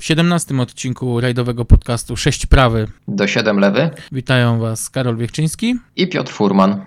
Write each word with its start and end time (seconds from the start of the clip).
W 0.00 0.04
17 0.04 0.60
odcinku 0.60 1.20
rajdowego 1.20 1.64
podcastu 1.64 2.16
6 2.16 2.46
prawy 2.46 2.86
do 3.08 3.26
7 3.26 3.58
lewy. 3.58 3.90
Witają 4.12 4.58
Was 4.58 4.90
Karol 4.90 5.16
Wiechczyński 5.16 5.76
i 5.96 6.08
Piotr 6.08 6.32
Furman. 6.32 6.80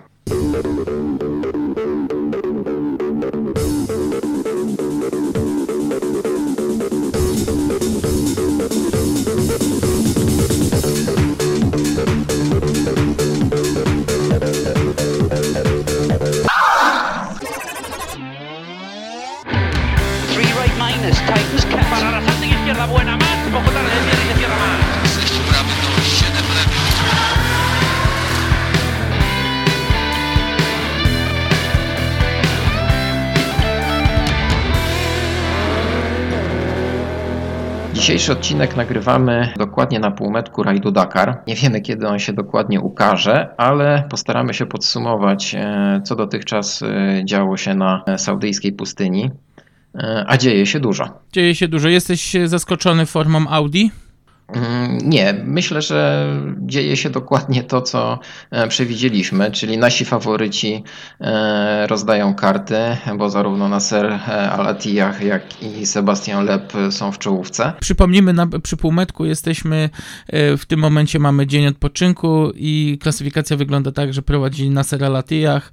Dzisiejszy 38.04 38.32
odcinek 38.32 38.76
nagrywamy 38.76 39.52
dokładnie 39.56 40.00
na 40.00 40.10
półmetku 40.10 40.62
rajdu 40.62 40.90
Dakar. 40.90 41.42
Nie 41.46 41.54
wiemy 41.54 41.80
kiedy 41.80 42.08
on 42.08 42.18
się 42.18 42.32
dokładnie 42.32 42.80
ukaże, 42.80 43.48
ale 43.56 44.04
postaramy 44.10 44.54
się 44.54 44.66
podsumować, 44.66 45.54
e, 45.54 46.00
co 46.04 46.16
dotychczas 46.16 46.82
e, 46.82 47.22
działo 47.24 47.56
się 47.56 47.74
na 47.74 48.04
saudyjskiej 48.16 48.72
pustyni. 48.72 49.30
E, 49.94 50.24
a 50.28 50.36
dzieje 50.36 50.66
się 50.66 50.80
dużo. 50.80 51.08
Dzieje 51.32 51.54
się 51.54 51.68
dużo. 51.68 51.88
Jesteś 51.88 52.36
zaskoczony 52.44 53.06
formą 53.06 53.48
Audi? 53.48 53.90
Mm, 54.48 54.98
nie, 54.98 55.34
myślę, 55.44 55.82
że 55.82 56.28
dzieje 56.58 56.96
się 56.96 57.10
dokładnie 57.10 57.62
to, 57.62 57.82
co 57.82 58.18
e, 58.50 58.68
przewidzieliśmy, 58.68 59.50
czyli 59.50 59.78
nasi 59.78 60.04
faworyci 60.04 60.84
e, 61.20 61.86
rozdają 61.86 62.34
karty, 62.34 62.76
bo 63.18 63.30
zarówno 63.30 63.68
Nasser 63.68 64.06
e, 64.06 64.20
Al-Attiyah, 64.50 65.22
jak 65.22 65.62
i 65.62 65.86
Sebastian 65.86 66.44
Lep 66.44 66.72
są 66.90 67.12
w 67.12 67.18
czołówce. 67.18 67.72
Przypomnijmy, 67.80 68.32
na, 68.32 68.46
przy 68.62 68.76
półmetku 68.76 69.24
jesteśmy, 69.24 69.90
w 70.32 70.62
tym 70.66 70.80
momencie 70.80 71.18
mamy 71.18 71.46
dzień 71.46 71.66
odpoczynku 71.66 72.50
i 72.54 72.98
klasyfikacja 73.02 73.56
wygląda 73.56 73.92
tak, 73.92 74.14
że 74.14 74.22
prowadzi 74.22 74.70
Nasser 74.70 75.04
Al-Attiyah 75.04 75.70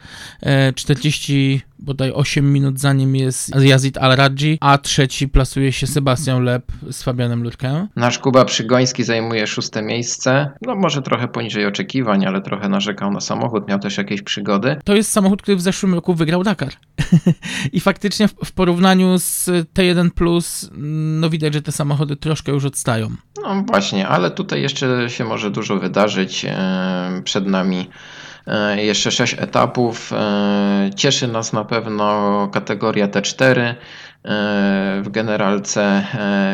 40 0.75 1.61
bodaj 1.81 2.11
8 2.11 2.53
minut 2.53 2.79
za 2.79 2.93
nim 2.93 3.15
jest 3.15 3.55
Yazid 3.55 3.97
Al-Radji, 3.97 4.57
a 4.61 4.77
trzeci 4.77 5.27
plasuje 5.27 5.71
się 5.71 5.87
Sebastian 5.87 6.43
Lep 6.43 6.71
z 6.91 7.03
Fabianem 7.03 7.43
Lurkę. 7.43 7.87
Nasz 7.95 8.19
Kuba 8.19 8.45
Przygoński 8.45 9.03
zajmuje 9.03 9.47
szóste 9.47 9.81
miejsce. 9.81 10.51
No 10.61 10.75
może 10.75 11.01
trochę 11.01 11.27
poniżej 11.27 11.65
oczekiwań, 11.65 12.25
ale 12.25 12.41
trochę 12.41 12.69
narzekał 12.69 13.11
na 13.11 13.21
samochód, 13.21 13.67
miał 13.67 13.79
też 13.79 13.97
jakieś 13.97 14.21
przygody. 14.21 14.75
To 14.83 14.95
jest 14.95 15.11
samochód, 15.11 15.41
który 15.41 15.57
w 15.57 15.61
zeszłym 15.61 15.93
roku 15.93 16.13
wygrał 16.13 16.43
Dakar. 16.43 16.73
I 17.73 17.79
faktycznie 17.79 18.27
w 18.45 18.51
porównaniu 18.51 19.17
z 19.17 19.49
T1 19.73 20.09
Plus, 20.09 20.69
no 21.19 21.29
widać, 21.29 21.53
że 21.53 21.61
te 21.61 21.71
samochody 21.71 22.15
troszkę 22.15 22.51
już 22.51 22.65
odstają. 22.65 23.09
No 23.43 23.63
właśnie, 23.67 24.07
ale 24.07 24.31
tutaj 24.31 24.61
jeszcze 24.61 25.09
się 25.09 25.25
może 25.25 25.51
dużo 25.51 25.79
wydarzyć 25.79 26.45
przed 27.23 27.47
nami. 27.47 27.87
E, 28.47 28.83
jeszcze 28.83 29.11
sześć 29.11 29.35
etapów. 29.39 30.13
E, 30.13 30.89
cieszy 30.95 31.27
nas 31.27 31.53
na 31.53 31.65
pewno 31.65 32.47
kategoria 32.53 33.07
T4. 33.07 33.59
E, 33.59 33.75
w 35.03 35.09
generalce 35.09 36.05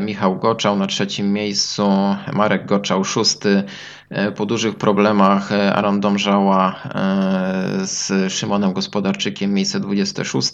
Michał 0.01 0.39
Goczał 0.39 0.75
na 0.75 0.87
trzecim 0.87 1.33
miejscu, 1.33 2.15
Marek 2.33 2.65
Goczał 2.65 3.03
szósty. 3.03 3.63
Po 4.35 4.45
dużych 4.45 4.75
problemach 4.75 5.51
Aaron 5.51 5.99
Domżała 5.99 6.75
z 7.83 8.33
Szymonem 8.33 8.73
Gospodarczykiem 8.73 9.53
miejsce 9.53 9.79
26. 9.79 10.51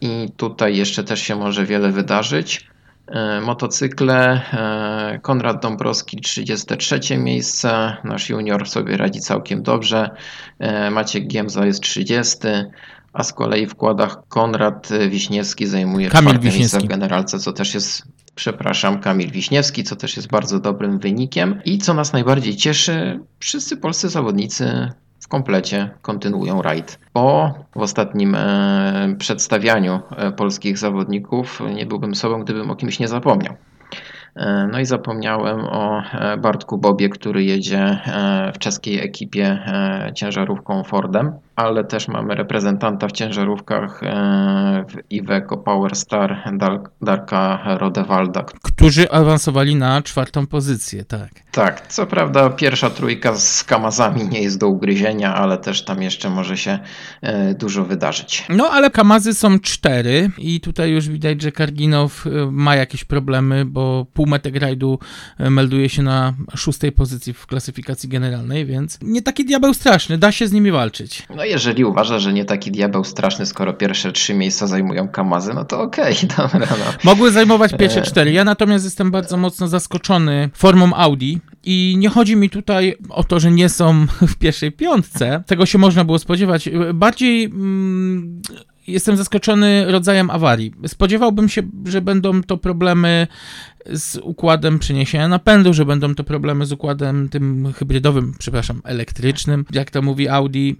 I 0.00 0.28
tutaj 0.36 0.76
jeszcze 0.76 1.04
też 1.04 1.22
się 1.22 1.36
może 1.36 1.66
wiele 1.66 1.92
wydarzyć. 1.92 2.66
E, 3.06 3.40
motocykle. 3.40 4.40
E, 4.52 5.18
Konrad 5.22 5.62
Dąbrowski 5.62 6.20
33 6.20 7.18
miejsce. 7.18 7.96
Nasz 8.04 8.28
junior 8.28 8.68
sobie 8.68 8.96
radzi 8.96 9.20
całkiem 9.20 9.62
dobrze. 9.62 10.10
E, 10.58 10.90
Maciek 10.90 11.26
Giemza 11.26 11.66
jest 11.66 11.80
30. 11.80 12.38
A 13.12 13.22
z 13.22 13.32
kolei 13.32 13.66
w 13.66 13.74
kładach 13.74 14.18
Konrad 14.28 14.88
Wiśniewski 15.08 15.66
zajmuje 15.66 16.08
Kamil 16.08 16.28
czwarte 16.28 16.38
Wiśniewski. 16.38 16.58
miejsce 16.60 16.80
w 16.80 16.84
generalce, 16.84 17.38
co 17.38 17.52
też 17.52 17.74
jest, 17.74 18.02
przepraszam, 18.34 19.00
Kamil 19.00 19.30
Wiśniewski, 19.30 19.84
co 19.84 19.96
też 19.96 20.16
jest 20.16 20.28
bardzo 20.28 20.60
dobrym 20.60 20.98
wynikiem. 20.98 21.60
I 21.64 21.78
co 21.78 21.94
nas 21.94 22.12
najbardziej 22.12 22.56
cieszy, 22.56 23.20
wszyscy 23.38 23.76
polscy 23.76 24.08
zawodnicy 24.08 24.92
komplecie 25.32 25.90
kontynuują 26.02 26.62
rajd. 26.62 26.98
Po 27.12 27.54
w 27.76 27.80
ostatnim 27.80 28.34
e, 28.34 29.14
przedstawianiu 29.18 30.00
e, 30.16 30.32
polskich 30.32 30.78
zawodników 30.78 31.62
nie 31.74 31.86
byłbym 31.86 32.14
sobą, 32.14 32.42
gdybym 32.42 32.70
o 32.70 32.76
kimś 32.76 32.98
nie 32.98 33.08
zapomniał. 33.08 33.54
E, 34.36 34.68
no 34.72 34.80
i 34.80 34.84
zapomniałem 34.84 35.60
o 35.60 36.02
Bartku 36.38 36.78
Bobie, 36.78 37.08
który 37.08 37.44
jedzie 37.44 37.98
w 38.54 38.58
czeskiej 38.58 39.04
ekipie 39.04 39.58
ciężarówką 40.14 40.84
Fordem 40.84 41.32
ale 41.56 41.84
też 41.84 42.08
mamy 42.08 42.34
reprezentanta 42.34 43.08
w 43.08 43.12
ciężarówkach 43.12 44.02
e, 44.02 44.84
w 44.88 45.12
Iveco 45.12 45.56
Powerstar 45.56 46.52
Darka 47.02 47.60
Rodewalda. 47.78 48.44
Którzy 48.62 49.10
awansowali 49.10 49.76
na 49.76 50.02
czwartą 50.02 50.46
pozycję, 50.46 51.04
tak. 51.04 51.30
Tak, 51.52 51.86
co 51.86 52.06
prawda 52.06 52.50
pierwsza 52.50 52.90
trójka 52.90 53.34
z 53.34 53.64
Kamazami 53.64 54.28
nie 54.28 54.42
jest 54.42 54.58
do 54.58 54.68
ugryzienia, 54.68 55.34
ale 55.34 55.58
też 55.58 55.84
tam 55.84 56.02
jeszcze 56.02 56.30
może 56.30 56.56
się 56.56 56.78
e, 57.22 57.54
dużo 57.54 57.84
wydarzyć. 57.84 58.46
No 58.48 58.70
ale 58.70 58.90
Kamazy 58.90 59.34
są 59.34 59.58
cztery 59.58 60.30
i 60.38 60.60
tutaj 60.60 60.90
już 60.90 61.08
widać, 61.08 61.42
że 61.42 61.52
Karginow 61.52 62.26
e, 62.26 62.30
ma 62.50 62.76
jakieś 62.76 63.04
problemy, 63.04 63.64
bo 63.64 64.06
półmetek 64.12 64.56
rajdu 64.56 64.98
melduje 65.38 65.88
się 65.88 66.02
na 66.02 66.34
szóstej 66.56 66.92
pozycji 66.92 67.32
w 67.32 67.46
klasyfikacji 67.46 68.08
generalnej, 68.08 68.66
więc 68.66 68.98
nie 69.02 69.22
taki 69.22 69.44
diabeł 69.44 69.74
straszny, 69.74 70.18
da 70.18 70.32
się 70.32 70.48
z 70.48 70.52
nimi 70.52 70.70
walczyć. 70.70 71.22
No 71.42 71.46
jeżeli 71.46 71.84
uważa, 71.84 72.18
że 72.18 72.32
nie 72.32 72.44
taki 72.44 72.70
diabeł 72.70 73.04
straszny, 73.04 73.46
skoro 73.46 73.72
pierwsze 73.72 74.12
trzy 74.12 74.34
miejsca 74.34 74.66
zajmują 74.66 75.08
Kamazy, 75.08 75.54
no 75.54 75.64
to 75.64 75.82
okej, 75.82 76.14
okay, 76.14 76.28
dobra. 76.36 76.66
No. 76.70 76.92
Mogły 77.04 77.30
zajmować 77.30 77.74
pierwsze 77.78 78.00
e. 78.00 78.02
cztery. 78.02 78.32
Ja 78.32 78.44
natomiast 78.44 78.84
jestem 78.84 79.10
bardzo 79.10 79.36
mocno 79.36 79.68
zaskoczony 79.68 80.50
formą 80.54 80.94
Audi 80.94 81.38
i 81.64 81.94
nie 81.98 82.08
chodzi 82.08 82.36
mi 82.36 82.50
tutaj 82.50 82.96
o 83.08 83.24
to, 83.24 83.40
że 83.40 83.50
nie 83.50 83.68
są 83.68 84.06
w 84.32 84.36
pierwszej 84.36 84.72
piątce. 84.72 85.42
Tego 85.46 85.66
się 85.66 85.78
można 85.78 86.04
było 86.04 86.18
spodziewać. 86.18 86.68
Bardziej... 86.94 87.44
Mm, 87.44 88.42
jestem 88.86 89.16
zaskoczony 89.16 89.84
rodzajem 89.88 90.30
awarii. 90.30 90.72
Spodziewałbym 90.86 91.48
się, 91.48 91.62
że 91.86 92.00
będą 92.00 92.42
to 92.42 92.56
problemy 92.56 93.26
z 93.86 94.16
układem 94.16 94.78
przeniesienia 94.78 95.28
napędu, 95.28 95.74
że 95.74 95.84
będą 95.84 96.14
to 96.14 96.24
problemy 96.24 96.66
z 96.66 96.72
układem 96.72 97.28
tym 97.28 97.72
hybrydowym, 97.72 98.34
przepraszam, 98.38 98.80
elektrycznym, 98.84 99.64
jak 99.72 99.90
to 99.90 100.02
mówi 100.02 100.28
Audi. 100.28 100.76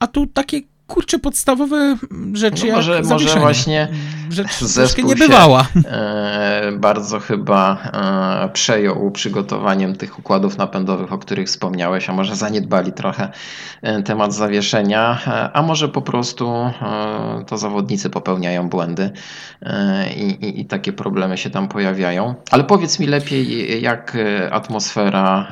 A 0.00 0.06
tu 0.06 0.26
takie 0.26 0.60
kurczę 0.90 1.18
podstawowe 1.18 1.96
rzeczy 2.32 2.66
no 2.66 2.72
może, 2.76 3.02
może 3.02 3.40
właśnie 3.40 3.88
rzecz 4.30 4.74
troszkę 4.74 5.02
nie 5.02 5.16
bywała. 5.16 5.66
E, 5.84 6.72
bardzo 6.72 7.20
chyba 7.20 7.78
e, 8.44 8.48
przejął 8.48 9.10
przygotowaniem 9.10 9.96
tych 9.96 10.18
układów 10.18 10.58
napędowych, 10.58 11.12
o 11.12 11.18
których 11.18 11.48
wspomniałeś, 11.48 12.10
a 12.10 12.12
może 12.12 12.36
zaniedbali 12.36 12.92
trochę 12.92 13.28
e, 13.82 14.02
temat 14.02 14.34
zawieszenia, 14.34 15.18
e, 15.26 15.50
a 15.52 15.62
może 15.62 15.88
po 15.88 16.02
prostu 16.02 16.50
e, 16.50 17.44
to 17.46 17.58
zawodnicy 17.58 18.10
popełniają 18.10 18.68
błędy 18.68 19.10
e, 19.62 20.12
i, 20.12 20.60
i, 20.60 20.64
takie 20.64 20.92
problemy 20.92 21.38
się 21.38 21.50
tam 21.50 21.68
pojawiają. 21.68 22.34
Ale 22.50 22.64
powiedz 22.64 22.98
mi 22.98 23.06
lepiej, 23.06 23.82
jak 23.82 24.16
atmosfera 24.50 25.46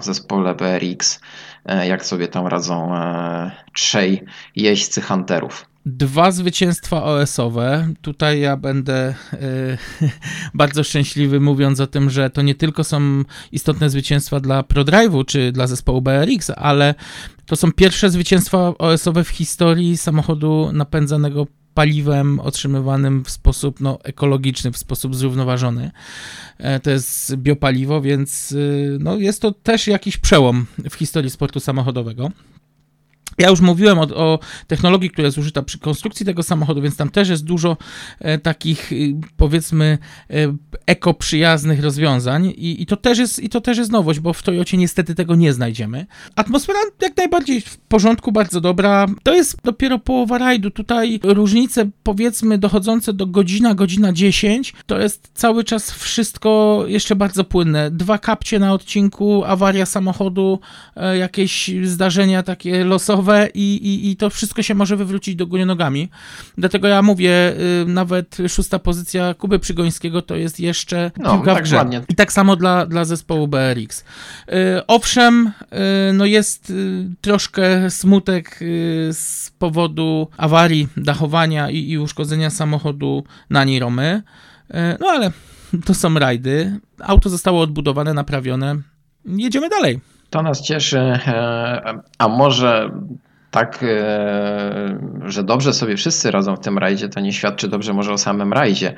w 0.00 0.04
zespole 0.04 0.54
BRX 0.54 1.20
jak 1.64 2.06
sobie 2.06 2.28
tam 2.28 2.46
radzą 2.46 2.96
e, 2.96 3.50
trzej 3.72 4.24
jeźdźcy 4.56 5.00
Hunterów. 5.00 5.66
Dwa 5.86 6.30
zwycięstwa 6.30 7.04
OS-owe. 7.04 7.88
Tutaj 8.02 8.40
ja 8.40 8.56
będę 8.56 9.14
y, 9.32 9.78
bardzo 10.54 10.84
szczęśliwy, 10.84 11.40
mówiąc 11.40 11.80
o 11.80 11.86
tym, 11.86 12.10
że 12.10 12.30
to 12.30 12.42
nie 12.42 12.54
tylko 12.54 12.84
są 12.84 13.22
istotne 13.52 13.90
zwycięstwa 13.90 14.40
dla 14.40 14.62
ProDrive'u 14.62 15.24
czy 15.24 15.52
dla 15.52 15.66
zespołu 15.66 16.02
BRX, 16.02 16.50
ale 16.56 16.94
to 17.46 17.56
są 17.56 17.72
pierwsze 17.72 18.10
zwycięstwa 18.10 18.58
OS-owe 18.78 19.24
w 19.24 19.28
historii 19.28 19.96
samochodu 19.96 20.70
napędzanego 20.72 21.46
paliwem 21.74 22.40
otrzymywanym 22.40 23.24
w 23.24 23.30
sposób 23.30 23.80
no, 23.80 23.98
ekologiczny, 24.04 24.72
w 24.72 24.78
sposób 24.78 25.14
zrównoważony. 25.16 25.90
E, 26.58 26.80
to 26.80 26.90
jest 26.90 27.36
biopaliwo, 27.36 28.00
więc 28.00 28.52
y, 28.52 28.96
no, 29.00 29.16
jest 29.16 29.42
to 29.42 29.52
też 29.52 29.86
jakiś 29.86 30.16
przełom 30.16 30.66
w 30.90 30.94
historii 30.94 31.30
sportu 31.30 31.60
samochodowego. 31.60 32.30
Ja 33.38 33.48
już 33.50 33.60
mówiłem 33.60 33.98
o, 33.98 34.02
o, 34.02 34.38
technologii, 34.66 35.10
która 35.10 35.26
jest 35.26 35.38
użyta 35.38 35.62
przy 35.62 35.78
konstrukcji 35.78 36.26
tego 36.26 36.42
samochodu, 36.42 36.82
więc 36.82 36.96
tam 36.96 37.10
też 37.10 37.28
jest 37.28 37.44
dużo 37.44 37.76
e, 38.20 38.38
takich, 38.38 38.92
e, 38.92 38.96
powiedzmy, 39.36 39.98
e, 40.30 40.34
ekoprzyjaznych 40.86 41.82
rozwiązań 41.82 42.46
I, 42.46 42.82
i, 42.82 42.86
to 42.86 42.96
też 42.96 43.18
jest, 43.18 43.42
i 43.42 43.48
to 43.48 43.60
też 43.60 43.78
jest 43.78 43.92
nowość, 43.92 44.20
bo 44.20 44.32
w 44.32 44.42
Toyocie 44.42 44.76
niestety 44.76 45.14
tego 45.14 45.34
nie 45.34 45.52
znajdziemy. 45.52 46.06
Atmosfera 46.36 46.78
jak 47.02 47.16
najbardziej 47.16 47.60
w 47.60 47.78
porządku, 47.78 48.32
bardzo 48.32 48.60
dobra. 48.60 49.06
To 49.22 49.34
jest 49.34 49.56
dopiero 49.64 49.98
połowa 49.98 50.38
rajdu. 50.38 50.70
Tutaj 50.70 51.20
różnice, 51.22 51.90
powiedzmy, 52.02 52.58
dochodzące 52.58 53.12
do 53.12 53.26
godzina, 53.26 53.74
godzina 53.74 54.12
10, 54.12 54.74
to 54.86 54.98
jest 54.98 55.30
cały 55.34 55.64
czas 55.64 55.90
wszystko 55.90 56.84
jeszcze 56.86 57.16
bardzo 57.16 57.44
płynne. 57.44 57.90
Dwa 57.90 58.18
kapcie 58.18 58.58
na 58.58 58.72
odcinku, 58.72 59.44
awaria 59.44 59.86
samochodu, 59.86 60.60
e, 60.96 61.18
jakieś 61.18 61.70
zdarzenia 61.84 62.42
takie 62.42 62.84
losowe, 62.84 63.23
i, 63.54 63.60
i, 63.60 64.10
i 64.10 64.16
to 64.16 64.30
wszystko 64.30 64.62
się 64.62 64.74
może 64.74 64.96
wywrócić 64.96 65.36
do 65.36 65.46
góry 65.46 65.66
nogami. 65.66 66.08
Dlatego 66.58 66.88
ja 66.88 67.02
mówię, 67.02 67.54
y, 67.82 67.86
nawet 67.86 68.36
szósta 68.48 68.78
pozycja 68.78 69.34
Kuby 69.34 69.58
Przygońskiego 69.58 70.22
to 70.22 70.36
jest 70.36 70.60
jeszcze 70.60 71.10
no, 71.16 71.34
piłka 71.34 71.54
tak 71.54 71.64
w 71.64 71.66
grze. 71.66 71.84
I 72.08 72.14
tak 72.14 72.32
samo 72.32 72.56
dla, 72.56 72.86
dla 72.86 73.04
zespołu 73.04 73.48
BRX. 73.48 74.00
Y, 74.00 74.04
owszem, 74.86 75.52
y, 76.08 76.12
no 76.12 76.24
jest 76.24 76.72
troszkę 77.20 77.90
smutek 77.90 78.60
z 79.12 79.50
powodu 79.58 80.28
awarii, 80.36 80.88
dachowania 80.96 81.70
i, 81.70 81.90
i 81.90 81.98
uszkodzenia 81.98 82.50
samochodu 82.50 83.24
na 83.50 83.64
Niromy, 83.64 84.22
no 85.00 85.06
ale 85.08 85.30
to 85.84 85.94
są 85.94 86.18
rajdy. 86.18 86.80
Auto 87.00 87.30
zostało 87.30 87.60
odbudowane, 87.60 88.14
naprawione. 88.14 88.76
Jedziemy 89.24 89.68
dalej. 89.68 90.00
To 90.34 90.42
nas 90.42 90.62
cieszy, 90.62 90.98
e, 90.98 92.00
a 92.18 92.28
może 92.28 92.90
tak, 93.50 93.82
e, 93.82 94.98
że 95.24 95.44
dobrze 95.44 95.72
sobie 95.72 95.96
wszyscy 95.96 96.30
radzą 96.30 96.56
w 96.56 96.60
tym 96.60 96.78
rajdzie, 96.78 97.08
to 97.08 97.20
nie 97.20 97.32
świadczy 97.32 97.68
dobrze 97.68 97.92
może 97.92 98.12
o 98.12 98.18
samym 98.18 98.52
rajdzie, 98.52 98.94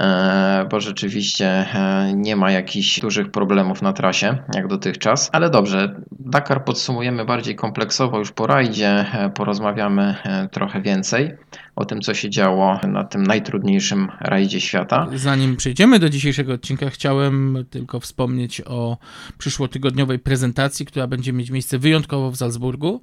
e, 0.00 0.66
bo 0.70 0.80
rzeczywiście 0.80 1.66
nie 2.14 2.36
ma 2.36 2.50
jakichś 2.50 3.00
dużych 3.00 3.30
problemów 3.30 3.82
na 3.82 3.92
trasie, 3.92 4.38
jak 4.54 4.66
dotychczas. 4.66 5.30
Ale 5.32 5.50
dobrze, 5.50 6.00
Dakar 6.24 6.64
podsumujemy 6.64 7.24
bardziej 7.24 7.56
kompleksowo 7.56 8.18
już 8.18 8.32
po 8.32 8.46
rajdzie, 8.46 9.06
porozmawiamy 9.34 10.14
trochę 10.50 10.82
więcej 10.82 11.36
o 11.76 11.84
tym, 11.84 12.00
co 12.00 12.14
się 12.14 12.30
działo 12.30 12.80
na 12.88 13.04
tym 13.04 13.22
najtrudniejszym 13.22 14.08
rajdzie 14.20 14.60
świata. 14.60 15.08
Zanim 15.14 15.56
przejdziemy 15.56 15.98
do 15.98 16.08
dzisiejszego 16.08 16.52
odcinka, 16.52 16.90
chciałem 16.90 17.64
tylko 17.70 18.00
wspomnieć 18.00 18.60
o 18.60 18.98
przyszłotygodniowej 19.38 20.18
prezentacji, 20.18 20.86
która 20.86 21.06
będzie 21.06 21.32
mieć 21.32 21.50
miejsce 21.50 21.78
wyjątkowo 21.78 22.30
w 22.30 22.36
Salzburgu. 22.36 23.00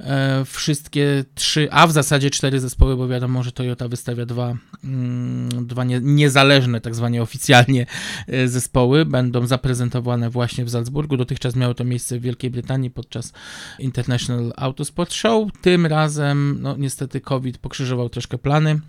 E, 0.00 0.44
wszystkie 0.44 1.24
trzy, 1.34 1.68
a 1.70 1.86
w 1.86 1.92
zasadzie 1.92 2.30
cztery 2.30 2.60
zespoły, 2.60 2.96
bo 2.96 3.08
wiadomo, 3.08 3.42
że 3.42 3.52
Toyota 3.52 3.88
wystawia 3.88 4.26
dwa, 4.26 4.54
mm, 4.84 5.66
dwa 5.66 5.84
nie, 5.84 6.00
niezależne, 6.02 6.80
tak 6.80 6.94
zwanie 6.94 7.22
oficjalnie 7.22 7.86
e, 8.28 8.48
zespoły, 8.48 9.04
będą 9.04 9.46
zaprezentowane 9.46 10.30
właśnie 10.30 10.64
w 10.64 10.70
Salzburgu. 10.70 11.16
Dotychczas 11.16 11.56
miało 11.56 11.74
to 11.74 11.84
miejsce 11.84 12.18
w 12.18 12.22
Wielkiej 12.22 12.50
Brytanii 12.50 12.61
podczas 12.94 13.32
International 13.78 14.52
Autosport 14.56 15.12
Show. 15.12 15.48
Tym 15.60 15.86
razem, 15.86 16.58
no 16.60 16.76
niestety 16.76 17.20
COVID 17.20 17.58
pokrzyżował 17.58 18.08
troszkę 18.08 18.38
plany 18.38 18.80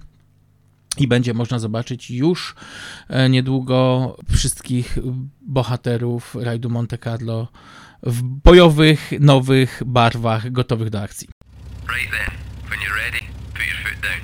i 0.98 1.08
będzie 1.08 1.34
można 1.34 1.60
zobaczyć 1.60 2.12
już 2.12 2.56
e, 3.10 3.30
niedługo 3.30 4.18
wszystkich 4.32 4.98
bohaterów 5.42 6.36
rajdu 6.40 6.70
Monte 6.70 6.98
Carlo 6.98 7.48
w 8.04 8.22
bojowych, 8.22 9.12
nowych 9.20 9.82
barwach, 9.86 10.52
gotowych 10.52 10.90
do 10.90 11.02
akcji. 11.02 11.28
Right 11.88 12.12
when 12.70 12.80
you're 12.80 12.96
ready, 12.96 13.26
put 13.54 13.68
your 13.68 13.78
foot 13.84 14.02
down. 14.02 14.22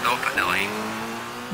Stop 0.00 0.26
at 0.26 0.34
the 0.34 0.42
line. 0.42 0.91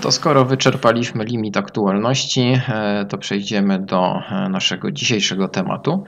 To 0.03 0.13
skoro 0.13 0.45
wyczerpaliśmy 0.45 1.25
limit 1.25 1.57
aktualności, 1.57 2.61
e, 2.69 3.07
to 3.09 3.19
przejdziemy 3.19 3.79
do 3.79 4.23
e, 4.31 4.49
naszego 4.49 4.93
dzisiejszego 4.93 5.49
tematu. 5.49 6.05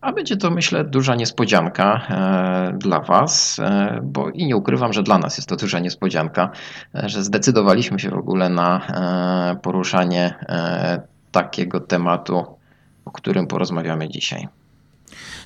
A 0.00 0.12
będzie 0.12 0.36
to, 0.36 0.50
myślę, 0.50 0.84
duża 0.84 1.14
niespodzianka 1.14 2.06
e, 2.10 2.78
dla 2.78 3.00
Was, 3.00 3.60
bo 4.02 4.30
i 4.30 4.46
nie 4.46 4.56
ukrywam, 4.56 4.92
że 4.92 5.02
dla 5.02 5.18
nas 5.18 5.36
jest 5.36 5.48
to 5.48 5.56
duża 5.56 5.78
niespodzianka, 5.78 6.50
że 6.94 7.24
zdecydowaliśmy 7.24 7.98
się 7.98 8.10
w 8.10 8.18
ogóle 8.18 8.48
na 8.48 8.86
poruszanie 9.62 10.34
takiego 11.32 11.80
tematu, 11.80 12.44
o 13.04 13.10
którym 13.10 13.46
porozmawiamy 13.46 14.08
dzisiaj. 14.08 14.48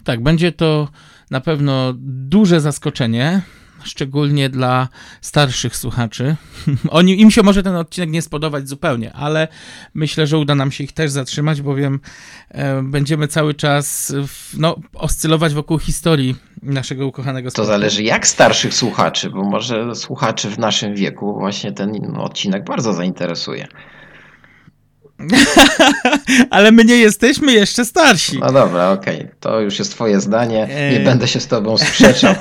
Tak, 0.05 0.23
będzie 0.23 0.53
to 0.53 0.89
na 1.31 1.41
pewno 1.41 1.93
duże 2.29 2.61
zaskoczenie, 2.61 3.43
szczególnie 3.85 4.49
dla 4.49 4.89
starszych 5.21 5.77
słuchaczy. 5.77 6.37
Oni, 6.91 7.21
im 7.21 7.31
się 7.31 7.43
może 7.43 7.63
ten 7.63 7.77
odcinek 7.77 8.11
nie 8.11 8.23
spodobać 8.23 8.69
zupełnie, 8.69 9.13
ale 9.13 9.49
myślę, 9.95 10.27
że 10.27 10.39
uda 10.39 10.55
nam 10.55 10.73
się 10.73 10.85
ich 10.85 10.93
też 10.93 11.11
zatrzymać, 11.11 11.63
bowiem 11.63 12.01
e, 12.49 12.83
będziemy 12.83 13.29
cały 13.29 13.55
czas 13.55 14.15
w, 14.27 14.59
no, 14.59 14.77
oscylować 14.95 15.55
wokół 15.55 15.79
historii 15.79 16.37
naszego 16.63 17.07
ukochanego. 17.07 17.51
To 17.51 17.65
zależy 17.65 18.03
jak 18.03 18.27
starszych 18.27 18.75
słuchaczy, 18.75 19.31
bo 19.31 19.43
może 19.45 19.95
słuchaczy 19.95 20.51
w 20.51 20.59
naszym 20.59 20.95
wieku 20.95 21.35
właśnie 21.39 21.73
ten 21.73 22.17
odcinek 22.17 22.65
bardzo 22.65 22.93
zainteresuje. 22.93 23.67
Ale 26.51 26.73
my 26.73 26.85
nie 26.85 26.97
jesteśmy 26.97 27.53
jeszcze 27.53 27.85
starsi. 27.85 28.39
No 28.39 28.53
dobra, 28.53 28.91
okej. 28.91 29.19
Okay. 29.19 29.35
To 29.41 29.61
już 29.61 29.79
jest 29.79 29.93
twoje 29.93 30.21
zdanie. 30.21 30.69
Nie 30.91 31.01
e... 31.01 31.05
będę 31.05 31.29
się 31.29 31.41
z 31.41 31.47
tobą 31.47 31.79
sprzeczał. 31.79 32.35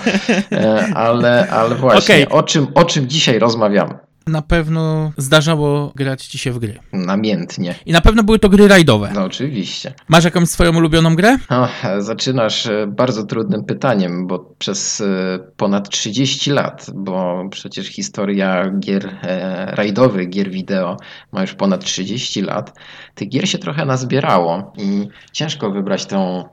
E, 0.52 0.92
ale, 0.96 1.50
ale 1.50 1.76
właśnie, 1.76 2.16
okay. 2.16 2.38
o, 2.40 2.44
czym, 2.44 2.68
o 2.74 2.84
czym 2.84 3.08
dzisiaj 3.08 3.40
rozmawiamy? 3.40 3.94
Na 4.28 4.42
pewno 4.42 5.12
zdarzało 5.18 5.92
grać 5.96 6.26
ci 6.26 6.38
się 6.38 6.52
w 6.52 6.60
gry. 6.60 6.80
Namiętnie. 6.94 7.76
I 7.86 7.92
na 7.92 8.02
pewno 8.02 8.24
były 8.24 8.40
to 8.40 8.50
gry 8.50 8.68
rajdowe. 8.68 9.12
No 9.16 9.24
oczywiście. 9.24 9.94
Masz 10.08 10.24
jakąś 10.24 10.50
swoją 10.50 10.78
ulubioną 10.78 11.16
grę? 11.16 11.38
O, 11.50 11.68
zaczynasz 12.00 12.68
e, 12.68 12.88
bardzo 12.88 13.24
trudnym 13.24 13.66
pytaniem, 13.66 14.28
bo 14.28 14.40
przez 14.60 15.02
e, 15.02 15.40
ponad 15.58 15.90
30 15.90 16.52
lat, 16.52 16.88
bo 16.96 17.44
przecież 17.52 17.88
historia 17.88 18.72
gier 18.80 19.06
e, 19.24 19.66
rajdowych, 19.76 20.30
gier 20.30 20.52
wideo 20.52 20.98
ma 21.32 21.42
już 21.42 21.54
ponad 21.54 21.84
30 21.84 22.42
lat, 22.42 22.80
tych 23.16 23.30
gier 23.30 23.50
się 23.50 23.58
trochę 23.58 23.86
nazbierało 23.86 24.74
i 24.78 25.08
ciężko 25.32 25.72
wybrać 25.72 26.06
tą 26.06 26.44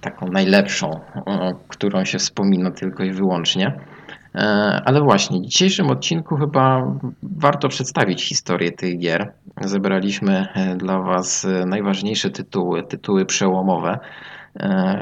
taką 0.00 0.28
najlepszą, 0.32 1.00
którą 1.68 2.04
się 2.04 2.18
wspomina 2.18 2.70
tylko 2.70 3.04
i 3.04 3.12
wyłącznie. 3.12 3.80
E, 4.34 4.40
ale 4.84 5.00
właśnie, 5.00 5.40
w 5.40 5.46
dzisiejszym 5.46 5.90
odcinku 5.90 6.36
chyba 6.36 6.94
warto 7.22 7.68
przedstawić 7.68 8.24
historię 8.24 8.72
tych 8.72 8.98
gier. 8.98 9.32
Zebraliśmy 9.60 10.46
e, 10.54 10.76
dla 10.76 10.98
Was 10.98 11.44
e, 11.44 11.66
najważniejsze 11.66 12.30
tytuły, 12.30 12.82
tytuły 12.82 13.26
przełomowe, 13.26 13.98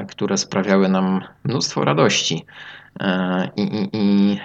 które 0.08 0.36
sprawiały 0.38 0.88
nam 0.88 1.20
mnóstwo 1.44 1.84
radości. 1.84 2.44
I, 3.56 3.62
i, 3.62 3.88
i 3.92 4.38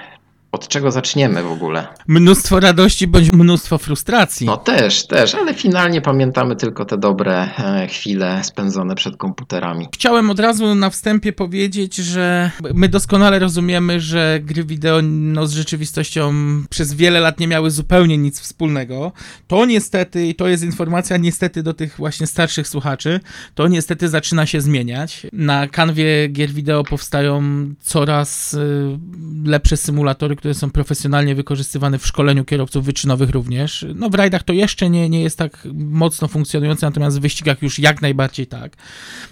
od 0.52 0.68
czego 0.68 0.92
zaczniemy 0.92 1.44
w 1.44 1.52
ogóle? 1.52 1.88
Mnóstwo 2.08 2.60
radości 2.60 3.08
bądź 3.08 3.32
mnóstwo 3.34 3.78
frustracji. 3.78 4.46
No 4.48 4.58
też, 4.58 5.08
też, 5.08 5.36
ale 5.36 5.54
finalnie 5.54 6.02
pamiętamy 6.02 6.56
tylko 6.56 6.86
te 6.86 6.98
dobre 6.98 7.50
e, 7.60 7.88
chwile 7.88 8.44
spędzone 8.44 8.96
przed 8.96 9.18
komputerami. 9.18 9.88
Chciałem 9.94 10.30
od 10.30 10.40
razu 10.40 10.76
na 10.76 10.90
wstępie 10.90 11.34
powiedzieć, 11.34 11.96
że 11.96 12.52
my 12.74 12.90
doskonale 12.90 13.40
rozumiemy, 13.40 14.00
że 14.00 14.40
gry 14.44 14.64
wideo 14.64 15.02
no, 15.02 15.48
z 15.48 15.54
rzeczywistością 15.54 16.34
przez 16.70 16.94
wiele 16.94 17.20
lat 17.20 17.40
nie 17.40 17.48
miały 17.48 17.72
zupełnie 17.72 18.18
nic 18.18 18.40
wspólnego. 18.40 19.12
To 19.48 19.66
niestety, 19.66 20.28
i 20.28 20.36
to 20.36 20.48
jest 20.48 20.64
informacja 20.64 21.18
niestety 21.18 21.64
do 21.64 21.74
tych 21.74 21.98
właśnie 21.98 22.28
starszych 22.28 22.68
słuchaczy, 22.68 23.20
to 23.56 23.68
niestety 23.68 24.10
zaczyna 24.10 24.46
się 24.46 24.62
zmieniać. 24.62 25.28
Na 25.34 25.68
kanwie 25.68 26.28
gier 26.28 26.50
wideo 26.50 26.84
powstają 26.84 27.42
coraz 27.82 28.54
y, 28.54 29.00
lepsze 29.46 29.78
symulatory, 29.78 30.36
które 30.42 30.54
są 30.54 30.72
profesjonalnie 30.72 31.36
wykorzystywane 31.36 32.00
w 32.00 32.08
szkoleniu 32.08 32.46
kierowców 32.46 32.86
wyczynowych 32.86 33.30
również. 33.30 33.86
No 33.96 34.10
w 34.10 34.16
rajdach 34.16 34.44
to 34.44 34.54
jeszcze 34.54 34.90
nie, 34.90 35.10
nie 35.10 35.22
jest 35.22 35.38
tak 35.38 35.68
mocno 35.74 36.28
funkcjonujące, 36.28 36.86
natomiast 36.86 37.18
w 37.18 37.22
wyścigach 37.22 37.62
już 37.62 37.80
jak 37.80 38.02
najbardziej 38.02 38.48
tak. 38.48 38.76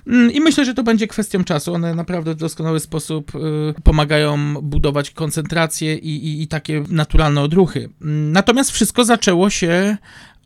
Mm, 0.08 0.32
I 0.32 0.40
myślę, 0.40 0.66
że 0.66 0.74
to 0.74 0.84
będzie 0.84 1.08
kwestią 1.08 1.44
czasu. 1.44 1.74
One 1.74 1.96
naprawdę 1.96 2.34
w 2.34 2.38
doskonały 2.38 2.80
sposób 2.80 3.36
y, 3.36 3.40
pomagają 3.84 4.62
budować 4.62 5.12
koncentrację 5.12 5.96
i, 5.96 6.28
i, 6.28 6.42
i 6.42 6.48
takie 6.48 6.84
naturalne 6.90 7.42
odruchy. 7.42 7.90
Mm, 8.02 8.32
natomiast 8.32 8.72
wszystko 8.72 9.06
zaczęło 9.06 9.50
się 9.50 9.98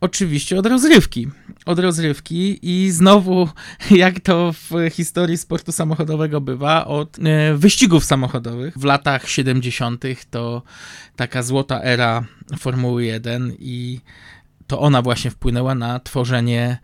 Oczywiście 0.03 0.59
od 0.59 0.65
rozrywki. 0.65 1.27
Od 1.65 1.79
rozrywki 1.79 2.59
i 2.61 2.91
znowu, 2.91 3.49
jak 3.91 4.19
to 4.19 4.53
w 4.53 4.89
historii 4.91 5.37
sportu 5.37 5.71
samochodowego 5.71 6.41
bywa, 6.41 6.85
od 6.85 7.19
e, 7.19 7.53
wyścigów 7.57 8.03
samochodowych. 8.03 8.77
W 8.77 8.83
latach 8.83 9.29
70. 9.29 10.03
to 10.29 10.61
taka 11.15 11.43
złota 11.43 11.81
era 11.81 12.23
Formuły 12.59 13.05
1 13.05 13.53
i 13.59 13.99
to 14.67 14.79
ona 14.79 15.01
właśnie 15.01 15.31
wpłynęła 15.31 15.75
na 15.75 15.99
tworzenie 15.99 16.77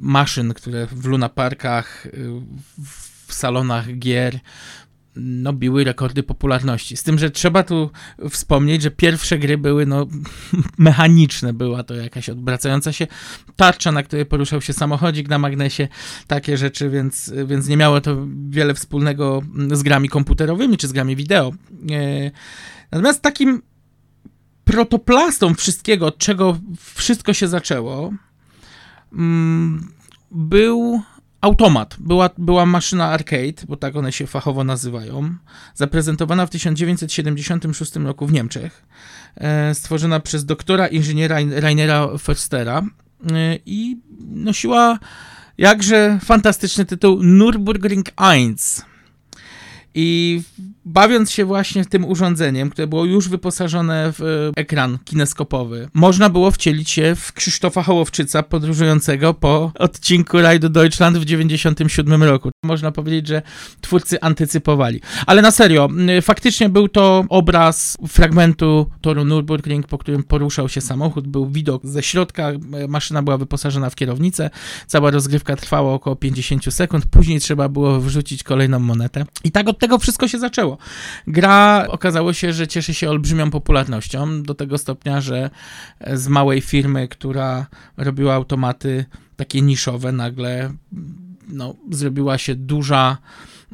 maszyn, 0.00 0.54
które 0.54 0.86
w 0.86 1.04
lunaparkach 1.04 2.06
w 2.84 3.12
w 3.32 3.34
salonach 3.34 3.98
gier 3.98 4.38
no, 5.16 5.52
biły 5.52 5.84
rekordy 5.84 6.22
popularności. 6.22 6.96
Z 6.96 7.02
tym, 7.02 7.18
że 7.18 7.30
trzeba 7.30 7.62
tu 7.62 7.90
wspomnieć, 8.30 8.82
że 8.82 8.90
pierwsze 8.90 9.38
gry 9.38 9.58
były 9.58 9.86
no, 9.86 10.06
mechaniczne. 10.78 11.52
Była 11.52 11.82
to 11.82 11.94
jakaś 11.94 12.28
odwracająca 12.28 12.92
się 12.92 13.06
tarcza, 13.56 13.92
na 13.92 14.02
której 14.02 14.26
poruszał 14.26 14.60
się 14.60 14.72
samochodzik 14.72 15.28
na 15.28 15.38
magnesie, 15.38 15.88
takie 16.26 16.56
rzeczy, 16.56 16.90
więc, 16.90 17.32
więc 17.46 17.68
nie 17.68 17.76
miało 17.76 18.00
to 18.00 18.26
wiele 18.48 18.74
wspólnego 18.74 19.42
z 19.72 19.82
grami 19.82 20.08
komputerowymi 20.08 20.76
czy 20.76 20.88
z 20.88 20.92
grami 20.92 21.16
wideo. 21.16 21.52
E, 21.90 22.30
natomiast 22.92 23.22
takim 23.22 23.62
protoplastą 24.64 25.54
wszystkiego, 25.54 26.06
od 26.06 26.18
czego 26.18 26.58
wszystko 26.94 27.32
się 27.32 27.48
zaczęło, 27.48 28.12
mm, 29.12 29.88
był 30.30 31.02
automat. 31.42 31.96
Była, 32.00 32.30
była 32.38 32.66
maszyna 32.66 33.08
arcade, 33.10 33.66
bo 33.68 33.76
tak 33.76 33.96
one 33.96 34.12
się 34.12 34.26
fachowo 34.26 34.64
nazywają, 34.64 35.34
zaprezentowana 35.74 36.46
w 36.46 36.50
1976 36.50 37.96
roku 37.96 38.26
w 38.26 38.32
Niemczech, 38.32 38.86
e, 39.36 39.74
stworzona 39.74 40.20
przez 40.20 40.44
doktora 40.44 40.86
inżyniera 40.86 41.36
Rainera 41.50 42.08
Förstera 42.18 42.82
e, 43.32 43.58
i 43.66 43.96
nosiła 44.20 44.98
jakże 45.58 46.18
fantastyczny 46.24 46.84
tytuł 46.84 47.20
Nürburgring 47.22 48.04
1. 48.20 48.56
I 49.94 50.42
bawiąc 50.84 51.30
się 51.30 51.44
właśnie 51.44 51.84
tym 51.84 52.04
urządzeniem, 52.04 52.70
które 52.70 52.86
było 52.86 53.04
już 53.04 53.28
wyposażone 53.28 54.12
w 54.12 54.50
ekran 54.56 54.98
kineskopowy, 55.04 55.88
można 55.94 56.30
było 56.30 56.50
wcielić 56.50 56.90
się 56.90 57.14
w 57.14 57.32
Krzysztofa 57.32 57.82
Hołowczyca 57.82 58.42
podróżującego 58.42 59.34
po 59.34 59.72
odcinku 59.78 60.40
Rajdu 60.40 60.68
Deutschland 60.68 61.18
w 61.18 61.24
97 61.24 62.22
roku. 62.22 62.50
Można 62.64 62.92
powiedzieć, 62.92 63.28
że 63.28 63.42
twórcy 63.80 64.20
antycypowali. 64.20 65.00
Ale 65.26 65.42
na 65.42 65.50
serio, 65.50 65.88
faktycznie 66.22 66.68
był 66.68 66.88
to 66.88 67.24
obraz 67.28 67.98
fragmentu 68.08 68.90
toru 69.00 69.22
Nürburgring, 69.22 69.82
po 69.82 69.98
którym 69.98 70.22
poruszał 70.22 70.68
się 70.68 70.80
samochód, 70.80 71.28
był 71.28 71.50
widok 71.50 71.86
ze 71.86 72.02
środka, 72.02 72.52
maszyna 72.88 73.22
była 73.22 73.38
wyposażona 73.38 73.90
w 73.90 73.94
kierownicę, 73.94 74.50
cała 74.86 75.10
rozgrywka 75.10 75.56
trwała 75.56 75.92
około 75.92 76.16
50 76.16 76.74
sekund, 76.74 77.04
później 77.10 77.40
trzeba 77.40 77.68
było 77.68 78.00
wrzucić 78.00 78.42
kolejną 78.42 78.78
monetę. 78.78 79.26
I 79.44 79.50
tak 79.50 79.68
od 79.68 79.78
tego 79.78 79.98
wszystko 79.98 80.28
się 80.28 80.38
zaczęło. 80.38 80.71
Gra 81.26 81.86
okazało 81.88 82.32
się, 82.32 82.52
że 82.52 82.68
cieszy 82.68 82.94
się 82.94 83.10
olbrzymią 83.10 83.50
popularnością, 83.50 84.42
do 84.42 84.54
tego 84.54 84.78
stopnia, 84.78 85.20
że 85.20 85.50
z 86.12 86.28
małej 86.28 86.60
firmy, 86.60 87.08
która 87.08 87.66
robiła 87.96 88.34
automaty 88.34 89.04
takie 89.36 89.62
niszowe, 89.62 90.12
nagle 90.12 90.72
no, 91.48 91.74
zrobiła 91.90 92.38
się 92.38 92.54
duża 92.54 93.18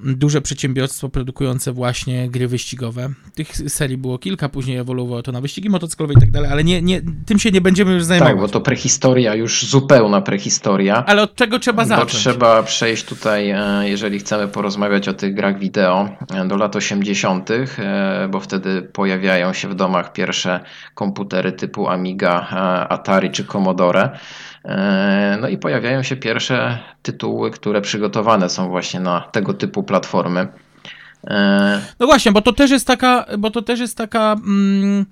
duże 0.05 0.41
przedsiębiorstwo 0.41 1.09
produkujące 1.09 1.73
właśnie 1.73 2.29
gry 2.29 2.49
wyścigowe. 2.49 3.09
Tych 3.35 3.57
serii 3.57 3.97
było 3.97 4.19
kilka, 4.19 4.49
później 4.49 4.77
ewoluowało 4.77 5.23
to 5.23 5.33
na 5.33 5.41
wyścigi 5.41 5.71
motocyklowe 5.71 6.15
i 6.15 6.17
tak 6.17 6.31
dalej, 6.31 6.51
ale 6.53 6.65
nie, 6.65 6.83
nie, 6.83 7.03
tym 7.27 7.39
się 7.39 7.51
nie 7.51 7.61
będziemy 7.61 7.93
już 7.93 8.05
zajmować. 8.05 8.33
Tak, 8.33 8.41
bo 8.41 8.49
to 8.49 8.61
prehistoria, 8.61 9.35
już 9.35 9.67
zupełna 9.67 10.21
prehistoria. 10.21 11.05
Ale 11.07 11.23
od 11.23 11.35
czego 11.35 11.59
trzeba 11.59 11.85
zacząć? 11.85 12.13
Bo 12.13 12.19
trzeba 12.19 12.63
przejść 12.63 13.05
tutaj, 13.05 13.51
e, 13.51 13.89
jeżeli 13.89 14.19
chcemy 14.19 14.49
porozmawiać 14.49 15.09
o 15.09 15.15
tych 15.15 15.35
grach 15.35 15.59
wideo, 15.59 16.09
e, 16.35 16.49
do 16.49 16.57
lat 16.57 16.77
80., 16.77 17.51
e, 17.79 18.29
bo 18.31 18.41
wtedy 18.41 18.83
pojawiają 18.83 19.53
się 19.53 19.69
w 19.69 19.75
domach 19.75 20.13
pierwsze 20.13 20.61
komputery 20.95 21.53
typu 21.53 21.89
Amiga, 21.89 22.49
Atari 22.89 23.31
czy 23.31 23.45
Commodore. 23.45 24.11
E, 24.69 25.39
no 25.41 25.49
i 25.49 25.59
pojawiają 25.59 26.03
się 26.03 26.17
pierwsze 26.17 26.79
tytuły, 27.03 27.51
które 27.51 27.81
przygotowane 27.81 28.49
są 28.49 28.69
właśnie 28.69 29.01
na 29.01 29.21
tego 29.21 29.55
typu 29.55 29.83
platformy. 29.83 30.49
E, 31.27 31.81
no 32.01 32.07
właśnie, 32.07 32.33
bo 32.33 32.43
to 32.43 32.53
też 32.53 32.71
jest 32.71 32.87
taka, 32.87 33.27
bo 33.39 33.51
to 33.51 33.63
też 33.63 33.81
jest 33.81 33.97
taka 33.97 34.33
mm, 34.33 35.07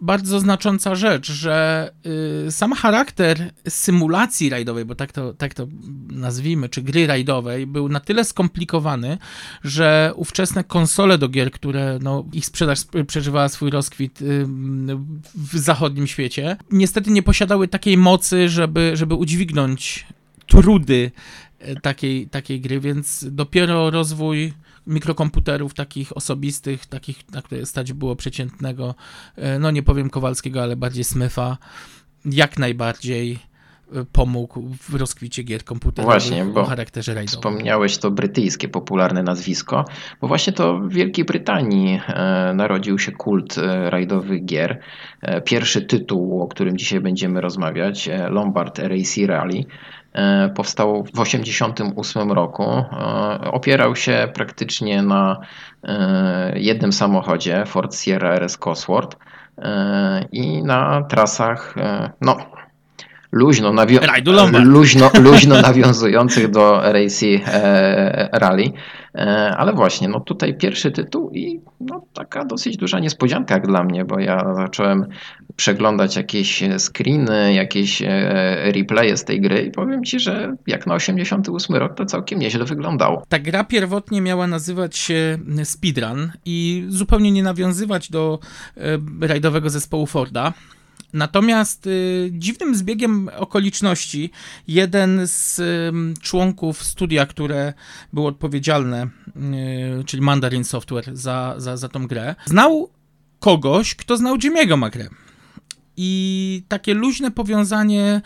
bardzo 0.00 0.40
znacząca 0.40 0.94
rzecz, 0.94 1.32
że 1.32 1.90
y, 2.46 2.50
sam 2.50 2.72
charakter 2.72 3.52
symulacji 3.68 4.50
rajdowej, 4.50 4.84
bo 4.84 4.94
tak 4.94 5.12
to, 5.12 5.34
tak 5.34 5.54
to 5.54 5.66
nazwijmy, 6.10 6.68
czy 6.68 6.82
gry 6.82 7.06
rajdowej, 7.06 7.66
był 7.66 7.88
na 7.88 8.00
tyle 8.00 8.24
skomplikowany, 8.24 9.18
że 9.64 10.12
ówczesne 10.16 10.64
konsole 10.64 11.18
do 11.18 11.28
gier, 11.28 11.50
które 11.50 11.98
no, 12.02 12.24
ich 12.32 12.46
sprzedaż 12.46 12.78
przeżywała 13.06 13.48
swój 13.48 13.70
rozkwit 13.70 14.22
y, 14.22 14.46
w 15.34 15.58
zachodnim 15.58 16.06
świecie, 16.06 16.56
niestety 16.70 17.10
nie 17.10 17.22
posiadały 17.22 17.68
takiej 17.68 17.96
mocy, 17.96 18.48
żeby, 18.48 18.92
żeby 18.94 19.14
udźwignąć 19.14 20.06
trudy 20.46 21.10
y, 21.68 21.80
takiej, 21.80 22.28
takiej 22.28 22.60
gry, 22.60 22.80
więc 22.80 23.26
dopiero 23.30 23.90
rozwój 23.90 24.52
mikrokomputerów 24.86 25.74
takich 25.74 26.16
osobistych, 26.16 26.86
takich, 26.86 27.32
na 27.32 27.42
które 27.42 27.66
stać 27.66 27.92
było 27.92 28.16
przeciętnego, 28.16 28.94
e, 29.36 29.58
no 29.58 29.70
nie 29.70 29.82
powiem 29.82 30.10
Kowalskiego, 30.10 30.62
ale 30.62 30.76
bardziej 30.76 31.04
Smitha, 31.04 31.58
jak 32.24 32.58
najbardziej 32.58 33.38
e, 33.92 34.04
pomógł 34.12 34.68
w 34.88 34.94
rozkwicie 34.94 35.42
gier 35.42 35.64
komputerowych 35.64 36.20
właśnie, 36.20 36.44
bo 36.44 36.60
o 36.60 36.64
charakterze 36.64 37.14
rajdowym. 37.14 37.40
Wspomniałeś 37.40 37.98
to 37.98 38.10
brytyjskie 38.10 38.68
popularne 38.68 39.22
nazwisko, 39.22 39.84
bo 40.20 40.28
właśnie 40.28 40.52
to 40.52 40.78
w 40.78 40.92
Wielkiej 40.92 41.24
Brytanii 41.24 42.00
e, 42.08 42.52
narodził 42.54 42.98
się 42.98 43.12
kult 43.12 43.56
rajdowych 43.84 44.44
gier. 44.44 44.80
Pierwszy 45.44 45.82
tytuł, 45.82 46.42
o 46.42 46.48
którym 46.48 46.76
dzisiaj 46.76 47.00
będziemy 47.00 47.40
rozmawiać, 47.40 48.08
Lombard 48.30 48.78
RAC 48.78 49.16
Rally, 49.26 49.64
powstał 50.54 51.04
w 51.04 51.10
1988 51.10 52.32
roku. 52.32 52.62
E, 52.62 53.50
opierał 53.52 53.96
się 53.96 54.28
praktycznie 54.34 55.02
na 55.02 55.40
e, 55.84 56.58
jednym 56.58 56.92
samochodzie 56.92 57.64
Ford 57.66 57.96
Sierra 57.96 58.34
RS 58.34 58.56
Cosworth 58.56 59.16
i 60.32 60.62
na 60.62 61.02
trasach 61.02 61.74
no, 62.20 62.36
luźno, 63.36 63.72
luźno, 64.64 65.10
luźno 65.30 65.60
nawiązujących 65.60 66.50
do 66.50 66.80
RAC 66.92 67.20
Rally. 68.32 68.72
Ale 69.56 69.72
właśnie, 69.72 70.08
no 70.08 70.20
tutaj 70.20 70.56
pierwszy 70.56 70.90
tytuł 70.90 71.30
i 71.30 71.60
no, 71.80 72.02
taka 72.12 72.44
dosyć 72.44 72.76
duża 72.76 72.98
niespodzianka 72.98 73.54
jak 73.54 73.66
dla 73.66 73.84
mnie, 73.84 74.04
bo 74.04 74.18
ja 74.18 74.54
zacząłem 74.54 75.06
przeglądać 75.56 76.16
jakieś 76.16 76.62
screeny, 76.78 77.54
jakieś 77.54 78.02
e, 78.02 78.72
replaye 78.72 79.16
z 79.16 79.24
tej 79.24 79.40
gry 79.40 79.62
i 79.62 79.70
powiem 79.70 80.04
ci, 80.04 80.20
że 80.20 80.56
jak 80.66 80.86
na 80.86 80.94
88 80.94 81.76
rok 81.76 81.94
to 81.94 82.06
całkiem 82.06 82.38
nieźle 82.38 82.64
wyglądało. 82.64 83.22
Ta 83.28 83.38
gra 83.38 83.64
pierwotnie 83.64 84.20
miała 84.20 84.46
nazywać 84.46 84.96
się 84.96 85.38
Speedrun 85.64 86.32
i 86.44 86.84
zupełnie 86.88 87.32
nie 87.32 87.42
nawiązywać 87.42 88.10
do 88.10 88.38
e, 88.76 88.80
rajdowego 89.26 89.70
zespołu 89.70 90.06
Forda. 90.06 90.52
Natomiast 91.12 91.86
y, 91.86 92.30
dziwnym 92.32 92.74
zbiegiem 92.74 93.30
okoliczności 93.36 94.30
jeden 94.68 95.20
z 95.26 95.58
y, 95.58 96.22
członków 96.22 96.84
studia, 96.84 97.26
które 97.26 97.72
było 98.12 98.28
odpowiedzialne, 98.28 99.08
y, 100.00 100.04
czyli 100.04 100.22
Mandarin 100.22 100.64
Software 100.64 101.16
za, 101.16 101.54
za, 101.56 101.76
za 101.76 101.88
tą 101.88 102.06
grę, 102.06 102.34
znał 102.44 102.90
kogoś, 103.40 103.94
kto 103.94 104.16
znał 104.16 104.36
Jimmy'ego 104.36 104.86
McRae. 104.86 105.25
I 105.96 106.62
takie 106.68 106.94
luźne 106.94 107.30
powiązanie 107.30 108.22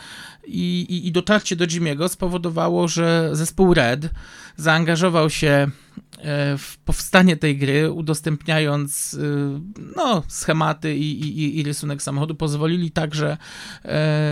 i, 0.47 0.87
i, 0.89 1.07
i 1.07 1.13
dotarcie 1.13 1.57
do 1.57 1.67
Jimmy'ego 1.67 2.09
spowodowało, 2.09 2.89
że 2.89 3.31
zespół 3.33 3.75
Red 3.75 4.11
zaangażował 4.57 5.31
się 5.31 5.49
e, 5.49 6.59
w 6.59 6.79
powstanie 6.85 7.37
tej 7.37 7.59
gry, 7.59 7.91
udostępniając 7.91 9.15
e, 9.15 9.21
no, 9.97 10.23
schematy 10.29 10.97
i, 10.97 11.21
i, 11.21 11.59
i 11.59 11.63
rysunek 11.63 12.03
samochodu. 12.03 12.35
Pozwolili 12.35 12.91
także 12.91 13.37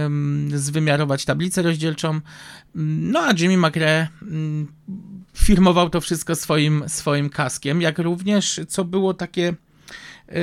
um, 0.02 0.50
zwymiarować 0.54 1.24
tablicę 1.24 1.62
rozdzielczą. 1.62 2.20
No 2.74 3.20
a 3.20 3.32
Jimmy 3.38 3.68
McRae 3.68 4.08
um, 4.22 4.72
firmował 5.34 5.90
to 5.90 6.00
wszystko 6.00 6.34
swoim, 6.34 6.84
swoim 6.86 7.30
kaskiem, 7.30 7.82
jak 7.82 7.98
również, 7.98 8.60
co 8.68 8.84
było 8.84 9.14
takie 9.14 9.54
yy, 10.28 10.34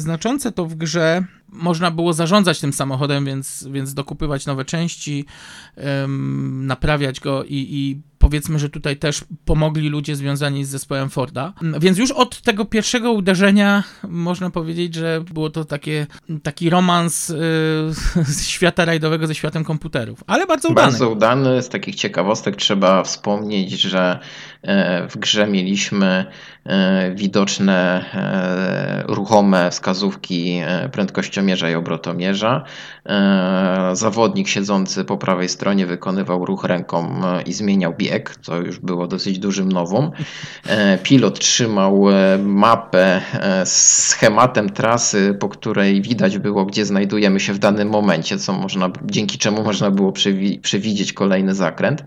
znaczące 0.00 0.52
to 0.52 0.66
w 0.66 0.74
grze, 0.74 1.24
można 1.56 1.90
było 1.90 2.12
zarządzać 2.12 2.60
tym 2.60 2.72
samochodem, 2.72 3.24
więc, 3.24 3.68
więc 3.70 3.94
dokupywać 3.94 4.46
nowe 4.46 4.64
części, 4.64 5.24
yy, 5.76 5.82
naprawiać 6.48 7.20
go 7.20 7.44
i, 7.44 7.66
i 7.70 8.00
powiedzmy, 8.18 8.58
że 8.58 8.70
tutaj 8.70 8.96
też 8.96 9.24
pomogli 9.44 9.88
ludzie 9.88 10.16
związani 10.16 10.64
z 10.64 10.68
zespołem 10.68 11.10
Forda. 11.10 11.52
Więc 11.80 11.98
już 11.98 12.10
od 12.10 12.42
tego 12.42 12.64
pierwszego 12.64 13.12
uderzenia 13.12 13.84
można 14.08 14.50
powiedzieć, 14.50 14.94
że 14.94 15.20
było 15.34 15.50
to 15.50 15.64
takie, 15.64 16.06
taki 16.42 16.70
romans 16.70 17.28
yy, 17.28 18.24
świata 18.48 18.84
rajdowego 18.84 19.26
ze 19.26 19.34
światem 19.34 19.64
komputerów, 19.64 20.24
ale 20.26 20.46
bardzo 20.46 20.68
udany. 20.68 20.88
Bardzo 20.90 21.10
udany. 21.10 21.62
Z 21.62 21.68
takich 21.68 21.94
ciekawostek 21.94 22.56
trzeba 22.56 23.02
wspomnieć, 23.02 23.80
że 23.80 24.18
e, 24.62 25.08
w 25.08 25.16
grze 25.16 25.46
mieliśmy 25.46 26.26
widoczne 27.14 28.04
ruchome 29.08 29.70
wskazówki 29.70 30.60
prędkościomierza 30.92 31.70
i 31.70 31.74
obrotomierza. 31.74 32.64
Zawodnik 33.92 34.48
siedzący 34.48 35.04
po 35.04 35.16
prawej 35.16 35.48
stronie 35.48 35.86
wykonywał 35.86 36.44
ruch 36.44 36.64
ręką 36.64 37.20
i 37.46 37.52
zmieniał 37.52 37.94
bieg, 37.98 38.36
co 38.42 38.56
już 38.56 38.78
było 38.78 39.06
dosyć 39.06 39.38
dużym 39.38 39.72
nową. 39.72 40.10
Pilot 41.02 41.38
trzymał 41.38 42.04
mapę 42.44 43.20
z 43.64 44.06
schematem 44.08 44.70
trasy, 44.70 45.36
po 45.40 45.48
której 45.48 46.02
widać 46.02 46.38
było, 46.38 46.64
gdzie 46.64 46.84
znajdujemy 46.86 47.40
się 47.40 47.52
w 47.52 47.58
danym 47.58 47.88
momencie, 47.88 48.38
co 48.38 48.52
można, 48.52 48.90
dzięki 49.04 49.38
czemu 49.38 49.62
można 49.62 49.90
było 49.90 50.12
przewidzieć 50.62 51.12
kolejny 51.12 51.54
zakręt. 51.54 52.04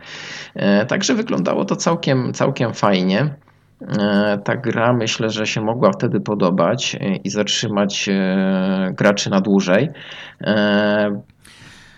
E, 0.55 0.85
także 0.85 1.15
wyglądało 1.15 1.65
to 1.65 1.75
całkiem, 1.75 2.33
całkiem 2.33 2.73
fajnie. 2.73 3.35
E, 3.81 4.39
ta 4.43 4.55
gra 4.55 4.93
myślę, 4.93 5.29
że 5.29 5.47
się 5.47 5.61
mogła 5.61 5.91
wtedy 5.91 6.21
podobać 6.21 6.97
i 7.23 7.29
zatrzymać 7.29 8.09
e, 8.09 8.93
graczy 8.97 9.29
na 9.29 9.41
dłużej. 9.41 9.89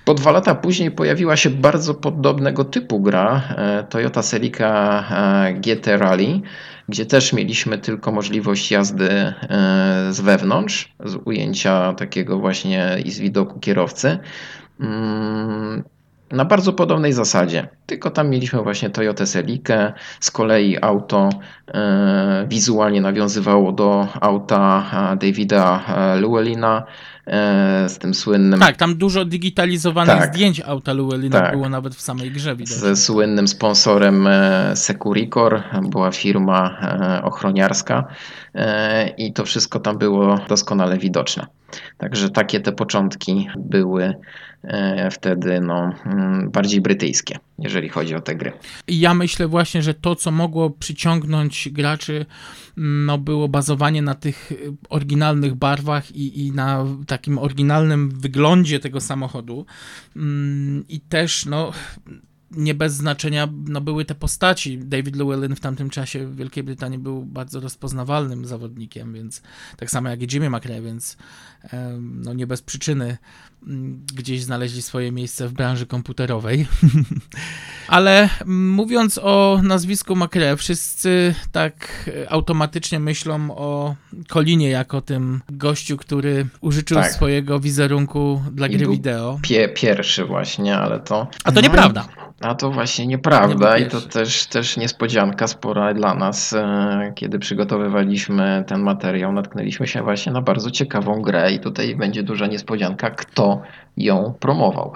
Po 0.05 0.13
dwa 0.13 0.31
lata 0.31 0.55
później 0.55 0.91
pojawiła 0.91 1.37
się 1.37 1.49
bardzo 1.49 1.93
podobnego 1.93 2.65
typu 2.65 2.99
gra 2.99 3.41
Toyota 3.89 4.21
Celica 4.21 5.03
GT 5.55 5.97
Rally, 5.97 6.41
gdzie 6.89 7.05
też 7.05 7.33
mieliśmy 7.33 7.77
tylko 7.77 8.11
możliwość 8.11 8.71
jazdy 8.71 9.33
z 10.09 10.21
wewnątrz, 10.21 10.93
z 11.05 11.15
ujęcia 11.25 11.93
takiego 11.93 12.39
właśnie 12.39 12.97
i 13.05 13.11
z 13.11 13.19
widoku 13.19 13.59
kierowcy. 13.59 14.17
Na 16.31 16.45
bardzo 16.45 16.73
podobnej 16.73 17.13
zasadzie, 17.13 17.67
tylko 17.85 18.09
tam 18.09 18.29
mieliśmy 18.29 18.61
właśnie 18.63 18.89
Toyota 18.89 19.25
Celikę, 19.25 19.93
z 20.19 20.31
kolei 20.31 20.77
auto 20.81 21.29
e, 21.67 22.45
wizualnie 22.49 23.01
nawiązywało 23.01 23.71
do 23.71 24.07
auta 24.21 24.83
e, 25.13 25.17
Davida 25.17 25.83
e, 25.87 26.21
Llewellina 26.21 26.83
z 27.87 27.97
tym 27.97 28.13
słynnym... 28.13 28.59
Tak, 28.59 28.77
tam 28.77 28.95
dużo 28.95 29.25
digitalizowanych 29.25 30.17
tak, 30.17 30.33
zdjęć 30.35 30.61
auta 30.61 30.93
Llewellina 30.93 31.39
tak, 31.39 31.51
było 31.51 31.69
nawet 31.69 31.95
w 31.95 32.01
samej 32.01 32.31
grze 32.31 32.55
widać. 32.55 32.73
Ze 32.73 32.95
słynnym 32.95 33.47
sponsorem 33.47 34.27
Securicor, 34.75 35.63
była 35.81 36.11
firma 36.11 36.77
ochroniarska 37.23 38.07
i 39.17 39.33
to 39.33 39.45
wszystko 39.45 39.79
tam 39.79 39.97
było 39.97 40.39
doskonale 40.49 40.97
widoczne. 40.97 41.47
Także 41.97 42.29
takie 42.29 42.59
te 42.59 42.71
początki 42.71 43.47
były 43.57 44.13
wtedy 45.11 45.61
no, 45.61 45.93
mm, 46.05 46.51
bardziej 46.51 46.81
brytyjskie, 46.81 47.39
jeżeli 47.59 47.89
chodzi 47.89 48.15
o 48.15 48.21
te 48.21 48.35
gry. 48.35 48.51
Ja 48.87 49.13
myślę 49.13 49.47
właśnie, 49.47 49.81
że 49.81 49.93
to, 49.93 50.15
co 50.15 50.31
mogło 50.31 50.69
przyciągnąć 50.69 51.69
graczy, 51.71 52.25
mm, 52.77 53.05
no, 53.05 53.17
było 53.17 53.47
bazowanie 53.47 54.01
na 54.01 54.15
tych 54.15 54.53
oryginalnych 54.89 55.55
barwach 55.55 56.11
i, 56.11 56.45
i 56.45 56.51
na 56.51 56.85
takim 57.07 57.37
oryginalnym 57.37 58.09
wyglądzie 58.09 58.79
tego 58.79 59.01
samochodu. 59.01 59.65
Mm, 60.15 60.85
I 60.89 60.99
też, 60.99 61.45
no, 61.45 61.71
nie 62.51 62.73
bez 62.73 62.93
znaczenia 62.93 63.47
no, 63.67 63.81
były 63.81 64.05
te 64.05 64.15
postaci. 64.15 64.77
David 64.77 65.15
Llewellyn 65.15 65.55
w 65.55 65.59
tamtym 65.59 65.89
czasie 65.89 66.27
w 66.27 66.35
Wielkiej 66.35 66.63
Brytanii 66.63 66.99
był 66.99 67.25
bardzo 67.25 67.59
rozpoznawalnym 67.59 68.45
zawodnikiem, 68.45 69.13
więc 69.13 69.41
tak 69.77 69.91
samo 69.91 70.09
jak 70.09 70.21
i 70.21 70.27
Jimmy 70.33 70.49
McRae, 70.49 70.81
więc 70.81 71.17
no, 71.99 72.33
nie 72.33 72.47
bez 72.47 72.61
przyczyny 72.61 73.17
mm, 73.67 74.05
gdzieś 74.15 74.43
znaleźli 74.43 74.81
swoje 74.81 75.11
miejsce 75.11 75.47
w 75.47 75.53
branży 75.53 75.85
komputerowej. 75.85 76.67
Ale 77.87 78.29
mówiąc 78.45 79.19
o 79.23 79.59
nazwisku 79.63 80.15
McRae, 80.15 80.57
wszyscy 80.57 81.35
tak 81.51 82.09
automatycznie 82.29 82.99
myślą 82.99 83.57
o 83.57 83.95
Kolinie 84.27 84.69
jako 84.69 85.01
tym 85.01 85.41
gościu, 85.49 85.97
który 85.97 86.47
użyczył 86.61 86.97
tak. 86.97 87.11
swojego 87.11 87.59
wizerunku 87.59 88.41
dla 88.51 88.67
I 88.67 88.77
gry 88.77 88.87
wideo. 88.87 89.39
Pie 89.41 89.69
pierwszy 89.69 90.25
właśnie, 90.25 90.77
ale 90.77 90.99
to... 90.99 91.27
A 91.43 91.51
to 91.51 91.61
nieprawda. 91.61 92.07
A 92.41 92.55
to 92.55 92.71
właśnie 92.71 93.07
nieprawda 93.07 93.77
nie 93.77 93.85
i 93.85 93.89
to 93.89 94.01
też, 94.01 94.45
też 94.45 94.77
niespodzianka 94.77 95.47
spora 95.47 95.93
dla 95.93 96.13
nas. 96.13 96.53
E, 96.53 97.13
kiedy 97.15 97.39
przygotowywaliśmy 97.39 98.63
ten 98.67 98.81
materiał, 98.81 99.33
natknęliśmy 99.33 99.87
się 99.87 100.03
właśnie 100.03 100.31
na 100.31 100.41
bardzo 100.41 100.71
ciekawą 100.71 101.21
grę 101.21 101.51
i 101.51 101.59
tutaj 101.59 101.95
będzie 101.95 102.23
duża 102.23 102.47
niespodzianka, 102.47 103.09
kto 103.09 103.61
ją 103.97 104.33
promował. 104.39 104.93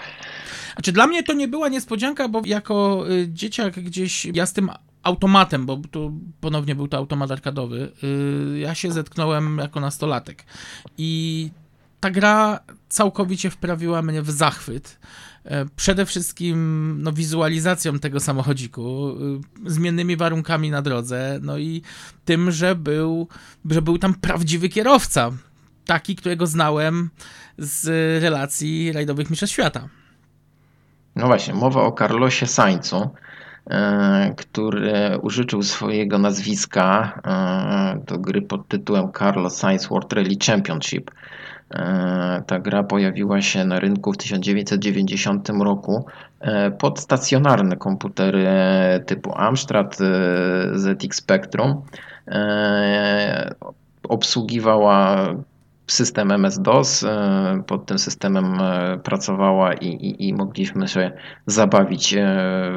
Znaczy 0.74 0.92
dla 0.92 1.08
mnie 1.08 1.24
to 1.24 1.34
nie 1.34 1.48
była 1.48 1.70
niespodzianka, 1.70 2.30
bo 2.30 2.42
jako 2.46 3.06
y, 3.10 3.28
dzieciak 3.30 3.74
gdzieś 3.74 4.26
ja 4.26 4.46
z 4.46 4.54
tym 4.54 4.70
automatem, 5.04 5.66
bo 5.66 5.78
tu 5.92 6.14
ponownie 6.42 6.76
był 6.76 6.88
to 6.88 6.98
automat 6.98 7.32
arkadowy, 7.32 7.92
y, 8.56 8.60
ja 8.60 8.76
się 8.76 8.92
zetknąłem 8.92 9.58
jako 9.58 9.80
nastolatek 9.80 10.44
i 10.98 11.50
ta 12.00 12.12
gra 12.12 12.60
całkowicie 12.90 13.50
wprawiła 13.50 14.02
mnie 14.02 14.22
w 14.22 14.32
zachwyt. 14.32 15.00
E, 15.46 15.66
przede 15.76 16.06
wszystkim 16.06 16.98
no, 17.02 17.12
wizualizacją 17.12 18.00
tego 18.00 18.20
samochodziku, 18.20 19.16
y, 19.66 19.72
zmiennymi 19.72 20.18
warunkami 20.18 20.72
na 20.72 20.82
drodze, 20.82 21.40
no 21.42 21.58
i 21.58 21.82
tym, 22.26 22.52
że 22.52 22.76
był, 22.76 23.28
że 23.70 23.82
był 23.82 23.98
tam 23.98 24.14
prawdziwy 24.14 24.70
kierowca. 24.70 25.32
Taki, 25.86 26.16
którego 26.16 26.48
znałem 26.48 27.10
z 27.58 27.88
relacji 28.24 28.92
rajdowych 28.92 29.30
Mistrzostw 29.30 29.54
Świata. 29.54 29.90
No 31.16 31.26
właśnie, 31.26 31.54
mowa 31.54 31.82
o 31.82 31.92
Carlosie 31.92 32.48
Sainzu, 32.48 33.10
e, 33.70 34.34
który 34.38 35.18
użyczył 35.22 35.64
swojego 35.64 36.18
nazwiska 36.18 37.20
e, 37.26 38.06
do 38.06 38.20
gry 38.20 38.42
pod 38.42 38.68
tytułem 38.68 39.12
Carlos 39.20 39.58
Sainz 39.58 39.88
World 39.88 40.14
Rally 40.14 40.36
Championship. 40.46 41.12
E, 41.76 42.44
ta 42.48 42.60
gra 42.60 42.84
pojawiła 42.84 43.42
się 43.42 43.66
na 43.66 43.80
rynku 43.80 44.14
w 44.14 44.18
1990 44.18 45.50
roku 45.50 46.06
e, 46.40 46.72
pod 46.72 47.00
stacjonarne 47.00 47.78
komputery 47.78 48.48
typu 49.06 49.34
Amstrad 49.36 49.98
e, 50.02 50.80
ZX 50.80 51.18
Spectrum. 51.18 51.82
Obsługiwała 54.10 55.28
system 55.88 56.32
MS-DOS, 56.32 57.06
pod 57.68 57.86
tym 57.86 58.00
systemem 58.00 58.58
pracowała 59.04 59.74
i, 59.74 59.88
i, 59.88 60.28
i, 60.28 60.34
mogliśmy 60.34 60.88
się 60.88 61.12
zabawić 61.46 62.16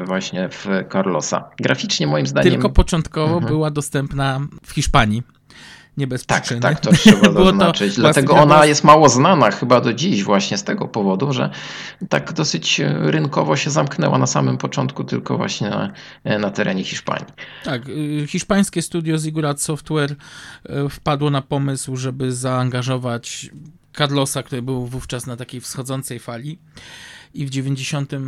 właśnie 0.05 0.49
w 0.49 0.67
Carlosa. 0.91 1.49
Graficznie 1.59 2.07
moim 2.07 2.27
zdaniem... 2.27 2.51
Tylko 2.51 2.69
początkowo 2.69 3.33
mhm. 3.33 3.53
była 3.53 3.71
dostępna 3.71 4.39
w 4.63 4.71
Hiszpanii 4.71 5.23
nie 5.99 6.07
bez 6.07 6.25
tak, 6.25 6.43
przyczyny. 6.43 6.61
Tak, 6.61 6.79
to 6.79 6.91
trzeba 6.91 7.31
zaznaczyć. 7.43 7.95
Dlatego 7.95 8.33
ona 8.33 8.65
jest 8.65 8.83
mało 8.83 9.09
znana 9.09 9.51
chyba 9.51 9.81
do 9.81 9.93
dziś 9.93 10.23
właśnie 10.23 10.57
z 10.57 10.63
tego 10.63 10.87
powodu, 10.87 11.33
że 11.33 11.49
tak 12.09 12.33
dosyć 12.33 12.81
rynkowo 12.85 13.55
się 13.55 13.69
zamknęła 13.69 14.17
na 14.17 14.27
samym 14.27 14.57
początku 14.57 15.03
tylko 15.03 15.37
właśnie 15.37 15.69
na, 15.69 15.91
na 16.39 16.51
terenie 16.51 16.83
Hiszpanii. 16.83 17.25
Tak, 17.63 17.89
y, 17.89 18.25
hiszpańskie 18.27 18.81
studio 18.81 19.17
Zigurat 19.17 19.61
Software 19.61 20.11
y, 20.11 20.89
wpadło 20.89 21.29
na 21.29 21.41
pomysł, 21.41 21.95
żeby 21.95 22.31
zaangażować 22.31 23.49
Carlosa, 23.97 24.43
który 24.43 24.61
był 24.61 24.85
wówczas 24.85 25.27
na 25.27 25.35
takiej 25.35 25.61
wschodzącej 25.61 26.19
fali 26.19 26.59
i 27.33 27.45
w 27.45 27.49
90 27.49 28.13
e, 28.13 28.19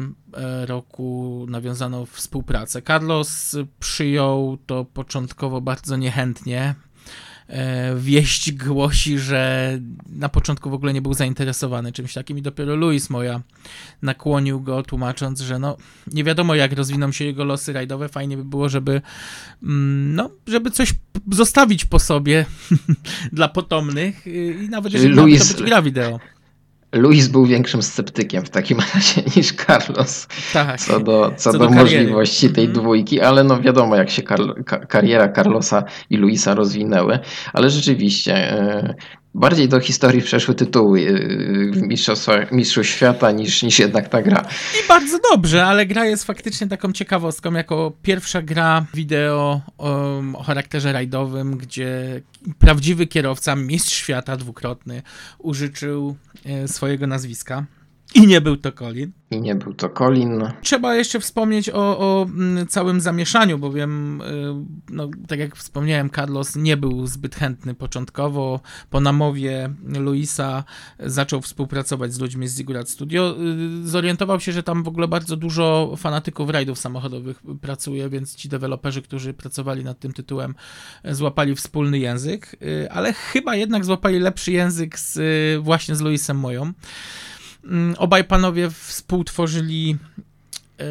roku 0.66 1.46
nawiązano 1.50 2.06
współpracę. 2.06 2.82
Carlos 2.82 3.56
przyjął 3.80 4.58
to 4.66 4.86
początkowo 4.86 5.62
bardzo 5.62 5.98
niechętnie, 5.98 6.76
E, 6.91 6.91
wieść 7.96 8.52
głosi, 8.52 9.20
że 9.20 9.80
na 10.10 10.30
początku 10.30 10.70
w 10.70 10.74
ogóle 10.74 10.94
nie 10.94 11.02
był 11.02 11.14
zainteresowany 11.14 11.92
czymś 11.92 12.14
takim 12.14 12.38
i 12.38 12.42
dopiero 12.42 12.76
Luis 12.76 13.10
Moja 13.10 13.42
nakłonił 14.02 14.62
go, 14.62 14.84
tłumacząc, 14.84 15.42
że 15.42 15.60
no 15.60 15.78
nie 16.08 16.24
wiadomo 16.24 16.56
jak 16.56 16.74
rozwiną 16.74 17.12
się 17.12 17.26
jego 17.26 17.44
losy 17.44 17.74
rajdowe, 17.74 18.10
fajnie 18.10 18.38
by 18.38 18.46
było, 18.46 18.70
żeby 18.70 19.02
mm, 19.64 20.16
no, 20.16 20.30
żeby 20.48 20.72
coś 20.72 20.94
zostawić 21.32 21.86
po 21.86 22.00
sobie 22.00 22.46
dla 23.34 23.48
potomnych 23.48 24.28
i 24.28 24.68
nawet 24.70 24.94
jeżeli 24.94 25.14
Luis... 25.14 25.52
to 25.52 25.58
być 25.58 25.64
gra 25.64 25.82
wideo. 25.82 26.20
Luis 26.94 27.28
był 27.28 27.46
większym 27.46 27.82
sceptykiem 27.82 28.46
w 28.46 28.50
takim 28.50 28.80
razie 28.94 29.22
niż 29.36 29.54
Carlos 29.54 30.28
tak, 30.54 30.80
co 30.82 31.00
do, 31.00 31.32
co, 31.38 31.52
co 31.52 31.60
do, 31.60 31.66
do 31.66 31.70
możliwości 31.70 32.50
tej 32.50 32.64
mm. 32.64 32.74
dwójki, 32.74 33.22
ale 33.22 33.44
no 33.44 33.62
wiadomo 33.62 33.96
jak 33.96 34.10
się 34.10 34.22
kariera 34.88 35.30
Carlosa 35.30 35.84
i 36.10 36.18
Luisa 36.18 36.56
rozwinęły, 36.56 37.20
ale 37.54 37.70
rzeczywiście 37.70 38.34
e, 38.34 38.96
bardziej 39.34 39.70
do 39.70 39.80
historii 39.80 40.22
przeszły 40.22 40.56
tytuły 40.56 41.00
y, 41.00 41.72
w 41.72 42.84
Świata 42.84 43.32
niż, 43.32 43.64
niż 43.64 43.80
jednak 43.80 44.10
ta 44.10 44.22
gra. 44.22 44.46
I 44.86 44.88
bardzo 44.88 45.20
dobrze, 45.32 45.66
ale 45.66 45.86
gra 45.86 46.06
jest 46.06 46.24
faktycznie 46.24 46.68
taką 46.68 46.92
ciekawostką, 46.92 47.54
jako 47.54 47.92
pierwsza 48.02 48.42
gra 48.42 48.86
wideo 48.94 49.62
o, 49.78 50.22
o 50.34 50.44
charakterze 50.44 50.94
rajdowym, 50.94 51.58
gdzie 51.58 52.22
prawdziwy 52.60 53.08
kierowca, 53.08 53.56
mistrz 53.56 53.94
świata 53.94 54.38
dwukrotny, 54.38 55.02
użyczył 55.40 56.16
e, 56.46 56.68
swojego 56.68 57.08
nazwiska. 57.08 57.66
I 58.16 58.28
nie 58.28 58.42
był 58.42 58.58
to 58.58 58.72
Colin. 58.72 59.12
I 59.32 59.42
nie 59.42 59.56
był 59.56 59.74
to 59.74 59.90
Colin. 59.90 60.44
Trzeba 60.62 60.96
jeszcze 60.96 61.20
wspomnieć 61.20 61.70
o, 61.70 62.00
o 62.00 62.24
mm, 62.24 62.68
całym 62.68 63.02
zamieszaniu, 63.02 63.58
bowiem, 63.60 64.22
y, 64.22 64.26
no, 64.90 65.10
tak 65.28 65.40
jak 65.40 65.56
wspomniałem, 65.56 66.10
Carlos 66.10 66.56
nie 66.56 66.78
był 66.78 67.08
zbyt 67.08 67.36
chętny 67.36 67.74
początkowo. 67.74 68.60
Po 68.90 69.02
namowie 69.02 69.74
Luisa 69.84 70.64
zaczął 71.00 71.42
współpracować 71.42 72.14
z 72.14 72.20
ludźmi 72.20 72.48
z 72.48 72.56
Zigurat 72.56 72.90
Studio. 72.90 73.36
Y, 73.84 73.88
zorientował 73.88 74.40
się, 74.40 74.52
że 74.52 74.64
tam 74.64 74.84
w 74.84 74.88
ogóle 74.88 75.08
bardzo 75.08 75.38
dużo 75.38 75.94
fanatyków 75.98 76.50
rajdów 76.50 76.80
samochodowych 76.80 77.42
pracuje, 77.62 78.10
więc 78.10 78.36
ci 78.36 78.50
deweloperzy, 78.50 79.02
którzy 79.02 79.34
pracowali 79.34 79.84
nad 79.84 80.00
tym 80.00 80.14
tytułem, 80.14 80.56
złapali 81.06 81.56
wspólny 81.56 82.00
język, 82.00 82.56
y, 82.62 82.92
ale 82.92 83.14
chyba 83.14 83.56
jednak 83.56 83.86
złapali 83.86 84.20
lepszy 84.20 84.52
język 84.52 85.00
z, 85.00 85.20
właśnie 85.64 85.96
z 85.96 86.02
Luisem 86.02 86.40
Moją. 86.40 86.74
Mm, 87.64 87.96
obaj 87.98 88.24
panowie 88.24 88.70
współtworzyli 88.70 89.98
e, 90.80 90.86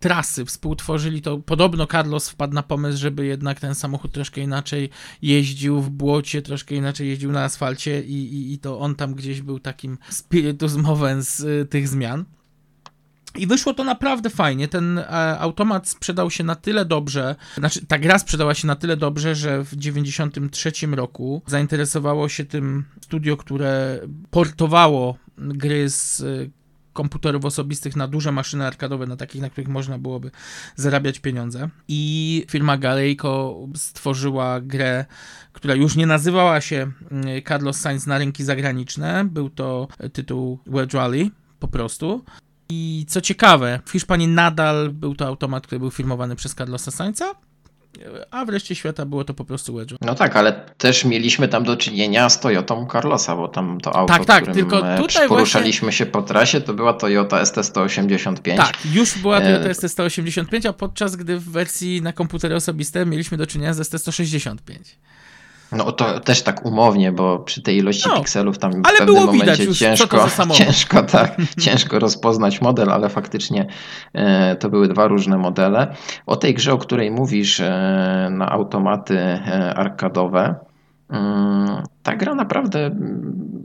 trasy, 0.00 0.44
współtworzyli 0.44 1.22
to. 1.22 1.38
Podobno 1.38 1.86
Carlos 1.86 2.28
wpadł 2.28 2.54
na 2.54 2.62
pomysł, 2.62 2.98
żeby 2.98 3.26
jednak 3.26 3.60
ten 3.60 3.74
samochód 3.74 4.12
troszkę 4.12 4.40
inaczej 4.40 4.90
jeździł 5.22 5.80
w 5.80 5.90
błocie, 5.90 6.42
troszkę 6.42 6.74
inaczej 6.74 7.08
jeździł 7.08 7.32
na 7.32 7.44
asfalcie 7.44 8.02
i, 8.02 8.34
i, 8.34 8.52
i 8.52 8.58
to 8.58 8.80
on 8.80 8.94
tam 8.94 9.14
gdzieś 9.14 9.42
był 9.42 9.60
takim 9.60 9.98
spiritus 10.10 10.76
movens 10.76 11.40
y, 11.40 11.66
tych 11.70 11.88
zmian. 11.88 12.24
I 13.38 13.46
wyszło 13.46 13.74
to 13.74 13.84
naprawdę 13.84 14.30
fajnie. 14.30 14.68
Ten 14.68 14.98
e, 14.98 15.38
automat 15.38 15.88
sprzedał 15.88 16.30
się 16.30 16.44
na 16.44 16.54
tyle 16.54 16.84
dobrze, 16.84 17.36
znaczy 17.58 17.86
ta 17.86 17.98
gra 17.98 18.18
sprzedała 18.18 18.54
się 18.54 18.66
na 18.66 18.76
tyle 18.76 18.96
dobrze, 18.96 19.34
że 19.34 19.64
w 19.64 19.76
93 19.76 20.72
roku 20.92 21.42
zainteresowało 21.46 22.28
się 22.28 22.44
tym 22.44 22.84
studio, 23.00 23.36
które 23.36 24.00
portowało 24.30 25.16
gry 25.38 25.90
z 25.90 26.20
e, 26.20 26.24
komputerów 26.96 27.44
osobistych 27.44 27.96
na 27.96 28.08
duże 28.08 28.32
maszyny 28.32 28.66
arkadowe, 28.66 29.06
na 29.06 29.16
takich, 29.16 29.42
na 29.42 29.50
których 29.50 29.68
można 29.68 29.98
byłoby 29.98 30.30
zarabiać 30.76 31.18
pieniądze. 31.18 31.68
I 31.88 32.44
firma 32.50 32.76
Galejko 32.76 33.58
stworzyła 33.74 34.60
grę, 34.60 35.04
która 35.52 35.74
już 35.74 35.96
nie 35.96 36.06
nazywała 36.06 36.60
się 36.60 36.90
mm, 37.10 37.42
Carlos 37.48 37.76
Sainz 37.76 38.06
na 38.06 38.18
rynki 38.18 38.44
zagraniczne. 38.44 39.24
Był 39.24 39.50
to 39.50 39.88
tytuł 40.12 40.58
Wedge 40.66 40.94
Rally 40.94 41.30
po 41.58 41.68
prostu. 41.68 42.24
I 42.68 43.06
co 43.08 43.20
ciekawe, 43.20 43.80
w 43.84 43.90
Hiszpanii 43.90 44.28
nadal 44.28 44.90
był 44.90 45.14
to 45.14 45.26
automat, 45.26 45.66
który 45.66 45.78
był 45.78 45.90
firmowany 45.90 46.36
przez 46.36 46.54
Carlosa 46.54 46.90
Sainza, 46.90 47.34
a 48.30 48.44
wreszcie 48.44 48.74
świata 48.74 49.06
było 49.06 49.24
to 49.24 49.34
po 49.34 49.44
prostu 49.44 49.74
Wedge. 49.74 49.94
No 50.00 50.14
tak, 50.14 50.36
ale 50.36 50.52
też 50.78 51.04
mieliśmy 51.04 51.48
tam 51.48 51.64
do 51.64 51.76
czynienia 51.76 52.28
z 52.28 52.40
Toyotą 52.40 52.86
Carlosa, 52.92 53.36
bo 53.36 53.48
tam 53.48 53.80
to 53.80 53.96
auto, 53.96 54.14
tak, 54.14 54.24
tak, 54.24 54.54
tylko 54.54 54.94
e, 54.94 54.98
tutaj 54.98 55.28
poruszaliśmy 55.28 55.86
właśnie... 55.86 55.98
się 55.98 56.06
po 56.06 56.22
trasie, 56.22 56.60
to 56.60 56.74
była 56.74 56.92
Toyota 56.92 57.42
ST185. 57.42 58.56
Tak, 58.56 58.78
już 58.92 59.18
była 59.18 59.40
Toyota 59.40 59.68
e... 59.68 59.72
ST185, 59.72 60.68
a 60.68 60.72
podczas 60.72 61.16
gdy 61.16 61.38
w 61.38 61.50
wersji 61.50 62.02
na 62.02 62.12
komputery 62.12 62.54
osobiste 62.54 63.06
mieliśmy 63.06 63.38
do 63.38 63.46
czynienia 63.46 63.74
z 63.74 63.80
ST165. 63.80 64.56
No 65.72 65.92
to 65.92 66.20
też 66.20 66.42
tak 66.42 66.66
umownie, 66.66 67.12
bo 67.12 67.38
przy 67.38 67.62
tej 67.62 67.76
ilości 67.76 68.08
no, 68.08 68.16
pikselów 68.16 68.58
tam 68.58 68.72
w 68.72 68.82
pewnym 68.98 69.24
momencie 69.24 69.64
już, 69.64 69.78
ciężko, 69.78 70.26
ciężko, 70.52 71.02
tak, 71.02 71.36
ciężko 71.60 71.98
rozpoznać 71.98 72.60
model, 72.60 72.90
ale 72.90 73.08
faktycznie 73.08 73.66
e, 74.12 74.56
to 74.56 74.68
były 74.70 74.88
dwa 74.88 75.06
różne 75.06 75.38
modele. 75.38 75.94
O 76.26 76.36
tej 76.36 76.54
grze, 76.54 76.72
o 76.72 76.78
której 76.78 77.10
mówisz 77.10 77.60
e, 77.60 78.28
na 78.30 78.50
automaty 78.52 79.18
e, 79.18 79.74
arkadowe, 79.76 80.54
ta 82.02 82.16
gra 82.16 82.34
naprawdę 82.34 82.90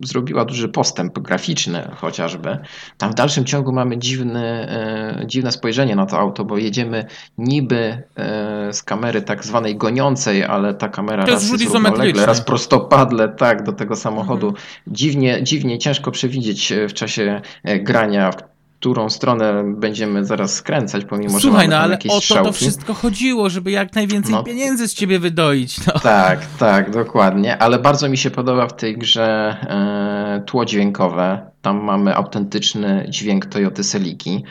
zrobiła 0.06 0.46
duży 0.46 0.70
postęp 0.70 1.20
graficzny 1.20 1.92
chociażby. 1.96 2.58
Tam 2.98 3.12
w 3.12 3.16
dalszym 3.16 3.46
ciągu 3.46 3.72
mamy 3.72 3.98
dziwny, 3.98 4.40
e, 4.40 5.24
dziwne 5.26 5.52
spojrzenie 5.52 5.96
na 5.96 6.06
to 6.06 6.20
auto, 6.20 6.46
bo 6.46 6.58
jedziemy 6.58 7.06
niby 7.38 8.04
e, 8.16 8.74
z 8.74 8.84
kamery 8.84 9.22
tak 9.22 9.46
zwanej 9.46 9.76
goniącej, 9.76 10.44
ale 10.44 10.74
ta 10.74 10.90
kamera 10.90 11.24
to 11.24 11.32
raz 11.32 11.52
jest 11.52 11.64
równolegle, 11.64 12.26
raz 12.26 12.42
prostopadle 12.42 13.30
tak, 13.30 13.64
do 13.64 13.74
tego 13.74 13.96
samochodu. 13.96 14.48
Mhm. 14.48 14.66
Dziwnie, 14.88 15.44
dziwnie 15.44 15.80
ciężko 15.80 16.12
przewidzieć 16.12 16.72
e, 16.72 16.88
w 16.88 16.94
czasie 16.94 17.42
grania, 17.64 18.32
którą 18.82 19.10
stronę 19.10 19.64
będziemy 19.78 20.26
zaraz 20.26 20.54
skręcać, 20.54 21.06
pomimo 21.06 21.40
Słuchaj, 21.40 21.66
że 21.66 21.68
mamy 21.68 21.68
no 21.68 21.78
ale 21.78 21.92
jakieś 21.92 22.12
o 22.12 22.16
to 22.16 22.22
strzałki. 22.22 22.48
to 22.48 22.54
wszystko 22.54 22.94
chodziło, 22.94 23.50
żeby 23.50 23.72
jak 23.72 23.96
najwięcej 23.96 24.34
no. 24.34 24.44
pieniędzy 24.44 24.88
z 24.88 24.94
ciebie 24.94 25.20
wydoić. 25.20 25.86
No. 25.86 25.94
Tak, 25.94 26.46
tak, 26.60 26.92
dokładnie, 26.92 27.58
ale 27.58 27.80
bardzo 27.80 28.10
mi 28.10 28.18
się 28.18 28.32
podoba 28.32 28.68
w 28.68 28.76
tej 28.76 28.98
grze 28.98 29.58
e, 29.70 30.44
tło 30.46 30.66
dźwiękowe. 30.66 31.52
Tam 31.62 31.84
mamy 31.84 32.16
autentyczny 32.16 33.06
dźwięk 33.10 33.46
Toyoty 33.46 33.84
Seliki. 33.84 34.44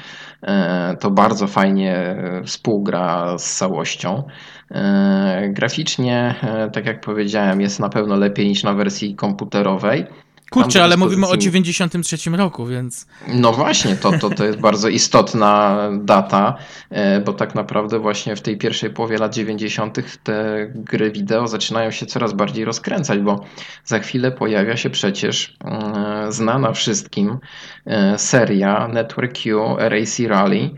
E, 0.42 0.96
to 1.00 1.10
bardzo 1.10 1.46
fajnie 1.46 1.96
e, 1.96 2.42
współgra 2.44 3.38
z 3.38 3.56
całością. 3.56 4.22
E, 4.70 5.48
graficznie, 5.52 6.34
e, 6.42 6.70
tak 6.70 6.86
jak 6.86 7.00
powiedziałem, 7.00 7.60
jest 7.60 7.80
na 7.80 7.88
pewno 7.88 8.16
lepiej 8.16 8.48
niż 8.48 8.62
na 8.62 8.74
wersji 8.74 9.14
komputerowej. 9.14 10.06
Kurczę, 10.50 10.84
ale 10.84 10.96
mówimy 10.96 11.28
o 11.28 11.36
93 11.36 12.30
roku, 12.30 12.66
więc. 12.66 13.06
No 13.28 13.52
właśnie, 13.52 13.96
to, 13.96 14.18
to, 14.18 14.30
to 14.30 14.44
jest 14.44 14.58
bardzo 14.58 14.88
istotna 14.88 15.78
data, 16.00 16.56
e, 16.90 17.20
bo 17.20 17.32
tak 17.32 17.54
naprawdę 17.54 17.98
właśnie 17.98 18.36
w 18.36 18.40
tej 18.40 18.56
pierwszej 18.56 18.90
połowie 18.90 19.18
lat 19.18 19.34
90. 19.34 19.98
te 20.22 20.66
gry 20.74 21.10
wideo 21.10 21.48
zaczynają 21.48 21.90
się 21.90 22.06
coraz 22.06 22.32
bardziej 22.32 22.64
rozkręcać, 22.64 23.18
bo 23.18 23.44
za 23.84 23.98
chwilę 23.98 24.32
pojawia 24.32 24.76
się 24.76 24.90
przecież 24.90 25.56
e, 25.64 26.26
znana 26.32 26.72
wszystkim 26.72 27.38
e, 27.86 28.18
seria 28.18 28.88
Network 28.88 29.38
Q 29.42 29.76
RAC 29.78 30.18
Rally 30.20 30.70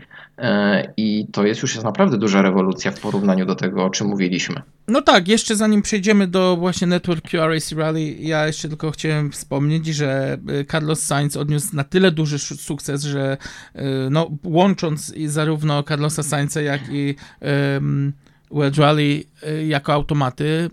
I 0.97 1.27
to 1.31 1.45
jest 1.45 1.61
już 1.61 1.73
jest 1.73 1.85
naprawdę 1.85 2.17
duża 2.17 2.41
rewolucja 2.41 2.91
w 2.91 2.99
porównaniu 2.99 3.45
do 3.45 3.55
tego, 3.55 3.85
o 3.85 3.89
czym 3.89 4.07
mówiliśmy. 4.07 4.61
No 4.87 5.01
tak, 5.01 5.27
jeszcze 5.27 5.55
zanim 5.55 5.81
przejdziemy 5.81 6.27
do 6.27 6.57
właśnie 6.57 6.87
Network 6.87 7.29
QRAC 7.29 7.71
Rally, 7.71 8.01
ja 8.19 8.47
jeszcze 8.47 8.69
tylko 8.69 8.91
chciałem 8.91 9.31
wspomnieć, 9.31 9.85
że 9.87 10.37
e, 10.47 10.65
Carlos 10.65 11.03
Sainz 11.03 11.37
odniósł 11.37 11.75
na 11.75 11.83
tyle 11.83 12.11
duży 12.11 12.39
sukces, 12.39 13.03
że 13.03 13.37
e, 13.75 13.83
no, 14.09 14.31
łącząc 14.43 15.13
zarówno 15.25 15.83
Carlosa 15.83 16.23
Sainza, 16.23 16.61
jak 16.61 16.81
i 16.91 17.15
um, 17.73 18.13
Wedge 18.51 18.77
Rally 18.77 19.23
jako 19.67 19.93
automaty, 19.93 20.69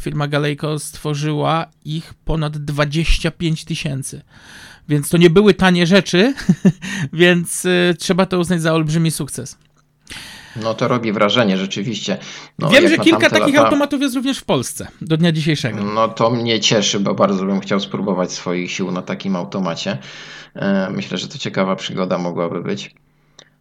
firma 0.00 0.28
Galejko 0.28 0.78
stworzyła 0.78 1.66
ich 1.84 2.14
ponad 2.14 2.58
25 2.58 3.64
tysięcy 3.64 4.22
więc 4.88 5.08
to 5.08 5.16
nie 5.16 5.30
były 5.30 5.54
tanie 5.54 5.86
rzeczy, 5.86 6.34
więc 7.12 7.64
y, 7.64 7.94
trzeba 7.98 8.26
to 8.26 8.38
uznać 8.38 8.62
za 8.62 8.72
olbrzymi 8.72 9.10
sukces. 9.10 9.58
No 10.62 10.74
to 10.74 10.88
robi 10.88 11.12
wrażenie 11.12 11.56
rzeczywiście. 11.56 12.18
No, 12.58 12.68
Wiem, 12.68 12.88
że 12.88 12.98
kilka 12.98 13.30
takich 13.30 13.54
lata... 13.54 13.66
automatów 13.66 14.00
jest 14.00 14.14
również 14.14 14.38
w 14.38 14.44
Polsce 14.44 14.88
do 15.00 15.16
dnia 15.16 15.32
dzisiejszego. 15.32 15.84
No 15.84 16.08
to 16.08 16.30
mnie 16.30 16.60
cieszy, 16.60 17.00
bo 17.00 17.14
bardzo 17.14 17.44
bym 17.44 17.60
chciał 17.60 17.80
spróbować 17.80 18.32
swoich 18.32 18.70
sił 18.70 18.90
na 18.90 19.02
takim 19.02 19.36
automacie. 19.36 19.98
E, 20.54 20.90
myślę, 20.90 21.18
że 21.18 21.28
to 21.28 21.38
ciekawa 21.38 21.76
przygoda 21.76 22.18
mogłaby 22.18 22.62
być. 22.62 22.94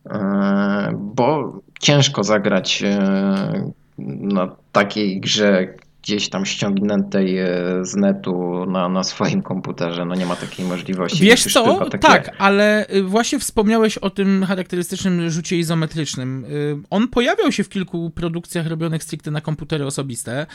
E, 0.10 0.92
bo 0.94 1.54
ciężko 1.80 2.24
zagrać 2.24 2.84
e, 2.84 3.72
na 3.98 4.56
takiej 4.72 5.20
grze, 5.20 5.76
gdzieś 6.04 6.30
tam 6.30 6.46
ściągniętej 6.46 7.38
e, 7.38 7.48
z 7.82 7.96
netu 7.96 8.66
na, 8.66 8.90
na 8.90 9.04
swoim 9.04 9.42
komputerze. 9.42 10.06
No 10.06 10.16
nie 10.16 10.26
ma 10.26 10.36
takiej 10.36 10.66
możliwości. 10.66 11.24
Wiesz 11.24 11.54
co, 11.54 11.86
takie... 11.86 12.08
tak, 12.08 12.36
ale 12.38 12.90
y, 12.96 13.04
właśnie 13.04 13.40
wspomniałeś 13.40 13.98
o 13.98 14.10
tym 14.10 14.46
charakterystycznym 14.46 15.30
rzucie 15.30 15.58
izometrycznym. 15.58 16.46
Y, 16.46 16.78
on 16.90 17.08
pojawiał 17.08 17.52
się 17.52 17.64
w 17.64 17.70
kilku 17.70 18.10
produkcjach 18.10 18.68
robionych 18.68 19.04
stricte 19.04 19.32
na 19.32 19.42
komputery 19.42 19.86
osobiste. 19.86 20.46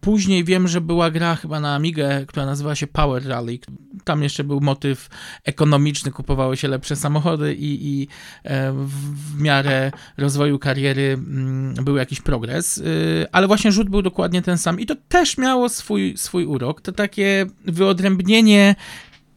Później 0.00 0.44
wiem, 0.44 0.68
że 0.68 0.80
była 0.80 1.10
gra 1.10 1.36
chyba 1.36 1.60
na 1.60 1.74
Amigę, 1.74 2.26
która 2.26 2.46
nazywała 2.46 2.74
się 2.74 2.86
Power 2.86 3.26
Rally. 3.26 3.58
Tam 4.04 4.22
jeszcze 4.22 4.44
był 4.44 4.60
motyw 4.60 5.08
ekonomiczny, 5.44 6.12
kupowały 6.12 6.56
się 6.56 6.68
lepsze 6.68 6.96
samochody 6.96 7.54
i, 7.54 7.86
i 7.88 8.08
e, 8.44 8.72
w 8.72 9.40
miarę 9.40 9.92
rozwoju 10.16 10.58
kariery 10.58 11.12
mm, 11.12 11.74
był 11.74 11.96
jakiś 11.96 12.20
progres. 12.20 12.78
Y, 12.78 13.26
ale 13.32 13.46
właśnie 13.46 13.72
rzut 13.72 13.88
był 13.88 14.02
dokładnie 14.02 14.42
ten 14.42 14.58
sam 14.58 14.80
i 14.80 14.86
to 14.86 14.96
też 15.08 15.38
miało 15.38 15.68
swój, 15.68 16.16
swój 16.16 16.44
urok. 16.44 16.80
To 16.80 16.92
takie 16.92 17.46
wyodrębnienie 17.64 18.74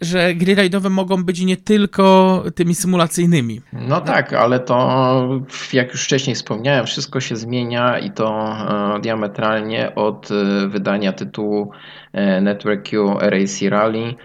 że 0.01 0.35
gry 0.35 0.55
rajdowe 0.55 0.89
mogą 0.89 1.23
być 1.23 1.41
nie 1.41 1.57
tylko 1.57 2.43
tymi 2.55 2.75
symulacyjnymi. 2.75 3.61
No 3.73 4.01
tak, 4.01 4.33
ale 4.33 4.59
to 4.59 5.39
jak 5.73 5.91
już 5.91 6.03
wcześniej 6.03 6.35
wspomniałem, 6.35 6.85
wszystko 6.85 7.19
się 7.19 7.35
zmienia 7.35 7.99
i 7.99 8.11
to 8.11 8.55
e, 8.95 8.99
diametralnie 9.01 9.95
od 9.95 10.29
e, 10.31 10.67
wydania 10.67 11.13
tytułu 11.13 11.71
e, 12.13 12.41
Network 12.41 12.89
Q 12.89 13.17
RAC 13.19 13.61
Rally. 13.61 14.15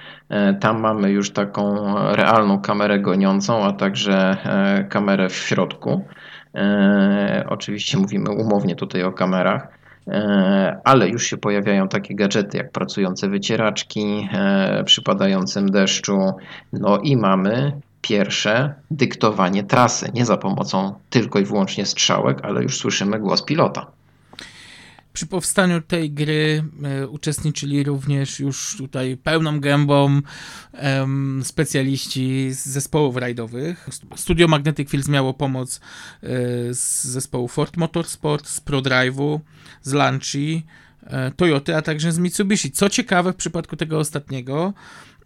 Tam 0.61 0.81
mamy 0.81 1.11
już 1.11 1.31
taką 1.31 1.95
realną 2.15 2.61
kamerę 2.61 2.99
goniącą, 2.99 3.65
a 3.65 3.73
także 3.73 4.37
kamerę 4.89 5.29
w 5.29 5.35
środku. 5.35 6.05
Oczywiście 7.49 7.99
mówimy 7.99 8.31
umownie 8.31 8.77
tutaj 8.77 9.03
o 9.03 9.13
kamerach. 9.13 9.69
Ale 10.85 11.09
już 11.09 11.25
się 11.25 11.37
pojawiają 11.37 11.89
takie 11.89 12.15
gadżety 12.15 12.59
jak 12.59 12.73
pracujące 12.73 13.29
wycieraczki 13.29 14.29
przy 14.85 15.03
padającym 15.03 15.71
deszczu. 15.71 16.33
No 16.73 16.99
i 16.99 17.17
mamy 17.17 17.81
pierwsze 18.01 18.75
dyktowanie 18.91 19.65
trasy, 19.65 20.11
nie 20.15 20.25
za 20.25 20.37
pomocą 20.37 20.95
tylko 21.11 21.39
i 21.39 21.45
wyłącznie 21.45 21.87
strzałek, 21.87 22.39
ale 22.43 22.63
już 22.63 22.77
słyszymy 22.77 23.19
głos 23.19 23.45
pilota. 23.45 23.87
Przy 25.17 25.27
powstaniu 25.27 25.83
tej 25.83 26.11
gry 26.11 26.65
e, 26.85 27.09
uczestniczyli 27.09 27.85
również 27.85 28.41
już 28.41 28.77
tutaj 28.79 29.17
pełną 29.17 29.61
gębą 29.61 30.21
specjaliści 31.43 32.53
z 32.53 32.67
zespołów 32.67 33.17
rajdowych. 33.17 33.89
Studio 34.17 34.49
Magnetic 34.49 34.91
Fields 34.91 35.09
miało 35.09 35.35
pomoc 35.35 35.77
e, 35.77 36.29
z 36.75 37.05
zespołu 37.05 37.49
Ford 37.49 37.77
Motorsport, 37.77 38.49
z 38.49 38.61
ProDrive'u, 38.61 39.41
z 39.83 39.93
Lanchy, 39.93 40.63
e, 41.03 41.31
Toyoty, 41.31 41.77
a 41.77 41.83
także 41.83 42.13
z 42.13 42.19
Mitsubishi. 42.19 42.71
Co 42.71 42.89
ciekawe, 42.89 43.33
w 43.33 43.37
przypadku 43.37 43.77
tego 43.77 43.99
ostatniego, 43.99 44.73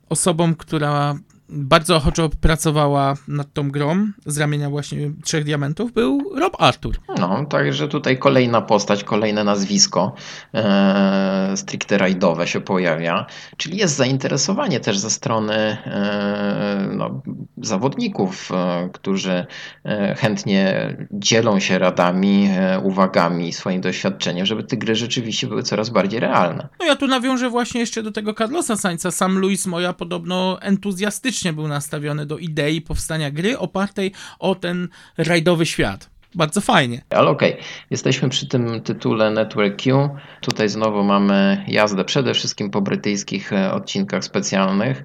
osobą, 0.09 0.55
która 0.55 1.14
bardzo 1.52 1.96
ochoczo 1.96 2.30
pracowała 2.40 3.14
nad 3.28 3.52
tą 3.52 3.70
grą 3.70 4.06
z 4.26 4.38
ramienia 4.38 4.70
właśnie 4.70 5.10
Trzech 5.24 5.44
Diamentów, 5.44 5.92
był 5.92 6.34
Rob 6.36 6.56
Arthur. 6.58 6.96
No, 7.18 7.44
także 7.44 7.88
tutaj 7.88 8.18
kolejna 8.18 8.62
postać, 8.62 9.04
kolejne 9.04 9.44
nazwisko 9.44 10.14
e, 10.54 11.52
stricte 11.56 11.98
rajdowe 11.98 12.46
się 12.46 12.60
pojawia, 12.60 13.26
czyli 13.56 13.76
jest 13.76 13.96
zainteresowanie 13.96 14.80
też 14.80 14.98
ze 14.98 15.10
strony 15.10 15.54
e, 15.54 16.88
no, 16.92 17.22
zawodników, 17.56 18.52
e, 18.52 18.88
którzy 18.92 19.46
e, 19.84 20.14
chętnie 20.14 20.96
dzielą 21.12 21.60
się 21.60 21.78
radami, 21.78 22.48
e, 22.50 22.80
uwagami, 22.80 23.52
swoim 23.52 23.80
doświadczeniem, 23.80 24.46
żeby 24.46 24.64
te 24.64 24.76
gry 24.76 24.94
rzeczywiście 24.94 25.46
były 25.46 25.62
coraz 25.62 25.90
bardziej 25.90 26.20
realne. 26.20 26.68
No 26.80 26.86
ja 26.86 26.96
tu 26.96 27.06
nawiążę 27.06 27.50
właśnie 27.50 27.80
jeszcze 27.80 28.02
do 28.02 28.12
tego 28.12 28.34
Carlosa 28.34 28.76
Sainza. 28.76 29.10
Sam 29.10 29.38
Luis 29.38 29.66
Moja 29.66 29.92
podobno 29.92 30.62
entuzjastycznie 30.62 31.39
faktycznie 31.40 31.53
był 31.53 31.68
nastawiony 31.68 32.26
do 32.26 32.38
idei 32.38 32.81
powstania 32.81 33.31
gry 33.31 33.59
opartej 33.59 34.12
o 34.38 34.55
ten 34.55 34.88
rajdowy 35.18 35.66
świat. 35.66 36.11
Bardzo 36.35 36.61
fajnie. 36.61 37.03
Ale 37.11 37.31
okej, 37.31 37.53
okay. 37.53 37.64
jesteśmy 37.90 38.29
przy 38.29 38.48
tym 38.48 38.81
tytule 38.81 39.31
Network 39.31 39.83
Q. 39.83 40.09
Tutaj 40.40 40.68
znowu 40.68 41.05
mamy 41.05 41.64
jazdę 41.68 42.05
przede 42.05 42.35
wszystkim 42.35 42.70
po 42.70 42.81
brytyjskich 42.81 43.53
e, 43.53 43.72
odcinkach 43.72 44.24
specjalnych. 44.24 45.05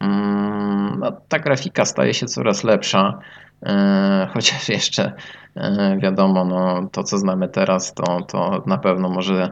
Mm, 0.00 0.98
no, 0.98 1.12
ta 1.28 1.38
grafika 1.38 1.84
staje 1.84 2.14
się 2.14 2.26
coraz 2.26 2.64
lepsza, 2.64 3.18
e, 3.62 4.28
chociaż 4.34 4.68
jeszcze 4.78 5.12
e, 5.56 5.98
wiadomo, 6.02 6.44
no, 6.44 6.88
to 6.92 7.02
co 7.02 7.18
znamy 7.18 7.48
teraz, 7.48 7.94
to, 7.94 8.22
to 8.22 8.62
na 8.66 8.78
pewno 8.78 9.08
może 9.08 9.50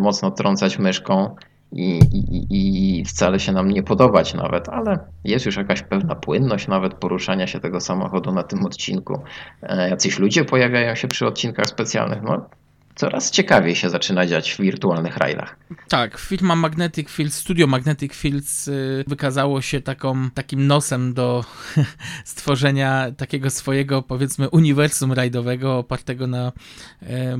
mocno 0.00 0.30
trącać 0.30 0.78
myszką 0.78 1.36
i, 1.72 1.98
i, 2.12 2.98
i 3.00 3.04
wcale 3.04 3.40
się 3.40 3.52
nam 3.52 3.70
nie 3.70 3.82
podobać 3.82 4.34
nawet, 4.34 4.68
ale 4.68 4.98
jest 5.24 5.46
już 5.46 5.56
jakaś 5.56 5.82
pewna 5.82 6.14
płynność 6.14 6.68
nawet 6.68 6.94
poruszania 6.94 7.46
się 7.46 7.60
tego 7.60 7.80
samochodu 7.80 8.32
na 8.32 8.42
tym 8.42 8.66
odcinku. 8.66 9.22
E, 9.62 9.88
jacyś 9.88 10.18
ludzie 10.18 10.44
pojawiają 10.44 10.94
się 10.94 11.08
przy 11.08 11.26
odcinkach 11.26 11.66
specjalnych. 11.66 12.22
No, 12.22 12.46
coraz 12.94 13.30
ciekawiej 13.30 13.76
się 13.76 13.90
zaczyna 13.90 14.26
dziać 14.26 14.52
w 14.52 14.60
wirtualnych 14.60 15.16
rajdach. 15.16 15.56
Tak, 15.88 16.18
firma 16.18 16.56
Magnetic 16.56 17.10
Fields, 17.10 17.36
studio 17.36 17.66
Magnetic 17.66 18.14
Fields 18.14 18.68
y, 18.68 19.04
wykazało 19.06 19.60
się 19.60 19.80
taką, 19.80 20.30
takim 20.30 20.66
nosem 20.66 21.14
do 21.14 21.44
stworzenia 22.24 23.12
takiego 23.16 23.50
swojego, 23.50 24.02
powiedzmy, 24.02 24.50
uniwersum 24.50 25.12
rajdowego 25.12 25.78
opartego 25.78 26.26
na, 26.26 26.52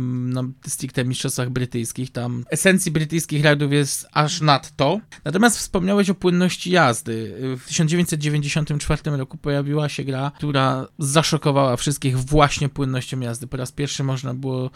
na 0.02 0.42
stricte 0.66 1.04
mistrzostwach 1.04 1.50
brytyjskich. 1.50 2.12
Tam 2.12 2.44
esencji 2.50 2.92
brytyjskich 2.92 3.44
rajdów 3.44 3.72
jest 3.72 4.08
aż 4.12 4.40
nadto. 4.40 5.00
Natomiast 5.24 5.58
wspomniałeś 5.58 6.10
o 6.10 6.14
płynności 6.14 6.70
jazdy. 6.70 7.34
W 7.58 7.66
1994 7.66 9.16
roku 9.16 9.38
pojawiła 9.38 9.88
się 9.88 10.04
gra, 10.04 10.32
która 10.36 10.86
zaszokowała 10.98 11.76
wszystkich 11.76 12.18
właśnie 12.18 12.68
płynnością 12.68 13.20
jazdy. 13.20 13.46
Po 13.46 13.56
raz 13.56 13.72
pierwszy 13.72 14.04
można 14.04 14.34
było 14.34 14.70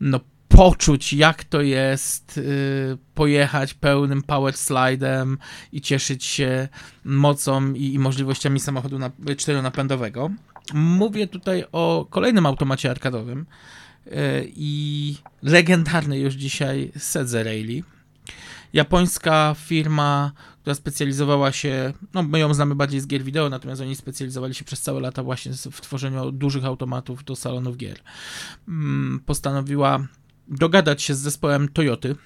no, 0.00 0.20
poczuć, 0.56 1.12
jak 1.12 1.44
to 1.44 1.60
jest 1.60 2.38
y, 2.38 2.98
pojechać 3.14 3.74
pełnym 3.74 4.22
power 4.22 4.56
slidem 4.56 5.38
i 5.72 5.80
cieszyć 5.80 6.24
się 6.24 6.68
mocą 7.04 7.72
i, 7.72 7.98
możliwościami 7.98 8.60
samochodu 8.60 8.98
na, 8.98 9.10
czteronapędowego. 9.36 10.30
Mówię 10.74 11.26
tutaj 11.26 11.64
o 11.72 12.06
kolejnym 12.10 12.46
automacie 12.46 12.90
arkadowym 12.90 13.46
y, 14.06 14.12
i 14.56 15.16
legendarnej 15.42 16.22
już 16.22 16.34
dzisiaj 16.34 16.92
Sedze 16.98 17.44
Rally. 17.44 17.82
Japońska 18.72 19.54
firma, 19.58 20.32
która 20.60 20.74
specjalizowała 20.74 21.52
się, 21.52 21.92
no 22.14 22.22
my 22.22 22.38
ją 22.38 22.54
znamy 22.54 22.74
bardziej 22.74 23.00
z 23.00 23.06
gier 23.06 23.22
wideo, 23.22 23.48
natomiast 23.48 23.80
oni 23.80 23.96
specjalizowali 23.96 24.54
się 24.54 24.64
przez 24.64 24.80
całe 24.80 25.00
lata 25.00 25.22
właśnie 25.22 25.52
w 25.52 25.80
tworzeniu 25.80 26.32
dużych 26.32 26.64
automatów 26.64 27.24
do 27.24 27.36
salonów 27.36 27.76
gier. 27.76 27.98
Mm, 28.68 29.20
postanowiła 29.26 30.06
dogadać 30.52 31.02
się 31.02 31.14
z 31.14 31.18
zespołem 31.18 31.68
Toyoty, 31.68 32.16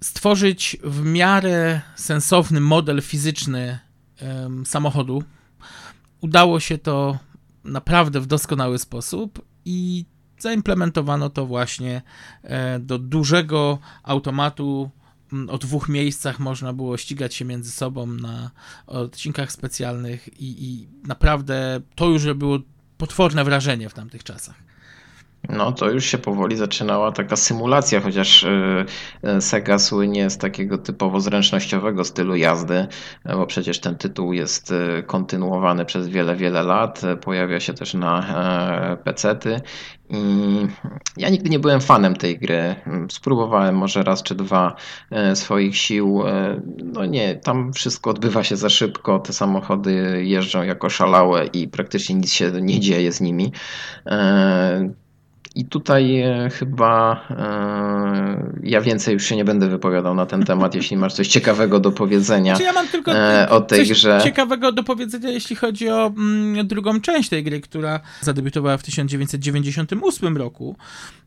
stworzyć 0.00 0.76
w 0.84 1.04
miarę 1.04 1.80
sensowny 1.96 2.60
model 2.60 3.02
fizyczny 3.02 3.78
samochodu. 4.64 5.22
Udało 6.20 6.60
się 6.60 6.78
to 6.78 7.18
naprawdę 7.64 8.20
w 8.20 8.26
doskonały 8.26 8.78
sposób 8.78 9.44
i 9.64 10.04
zaimplementowano 10.38 11.30
to 11.30 11.46
właśnie 11.46 12.02
e, 12.42 12.78
do 12.78 12.98
dużego 12.98 13.78
automatu. 14.02 14.90
O 15.48 15.58
dwóch 15.58 15.88
miejscach 15.88 16.38
można 16.38 16.72
było 16.72 16.96
ścigać 16.96 17.34
się 17.34 17.44
między 17.44 17.70
sobą 17.70 18.06
na 18.06 18.50
odcinkach 18.86 19.52
specjalnych, 19.52 20.40
i, 20.40 20.64
i 20.64 20.88
naprawdę 21.04 21.80
to 21.94 22.08
już 22.08 22.24
robiło 22.24 22.58
potworne 22.98 23.44
wrażenie 23.44 23.88
w 23.88 23.94
tamtych 23.94 24.24
czasach. 24.24 24.71
No 25.48 25.72
to 25.72 25.90
już 25.90 26.04
się 26.04 26.18
powoli 26.18 26.56
zaczynała 26.56 27.12
taka 27.12 27.36
symulacja, 27.36 28.00
chociaż 28.00 28.44
e, 28.44 28.84
e, 29.22 29.40
Sega 29.40 29.78
słynie 29.78 30.30
z 30.30 30.38
takiego 30.38 30.78
typowo 30.78 31.20
zręcznościowego 31.20 32.04
stylu 32.04 32.36
jazdy, 32.36 32.86
e, 33.24 33.36
bo 33.36 33.46
przecież 33.46 33.80
ten 33.80 33.96
tytuł 33.96 34.32
jest 34.32 34.74
kontynuowany 35.06 35.84
przez 35.84 36.08
wiele, 36.08 36.36
wiele 36.36 36.62
lat. 36.62 37.00
Pojawia 37.20 37.60
się 37.60 37.74
też 37.74 37.94
na 37.94 38.26
PC-ty 39.04 39.60
i 40.10 40.16
ja 41.16 41.28
nigdy 41.28 41.50
nie 41.50 41.58
byłem 41.58 41.80
fanem 41.80 42.16
tej 42.16 42.38
gry. 42.38 42.74
Spróbowałem 43.10 43.76
może 43.76 44.02
raz 44.02 44.22
czy 44.22 44.34
dwa 44.34 44.74
swoich 45.34 45.76
sił. 45.76 46.22
No 46.84 47.06
nie, 47.06 47.36
tam 47.36 47.72
wszystko 47.72 48.10
odbywa 48.10 48.44
się 48.44 48.56
za 48.56 48.68
szybko. 48.68 49.18
Te 49.18 49.32
samochody 49.32 50.22
jeżdżą 50.24 50.62
jako 50.62 50.90
szalałe 50.90 51.46
i 51.46 51.68
praktycznie 51.68 52.14
nic 52.14 52.32
się 52.32 52.52
nie 52.60 52.80
dzieje 52.80 53.12
z 53.12 53.20
nimi. 53.20 53.52
I 55.54 55.64
tutaj 55.64 56.20
e, 56.20 56.50
chyba 56.50 57.20
e, 57.30 58.52
ja 58.62 58.80
więcej 58.80 59.14
już 59.14 59.24
się 59.24 59.36
nie 59.36 59.44
będę 59.44 59.68
wypowiadał 59.68 60.14
na 60.14 60.26
ten 60.26 60.44
temat, 60.44 60.74
jeśli 60.74 60.96
masz 60.96 61.14
coś 61.14 61.28
ciekawego 61.28 61.80
do 61.80 61.92
powiedzenia 61.92 62.56
znaczy 62.56 62.66
ja 62.66 62.72
mam 62.72 62.88
tylko 62.88 63.12
e, 63.12 63.48
o 63.50 63.60
tej 63.60 63.78
coś 63.78 63.88
grze. 63.88 64.20
ciekawego 64.24 64.72
do 64.72 64.82
powiedzenia, 64.82 65.30
jeśli 65.30 65.56
chodzi 65.56 65.88
o 65.88 66.06
mm, 66.06 66.66
drugą 66.66 67.00
część 67.00 67.28
tej 67.28 67.44
gry, 67.44 67.60
która 67.60 68.00
zadebiutowała 68.20 68.76
w 68.76 68.82
1998 68.82 70.36
roku. 70.36 70.76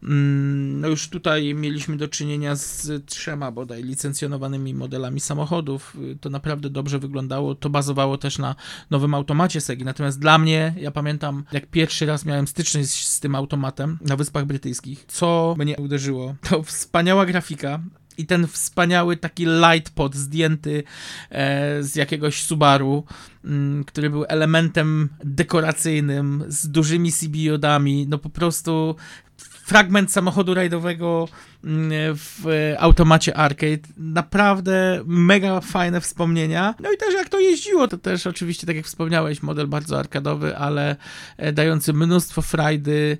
Mm, 0.03 0.81
no 0.81 0.87
już 0.87 1.09
tutaj 1.09 1.53
mieliśmy 1.53 1.97
do 1.97 2.07
czynienia 2.07 2.55
z 2.55 3.05
trzema 3.05 3.51
bodaj 3.51 3.83
licencjonowanymi 3.83 4.73
modelami 4.73 5.19
samochodów. 5.19 5.97
To 6.21 6.29
naprawdę 6.29 6.69
dobrze 6.69 6.99
wyglądało. 6.99 7.55
To 7.55 7.69
bazowało 7.69 8.17
też 8.17 8.37
na 8.37 8.55
nowym 8.91 9.13
automacie 9.13 9.61
Segi. 9.61 9.85
Natomiast 9.85 10.19
dla 10.19 10.37
mnie, 10.37 10.73
ja 10.77 10.91
pamiętam, 10.91 11.43
jak 11.51 11.65
pierwszy 11.65 12.05
raz 12.05 12.25
miałem 12.25 12.47
styczność 12.47 12.89
z, 12.89 12.93
z 12.93 13.19
tym 13.19 13.35
automatem, 13.35 13.97
na 14.01 14.14
Wyspach 14.15 14.45
Brytyjskich. 14.45 15.05
Co 15.07 15.55
mnie 15.57 15.77
uderzyło, 15.77 16.35
to 16.49 16.63
wspaniała 16.63 17.25
grafika, 17.25 17.79
i 18.17 18.25
ten 18.25 18.47
wspaniały 18.47 19.17
taki 19.17 19.45
light 19.45 19.93
pod 19.93 20.15
zdjęty 20.15 20.83
e, 21.29 21.83
z 21.83 21.95
jakiegoś 21.95 22.43
Subaru, 22.43 23.03
m, 23.43 23.51
mm, 23.51 23.83
który 23.83 24.09
był 24.09 24.25
elementem 24.27 25.09
dekoracyjnym 25.23 26.43
z 26.47 26.67
dużymi 26.67 27.11
CBO-dami, 27.11 28.07
no 28.07 28.17
po 28.17 28.29
prostu 28.29 28.95
fragment 29.65 30.11
samochodu 30.11 30.53
rajdowego 30.53 31.27
mm, 31.63 31.91
w 32.15 32.45
automacie 32.77 33.37
arcade. 33.37 33.87
Naprawdę 33.97 35.01
mega 35.05 35.61
fajne 35.61 36.01
wspomnienia. 36.01 36.75
No 36.79 36.91
i 36.91 36.97
też 36.97 37.13
jak 37.13 37.29
to 37.29 37.39
jeździło, 37.39 37.87
to 37.87 37.97
też 37.97 38.27
oczywiście, 38.27 38.67
tak 38.67 38.75
jak 38.75 38.85
wspomniałeś, 38.85 39.43
model 39.43 39.67
bardzo 39.67 39.99
arkadowy, 39.99 40.57
ale 40.57 40.95
e, 41.37 41.51
dający 41.51 41.93
mnóstwo 41.93 42.41
frajdy, 42.41 43.17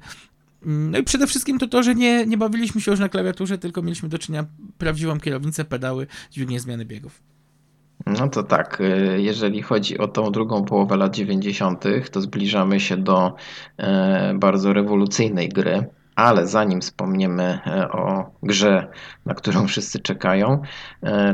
no 0.65 0.97
i 0.97 1.03
przede 1.03 1.27
wszystkim 1.27 1.59
to 1.59 1.67
to, 1.67 1.83
że 1.83 1.95
nie, 1.95 2.25
nie 2.25 2.37
bawiliśmy 2.37 2.81
się 2.81 2.91
już 2.91 2.99
na 2.99 3.09
klawiaturze, 3.09 3.57
tylko 3.57 3.81
mieliśmy 3.81 4.09
do 4.09 4.19
czynienia 4.19 4.45
prawdziwą 4.77 5.19
kierownicę, 5.19 5.65
pedały, 5.65 6.07
dźwignię 6.31 6.59
zmiany 6.59 6.85
biegów. 6.85 7.21
No 8.05 8.29
to 8.29 8.43
tak, 8.43 8.81
y, 8.81 9.21
jeżeli 9.21 9.61
chodzi 9.61 9.97
o 9.97 10.07
tą 10.07 10.31
drugą 10.31 10.65
połowę 10.65 10.97
lat 10.97 11.15
90., 11.15 11.83
to 12.11 12.21
zbliżamy 12.21 12.79
się 12.79 12.97
do 12.97 13.35
e, 13.77 14.33
bardzo 14.33 14.73
rewolucyjnej 14.73 15.49
gry, 15.49 15.89
Ale 16.15 16.47
zanim 16.47 16.81
wspomniemy 16.81 17.59
o 17.91 18.31
grze, 18.43 18.87
na 19.25 19.33
którą 19.33 19.65
wszyscy 19.67 19.99
czekają, 19.99 20.61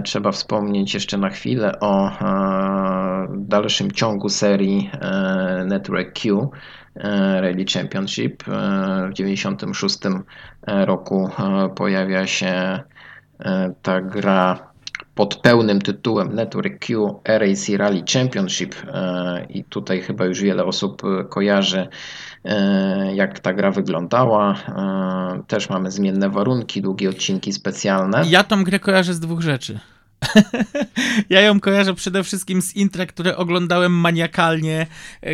trzeba 0.04 0.32
wspomnieć 0.32 0.94
jeszcze 0.94 1.18
na 1.18 1.30
chwilę 1.30 1.80
o 1.80 2.12
dalszym 3.30 3.92
ciągu 3.92 4.30
serii 4.30 4.92
Network 5.66 6.20
Q, 6.20 6.52
Rally 6.96 7.66
Championship. 7.74 8.44
W 8.44 9.14
1996 9.16 9.98
roku 10.68 11.30
pojawia 11.76 12.28
się 12.28 12.80
ta 13.82 14.02
gra 14.02 14.72
pod 15.16 15.36
pełnym 15.36 15.82
tytułem 15.82 16.36
Network 16.36 16.86
Q 16.86 17.20
RAC 17.26 17.70
Rally 17.70 18.04
Championship 18.14 18.76
e, 18.88 19.46
i 19.50 19.64
tutaj 19.64 20.02
chyba 20.02 20.26
już 20.26 20.42
wiele 20.42 20.66
osób 20.66 21.02
kojarzy 21.30 21.88
e, 22.46 23.16
jak 23.16 23.40
ta 23.40 23.54
gra 23.54 23.72
wyglądała. 23.72 24.54
E, 24.54 25.44
też 25.48 25.70
mamy 25.70 25.92
zmienne 25.92 26.30
warunki, 26.30 26.82
długie 26.82 27.10
odcinki 27.10 27.54
specjalne. 27.54 28.24
Ja 28.28 28.44
tą 28.44 28.64
grę 28.64 28.80
kojarzę 28.80 29.14
z 29.14 29.20
dwóch 29.20 29.42
rzeczy. 29.42 29.80
ja 31.30 31.42
ją 31.42 31.60
kojarzę 31.60 31.94
przede 31.94 32.24
wszystkim 32.24 32.62
z 32.62 32.76
intra, 32.76 33.06
które 33.06 33.38
oglądałem 33.38 33.92
maniakalnie, 33.92 34.88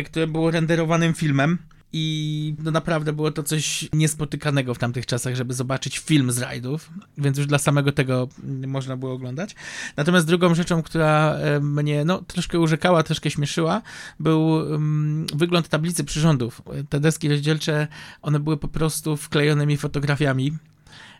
które 0.04 0.26
było 0.26 0.50
renderowanym 0.50 1.14
filmem. 1.14 1.58
I 1.92 2.54
no 2.58 2.70
naprawdę 2.70 3.12
było 3.12 3.30
to 3.30 3.42
coś 3.42 3.88
niespotykanego 3.92 4.74
w 4.74 4.78
tamtych 4.78 5.06
czasach, 5.06 5.34
żeby 5.34 5.54
zobaczyć 5.54 5.98
film 5.98 6.32
z 6.32 6.38
rajdów, 6.38 6.90
więc 7.18 7.38
już 7.38 7.46
dla 7.46 7.58
samego 7.58 7.92
tego 7.92 8.28
można 8.66 8.96
było 8.96 9.12
oglądać. 9.12 9.54
Natomiast 9.96 10.26
drugą 10.26 10.54
rzeczą, 10.54 10.82
która 10.82 11.34
e, 11.34 11.60
mnie 11.60 12.04
no, 12.04 12.22
troszkę 12.22 12.58
urzekała, 12.58 13.02
troszkę 13.02 13.30
śmieszyła, 13.30 13.82
był 14.20 14.50
um, 14.50 15.26
wygląd 15.34 15.68
tablicy 15.68 16.04
przyrządów. 16.04 16.62
Te 16.88 17.00
deski 17.00 17.28
rozdzielcze, 17.28 17.86
one 18.22 18.40
były 18.40 18.56
po 18.56 18.68
prostu 18.68 19.16
wklejonymi 19.16 19.76
fotografiami 19.76 20.52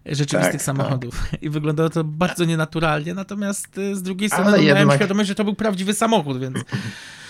rzeczywistych 0.06 0.52
tak, 0.52 0.62
samochodów. 0.62 1.28
Tak. 1.30 1.42
I 1.46 1.50
wyglądało 1.50 1.90
to 1.90 2.04
bardzo 2.04 2.44
nienaturalnie, 2.44 3.14
natomiast 3.14 3.78
e, 3.78 3.96
z 3.96 4.02
drugiej 4.02 4.28
strony 4.28 4.48
Ale 4.48 4.62
miałem 4.62 4.78
jednak... 4.78 4.96
świadomość, 4.96 5.28
że 5.28 5.34
to 5.34 5.44
był 5.44 5.54
prawdziwy 5.54 5.94
samochód, 5.94 6.40
więc... 6.40 6.58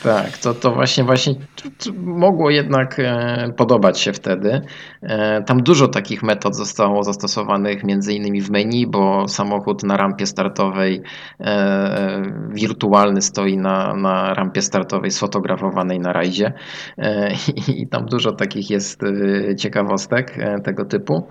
Tak, 0.02 0.38
to, 0.38 0.54
to 0.54 0.72
właśnie, 0.72 1.04
właśnie 1.04 1.34
to 1.34 1.90
mogło 1.96 2.50
jednak 2.50 2.98
e, 2.98 3.52
podobać 3.56 4.00
się 4.00 4.12
wtedy. 4.12 4.60
E, 5.02 5.42
tam 5.42 5.62
dużo 5.62 5.88
takich 5.88 6.22
metod 6.22 6.56
zostało 6.56 7.02
zastosowanych, 7.02 7.84
między 7.84 8.14
innymi 8.14 8.40
w 8.40 8.50
menu, 8.50 8.86
bo 8.86 9.28
samochód 9.28 9.82
na 9.82 9.96
rampie 9.96 10.26
startowej 10.26 11.02
wirtualny 12.50 13.22
stoi 13.22 13.56
na, 13.56 13.94
na 13.94 14.34
rampie 14.34 14.62
startowej 14.62 15.10
sfotografowanej 15.10 16.00
na 16.00 16.12
rajdzie 16.12 16.52
i, 17.56 17.82
i 17.82 17.88
tam 17.88 18.06
dużo 18.06 18.32
takich 18.32 18.70
jest 18.70 19.00
ciekawostek 19.58 20.38
tego 20.64 20.84
typu. 20.84 21.26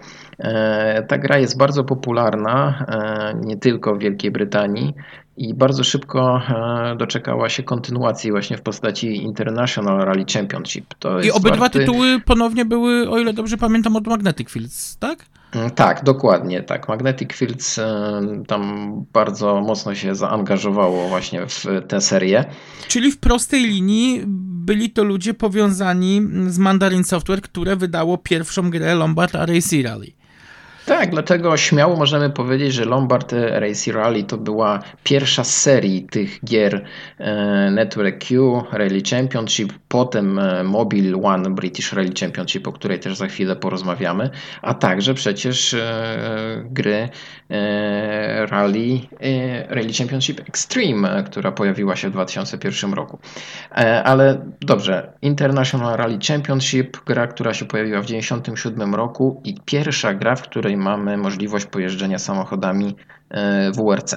Ta 1.07 1.17
gra 1.17 1.37
jest 1.37 1.57
bardzo 1.57 1.83
popularna 1.83 2.85
e, 2.87 3.33
nie 3.45 3.57
tylko 3.57 3.95
w 3.95 3.99
Wielkiej 3.99 4.31
Brytanii 4.31 4.93
i 5.37 5.53
bardzo 5.53 5.83
szybko 5.83 6.41
e, 6.49 6.95
doczekała 6.95 7.49
się 7.49 7.63
kontynuacji 7.63 8.31
właśnie 8.31 8.57
w 8.57 8.61
postaci 8.61 9.15
International 9.15 10.05
Rally 10.05 10.25
Championship. 10.33 10.93
To 10.99 11.21
I 11.21 11.31
obydwa 11.31 11.57
warty... 11.57 11.79
tytuły 11.79 12.19
ponownie 12.19 12.65
były, 12.65 13.09
o 13.09 13.19
ile 13.19 13.33
dobrze 13.33 13.57
pamiętam, 13.57 13.95
od 13.95 14.07
Magnetic 14.07 14.49
Fields, 14.49 14.97
tak? 14.97 15.25
Mm, 15.51 15.71
tak, 15.71 16.03
dokładnie 16.03 16.63
tak. 16.63 16.87
Magnetic 16.87 17.33
Fields 17.33 17.79
e, 17.79 18.21
tam 18.47 18.91
bardzo 19.13 19.61
mocno 19.61 19.95
się 19.95 20.15
zaangażowało 20.15 21.07
właśnie 21.07 21.45
w 21.47 21.65
tę 21.87 22.01
serię. 22.01 22.45
Czyli 22.87 23.11
w 23.11 23.17
prostej 23.17 23.63
linii 23.63 24.23
byli 24.67 24.89
to 24.89 25.03
ludzie 25.03 25.33
powiązani 25.33 26.21
z 26.47 26.57
Mandarin 26.57 27.03
Software, 27.03 27.41
które 27.41 27.75
wydało 27.75 28.17
pierwszą 28.17 28.69
grę 28.69 28.95
Lombard 28.95 29.33
RAC 29.33 29.73
Rally. 29.83 30.16
Tak, 30.87 31.09
dlatego 31.09 31.57
śmiało 31.57 31.95
możemy 31.95 32.29
powiedzieć, 32.29 32.73
że 32.73 32.85
Lombard 32.85 33.33
Race 33.49 33.91
Rally 33.91 34.23
to 34.23 34.37
była 34.37 34.79
pierwsza 35.03 35.43
z 35.43 35.57
serii 35.57 36.03
tych 36.03 36.45
gier 36.45 36.85
e, 37.17 37.71
Network 37.71 38.25
Q 38.27 38.63
Rally 38.71 39.01
Championship, 39.09 39.73
potem 39.87 40.39
e, 40.39 40.63
Mobile 40.63 41.21
One 41.23 41.55
British 41.55 41.93
Rally 41.93 42.11
Championship, 42.19 42.67
o 42.67 42.71
której 42.71 42.99
też 42.99 43.15
za 43.15 43.27
chwilę 43.27 43.55
porozmawiamy, 43.55 44.29
a 44.61 44.73
także 44.73 45.13
przecież 45.13 45.73
e, 45.73 46.63
gry 46.65 47.09
Rally, 48.49 48.99
Rally 49.69 49.93
Championship 49.97 50.49
Extreme, 50.49 51.23
która 51.23 51.51
pojawiła 51.51 51.95
się 51.95 52.09
w 52.09 52.11
2001 52.11 52.93
roku. 52.93 53.19
Ale 54.03 54.45
dobrze, 54.61 55.13
International 55.21 55.97
Rally 55.97 56.19
Championship, 56.27 56.97
gra, 57.05 57.27
która 57.27 57.53
się 57.53 57.65
pojawiła 57.65 58.01
w 58.01 58.05
1997 58.05 58.95
roku 58.95 59.41
i 59.43 59.55
pierwsza 59.65 60.13
gra, 60.13 60.35
w 60.35 60.41
której 60.41 60.76
mamy 60.77 61.17
możliwość 61.17 61.65
pojeżdżenia 61.65 62.19
samochodami 62.19 62.95
e, 63.29 63.71
WRC. 63.71 64.15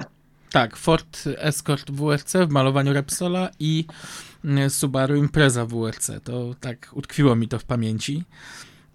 Tak, 0.51 0.77
Ford 0.77 1.23
Escort 1.37 1.91
WRC 1.91 2.33
w 2.47 2.49
malowaniu 2.49 2.93
Repsola 2.93 3.49
i 3.59 3.85
e, 4.45 4.69
Subaru 4.69 5.15
Impreza 5.15 5.65
WRC. 5.65 6.11
To 6.23 6.55
tak 6.59 6.89
utkwiło 6.93 7.35
mi 7.35 7.47
to 7.47 7.59
w 7.59 7.63
pamięci. 7.63 8.23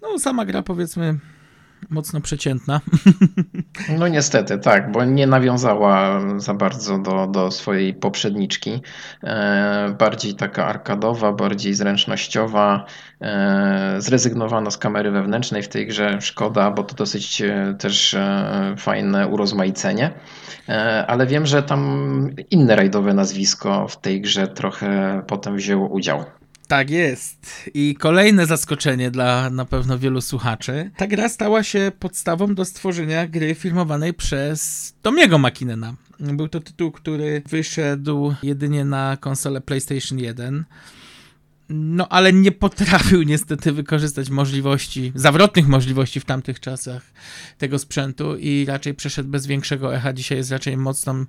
No, 0.01 0.19
sama 0.19 0.45
gra 0.45 0.63
powiedzmy 0.63 1.19
mocno 1.89 2.21
przeciętna. 2.21 2.81
No 3.97 4.07
niestety, 4.07 4.57
tak, 4.57 4.91
bo 4.91 5.05
nie 5.05 5.27
nawiązała 5.27 6.21
za 6.37 6.53
bardzo 6.53 6.97
do, 6.97 7.27
do 7.27 7.51
swojej 7.51 7.93
poprzedniczki. 7.93 8.81
E, 9.23 9.95
bardziej 9.99 10.35
taka 10.35 10.65
arkadowa, 10.65 11.33
bardziej 11.33 11.73
zręcznościowa. 11.73 12.85
E, 13.21 13.95
zrezygnowano 13.97 14.71
z 14.71 14.77
kamery 14.77 15.11
wewnętrznej 15.11 15.63
w 15.63 15.67
tej 15.67 15.87
grze. 15.87 16.17
Szkoda, 16.21 16.71
bo 16.71 16.83
to 16.83 16.95
dosyć 16.95 17.41
e, 17.41 17.75
też 17.79 18.15
fajne 18.77 19.27
urozmaicenie. 19.27 20.11
Ale 21.07 21.27
wiem, 21.27 21.45
że 21.45 21.63
tam 21.63 22.29
inne 22.51 22.75
rajdowe 22.75 23.13
nazwisko 23.13 23.87
w 23.87 24.01
tej 24.01 24.21
grze 24.21 24.47
trochę 24.47 25.21
potem 25.27 25.55
wzięło 25.55 25.87
udział. 25.87 26.25
Tak 26.67 26.89
jest. 26.89 27.69
I 27.73 27.95
kolejne 27.95 28.45
zaskoczenie 28.45 29.11
dla 29.11 29.49
na 29.49 29.65
pewno 29.65 29.99
wielu 29.99 30.21
słuchaczy. 30.21 30.91
Ta 30.97 31.07
gra 31.07 31.29
stała 31.29 31.63
się 31.63 31.91
podstawą 31.99 32.55
do 32.55 32.65
stworzenia 32.65 33.27
gry 33.27 33.55
filmowanej 33.55 34.13
przez 34.13 34.93
Tomiego 35.01 35.37
Makinena. 35.37 35.95
Był 36.19 36.47
to 36.47 36.59
tytuł, 36.59 36.91
który 36.91 37.41
wyszedł 37.49 38.35
jedynie 38.43 38.85
na 38.85 39.17
konsolę 39.19 39.61
PlayStation 39.61 40.19
1. 40.19 40.65
No, 41.69 42.07
ale 42.09 42.33
nie 42.33 42.51
potrafił 42.51 43.23
niestety 43.23 43.71
wykorzystać 43.71 44.29
możliwości, 44.29 45.11
zawrotnych 45.15 45.67
możliwości 45.67 46.19
w 46.19 46.25
tamtych 46.25 46.59
czasach 46.59 47.01
tego 47.57 47.79
sprzętu 47.79 48.35
i 48.37 48.65
raczej 48.65 48.93
przeszedł 48.93 49.29
bez 49.29 49.47
większego 49.47 49.95
echa. 49.95 50.13
Dzisiaj 50.13 50.37
jest 50.37 50.51
raczej 50.51 50.77
mocną 50.77 51.25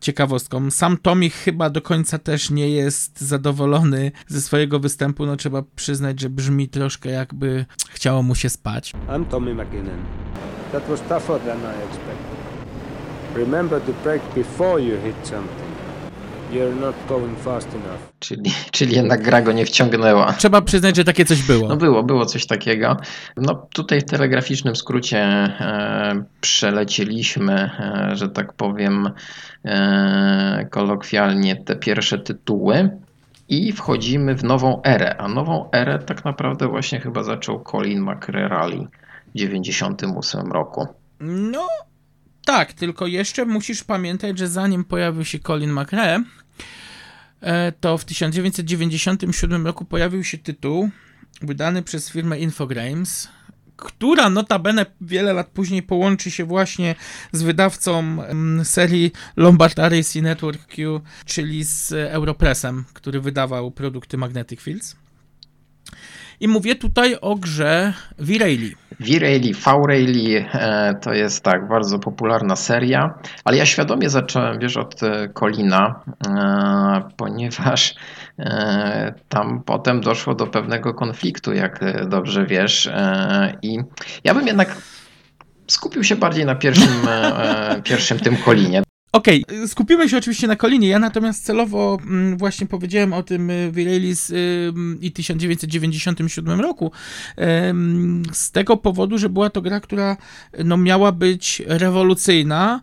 ciekawostką. 0.00 0.70
Sam 0.70 0.96
Tommy 0.96 1.30
chyba 1.30 1.70
do 1.70 1.82
końca 1.82 2.18
też 2.18 2.50
nie 2.50 2.70
jest 2.70 3.20
zadowolony 3.20 4.12
ze 4.28 4.40
swojego 4.40 4.80
występu. 4.80 5.26
No, 5.26 5.36
trzeba 5.36 5.62
przyznać, 5.76 6.20
że 6.20 6.30
brzmi 6.30 6.68
troszkę 6.68 7.10
jakby 7.10 7.66
chciało 7.90 8.22
mu 8.22 8.34
się 8.34 8.48
spać. 8.48 8.92
I'm 9.08 9.24
Tommy 9.24 9.54
McKinnon. 9.54 10.04
That 10.72 10.88
was 10.88 11.00
tougher 11.00 11.40
than 11.40 11.58
I 11.58 11.82
expected. 11.88 12.40
Remember 13.34 13.80
to 13.80 13.92
break 13.92 14.22
before 14.34 14.82
you 14.82 14.96
hit 15.04 15.16
something. 15.22 15.69
You're 16.52 16.80
not 16.80 16.94
going 17.08 17.38
fast 17.38 17.68
enough. 17.74 18.12
Czyli, 18.18 18.52
czyli 18.70 18.96
jednak 18.96 19.22
gra 19.22 19.42
go 19.42 19.52
nie 19.52 19.66
wciągnęła. 19.66 20.32
Trzeba 20.32 20.62
przyznać, 20.62 20.96
że 20.96 21.04
takie 21.04 21.24
coś 21.24 21.42
było. 21.42 21.68
No 21.68 21.76
było, 21.76 22.02
było 22.02 22.26
coś 22.26 22.46
takiego. 22.46 22.96
No 23.36 23.66
tutaj 23.72 24.00
w 24.00 24.04
telegraficznym 24.04 24.76
skrócie 24.76 25.18
e, 25.18 26.24
przelecieliśmy, 26.40 27.52
e, 27.52 28.16
że 28.16 28.28
tak 28.28 28.52
powiem 28.52 29.10
e, 29.64 30.66
kolokwialnie 30.70 31.56
te 31.56 31.76
pierwsze 31.76 32.18
tytuły 32.18 32.90
i 33.48 33.72
wchodzimy 33.72 34.34
w 34.34 34.44
nową 34.44 34.82
erę. 34.82 35.16
A 35.16 35.28
nową 35.28 35.70
erę 35.72 35.98
tak 35.98 36.24
naprawdę 36.24 36.68
właśnie 36.68 37.00
chyba 37.00 37.22
zaczął 37.22 37.64
Colin 37.64 38.02
McRae 38.02 38.86
w 39.34 39.38
98 39.38 40.52
roku. 40.52 40.86
No 41.20 41.66
tak, 42.44 42.72
tylko 42.72 43.06
jeszcze 43.06 43.44
musisz 43.44 43.84
pamiętać, 43.84 44.38
że 44.38 44.48
zanim 44.48 44.84
pojawił 44.84 45.24
się 45.24 45.38
Colin 45.38 45.72
McRae, 45.72 46.22
to 47.80 47.98
w 47.98 48.04
1997 48.04 49.66
roku 49.66 49.84
pojawił 49.84 50.24
się 50.24 50.38
tytuł 50.38 50.90
wydany 51.42 51.82
przez 51.82 52.10
firmę 52.10 52.38
Infogrames, 52.38 53.28
która 53.76 54.30
notabene 54.30 54.86
wiele 55.00 55.32
lat 55.32 55.48
później 55.48 55.82
połączy 55.82 56.30
się 56.30 56.44
właśnie 56.44 56.94
z 57.32 57.42
wydawcą 57.42 57.98
mm, 57.98 58.64
serii 58.64 59.12
Lombard 59.36 59.78
RAC 59.78 60.14
Network 60.14 60.66
Q, 60.66 61.00
czyli 61.24 61.64
z 61.64 61.92
Europressem, 61.92 62.84
który 62.92 63.20
wydawał 63.20 63.70
produkty 63.70 64.16
Magnetic 64.16 64.60
Fields. 64.60 64.96
I 66.40 66.48
mówię 66.48 66.74
tutaj 66.74 67.16
o 67.20 67.36
grze. 67.36 67.92
V-Rayleigh, 69.00 69.56
V-Rayleigh 69.56 70.54
e, 70.54 70.94
to 71.02 71.12
jest 71.12 71.44
tak, 71.44 71.68
bardzo 71.68 71.98
popularna 71.98 72.56
seria, 72.56 73.14
ale 73.44 73.56
ja 73.56 73.66
świadomie 73.66 74.10
zacząłem, 74.10 74.58
wiesz, 74.58 74.76
od 74.76 75.02
e, 75.02 75.28
Colina, 75.28 76.00
e, 76.26 77.08
ponieważ 77.16 77.94
tam 79.28 79.62
potem 79.62 80.00
doszło 80.00 80.34
do 80.34 80.46
pewnego 80.46 80.94
konfliktu, 80.94 81.52
jak 81.52 82.04
dobrze 82.08 82.46
wiesz. 82.46 82.90
I 83.62 83.78
ja 84.24 84.34
bym 84.34 84.46
jednak 84.46 84.76
skupił 85.66 86.04
się 86.04 86.16
bardziej 86.16 86.44
na 86.44 86.54
pierwszym, 86.54 86.92
pierwszym 87.84 88.18
tym 88.18 88.36
Kolinie. 88.36 88.82
Okej, 89.12 89.44
okay, 89.44 89.68
skupimy 89.68 90.08
się 90.08 90.18
oczywiście 90.18 90.46
na 90.46 90.56
Kolinie. 90.56 90.88
Ja 90.88 90.98
natomiast 90.98 91.44
celowo 91.44 91.98
mm, 92.02 92.36
właśnie 92.36 92.66
powiedziałem 92.66 93.12
o 93.12 93.22
tym 93.22 93.50
y, 93.50 93.70
Viralis 93.72 94.32
i 95.00 95.12
1997 95.12 96.60
roku 96.60 96.92
z 98.32 98.50
tego 98.50 98.76
powodu, 98.76 99.18
że 99.18 99.28
była 99.28 99.50
to 99.50 99.62
gra, 99.62 99.80
która 99.80 100.16
no, 100.64 100.76
miała 100.76 101.12
być 101.12 101.62
rewolucyjna 101.66 102.80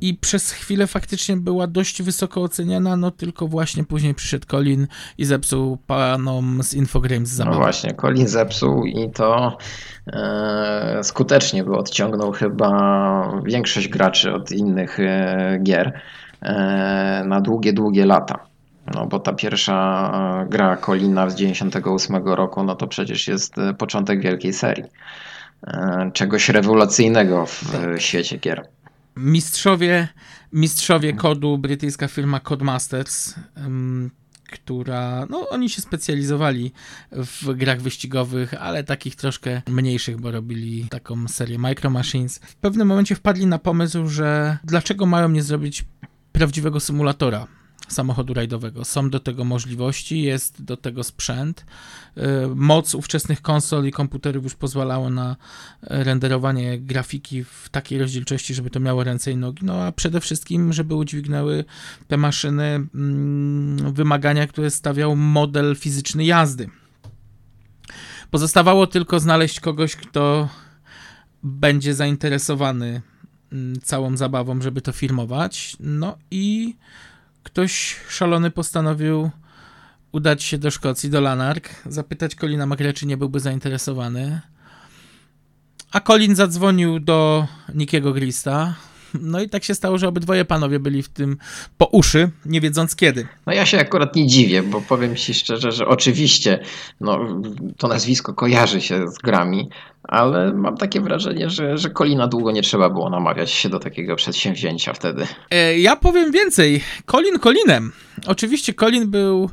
i 0.00 0.14
przez 0.14 0.50
chwilę 0.50 0.86
faktycznie 0.86 1.36
była 1.36 1.66
dość 1.66 2.02
wysoko 2.02 2.42
oceniana, 2.42 2.96
no 2.96 3.10
tylko 3.10 3.48
właśnie 3.48 3.84
później 3.84 4.14
przyszedł 4.14 4.46
Colin 4.46 4.86
i 5.18 5.24
zepsuł 5.24 5.76
panom 5.86 6.62
z 6.62 6.74
Infogrames 6.74 7.28
zabawę. 7.28 7.56
No 7.56 7.62
właśnie, 7.62 7.94
Colin 7.94 8.28
zepsuł 8.28 8.84
i 8.84 9.10
to 9.10 9.56
e, 10.06 11.00
skutecznie, 11.02 11.64
bo 11.64 11.78
odciągnął 11.78 12.32
chyba 12.32 13.40
większość 13.44 13.88
graczy 13.88 14.32
od 14.32 14.52
innych 14.52 15.00
e, 15.00 15.58
gier 15.62 16.00
e, 16.42 17.22
na 17.26 17.40
długie, 17.40 17.72
długie 17.72 18.06
lata. 18.06 18.50
No 18.94 19.06
bo 19.06 19.18
ta 19.18 19.32
pierwsza 19.32 20.10
e, 20.44 20.48
gra 20.48 20.76
Colina 20.76 21.30
z 21.30 21.34
98 21.34 22.16
roku, 22.16 22.62
no 22.62 22.74
to 22.74 22.86
przecież 22.86 23.28
jest 23.28 23.58
e, 23.58 23.74
początek 23.74 24.20
wielkiej 24.20 24.52
serii. 24.52 24.84
E, 25.66 26.10
czegoś 26.14 26.48
rewolucyjnego 26.48 27.46
w 27.46 27.72
tak. 27.72 28.00
świecie 28.00 28.38
gier 28.38 28.68
mistrzowie, 29.16 30.08
mistrzowie 30.52 31.12
kodu, 31.12 31.58
brytyjska 31.58 32.08
firma 32.08 32.40
Codemasters, 32.40 33.34
która, 34.50 35.26
no 35.30 35.48
oni 35.48 35.70
się 35.70 35.82
specjalizowali 35.82 36.72
w 37.12 37.54
grach 37.54 37.80
wyścigowych, 37.80 38.54
ale 38.54 38.84
takich 38.84 39.16
troszkę 39.16 39.62
mniejszych, 39.68 40.20
bo 40.20 40.30
robili 40.30 40.88
taką 40.88 41.28
serię 41.28 41.58
Micro 41.58 41.90
Machines. 41.90 42.38
W 42.38 42.54
pewnym 42.54 42.88
momencie 42.88 43.14
wpadli 43.14 43.46
na 43.46 43.58
pomysł, 43.58 44.08
że 44.08 44.58
dlaczego 44.64 45.06
mają 45.06 45.28
nie 45.28 45.42
zrobić 45.42 45.84
prawdziwego 46.32 46.80
symulatora 46.80 47.46
samochodu 47.92 48.34
rajdowego. 48.34 48.84
Są 48.84 49.10
do 49.10 49.20
tego 49.20 49.44
możliwości, 49.44 50.22
jest 50.22 50.62
do 50.62 50.76
tego 50.76 51.04
sprzęt. 51.04 51.66
Y, 52.16 52.22
moc 52.54 52.94
ówczesnych 52.94 53.42
konsol 53.42 53.86
i 53.86 53.92
komputerów 53.92 54.44
już 54.44 54.54
pozwalało 54.54 55.10
na 55.10 55.36
renderowanie 55.82 56.78
grafiki 56.78 57.44
w 57.44 57.68
takiej 57.70 57.98
rozdzielczości, 57.98 58.54
żeby 58.54 58.70
to 58.70 58.80
miało 58.80 59.04
ręce 59.04 59.32
i 59.32 59.36
nogi, 59.36 59.64
no 59.64 59.82
a 59.82 59.92
przede 59.92 60.20
wszystkim, 60.20 60.72
żeby 60.72 60.94
udźwignęły 60.94 61.64
te 62.08 62.16
maszyny 62.16 62.64
mm, 62.94 63.92
wymagania, 63.92 64.46
które 64.46 64.70
stawiał 64.70 65.16
model 65.16 65.76
fizyczny 65.76 66.24
jazdy. 66.24 66.70
Pozostawało 68.30 68.86
tylko 68.86 69.20
znaleźć 69.20 69.60
kogoś, 69.60 69.96
kto 69.96 70.48
będzie 71.42 71.94
zainteresowany 71.94 73.02
mm, 73.52 73.80
całą 73.80 74.16
zabawą, 74.16 74.62
żeby 74.62 74.80
to 74.80 74.92
filmować. 74.92 75.76
No 75.80 76.18
i 76.30 76.76
ktoś 77.42 77.96
szalony 78.08 78.50
postanowił 78.50 79.30
udać 80.12 80.42
się 80.42 80.58
do 80.58 80.70
Szkocji, 80.70 81.10
do 81.10 81.20
Lanark, 81.20 81.70
zapytać 81.86 82.34
Colina 82.34 82.66
McRae, 82.66 82.92
czy 82.92 83.06
nie 83.06 83.16
byłby 83.16 83.40
zainteresowany. 83.40 84.40
A 85.92 86.00
Colin 86.00 86.36
zadzwonił 86.36 87.00
do 87.00 87.46
Nikiego 87.74 88.12
Grista, 88.12 88.74
no 89.14 89.40
i 89.40 89.48
tak 89.48 89.64
się 89.64 89.74
stało, 89.74 89.98
że 89.98 90.08
obydwoje 90.08 90.44
panowie 90.44 90.78
byli 90.78 91.02
w 91.02 91.08
tym 91.08 91.36
po 91.78 91.86
uszy, 91.86 92.30
nie 92.46 92.60
wiedząc 92.60 92.96
kiedy. 92.96 93.26
No 93.46 93.52
ja 93.52 93.66
się 93.66 93.80
akurat 93.80 94.16
nie 94.16 94.26
dziwię, 94.26 94.62
bo 94.62 94.80
powiem 94.80 95.16
ci 95.16 95.34
szczerze, 95.34 95.72
że 95.72 95.86
oczywiście 95.86 96.58
no, 97.00 97.42
to 97.76 97.88
nazwisko 97.88 98.34
kojarzy 98.34 98.80
się 98.80 99.08
z 99.08 99.18
grami, 99.18 99.70
ale 100.10 100.52
mam 100.52 100.76
takie 100.76 101.00
wrażenie, 101.00 101.50
że, 101.50 101.78
że 101.78 101.90
Kolina 101.90 102.26
długo 102.26 102.50
nie 102.50 102.62
trzeba 102.62 102.90
było 102.90 103.10
namawiać 103.10 103.50
się 103.50 103.68
do 103.68 103.78
takiego 103.78 104.16
przedsięwzięcia 104.16 104.92
wtedy. 104.92 105.26
E, 105.50 105.78
ja 105.78 105.96
powiem 105.96 106.32
więcej. 106.32 106.80
Colin 107.06 107.38
Colinem. 107.38 107.92
Oczywiście 108.26 108.74
Colin 108.74 109.10
był, 109.10 109.50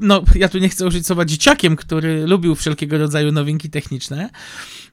no 0.00 0.22
ja 0.34 0.48
tu 0.48 0.58
nie 0.58 0.68
chcę 0.68 0.86
użyć 0.86 1.06
słowa 1.06 1.24
dzieciakiem, 1.24 1.76
który 1.76 2.26
lubił 2.26 2.54
wszelkiego 2.54 2.98
rodzaju 2.98 3.32
nowinki 3.32 3.70
techniczne, 3.70 4.30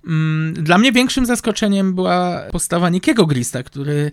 Mm, 0.07 0.53
dla 0.53 0.77
mnie 0.77 0.91
większym 0.91 1.25
zaskoczeniem 1.25 1.95
była 1.95 2.41
postawa 2.51 2.89
Nikiego 2.89 3.25
Grista, 3.25 3.63
który 3.63 4.11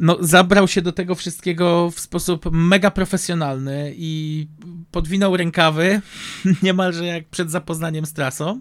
no, 0.00 0.16
zabrał 0.20 0.68
się 0.68 0.82
do 0.82 0.92
tego 0.92 1.14
wszystkiego 1.14 1.90
w 1.90 2.00
sposób 2.00 2.48
mega 2.52 2.90
profesjonalny 2.90 3.94
i 3.96 4.48
podwinął 4.90 5.36
rękawy 5.36 6.00
niemalże 6.62 7.06
jak 7.06 7.28
przed 7.28 7.50
zapoznaniem 7.50 8.06
z 8.06 8.12
trasą. 8.12 8.60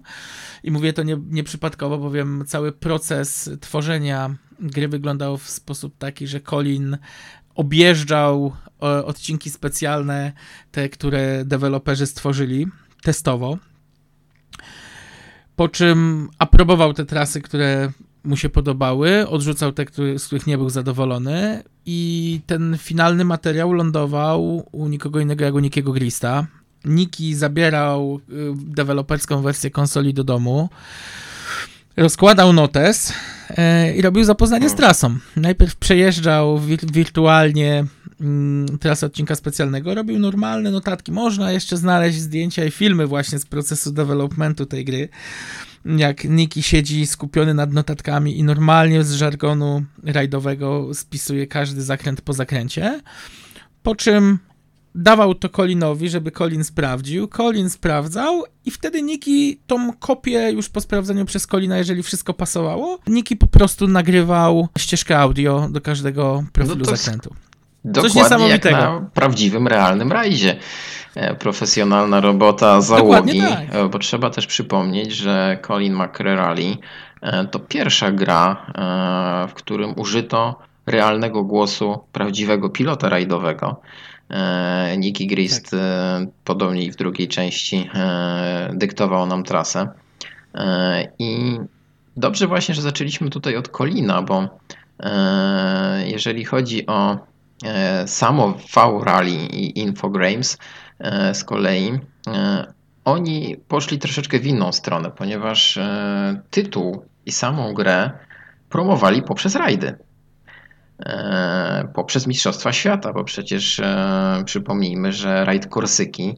I 0.63 0.71
mówię 0.71 0.93
to 0.93 1.03
nie, 1.03 1.17
nieprzypadkowo, 1.29 1.97
bowiem 1.97 2.43
cały 2.47 2.71
proces 2.71 3.49
tworzenia 3.61 4.35
gry 4.59 4.87
wyglądał 4.87 5.37
w 5.37 5.49
sposób 5.49 5.97
taki, 5.97 6.27
że 6.27 6.39
Colin 6.39 6.97
objeżdżał 7.55 8.53
odcinki 8.79 9.49
specjalne, 9.49 10.33
te, 10.71 10.89
które 10.89 11.45
deweloperzy 11.45 12.05
stworzyli 12.05 12.67
testowo 13.01 13.57
po 15.55 15.69
czym 15.69 16.29
aprobował 16.39 16.93
te 16.93 17.05
trasy, 17.05 17.41
które 17.41 17.91
mu 18.25 18.37
się 18.37 18.49
podobały, 18.49 19.27
odrzucał 19.27 19.71
te, 19.71 19.85
które, 19.85 20.19
z 20.19 20.25
których 20.25 20.47
nie 20.47 20.57
był 20.57 20.69
zadowolony 20.69 21.63
i 21.85 22.41
ten 22.45 22.77
finalny 22.77 23.25
materiał 23.25 23.73
lądował 23.73 24.67
u 24.71 24.87
nikogo 24.87 25.19
innego 25.19 25.45
jak 25.45 25.53
u 25.53 25.59
Nikiego 25.59 25.91
Grista. 25.91 26.47
Niki 26.85 27.35
zabierał 27.35 28.19
y, 28.29 28.53
deweloperską 28.55 29.41
wersję 29.41 29.71
konsoli 29.71 30.13
do 30.13 30.23
domu, 30.23 30.69
rozkładał 31.97 32.53
notes 32.53 33.13
y, 33.49 33.53
i 33.95 34.01
robił 34.01 34.23
zapoznanie 34.23 34.69
z 34.69 34.75
trasą. 34.75 35.17
Najpierw 35.35 35.75
przejeżdżał 35.75 36.59
wir 36.59 36.79
wirtualnie 36.91 37.85
mm, 38.21 38.77
trasę 38.79 39.05
odcinka 39.05 39.35
specjalnego, 39.35 39.95
robił 39.95 40.19
normalne 40.19 40.71
notatki. 40.71 41.11
Można 41.11 41.51
jeszcze 41.51 41.77
znaleźć 41.77 42.19
zdjęcia 42.19 42.65
i 42.65 42.71
filmy 42.71 43.07
właśnie 43.07 43.39
z 43.39 43.45
procesu 43.45 43.91
developmentu 43.91 44.65
tej 44.65 44.85
gry. 44.85 45.09
Jak 45.85 46.23
Niki 46.23 46.63
siedzi 46.63 47.07
skupiony 47.07 47.53
nad 47.53 47.73
notatkami 47.73 48.39
i 48.39 48.43
normalnie 48.43 49.03
z 49.03 49.13
żargonu 49.13 49.83
rajdowego 50.03 50.93
spisuje 50.93 51.47
każdy 51.47 51.81
zakręt 51.81 52.21
po 52.21 52.33
zakręcie. 52.33 53.01
Po 53.83 53.95
czym 53.95 54.39
dawał 54.95 55.35
to 55.35 55.49
Colinowi, 55.49 56.09
żeby 56.09 56.31
Colin 56.31 56.63
sprawdził. 56.63 57.27
Colin 57.27 57.69
sprawdzał 57.69 58.43
i 58.65 58.71
wtedy 58.71 59.01
Niki 59.01 59.59
tą 59.67 59.93
kopię 59.93 60.51
już 60.51 60.69
po 60.69 60.81
sprawdzeniu 60.81 61.25
przez 61.25 61.47
Colina, 61.47 61.77
jeżeli 61.77 62.03
wszystko 62.03 62.33
pasowało, 62.33 62.99
Niki 63.07 63.35
po 63.35 63.47
prostu 63.47 63.87
nagrywał 63.87 64.67
ścieżkę 64.77 65.19
audio 65.19 65.69
do 65.71 65.81
każdego 65.81 66.43
profilu 66.53 66.85
no 66.89 66.95
zakrętu. 66.95 67.35
Coś 67.93 68.13
niesamowitego. 68.13 68.77
na 68.77 69.09
prawdziwym, 69.13 69.67
realnym 69.67 70.11
rajdzie. 70.11 70.57
E, 71.15 71.35
profesjonalna 71.35 72.21
robota 72.21 72.81
załogi, 72.81 73.39
tak. 73.39 73.75
E, 73.75 73.89
bo 73.89 73.99
trzeba 73.99 74.29
też 74.29 74.47
przypomnieć, 74.47 75.11
że 75.11 75.57
Colin 75.67 75.95
McRae 75.95 76.77
e, 77.21 77.45
to 77.45 77.59
pierwsza 77.59 78.11
gra, 78.11 78.65
w 79.49 79.53
którym 79.53 79.99
użyto 79.99 80.59
realnego 80.85 81.43
głosu 81.43 81.99
prawdziwego 82.11 82.69
pilota 82.69 83.09
rajdowego. 83.09 83.81
Nicky 84.97 85.25
Grist, 85.27 85.71
tak. 85.71 85.79
podobnie 86.43 86.91
w 86.91 86.95
drugiej 86.95 87.27
części, 87.27 87.89
dyktował 88.73 89.25
nam 89.25 89.43
trasę. 89.43 89.87
I 91.19 91.57
dobrze 92.17 92.47
właśnie, 92.47 92.75
że 92.75 92.81
zaczęliśmy 92.81 93.29
tutaj 93.29 93.55
od 93.55 93.67
Colina, 93.67 94.21
bo 94.21 94.47
jeżeli 96.05 96.45
chodzi 96.45 96.85
o 96.85 97.17
E, 97.63 98.07
samo 98.07 98.53
V-Rally 98.75 99.31
i 99.31 99.79
Infogrames 99.79 100.53
e, 100.55 100.57
z 101.33 101.43
kolei, 101.43 101.99
e, 102.27 102.73
oni 103.05 103.57
poszli 103.67 103.99
troszeczkę 103.99 104.39
w 104.39 104.45
inną 104.45 104.71
stronę, 104.71 105.11
ponieważ 105.11 105.79
tytuł 106.49 107.05
i 107.25 107.31
samą 107.31 107.73
grę 107.73 108.11
promowali 108.69 109.21
poprzez 109.21 109.55
rajdy. 109.55 109.95
Poprzez 111.93 112.27
Mistrzostwa 112.27 112.73
Świata, 112.73 113.13
bo 113.13 113.23
przecież 113.23 113.81
przypomnijmy, 114.45 115.13
że 115.13 115.45
rajd 115.45 115.67
Korsyki 115.67 116.37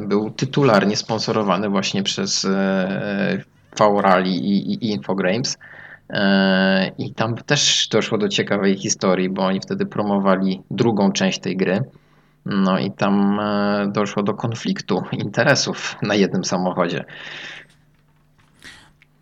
był 0.00 0.30
tytularnie 0.30 0.96
sponsorowany 0.96 1.68
właśnie 1.68 2.02
przez 2.02 2.46
V-Rally 3.78 4.30
i 4.30 4.90
Infogrames. 4.90 5.58
E, 6.10 6.92
I 6.98 7.14
tam 7.14 7.34
też 7.36 7.88
doszło 7.88 8.18
do 8.18 8.28
ciekawej 8.28 8.76
historii, 8.76 9.28
bo 9.28 9.46
oni 9.46 9.60
wtedy 9.60 9.86
promowali 9.86 10.62
drugą 10.70 11.12
część 11.12 11.38
tej 11.38 11.56
gry. 11.56 11.80
No 12.48 12.78
i 12.78 12.90
tam 12.90 13.40
e, 13.40 13.90
doszło 13.92 14.22
do 14.22 14.34
konfliktu 14.34 15.02
interesów 15.12 15.96
na 16.02 16.14
jednym 16.14 16.44
samochodzie. 16.44 17.04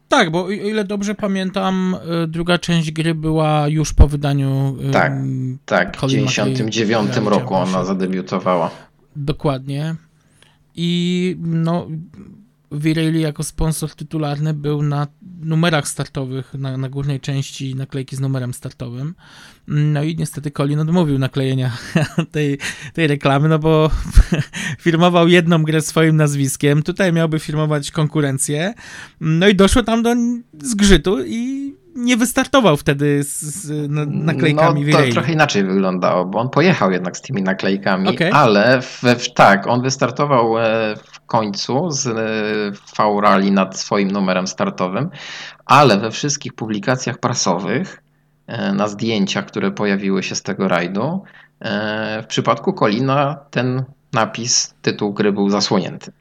Tak, 0.09 0.31
bo 0.31 0.45
o 0.45 0.51
ile 0.51 0.85
dobrze 0.85 1.14
pamiętam, 1.14 1.97
e, 2.22 2.27
druga 2.27 2.59
część 2.59 2.91
gry 2.91 3.14
była 3.14 3.68
już 3.68 3.93
po 3.93 4.09
wydaniu. 4.09 4.77
Tak, 4.93 5.12
tak. 5.64 5.97
W 5.97 6.01
1999 6.01 7.16
roku 7.16 7.55
ona 7.55 7.85
zadebiutowała. 7.85 8.70
Dokładnie. 9.16 9.95
I 10.74 11.37
no, 11.41 11.87
Virelli 12.72 13.20
jako 13.20 13.44
sponsor 13.44 13.90
tytularny 13.90 14.54
był 14.54 14.82
na 14.82 15.06
numerach 15.40 15.88
startowych, 15.88 16.54
na, 16.54 16.76
na, 16.76 16.88
górnej 16.88 17.20
części 17.20 17.74
naklejki 17.74 18.16
z 18.16 18.20
numerem 18.20 18.54
startowym. 18.54 19.14
No 19.66 20.02
i 20.02 20.16
niestety 20.16 20.50
Colin 20.50 20.80
odmówił 20.80 21.18
naklejenia 21.18 21.70
tej, 22.32 22.58
tej 22.92 23.06
reklamy, 23.06 23.48
no 23.48 23.58
bo 23.58 23.90
firmował 24.80 25.28
jedną 25.28 25.62
grę 25.62 25.82
swoim 25.82 26.16
nazwiskiem, 26.16 26.82
tutaj 26.82 27.12
miałby 27.12 27.38
firmować 27.38 27.90
konkurencję, 27.90 28.74
no 29.20 29.48
i 29.48 29.54
doszło 29.54 29.82
tam 29.82 30.02
do 30.02 30.14
zgrzytu 30.62 31.24
i 31.26 31.66
nie 31.96 32.16
wystartował 32.16 32.76
wtedy 32.76 33.22
z, 33.22 33.42
z 33.42 33.90
naklejkami 34.08 34.84
No 34.84 34.98
to 34.98 35.12
trochę 35.12 35.32
inaczej 35.32 35.64
wyglądało, 35.64 36.24
bo 36.24 36.38
on 36.38 36.50
pojechał 36.50 36.92
jednak 36.92 37.16
z 37.16 37.20
tymi 37.20 37.42
naklejkami, 37.42 38.08
okay. 38.08 38.32
ale 38.32 38.82
w, 38.82 39.02
w, 39.18 39.32
tak, 39.34 39.66
on 39.66 39.82
wystartował 39.82 40.58
e, 40.58 40.94
końcu 41.27 41.91
z 41.91 42.07
e, 42.07 42.12
V-Rally 42.97 43.51
nad 43.51 43.79
swoim 43.79 44.11
numerem 44.11 44.47
startowym, 44.47 45.11
ale 45.66 45.99
we 45.99 46.11
wszystkich 46.11 46.55
publikacjach 46.55 47.18
prasowych 47.18 48.03
e, 48.47 48.72
na 48.72 48.89
zdjęciach, 48.89 49.47
które 49.47 49.70
pojawiły 49.70 50.22
się 50.22 50.35
z 50.35 50.43
tego 50.43 50.68
rajdu, 50.68 51.22
w 52.22 52.27
przypadku 52.29 52.72
Kolina 52.72 53.39
ten 53.51 53.85
napis, 54.12 54.74
tytuł 54.83 55.12
gry 55.12 55.33
był 55.33 55.51
zasłonięty. 55.51 56.12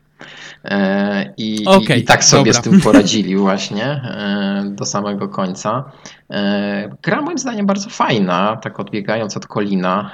E, 0.65 1.33
I, 1.37 1.65
okay, 1.65 1.97
i, 1.97 2.03
tak 2.03 2.23
sobie 2.23 2.51
dobra. 2.51 2.61
z 2.61 2.63
tym 2.63 2.81
poradzili 2.81 3.35
właśnie 3.37 3.85
e, 3.85 4.63
do 4.65 4.85
samego 4.85 5.29
końca. 5.29 5.91
E, 6.29 6.97
gra 7.03 7.21
moim 7.21 7.37
zdaniem 7.37 7.65
bardzo 7.65 7.89
fajna, 7.89 8.57
tak 8.57 8.79
odbiegając 8.79 9.37
od 9.37 9.47
Kolina, 9.47 10.11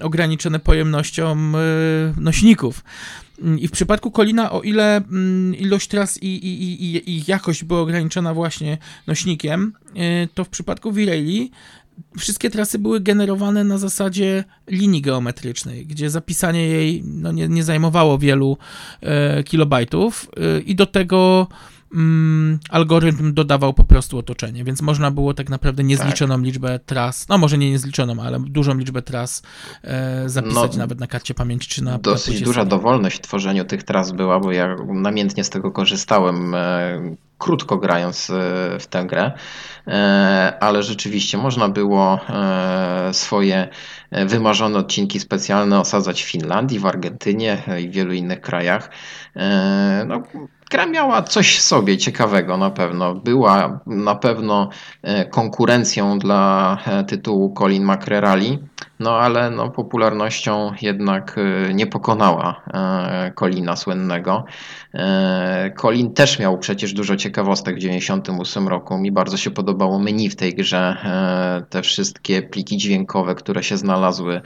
ograniczone 0.00 0.58
pojemnością 0.58 1.36
nośników. 2.16 2.84
I 3.58 3.68
w 3.68 3.70
przypadku 3.70 4.10
Kolina, 4.10 4.50
o 4.52 4.62
ile 4.62 4.96
mm, 4.96 5.54
ilość 5.54 5.88
tras 5.88 6.22
i, 6.22 6.26
i, 6.26 6.84
i, 6.84 7.10
i 7.10 7.22
jakość 7.26 7.64
była 7.64 7.80
ograniczona 7.80 8.34
właśnie 8.34 8.78
nośnikiem, 9.06 9.72
y, 9.96 10.28
to 10.34 10.44
w 10.44 10.48
przypadku 10.48 10.92
Virelli 10.92 11.50
wszystkie 12.18 12.50
trasy 12.50 12.78
były 12.78 13.00
generowane 13.00 13.64
na 13.64 13.78
zasadzie 13.78 14.44
linii 14.70 15.02
geometrycznej, 15.02 15.86
gdzie 15.86 16.10
zapisanie 16.10 16.68
jej 16.68 17.02
no, 17.04 17.32
nie, 17.32 17.48
nie 17.48 17.64
zajmowało 17.64 18.18
wielu 18.18 18.56
e, 19.00 19.44
kilobajtów 19.44 20.30
e, 20.36 20.60
i 20.60 20.74
do 20.74 20.86
tego 20.86 21.48
mm, 21.94 22.58
algorytm 22.70 23.34
dodawał 23.34 23.74
po 23.74 23.84
prostu 23.84 24.18
otoczenie, 24.18 24.64
więc 24.64 24.82
można 24.82 25.10
było 25.10 25.34
tak 25.34 25.48
naprawdę 25.48 25.84
niezliczoną 25.84 26.34
tak. 26.34 26.44
liczbę 26.44 26.80
tras, 26.86 27.28
no 27.28 27.38
może 27.38 27.58
nie 27.58 27.70
niezliczoną, 27.70 28.22
ale 28.22 28.40
dużą 28.40 28.74
liczbę 28.74 29.02
tras 29.02 29.42
e, 29.82 30.28
zapisać 30.28 30.72
no, 30.72 30.78
nawet 30.78 31.00
na 31.00 31.06
karcie 31.06 31.34
pamięci 31.34 31.68
czy 31.68 31.84
na 31.84 31.98
Dosyć 31.98 32.40
duża 32.40 32.60
sobie. 32.60 32.70
dowolność 32.70 33.16
w 33.16 33.20
tworzeniu 33.20 33.64
tych 33.64 33.82
tras 33.82 34.12
była, 34.12 34.40
bo 34.40 34.52
ja 34.52 34.76
namiętnie 34.86 35.44
z 35.44 35.50
tego 35.50 35.70
korzystałem, 35.70 36.54
e, 36.54 37.16
krótko 37.38 37.76
grając 37.76 38.30
e, 38.30 38.32
w 38.80 38.86
tę 38.86 39.04
grę, 39.04 39.32
e, 39.86 40.56
ale 40.60 40.82
rzeczywiście 40.82 41.38
można 41.38 41.68
było 41.68 42.20
e, 42.28 43.14
swoje 43.14 43.68
wymarzone 44.26 44.78
odcinki 44.78 45.20
specjalne 45.20 45.80
osadzać 45.80 46.22
w 46.22 46.30
Finlandii, 46.30 46.78
w 46.78 46.86
Argentynie 46.86 47.62
i 47.80 47.88
w 47.88 47.92
wielu 47.92 48.12
innych 48.12 48.40
krajach. 48.40 48.90
No, 50.06 50.22
Gra 50.70 50.86
miała 50.86 51.22
coś 51.22 51.58
w 51.58 51.62
sobie 51.62 51.98
ciekawego 51.98 52.56
na 52.56 52.70
pewno. 52.70 53.14
Była 53.14 53.80
na 53.86 54.14
pewno 54.14 54.68
e, 55.02 55.24
konkurencją 55.24 56.18
dla 56.18 56.78
e, 56.86 57.04
tytułu 57.04 57.54
Colin 57.54 57.84
McRae 57.84 58.58
no 59.00 59.18
ale 59.18 59.50
no, 59.50 59.70
popularnością 59.70 60.72
jednak 60.82 61.36
e, 61.38 61.74
nie 61.74 61.86
pokonała 61.86 62.62
Colina 63.38 63.76
słynnego. 63.76 64.44
Colin 65.80 66.12
też 66.14 66.38
miał 66.38 66.58
przecież 66.58 66.92
dużo 66.92 67.16
ciekawostek 67.16 67.74
w 67.74 67.78
1998 67.78 68.68
roku. 68.68 68.98
Mi 68.98 69.12
bardzo 69.12 69.36
się 69.36 69.50
podobało 69.50 69.98
menu 69.98 70.30
w 70.30 70.36
tej 70.36 70.54
grze. 70.54 70.96
Te 71.70 71.82
wszystkie 71.82 72.42
pliki 72.42 72.76
dźwiękowe, 72.76 73.34
które 73.34 73.62
się 73.62 73.76
znalazły 73.76 74.40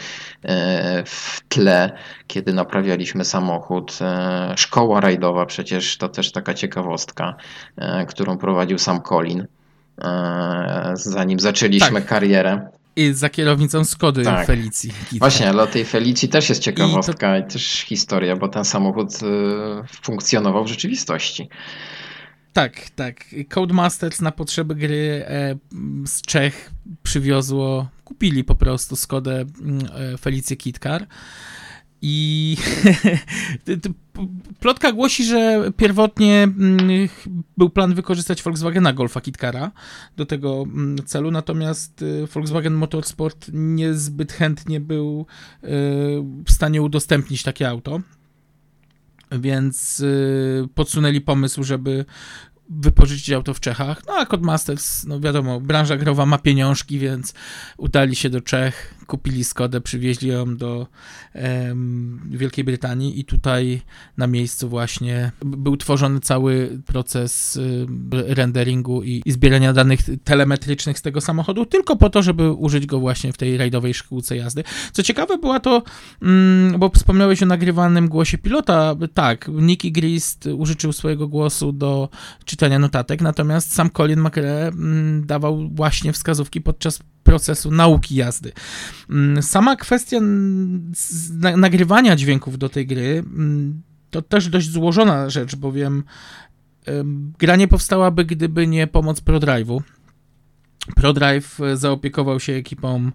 w 1.05 1.41
tle, 1.49 1.93
kiedy 2.27 2.53
naprawialiśmy 2.53 3.25
samochód. 3.25 3.99
Szkoła 4.57 5.01
rajdowa 5.01 5.47
przecież 5.47 5.99
to 5.99 6.09
też 6.09 6.33
taka 6.33 6.55
ciekawostka, 6.55 7.37
e, 7.77 8.07
którą 8.07 8.39
prowadził 8.39 8.79
sam 8.79 9.03
Colin, 9.03 9.47
e, 10.03 10.91
zanim 10.95 11.41
zaczęliśmy 11.41 12.01
tak. 12.01 12.09
karierę. 12.09 12.71
I 12.97 13.13
za 13.13 13.29
kierownicą 13.29 13.85
Skody 13.85 14.25
tak. 14.25 14.47
Felicji. 14.47 14.93
Właśnie, 15.13 15.49
ale 15.49 15.63
o 15.63 15.67
tej 15.67 15.85
Felicji 15.85 16.29
też 16.29 16.49
jest 16.49 16.63
ciekawostka 16.63 17.39
i, 17.39 17.41
to... 17.43 17.49
i 17.49 17.53
też 17.53 17.65
historia, 17.67 18.37
bo 18.37 18.49
ten 18.49 18.65
samochód 18.65 19.09
e, 19.23 19.85
funkcjonował 20.03 20.65
w 20.65 20.69
rzeczywistości. 20.69 21.49
Tak, 22.53 22.91
tak. 22.91 23.25
Codemasters 23.49 24.21
na 24.21 24.33
potrzeby 24.33 24.75
gry 24.75 25.25
z 26.07 26.23
Czech 26.23 26.71
przywiozło, 27.03 27.89
kupili 28.05 28.45
po 28.45 28.55
prostu 28.55 28.97
Skodę 28.97 29.45
Felicję 30.21 30.57
Kitcar. 30.57 31.07
I 32.03 32.57
plotka 34.61 34.93
głosi, 34.93 35.25
że 35.25 35.73
pierwotnie 35.77 36.43
mm, 36.43 37.09
był 37.57 37.71
plan 37.71 37.95
wykorzystać 37.95 38.43
Volkswagena 38.43 38.93
Golfa 38.93 39.21
Kitkara 39.21 39.71
do 40.17 40.27
tego 40.27 40.63
mm, 40.63 40.99
celu, 41.07 41.31
natomiast 41.31 42.03
y, 42.03 42.27
Volkswagen 42.27 42.75
Motorsport 42.75 43.51
niezbyt 43.53 44.33
chętnie 44.33 44.81
był 44.81 45.27
y, 45.65 45.67
w 46.47 46.53
stanie 46.53 46.83
udostępnić 46.83 47.43
takie 47.43 47.69
auto. 47.69 48.01
Więc 49.33 50.01
y, 50.01 50.69
podsunęli 50.75 51.21
pomysł, 51.21 51.65
żeby 51.65 52.05
wypożyczyć 52.71 53.33
auto 53.33 53.55
w 53.55 53.61
Czechach. 53.61 54.03
No 54.07 54.15
a 54.15 54.27
Codemasters, 54.27 55.05
no 55.05 55.21
wiadomo, 55.21 55.61
branża 55.61 55.97
growa 55.97 56.27
ma 56.27 56.39
pieniążki, 56.39 56.99
więc 56.99 57.35
udali 57.77 58.17
się 58.17 58.31
do 58.31 58.41
Czech, 58.41 58.95
kupili 59.11 59.45
Skodę, 59.45 59.81
przywieźli 59.81 60.29
ją 60.29 60.57
do 60.57 60.87
Wielkiej 62.31 62.65
Brytanii 62.65 63.21
i 63.21 63.25
tutaj 63.25 63.83
na 64.17 64.27
miejscu 64.27 64.69
właśnie 64.69 65.33
był 65.45 65.77
tworzony 65.77 66.21
cały 66.21 66.83
proces 66.87 67.59
renderingu 68.11 69.03
i, 69.03 69.23
i, 69.25 69.33
zbierania 69.33 69.73
danych 69.73 70.01
telemetrycznych 70.25 70.99
z 70.99 71.03
tego 71.03 71.21
samochodu, 71.21 71.67
tylko 71.67 71.97
po 71.97 72.11
to, 72.11 72.23
żeby 72.23 72.53
użyć 72.53 72.87
go 72.87 73.01
właśnie 73.01 73.33
w 73.33 73.37
tej 73.37 73.57
rajdowej 73.57 73.95
szkółce 73.95 74.37
jazdy. 74.37 74.65
Co 74.93 75.03
ciekawe 75.03 75.39
była 75.39 75.61
to, 75.61 75.83
um, 76.23 76.75
bo 76.79 76.91
wspomniałeś 76.91 77.43
o 77.43 77.47
nagrywanym 77.47 78.09
głosie 78.09 78.39
pilota, 78.39 78.97
tak, 79.15 79.51
Nicky 79.53 79.91
Grist 79.91 80.47
użyczył 80.47 80.93
swojego 80.93 81.29
głosu 81.29 81.73
do 81.73 82.09
czytania 82.45 82.79
notatek, 82.79 83.21
natomiast 83.21 83.75
sam 83.75 83.91
Colin 83.91 84.21
McRae 84.21 84.69
mm, 84.69 85.27
dawał 85.27 85.69
właśnie 85.69 86.13
wskazówki 86.13 86.61
podczas 86.61 87.01
procesu 87.23 87.71
nauki 87.71 88.15
jazdy. 88.15 88.53
Mm, 89.11 89.43
sama 89.43 89.77
kwestia 89.77 90.19
nagrywania 91.57 92.17
dźwięków 92.17 92.59
do 92.59 92.69
tej 92.69 92.87
gry 92.87 93.19
mm, 93.19 93.83
to 94.11 94.23
też 94.23 94.49
dość 94.49 94.71
złożona 94.71 95.31
rzecz, 95.31 95.57
bowiem 95.57 96.05
gra 97.39 97.57
nie 97.57 97.69
powstałaby, 97.69 98.25
gdyby 98.25 98.67
nie 98.67 98.87
pomoc 98.87 99.21
ProDrive'u. 99.21 99.81
ProDrive 100.97 101.61
e, 101.61 101.77
zaopiekował 101.77 102.41
się 102.41 102.53
ekipą 102.53 103.11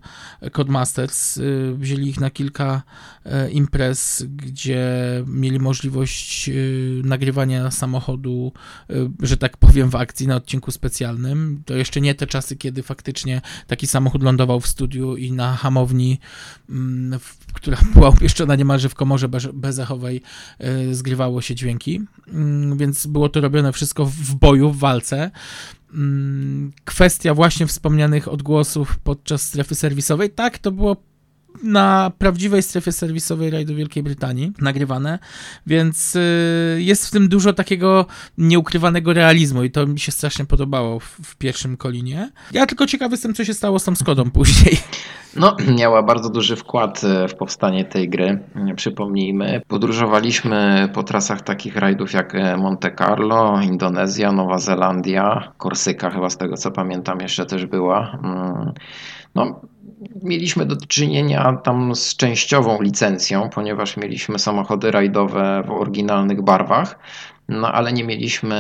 Codemasters. 0.52 1.38
E, 1.38 1.42
wzięli 1.74 2.10
ich 2.10 2.20
na 2.20 2.30
kilka 2.30 2.82
e, 3.26 3.50
imprez, 3.50 4.26
gdzie 4.28 4.88
mieli 5.28 5.60
możliwość 5.60 6.50
nagrywania 7.04 7.72
samochodu, 7.72 8.52
że 9.20 9.38
tak 9.38 9.58
powiem, 9.58 9.90
w 9.90 9.96
akcji 9.96 10.28
na 10.28 10.36
odcinku 10.36 10.72
specjalnym. 10.72 11.64
To 11.66 11.74
jeszcze 11.74 12.02
nie 12.02 12.16
te 12.16 12.28
czasy, 12.28 12.56
kiedy 12.56 12.84
faktycznie 12.84 13.42
taki 13.68 13.88
samochód 13.88 14.24
lądował 14.24 14.60
w 14.60 14.68
studiu 14.68 15.16
i 15.16 15.32
na 15.32 15.56
hamowni, 15.56 16.20
mm, 16.70 17.20
która 17.54 17.78
była 17.94 18.10
umieszczona 18.10 18.56
niemalże 18.56 18.90
w 18.90 18.96
komorze 18.96 19.30
bezechowej, 19.54 20.22
zgrywało 20.92 21.42
się 21.42 21.56
dźwięki. 21.56 22.02
Mm, 22.28 22.78
więc 22.78 23.08
było 23.08 23.30
to 23.30 23.42
robione 23.42 23.72
wszystko 23.74 24.06
w 24.06 24.36
boju, 24.36 24.72
w 24.72 24.80
walce. 24.80 25.32
Mm, 25.96 26.72
kwestia 26.86 27.34
właśnie 27.34 27.68
wspomnianych 27.68 28.28
odgłosów 28.28 28.98
podczas 28.98 29.42
strefy 29.42 29.76
serwisowej, 29.76 30.30
tak, 30.30 30.58
to 30.58 30.72
było 30.72 30.96
na 31.64 32.12
prawdziwej 32.18 32.64
strefie 32.64 32.92
serwisowej 32.92 33.50
rajdu 33.50 33.76
Wielkiej 33.76 34.04
Brytanii 34.04 34.54
nagrywane, 34.62 35.20
więc 35.68 36.16
y, 36.16 36.20
jest 36.80 37.08
w 37.08 37.12
tym 37.12 37.30
dużo 37.30 37.54
takiego 37.54 38.06
nieukrywanego 38.38 39.14
realizmu 39.14 39.64
i 39.64 39.72
to 39.72 39.88
mi 39.88 40.00
się 40.00 40.12
strasznie 40.12 40.46
podobało 40.46 41.00
w, 41.00 41.06
w 41.06 41.36
pierwszym 41.36 41.78
Kolinie. 41.78 42.32
Ja 42.52 42.66
tylko 42.66 42.88
ciekawy 42.88 43.14
jestem, 43.14 43.34
co 43.34 43.46
się 43.46 43.54
stało 43.54 43.80
z 43.80 43.84
tą 43.84 43.96
Skodą 43.96 44.32
później. 44.40 44.78
No, 45.36 45.56
miała 45.78 46.04
bardzo 46.04 46.30
duży 46.30 46.56
wkład 46.56 47.04
e, 47.04 47.28
w 47.28 47.36
powstanie 47.36 47.86
tej 47.86 48.10
gry. 48.10 48.40
Przypomnijmy, 48.76 49.62
podróżowaliśmy 49.68 50.90
po 50.94 51.04
trasach 51.04 51.42
takich 51.42 51.76
rajdów 51.76 52.14
jak 52.14 52.36
e, 52.36 52.58
Monte 52.58 52.96
Carlo, 52.96 53.62
Indonezja, 53.62 54.32
Nowa 54.32 54.60
Zelandia, 54.60 55.52
Korsyka 55.58 56.10
chyba 56.10 56.30
z 56.30 56.38
tego 56.38 56.58
co 56.58 56.72
pamiętam 56.72 57.20
jeszcze 57.20 57.46
też 57.46 57.66
była. 57.66 58.18
Mm, 58.24 58.74
no, 59.36 59.62
mieliśmy 60.24 60.66
do 60.66 60.76
czynienia 60.76 61.54
tam 61.64 61.96
z 61.96 62.16
częściową 62.16 62.82
licencją, 62.82 63.50
ponieważ 63.50 63.98
mieliśmy 63.98 64.40
samochody 64.40 64.92
rajdowe 64.92 65.64
w 65.68 65.72
oryginalnych 65.72 66.42
barwach, 66.42 67.00
no 67.50 67.72
ale 67.72 67.94
nie 67.94 68.04
mieliśmy 68.04 68.56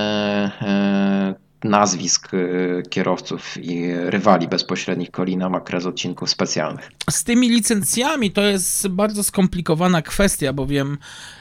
e, 0.61 1.36
nazwisk 1.63 2.33
y, 2.33 2.83
kierowców 2.89 3.57
i 3.57 3.93
rywali 3.93 4.47
bezpośrednich 4.47 5.11
Colina 5.11 5.49
Macre 5.49 5.81
z 5.81 5.86
odcinków 5.86 6.29
specjalnych. 6.29 6.91
Z 7.09 7.23
tymi 7.23 7.49
licencjami 7.49 8.31
to 8.31 8.41
jest 8.41 8.88
bardzo 8.88 9.23
skomplikowana 9.23 10.01
kwestia, 10.01 10.53
bowiem 10.53 10.97
E, 10.97 11.34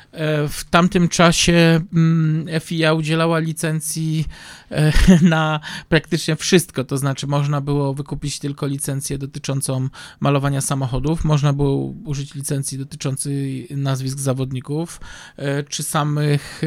w 0.49 0.65
tamtym 0.71 1.09
czasie 1.09 1.81
mm, 1.95 2.61
FIA 2.61 2.95
udzielała 2.95 3.39
licencji 3.39 4.25
e, 4.71 4.93
na 5.23 5.61
praktycznie 5.89 6.37
wszystko, 6.37 6.85
to 6.85 6.99
znaczy 6.99 7.27
można 7.27 7.61
było 7.61 7.95
wykupić 7.95 8.39
tylko 8.39 8.67
licencję 8.67 9.19
dotyczącą 9.19 9.89
malowania 10.21 10.61
samochodów, 10.61 11.25
można 11.25 11.53
było 11.53 11.93
użyć 12.05 12.35
licencji 12.35 12.79
dotyczącej 12.79 13.69
nazwisk 13.71 14.19
zawodników, 14.19 15.01
e, 15.37 15.63
czy 15.63 15.83
samych 15.83 16.63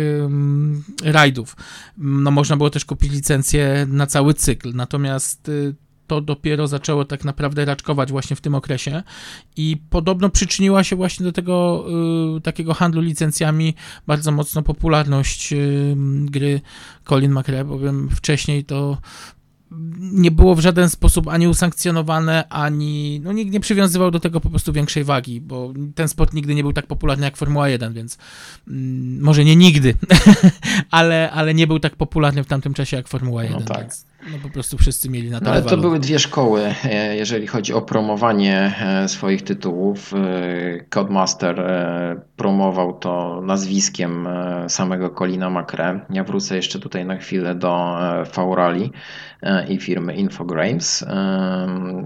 rajdów. 1.03 1.55
No, 1.97 2.31
można 2.31 2.57
było 2.57 2.69
też 2.69 2.85
kupić 2.85 3.11
licencję 3.11 3.87
na 3.89 4.07
cały 4.07 4.33
cykl, 4.33 4.73
natomiast 4.73 5.51
to 6.07 6.21
dopiero 6.21 6.67
zaczęło 6.67 7.05
tak 7.05 7.25
naprawdę 7.25 7.65
raczkować 7.65 8.11
właśnie 8.11 8.35
w 8.35 8.41
tym 8.41 8.55
okresie 8.55 9.03
i 9.57 9.77
podobno 9.89 10.29
przyczyniła 10.29 10.83
się 10.83 10.95
właśnie 10.95 11.23
do 11.23 11.31
tego 11.31 11.85
y, 12.37 12.41
takiego 12.41 12.73
handlu 12.73 13.01
licencjami 13.01 13.73
bardzo 14.07 14.31
mocno 14.31 14.61
popularność 14.61 15.53
y, 15.53 15.95
gry 16.25 16.61
Colin 17.03 17.31
McRae, 17.31 17.65
bowiem 17.65 18.09
wcześniej 18.09 18.65
to 18.65 18.97
nie 19.99 20.31
było 20.31 20.55
w 20.55 20.59
żaden 20.59 20.89
sposób 20.89 21.27
ani 21.27 21.47
usankcjonowane, 21.47 22.49
ani 22.49 23.21
no, 23.23 23.31
nikt 23.31 23.53
nie 23.53 23.59
przywiązywał 23.59 24.11
do 24.11 24.19
tego 24.19 24.41
po 24.41 24.49
prostu 24.49 24.73
większej 24.73 25.03
wagi, 25.03 25.41
bo 25.41 25.73
ten 25.95 26.07
sport 26.07 26.33
nigdy 26.33 26.55
nie 26.55 26.63
był 26.63 26.73
tak 26.73 26.87
popularny 26.87 27.25
jak 27.25 27.37
Formuła 27.37 27.69
1, 27.69 27.93
więc 27.93 28.17
mm, 28.67 29.21
może 29.21 29.45
nie 29.45 29.55
nigdy, 29.55 29.93
ale, 30.91 31.31
ale 31.31 31.53
nie 31.53 31.67
był 31.67 31.79
tak 31.79 31.95
popularny 31.95 32.43
w 32.43 32.47
tamtym 32.47 32.73
czasie 32.73 32.97
jak 32.97 33.07
Formuła 33.07 33.43
1. 33.43 33.59
No 33.59 33.65
tak. 33.65 33.81
Więc, 33.81 34.05
no 34.31 34.37
po 34.43 34.49
prostu 34.49 34.77
wszyscy 34.77 35.09
mieli 35.09 35.29
na 35.29 35.39
to. 35.39 35.45
No, 35.45 35.51
ale 35.51 35.61
to 35.61 35.77
były 35.77 35.99
dwie 35.99 36.19
szkoły, 36.19 36.73
e, 36.83 37.15
jeżeli 37.15 37.47
chodzi 37.47 37.73
o 37.73 37.81
promowanie 37.81 38.73
e, 38.79 39.07
swoich 39.07 39.41
tytułów. 39.41 40.13
E, 40.13 40.85
Codemaster 40.89 41.63
promował 42.35 42.99
to 42.99 43.41
nazwiskiem 43.41 44.27
samego 44.67 45.09
Colina 45.09 45.49
Macre. 45.49 45.99
Ja 46.09 46.23
wrócę 46.23 46.55
jeszcze 46.55 46.79
tutaj 46.79 47.05
na 47.05 47.17
chwilę 47.17 47.55
do 47.55 47.97
Faurali 48.25 48.91
i 49.69 49.77
firmy 49.77 50.15
Infogrames. 50.15 51.05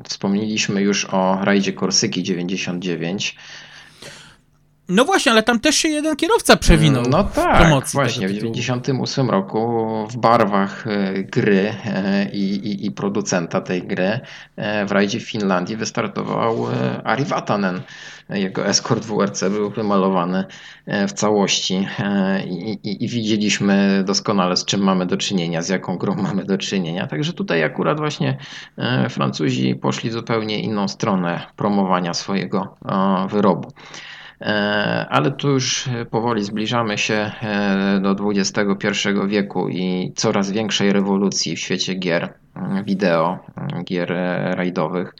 Wspomnieliśmy 0.03 0.81
już 0.81 1.05
o 1.05 1.39
rajdzie 1.41 1.73
Korsyki 1.73 2.23
99. 2.23 3.35
No 4.91 5.05
właśnie, 5.05 5.31
ale 5.31 5.43
tam 5.43 5.59
też 5.59 5.75
się 5.75 5.89
jeden 5.89 6.15
kierowca 6.15 6.55
przewinął. 6.57 7.03
No 7.09 7.23
tak, 7.23 7.85
właśnie. 7.93 8.27
W 8.27 8.31
1998 8.31 9.29
roku 9.29 10.07
w 10.09 10.17
barwach 10.17 10.87
e, 10.87 11.23
gry 11.23 11.73
e, 11.85 12.29
i, 12.29 12.53
i, 12.53 12.85
i, 12.85 12.91
producenta 12.91 13.61
tej 13.61 13.83
gry 13.83 14.19
e, 14.55 14.85
w 14.85 14.91
rajdzie 14.91 15.19
w 15.19 15.23
Finlandii 15.23 15.77
wystartował 15.77 16.67
Ari 17.03 17.25
Vatanen. 17.25 17.81
Jego 18.29 18.65
Escort 18.65 19.05
WRC 19.05 19.43
był 19.49 19.69
wymalowany 19.69 20.43
w 21.07 21.13
całości 21.13 21.87
i, 22.45 23.03
i 23.03 23.07
widzieliśmy 23.07 24.03
doskonale 24.05 24.57
z 24.57 24.65
czym 24.65 24.81
mamy 24.81 25.05
do 25.05 25.17
czynienia, 25.17 25.61
z 25.61 25.69
jaką 25.69 25.97
grą 25.97 26.15
mamy 26.27 26.45
do 26.45 26.57
czynienia. 26.57 27.07
Także 27.07 27.33
tutaj 27.33 27.63
akurat 27.63 27.97
właśnie 27.97 28.37
Francuzi 29.09 29.75
poszli 29.75 30.09
zupełnie 30.09 30.59
inną 30.59 30.87
stronę 30.87 31.41
promowania 31.55 32.13
swojego 32.13 32.77
wyrobu. 33.29 33.71
E, 34.41 35.05
ale 35.09 35.31
tu 35.31 35.49
już 35.49 35.89
powoli 36.11 36.43
zbliżamy 36.43 36.97
się 36.97 37.31
e, 37.41 37.99
do 38.01 38.15
XXI 38.29 38.87
wieku 39.27 39.69
i 39.69 40.13
coraz 40.15 40.51
większej 40.51 40.93
rewolucji 40.93 41.55
w 41.55 41.59
świecie 41.59 41.95
gier 41.95 42.33
wideo, 42.85 43.39
gier 43.83 44.13
rajdowych. 44.55 45.13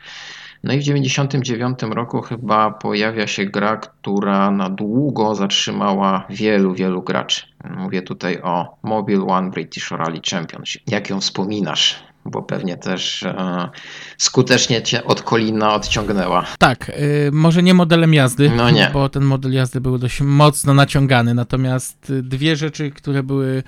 No 0.64 0.74
i 0.74 0.78
w 0.78 0.84
1999 0.86 1.96
roku 1.96 2.22
chyba 2.22 2.72
pojawia 2.72 3.28
się 3.28 3.46
gra, 3.46 3.78
która 3.78 4.52
na 4.52 4.70
długo 4.70 5.36
zatrzymała 5.36 6.26
wielu, 6.30 6.74
wielu 6.74 7.02
graczy. 7.02 7.46
Mówię 7.78 8.02
tutaj 8.02 8.42
o 8.42 8.78
Mobile 8.84 9.26
One 9.26 9.50
British 9.50 9.92
Rally 9.92 10.22
Championship. 10.32 10.82
Jak 10.88 11.10
ją 11.10 11.20
wspominasz? 11.20 12.11
Bo 12.26 12.42
pewnie 12.42 12.78
też 12.78 13.24
e, 13.24 13.70
skutecznie 14.18 14.82
cię 14.82 15.04
od 15.04 15.22
Kolina 15.22 15.74
odciągnęła. 15.74 16.46
Tak, 16.60 16.90
y, 16.90 17.30
może 17.34 17.64
nie 17.64 17.74
modelem 17.74 18.14
jazdy, 18.14 18.52
no 18.56 18.70
nie. 18.70 18.90
bo 18.94 19.10
ten 19.10 19.24
model 19.24 19.54
jazdy 19.54 19.82
był 19.82 19.98
dość 19.98 20.22
mocno 20.22 20.74
naciągany, 20.74 21.34
natomiast 21.34 22.14
dwie 22.24 22.56
rzeczy, 22.56 22.92
które 22.92 23.24
były 23.24 23.64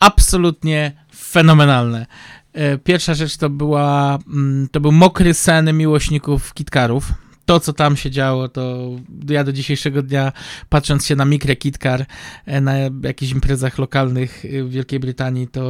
absolutnie 0.00 0.92
fenomenalne. 1.16 2.06
E, 2.52 2.78
pierwsza 2.78 3.14
rzecz 3.14 3.36
to 3.36 3.50
była, 3.50 4.18
mm, 4.26 4.68
to 4.72 4.80
był 4.80 4.92
mokry 4.92 5.34
sen 5.34 5.76
miłośników 5.76 6.54
kitkarów 6.54 7.12
to, 7.46 7.60
co 7.60 7.72
tam 7.72 7.96
się 7.96 8.10
działo, 8.10 8.48
to 8.48 8.90
ja 9.28 9.44
do 9.44 9.52
dzisiejszego 9.52 10.02
dnia, 10.02 10.32
patrząc 10.68 11.06
się 11.06 11.16
na 11.16 11.24
Mikre 11.24 11.56
Kitkar 11.56 12.06
e, 12.46 12.60
na 12.60 12.74
jakichś 13.02 13.32
imprezach 13.32 13.78
lokalnych 13.78 14.44
w 14.64 14.70
Wielkiej 14.70 15.00
Brytanii, 15.00 15.48
to 15.48 15.62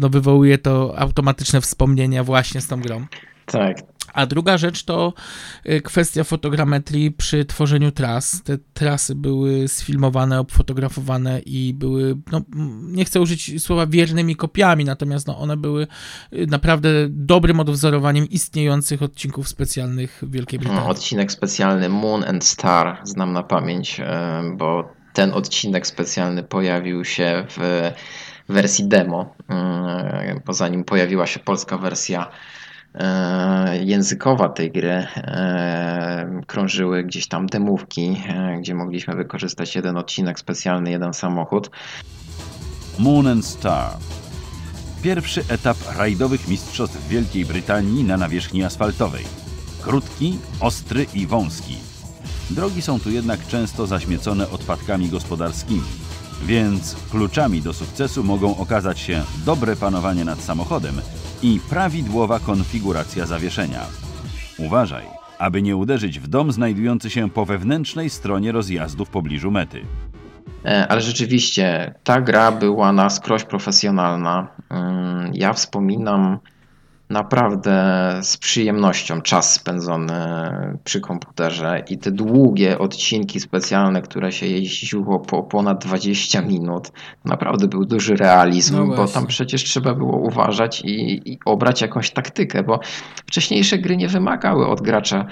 no, 0.00 0.08
wywołuje 0.08 0.58
to 0.58 0.98
automatyczne 0.98 1.60
wspomnienia 1.60 2.24
właśnie 2.24 2.60
z 2.60 2.66
tą 2.66 2.80
grą. 2.80 3.06
Tak, 3.46 3.76
a 4.16 4.26
druga 4.26 4.58
rzecz 4.58 4.84
to 4.84 5.12
y, 5.66 5.80
kwestia 5.80 6.24
fotogrametrii 6.24 7.10
przy 7.10 7.44
tworzeniu 7.44 7.92
tras. 7.92 8.42
Te 8.42 8.58
trasy 8.74 9.14
były 9.14 9.68
sfilmowane, 9.68 10.40
obfotografowane 10.40 11.40
i 11.40 11.74
były, 11.74 12.16
no, 12.32 12.40
nie 12.82 13.04
chcę 13.04 13.20
użyć 13.20 13.62
słowa 13.62 13.86
wiernymi 13.86 14.36
kopiami, 14.36 14.84
natomiast 14.84 15.26
no, 15.26 15.38
one 15.38 15.56
były 15.56 15.86
y, 16.32 16.46
naprawdę 16.46 16.88
dobrym 17.08 17.60
odwzorowaniem 17.60 18.28
istniejących 18.30 19.02
odcinków 19.02 19.48
specjalnych 19.48 20.22
w 20.22 20.30
Wielkiej 20.30 20.58
Brytanii. 20.58 20.82
No, 20.84 20.90
odcinek 20.90 21.32
specjalny 21.32 21.88
Moon 21.88 22.24
and 22.24 22.44
Star 22.44 22.98
znam 23.04 23.32
na 23.32 23.42
pamięć, 23.42 24.00
e, 24.00 24.42
bo 24.56 24.88
ten 25.12 25.32
odcinek 25.32 25.86
specjalny 25.86 26.42
pojawił 26.42 27.04
się 27.04 27.46
w 27.48 27.90
wersji 28.48 28.88
demo, 28.88 29.34
bo 30.46 30.52
zanim 30.52 30.84
pojawiła 30.84 31.26
się 31.26 31.40
polska 31.40 31.78
wersja 31.78 32.30
językowa 33.80 34.48
tej 34.48 34.72
gry 34.72 35.06
e, 35.16 36.42
krążyły 36.46 37.04
gdzieś 37.04 37.28
tam 37.28 37.46
demówki, 37.46 38.22
e, 38.28 38.56
gdzie 38.60 38.74
mogliśmy 38.74 39.16
wykorzystać 39.16 39.76
jeden 39.76 39.96
odcinek 39.96 40.38
specjalny, 40.38 40.90
jeden 40.90 41.14
samochód. 41.14 41.70
Moon 42.98 43.26
and 43.26 43.46
Star. 43.46 43.90
Pierwszy 45.02 45.44
etap 45.48 45.76
rajdowych 45.98 46.48
mistrzostw 46.48 47.08
Wielkiej 47.08 47.44
Brytanii 47.44 48.04
na 48.04 48.16
nawierzchni 48.16 48.64
asfaltowej. 48.64 49.24
Krótki, 49.82 50.38
ostry 50.60 51.06
i 51.14 51.26
wąski. 51.26 51.76
Drogi 52.50 52.82
są 52.82 53.00
tu 53.00 53.10
jednak 53.10 53.46
często 53.46 53.86
zaśmiecone 53.86 54.50
odpadkami 54.50 55.08
gospodarskimi, 55.08 56.05
więc 56.42 56.96
kluczami 57.10 57.62
do 57.62 57.72
sukcesu 57.72 58.24
mogą 58.24 58.56
okazać 58.56 58.98
się 58.98 59.22
dobre 59.44 59.76
panowanie 59.76 60.24
nad 60.24 60.40
samochodem 60.40 60.94
i 61.42 61.60
prawidłowa 61.70 62.38
konfiguracja 62.38 63.26
zawieszenia. 63.26 63.80
Uważaj, 64.58 65.04
aby 65.38 65.62
nie 65.62 65.76
uderzyć 65.76 66.20
w 66.20 66.28
dom 66.28 66.52
znajdujący 66.52 67.10
się 67.10 67.30
po 67.30 67.44
wewnętrznej 67.44 68.10
stronie 68.10 68.52
rozjazdu 68.52 69.04
w 69.04 69.10
pobliżu 69.10 69.50
mety. 69.50 69.82
E, 70.64 70.88
ale 70.88 71.00
rzeczywiście 71.00 71.94
ta 72.04 72.20
gra 72.20 72.52
była 72.52 72.92
na 72.92 73.10
skroś 73.10 73.44
profesjonalna. 73.44 74.48
Mm, 74.70 75.30
ja 75.34 75.52
wspominam 75.52 76.38
naprawdę 77.10 77.74
z 78.22 78.36
przyjemnością 78.36 79.22
czas 79.22 79.52
spędzony 79.52 80.14
przy 80.84 81.00
komputerze 81.00 81.84
i 81.88 81.98
te 81.98 82.10
długie 82.10 82.78
odcinki 82.78 83.40
specjalne, 83.40 84.02
które 84.02 84.32
się 84.32 84.46
jeździło 84.46 85.20
po 85.20 85.42
ponad 85.42 85.84
20 85.84 86.42
minut, 86.42 86.92
naprawdę 87.24 87.68
był 87.68 87.84
duży 87.84 88.16
realizm, 88.16 88.76
no 88.76 88.96
bo 88.96 89.08
tam 89.08 89.26
przecież 89.26 89.64
trzeba 89.64 89.94
było 89.94 90.18
uważać 90.18 90.80
i, 90.84 91.22
i 91.32 91.38
obrać 91.44 91.82
jakąś 91.82 92.10
taktykę, 92.10 92.62
bo 92.62 92.80
wcześniejsze 93.26 93.78
gry 93.78 93.96
nie 93.96 94.08
wymagały 94.08 94.66
od 94.66 94.80
gracza 94.80 95.26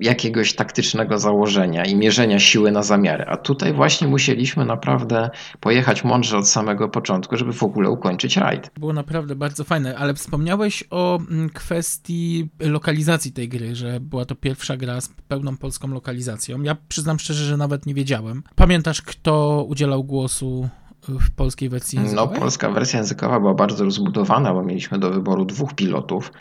jakiegoś 0.00 0.54
taktycznego 0.54 1.18
założenia 1.18 1.84
i 1.84 1.96
mierzenia 1.96 2.38
siły 2.40 2.70
na 2.70 2.82
zamiary. 2.82 3.24
A 3.24 3.36
tutaj 3.36 3.72
właśnie 3.72 4.08
musieliśmy 4.08 4.64
naprawdę 4.64 5.30
pojechać 5.60 6.04
mądrze 6.04 6.38
od 6.38 6.48
samego 6.48 6.88
początku, 6.88 7.36
żeby 7.36 7.52
w 7.52 7.62
ogóle 7.62 7.90
ukończyć 7.90 8.36
rajd. 8.36 8.70
Było 8.78 8.92
naprawdę 8.92 9.36
bardzo 9.36 9.64
fajne, 9.64 9.96
ale 9.96 10.14
wspomniałeś 10.14 10.84
o 10.90 11.18
mm, 11.30 11.50
kwestii 11.50 12.48
lokalizacji 12.60 13.32
tej 13.32 13.48
gry, 13.48 13.74
że 13.74 14.00
była 14.00 14.24
to 14.24 14.34
pierwsza 14.34 14.76
gra 14.76 15.00
z 15.00 15.08
pełną 15.28 15.56
polską 15.56 15.88
lokalizacją. 15.88 16.62
Ja 16.62 16.76
przyznam 16.88 17.18
szczerze, 17.18 17.44
że 17.44 17.56
nawet 17.56 17.86
nie 17.86 17.94
wiedziałem. 17.94 18.42
Pamiętasz, 18.54 19.02
kto 19.02 19.64
udzielał 19.68 20.04
głosu 20.04 20.68
w 21.08 21.30
polskiej 21.30 21.68
wersji 21.68 21.98
No, 21.98 22.04
językowej? 22.04 22.40
polska 22.40 22.70
wersja 22.70 22.98
językowa 22.98 23.40
była 23.40 23.54
bardzo 23.54 23.84
rozbudowana, 23.84 24.54
bo 24.54 24.62
mieliśmy 24.62 24.98
do 24.98 25.10
wyboru 25.10 25.44
dwóch 25.44 25.74
pilotów. 25.74 26.32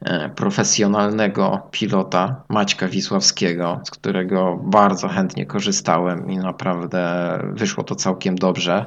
E, 0.00 0.28
Profesjonalnego 0.28 1.62
pilota 1.70 2.42
Maćka 2.48 2.88
Wisławskiego, 2.88 3.80
z 3.84 3.90
którego 3.90 4.60
bardzo 4.64 5.08
chętnie 5.08 5.46
korzystałem 5.46 6.30
i 6.30 6.36
naprawdę 6.36 7.38
wyszło 7.52 7.84
to 7.84 7.94
całkiem 7.94 8.34
dobrze. 8.34 8.86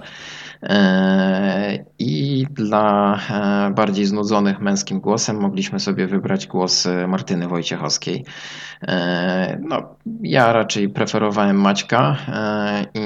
E, 0.64 1.86
I 2.00 2.46
dla 2.52 3.20
e, 3.30 3.72
bardziej 3.74 4.06
znudzonych 4.06 4.60
męskim 4.60 5.00
głosem 5.00 5.40
mogliśmy 5.42 5.80
sobie 5.80 6.08
wybrać 6.08 6.48
głos 6.48 6.88
Martyny 7.08 7.48
Wojciechowskiej. 7.48 8.26
No, 9.62 9.96
ja 10.22 10.54
raczej 10.54 10.90
preferowałem 10.90 11.62
Maćka 11.62 12.18
i 12.94 13.00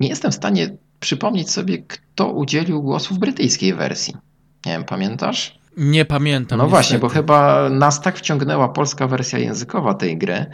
nie 0.00 0.08
jestem 0.08 0.30
w 0.30 0.34
stanie 0.34 0.76
przypomnieć 1.00 1.50
sobie, 1.50 1.78
kto 1.78 2.32
udzielił 2.32 2.82
głosu 2.82 3.14
w 3.14 3.18
brytyjskiej 3.18 3.74
wersji. 3.74 4.14
Nie 4.66 4.72
wiem, 4.72 4.84
pamiętasz? 4.84 5.58
Nie 5.76 6.04
pamiętam. 6.04 6.58
No 6.58 6.64
niestety. 6.64 6.70
właśnie, 6.70 6.98
bo 6.98 7.08
chyba 7.08 7.68
nas 7.70 8.00
tak 8.00 8.18
wciągnęła 8.18 8.68
polska 8.68 9.06
wersja 9.08 9.38
językowa 9.38 9.94
tej 9.94 10.18
gry, 10.18 10.46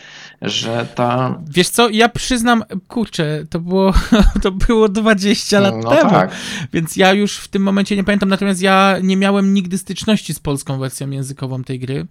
że 0.43 0.87
ta. 0.95 1.39
Wiesz 1.51 1.69
co, 1.69 1.89
ja 1.89 2.09
przyznam, 2.09 2.65
kurczę, 2.89 3.45
to 3.51 3.61
było, 3.61 3.93
to 4.43 4.51
było 4.51 4.89
20 4.89 5.61
lat 5.61 5.75
No 5.83 5.91
temu, 5.91 6.11
tak. 6.11 6.31
więc 6.73 6.97
ja 6.97 7.13
już 7.13 7.37
w 7.39 7.49
tym 7.49 7.63
momencie 7.63 7.97
nie 7.97 8.05
pamiętam, 8.05 8.29
natomiast 8.29 8.63
ja 8.63 8.97
nie 9.03 9.17
miałem 9.17 9.55
nigdy 9.55 9.79
styczności 9.79 10.35
z 10.35 10.41
polską 10.41 10.79
wersją 10.79 11.11
językową 11.11 11.65
tej 11.65 11.79
gry 11.81 12.07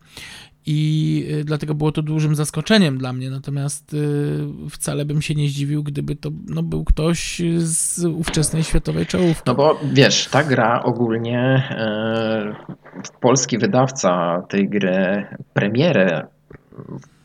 i 0.66 1.26
y, 1.32 1.44
dlatego 1.44 1.76
było 1.76 1.92
to 1.92 2.02
dużym 2.02 2.36
zaskoczeniem 2.36 2.98
dla 2.98 3.14
mnie, 3.14 3.30
natomiast 3.30 3.94
y, 3.94 4.00
wcale 4.70 5.06
bym 5.06 5.22
się 5.22 5.36
nie 5.36 5.48
zdziwił, 5.48 5.84
gdyby 5.84 6.16
to 6.16 6.30
no, 6.48 6.64
był 6.64 6.84
ktoś 6.84 7.42
z 7.58 8.06
ówczesnej 8.06 8.64
światowej 8.64 9.06
czołówki. 9.06 9.44
No 9.48 9.56
bo 9.56 9.80
wiesz, 9.94 10.28
ta 10.28 10.44
gra 10.44 10.84
ogólnie, 10.84 11.40
e, 11.70 12.56
polski 13.22 13.58
wydawca 13.58 14.42
tej 14.50 14.70
gry 14.70 15.26
premierę 15.54 16.28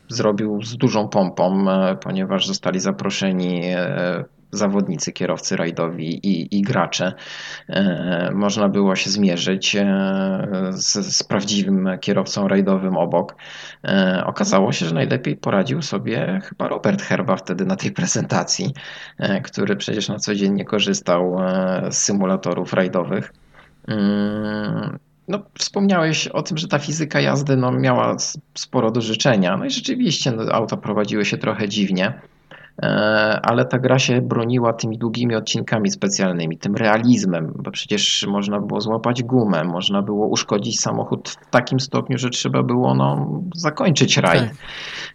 zrobił 0.07 0.61
z 0.61 0.77
dużą 0.77 1.09
pompą, 1.09 1.71
e, 1.71 1.95
ponieważ 1.95 2.47
zostali 2.47 2.79
zaproszeni 2.79 3.61
e, 3.65 4.25
zawodnicy, 4.51 5.11
kierowcy 5.11 5.55
rajdowi 5.55 6.27
i, 6.27 6.57
i 6.57 6.61
gracze. 6.61 7.13
E, 7.69 8.31
Można 8.33 8.69
było 8.69 8.95
się 8.95 9.09
zmierzyć 9.09 9.75
e, 9.75 9.85
z, 10.71 11.15
z 11.15 11.23
prawdziwym 11.23 11.89
kierowcą 12.01 12.47
rajdowym 12.47 12.97
obok. 12.97 13.35
E, 13.83 14.23
Okazało 14.25 14.71
się, 14.71 14.85
że 14.85 14.95
najlepiej 14.95 15.35
poradził 15.35 15.81
sobie 15.81 16.41
chyba 16.43 16.67
Robert 16.67 17.01
Herba 17.01 17.35
wtedy 17.35 17.65
na 17.65 17.75
tej 17.75 17.91
prezentacji, 17.91 18.73
który 19.43 19.75
przecież 19.75 20.09
na 20.09 20.19
co 20.19 20.35
dzień 20.35 20.53
nie 20.53 20.65
korzystał 20.65 21.37
z 21.89 21.97
symulatorów 21.97 22.73
rajdowych. 22.73 23.33
No, 25.27 25.43
wspomniałeś 25.59 26.27
o 26.27 26.43
tym, 26.43 26.57
że 26.57 26.67
ta 26.67 26.79
fizyka 26.79 27.19
jazdy 27.19 27.57
no, 27.57 27.71
miała 27.71 28.17
sporo 28.55 28.91
do 28.91 29.01
życzenia. 29.01 29.57
No 29.57 29.65
i 29.65 29.69
rzeczywiście 29.69 30.31
no, 30.31 30.43
auta 30.51 30.77
prowadziły 30.77 31.25
się 31.25 31.37
trochę 31.37 31.69
dziwnie, 31.69 32.13
ale 33.41 33.65
ta 33.65 33.79
gra 33.79 33.99
się 33.99 34.21
broniła 34.21 34.73
tymi 34.73 34.97
długimi 34.97 35.35
odcinkami 35.35 35.91
specjalnymi, 35.91 36.57
tym 36.57 36.75
realizmem, 36.75 37.53
bo 37.55 37.71
przecież 37.71 38.25
można 38.29 38.59
było 38.59 38.81
złapać 38.81 39.23
gumę, 39.23 39.63
można 39.63 40.01
było 40.01 40.27
uszkodzić 40.27 40.79
samochód 40.79 41.29
w 41.29 41.49
takim 41.49 41.79
stopniu, 41.79 42.17
że 42.17 42.29
trzeba 42.29 42.63
było 42.63 42.95
no, 42.95 43.41
zakończyć 43.55 44.17
rajd. 44.17 44.43
Tak. 44.43 44.55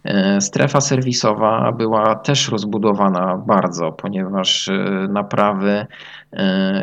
E, 0.03 0.41
Strefa 0.41 0.81
serwisowa 0.81 1.71
była 1.71 2.15
też 2.15 2.49
rozbudowana 2.49 3.37
bardzo, 3.47 3.91
ponieważ 3.91 4.67
e, 4.67 5.07
naprawy 5.09 5.69
e, 5.71 5.87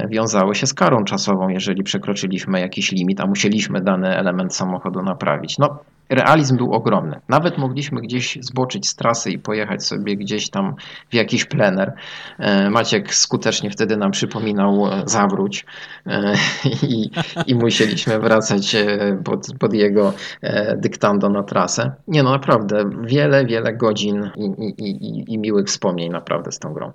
wiązały 0.08 0.54
się 0.54 0.66
z 0.66 0.74
karą 0.74 1.04
czasową, 1.04 1.48
jeżeli 1.48 1.82
przekroczyliśmy 1.82 2.60
jakiś 2.60 2.92
limit, 2.92 3.20
a 3.20 3.26
musieliśmy 3.26 3.80
dany 3.80 4.16
element 4.16 4.54
samochodu 4.54 5.02
naprawić. 5.02 5.58
No, 5.58 5.78
realizm 6.12 6.56
był 6.56 6.72
ogromny. 6.72 7.20
Nawet 7.28 7.58
mogliśmy 7.58 8.00
gdzieś 8.00 8.38
zboczyć 8.40 8.88
z 8.88 8.96
trasy 8.96 9.30
i 9.30 9.38
pojechać 9.38 9.84
sobie 9.84 10.16
gdzieś 10.16 10.50
tam 10.50 10.74
w 11.10 11.14
jakiś 11.14 11.44
plener. 11.44 11.92
E, 12.38 12.70
Maciek 12.70 13.14
skutecznie 13.14 13.70
wtedy 13.70 13.96
nam 13.96 14.10
przypominał 14.10 14.86
e, 14.86 15.02
zawróć 15.06 15.66
e, 16.06 16.34
i, 16.88 17.10
i 17.46 17.54
musieliśmy 17.54 18.18
wracać 18.18 18.74
e, 18.74 19.18
pod, 19.24 19.46
pod 19.58 19.74
jego 19.74 20.12
e, 20.40 20.76
dyktando 20.76 21.28
na 21.28 21.42
trasę. 21.42 21.92
Nie 22.08 22.22
no, 22.22 22.30
naprawdę, 22.30 22.90
wiele, 23.04 23.46
wiele 23.46 23.72
godzin 23.72 24.30
i, 24.36 24.74
i, 24.78 25.34
i 25.34 25.38
miłych 25.38 25.66
wspomnień 25.66 26.12
naprawdę 26.12 26.52
z 26.52 26.58
tą 26.58 26.72
grą. 26.72 26.92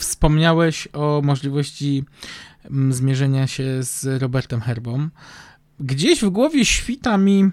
Wspomniałeś 0.00 0.88
o 0.92 1.20
możliwości 1.24 2.04
mm, 2.64 2.92
zmierzenia 2.92 3.46
się 3.46 3.82
z 3.82 4.22
Robertem 4.22 4.60
Herbą. 4.60 5.08
Gdzieś 5.80 6.20
w 6.20 6.30
głowie 6.30 6.64
świta 6.64 7.18
mi 7.18 7.50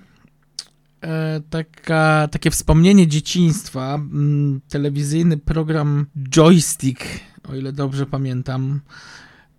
e, 1.02 1.41
taka, 1.50 2.28
takie 2.32 2.52
wspomnienie 2.52 3.08
dzieciństwa. 3.08 3.95
Mm, 3.95 4.62
Telewizyjny 4.70 5.38
program 5.38 6.06
Joystick, 6.30 7.04
o 7.50 7.56
ile 7.56 7.74
dobrze 7.74 8.06
pamiętam, 8.06 8.82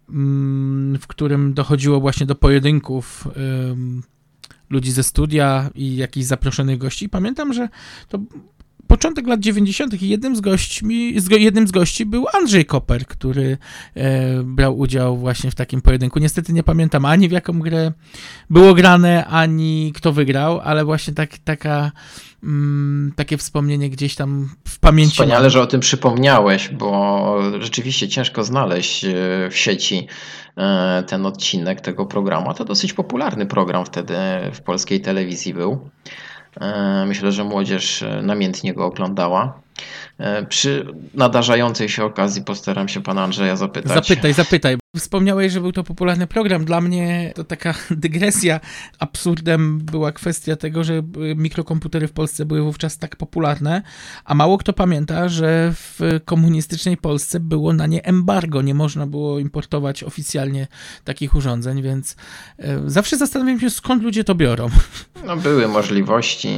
mm, 0.09 0.99
w 0.99 1.07
którym 1.07 1.55
dochodziło 1.55 2.01
właśnie 2.01 2.27
do 2.27 2.35
pojedynków 2.35 3.29
ludzi 4.71 4.93
ze 4.93 5.03
studia 5.03 5.71
i 5.75 5.97
jakichś 5.97 6.27
zaproszonych 6.27 6.79
gości. 6.79 7.09
Pamiętam, 7.09 7.53
że 7.53 7.69
to 8.09 8.19
początek 8.89 9.27
lat 9.27 9.41
90. 9.41 10.03
i 10.03 10.09
jednym 10.09 10.37
z 10.37 10.41
gośćmi, 10.41 11.21
z, 11.21 11.31
jednym 11.31 11.69
z 11.69 11.71
gości 11.71 12.07
był 12.07 12.27
Andrzej 12.35 12.65
Koper, 12.65 13.07
który 13.07 13.59
e, 13.95 14.43
brał 14.43 14.79
udział 14.79 15.17
właśnie 15.17 15.51
w 15.51 15.55
takim 15.55 15.83
pojedynku. 15.83 16.19
Niestety 16.19 16.53
nie 16.53 16.63
pamiętam 16.63 17.05
ani 17.05 17.29
w 17.29 17.33
jaką 17.33 17.59
grę 17.59 17.93
było 18.51 18.75
grane, 18.75 19.27
ani 19.27 19.93
kto 19.97 20.13
wygrał, 20.13 20.61
ale 20.61 20.85
właśnie 20.85 21.15
tak, 21.15 21.39
taka, 21.39 21.93
mm, 22.43 23.13
takie 23.17 23.37
wspomnienie 23.37 23.91
gdzieś 23.91 24.15
tam 24.15 24.49
w 24.69 24.79
pamięci. 24.79 25.13
Wspaniale, 25.13 25.51
że 25.51 25.63
o 25.63 25.67
tym 25.67 25.81
przypomniałeś, 25.81 26.69
bo 26.69 27.41
rzeczywiście 27.61 28.09
ciężko 28.09 28.45
znaleźć 28.45 29.05
e, 29.05 29.11
w 29.51 29.57
sieci 29.57 30.07
e, 30.57 31.03
ten 31.07 31.27
odcinek 31.27 31.81
tego 31.81 32.07
programu. 32.07 32.51
A 32.51 32.55
to 32.55 32.65
dosyć 32.65 32.93
popularny 32.93 33.47
program 33.47 33.85
wtedy 33.85 34.15
w 34.53 34.61
polskiej 34.61 35.01
telewizji 35.01 35.55
był. 35.55 35.91
E, 36.61 37.05
Myślę, 37.07 37.33
że 37.33 37.45
młodzież 37.45 38.03
e, 38.03 38.23
namiętnie 38.23 38.75
go 38.75 38.87
oglądała. 38.87 39.61
E, 40.19 40.47
Przy 40.47 40.87
nadarzającej 41.15 41.89
się 41.89 42.05
okazji 42.05 42.43
postaram 42.45 42.89
się 42.89 43.03
pana 43.03 43.23
Andrzeja 43.25 43.57
zapytać. 43.57 43.93
Zapytaj, 43.93 44.33
zapytaj. 44.33 44.77
Wspomniałeś, 44.97 45.53
że 45.53 45.61
był 45.61 45.73
to 45.73 45.85
popularny 45.85 46.27
program. 46.27 46.65
Dla 46.65 46.81
mnie 46.81 47.33
to 47.35 47.45
taka 47.45 47.75
dygresja. 47.91 48.61
Absurdem 48.99 49.79
była 49.79 50.13
kwestia 50.13 50.57
tego, 50.57 50.85
że 50.85 51.03
mikrokomputery 51.37 52.09
w 52.09 52.13
Polsce 52.13 52.45
były 52.45 52.63
wówczas 52.63 52.99
tak 52.99 53.17
popularne, 53.17 53.83
a 54.25 54.35
mało 54.35 54.59
kto 54.59 54.73
pamięta, 54.73 55.29
że 55.29 55.73
w 55.75 56.01
komunistycznej 56.25 56.97
Polsce 56.97 57.41
było 57.41 57.73
na 57.73 57.87
nie 57.87 58.05
embargo. 58.05 58.63
Nie 58.63 58.75
można 58.75 59.07
było 59.07 59.39
importować 59.39 60.03
oficjalnie 60.03 60.67
takich 61.05 61.35
urządzeń, 61.35 61.83
więc 61.83 62.13
y, 62.13 62.65
zawsze 62.87 63.17
zastanawiam 63.17 63.61
się, 63.61 63.71
skąd 63.71 64.03
ludzie 64.03 64.25
to 64.25 64.35
biorą. 64.35 64.69
No, 65.25 65.37
były 65.37 65.69
możliwości. 65.69 66.57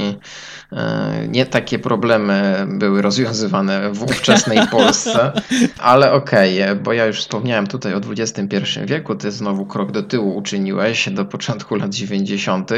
e, 0.71 1.27
Nie 1.27 1.45
takie 1.45 1.79
problemy 1.79 2.65
były 2.69 3.01
rozwiązywane 3.01 3.93
w 3.93 4.03
ówczesnej 4.03 4.67
Polsce, 4.67 5.31
ale 5.79 6.11
okej, 6.13 6.59
bo 6.83 6.93
ja 6.93 7.05
już 7.05 7.19
wspomniałem 7.19 7.67
tutaj 7.67 7.93
o 7.93 7.99
XXI 8.21 8.79
wieku, 8.85 9.15
ty 9.15 9.31
znowu 9.31 9.65
krok 9.65 9.91
do 9.91 10.03
tyłu 10.03 10.37
uczyniłeś 10.37 11.09
do 11.09 11.25
początku 11.25 11.75
lat 11.75 11.93
90., 11.93 12.71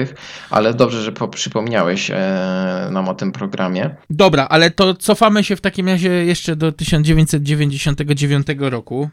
ale 0.50 0.74
dobrze, 0.74 1.02
że 1.02 1.12
po- 1.12 1.28
przypomniałeś 1.28 2.12
e, 2.12 2.90
nam 2.92 3.10
o 3.10 3.14
tym 3.14 3.32
programie. 3.32 3.96
Dobra, 4.10 4.48
ale 4.50 4.72
to 4.72 4.94
cofamy 4.94 5.44
się 5.44 5.56
w 5.56 5.62
takim 5.62 5.88
razie 5.88 6.10
jeszcze 6.10 6.56
do 6.56 6.72
1999 6.72 8.48
roku, 8.60 9.10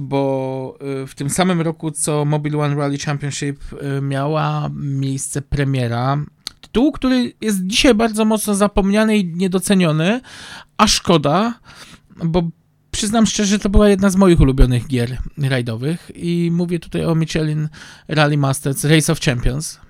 bo 0.00 0.78
y, 1.02 1.06
w 1.06 1.14
tym 1.14 1.30
samym 1.30 1.60
roku, 1.60 1.90
co 1.90 2.24
Mobile 2.24 2.58
One 2.58 2.74
Rally 2.74 2.98
Championship 2.98 3.60
y, 3.72 4.00
miała 4.00 4.70
miejsce 4.74 5.42
premiera 5.42 6.18
tytułu, 6.60 6.92
który 6.92 7.32
jest 7.40 7.66
dzisiaj 7.66 7.94
bardzo 7.94 8.24
mocno 8.24 8.54
zapomniany 8.54 9.18
i 9.18 9.24
niedoceniony, 9.24 10.20
a 10.76 10.86
szkoda, 10.86 11.54
bo 12.24 12.42
przyznam 12.94 13.26
szczerze, 13.26 13.58
to 13.58 13.68
była 13.68 13.88
jedna 13.88 14.10
z 14.10 14.16
moich 14.16 14.40
ulubionych 14.40 14.86
gier 14.86 15.18
rajdowych 15.38 16.10
i 16.14 16.50
mówię 16.52 16.78
tutaj 16.78 17.04
o 17.04 17.14
Michelin 17.14 17.68
Rally 18.08 18.38
Masters 18.38 18.84
Race 18.84 19.12
of 19.12 19.20
Champions. 19.20 19.80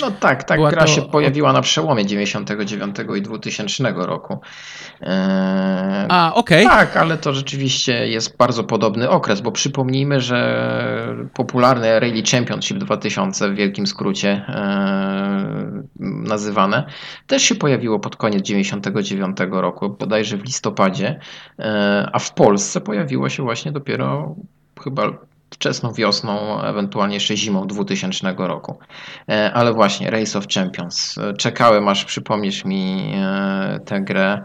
No 0.00 0.10
tak, 0.10 0.44
tak. 0.44 0.60
gra 0.60 0.84
to... 0.84 0.86
się 0.86 1.02
pojawiła 1.02 1.52
na 1.52 1.60
przełomie 1.60 2.06
99 2.06 2.96
i 3.16 3.22
2000 3.22 3.92
roku. 3.96 4.40
Eee, 5.00 6.06
A, 6.08 6.34
okej. 6.34 6.66
Okay. 6.66 6.78
Tak, 6.78 6.96
ale 6.96 7.18
to 7.18 7.32
rzeczywiście 7.32 8.08
jest 8.08 8.36
bardzo 8.36 8.64
podobny 8.64 9.10
okres, 9.10 9.40
bo 9.40 9.52
przypomnijmy, 9.52 10.20
że 10.20 11.16
popularne 11.34 12.00
Rally 12.00 12.22
Championship 12.30 12.78
2000 12.78 13.50
w 13.50 13.54
wielkim 13.54 13.86
skrócie 13.86 14.44
e, 14.48 15.82
nazywane 16.00 16.86
też 17.26 17.42
się 17.42 17.54
pojawiło 17.54 17.98
pod 17.98 18.16
koniec 18.16 18.42
99 18.42 19.36
roku, 19.50 19.88
bodajże 19.88 20.36
w 20.36 20.44
listopadzie, 20.44 21.20
e, 21.58 22.08
a 22.12 22.18
w 22.18 22.34
Polsce 22.34 22.80
pojawiło 22.80 23.28
się 23.28 23.42
właśnie 23.42 23.72
dopiero 23.72 24.34
chyba 24.84 25.10
wczesną 25.54 25.92
wiosną, 25.92 26.62
ewentualnie 26.62 27.14
jeszcze 27.14 27.36
zimą 27.36 27.66
2000 27.66 28.34
roku. 28.38 28.78
E, 29.28 29.52
ale 29.52 29.72
właśnie, 29.72 30.10
Race 30.10 30.38
of 30.38 30.48
Champions. 30.48 31.16
Czekałem 31.38 31.88
aż 31.88 32.04
przypomnisz 32.04 32.64
mi 32.64 33.12
tę 33.84 34.00
grę. 34.00 34.44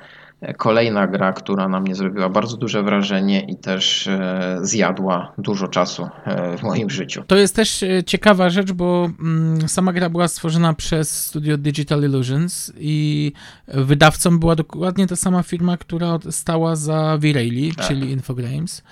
Kolejna 0.57 1.07
gra, 1.07 1.33
która 1.33 1.67
na 1.67 1.79
mnie 1.79 1.95
zrobiła 1.95 2.29
bardzo 2.29 2.57
duże 2.57 2.83
wrażenie 2.83 3.41
i 3.41 3.55
też 3.55 4.07
e, 4.07 4.57
zjadła 4.61 5.33
dużo 5.37 5.67
czasu 5.67 6.09
e, 6.25 6.57
w 6.57 6.63
moim 6.63 6.89
życiu. 6.89 7.23
To 7.27 7.35
jest 7.35 7.55
też 7.55 7.83
e, 7.83 8.03
ciekawa 8.03 8.49
rzecz, 8.49 8.71
bo 8.71 9.09
mm, 9.19 9.69
sama 9.69 9.93
gra 9.93 10.09
była 10.09 10.27
stworzona 10.27 10.73
przez 10.73 11.25
studio 11.25 11.57
Digital 11.57 12.03
Illusions 12.03 12.73
i 12.77 13.31
wydawcą 13.67 14.39
była 14.39 14.55
dokładnie 14.55 15.07
ta 15.07 15.15
sama 15.15 15.43
firma, 15.43 15.77
która 15.77 16.19
stała 16.29 16.75
za 16.75 17.17
V-Rayleigh, 17.17 17.75
tak. 17.75 17.87
czyli 17.87 18.11
Infogrames. 18.11 18.83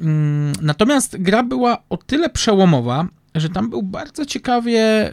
Mm, 0.00 0.52
natomiast 0.60 1.16
gra 1.18 1.42
była 1.42 1.82
o 1.88 1.96
tyle 1.96 2.30
przełomowa, 2.30 3.08
że 3.34 3.48
tam 3.48 3.70
był 3.70 3.82
bardzo 3.82 4.26
ciekawie 4.26 5.12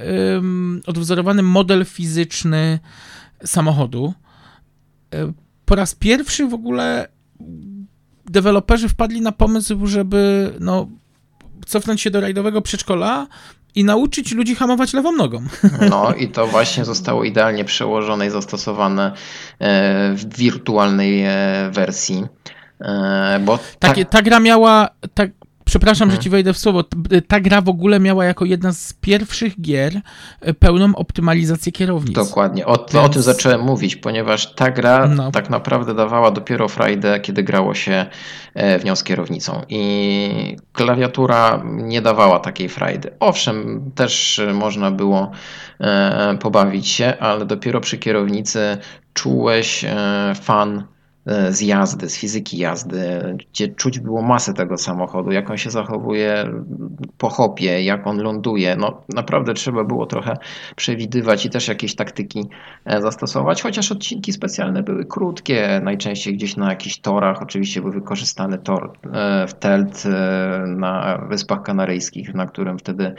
odwzorowany 0.88 1.44
model 1.44 1.86
fizyczny 1.86 2.80
samochodu 3.46 4.14
po 5.66 5.76
raz 5.76 5.96
pierwszy 5.96 6.48
w 6.48 6.54
ogóle 6.54 7.08
deweloperzy 8.26 8.90
wpadli 8.90 9.22
na 9.22 9.32
pomysł, 9.32 9.88
żeby 9.88 10.54
no, 10.60 10.88
cofnąć 11.66 12.02
się 12.02 12.12
do 12.12 12.22
rajdowego 12.22 12.62
przedszkola 12.62 13.28
i 13.76 13.84
nauczyć 13.84 14.32
ludzi 14.32 14.56
hamować 14.56 14.94
lewą 14.94 15.12
nogą. 15.12 15.44
No 15.90 16.14
i 16.14 16.28
to 16.28 16.48
właśnie 16.48 16.86
zostało 16.86 17.24
idealnie 17.24 17.66
przełożone 17.66 18.28
i 18.28 18.30
zastosowane 18.30 19.12
e, 19.60 20.14
w 20.14 20.38
wirtualnej 20.38 21.24
e, 21.24 21.70
wersji. 21.74 22.26
E, 22.82 23.40
bo 23.40 23.60
ta... 23.80 23.94
ta 24.06 24.22
gra 24.22 24.40
miała, 24.40 24.90
ta, 25.14 25.24
Przepraszam, 25.72 26.06
mhm. 26.06 26.16
że 26.16 26.24
ci 26.24 26.30
wejdę 26.30 26.54
w 26.54 26.58
słowo. 26.58 26.84
Ta 27.28 27.40
gra 27.40 27.62
w 27.62 27.70
ogóle 27.70 28.00
miała 28.00 28.26
jako 28.26 28.46
jedna 28.46 28.74
z 28.74 28.94
pierwszych 28.94 29.62
gier 29.62 30.02
e, 30.42 30.54
pełną 30.54 30.96
optymalizację 30.96 31.72
kierownic. 31.72 32.16
Dokładnie. 32.16 32.66
O, 32.66 32.78
Więc... 32.78 32.96
o 32.96 33.10
tym 33.10 33.22
zacząłem 33.22 33.62
mówić, 33.62 33.96
ponieważ 33.96 34.56
ta 34.56 34.72
gra 34.72 35.08
no. 35.08 35.32
tak 35.32 35.50
naprawdę 35.50 35.94
dawała 35.94 36.32
dopiero 36.32 36.68
frajdę, 36.68 37.20
kiedy 37.20 37.44
grało 37.44 37.74
się 37.74 38.06
e, 38.54 38.80
w 38.80 38.86
nią 38.86 38.96
z 38.96 39.04
kierownicą. 39.04 39.62
I 39.70 40.58
klawiatura 40.74 41.64
nie 41.66 42.02
dawała 42.02 42.40
takiej 42.40 42.70
frajdy. 42.70 43.12
Owszem, 43.20 43.92
też 43.96 44.42
można 44.54 44.92
było 44.92 45.32
e, 45.80 46.38
pobawić 46.42 46.88
się, 46.88 47.14
ale 47.20 47.46
dopiero 47.46 47.82
przy 47.82 47.98
kierownicy 47.98 48.78
czułeś 49.14 49.86
fan 50.42 50.78
E, 50.80 50.84
z 51.50 51.62
jazdy, 51.62 52.10
z 52.10 52.18
fizyki 52.18 52.58
jazdy, 52.58 53.38
gdzie 53.38 53.68
czuć 53.68 54.00
było 54.00 54.22
masę 54.22 54.54
tego 54.54 54.78
samochodu, 54.78 55.32
jak 55.32 55.50
on 55.50 55.58
się 55.58 55.70
zachowuje 55.70 56.52
po 57.18 57.30
hopie, 57.30 57.84
jak 57.84 58.08
on 58.08 58.22
ląduje. 58.22 58.76
No 58.76 59.02
naprawdę 59.10 59.54
trzeba 59.54 59.84
było 59.84 60.06
trochę 60.06 60.38
przewidywać 60.76 61.46
i 61.46 61.50
też 61.50 61.68
jakieś 61.68 61.96
taktyki 61.96 62.50
e, 62.86 63.02
zastosować, 63.02 63.62
chociaż 63.62 63.92
odcinki 63.92 64.34
specjalne 64.34 64.84
były 64.84 65.06
krótkie, 65.06 65.82
najczęściej 65.84 66.34
gdzieś 66.34 66.58
na 66.58 66.70
jakichś 66.70 66.98
torach. 66.98 67.42
Oczywiście 67.42 67.82
był 67.82 67.92
wykorzystany 67.92 68.58
tor 68.58 68.92
e, 69.14 69.48
w 69.48 69.54
Telt 69.54 70.04
na 70.68 71.18
Wyspach 71.30 71.64
Kanaryjskich, 71.64 72.34
na 72.34 72.46
którym 72.46 72.80
wtedy 72.80 73.16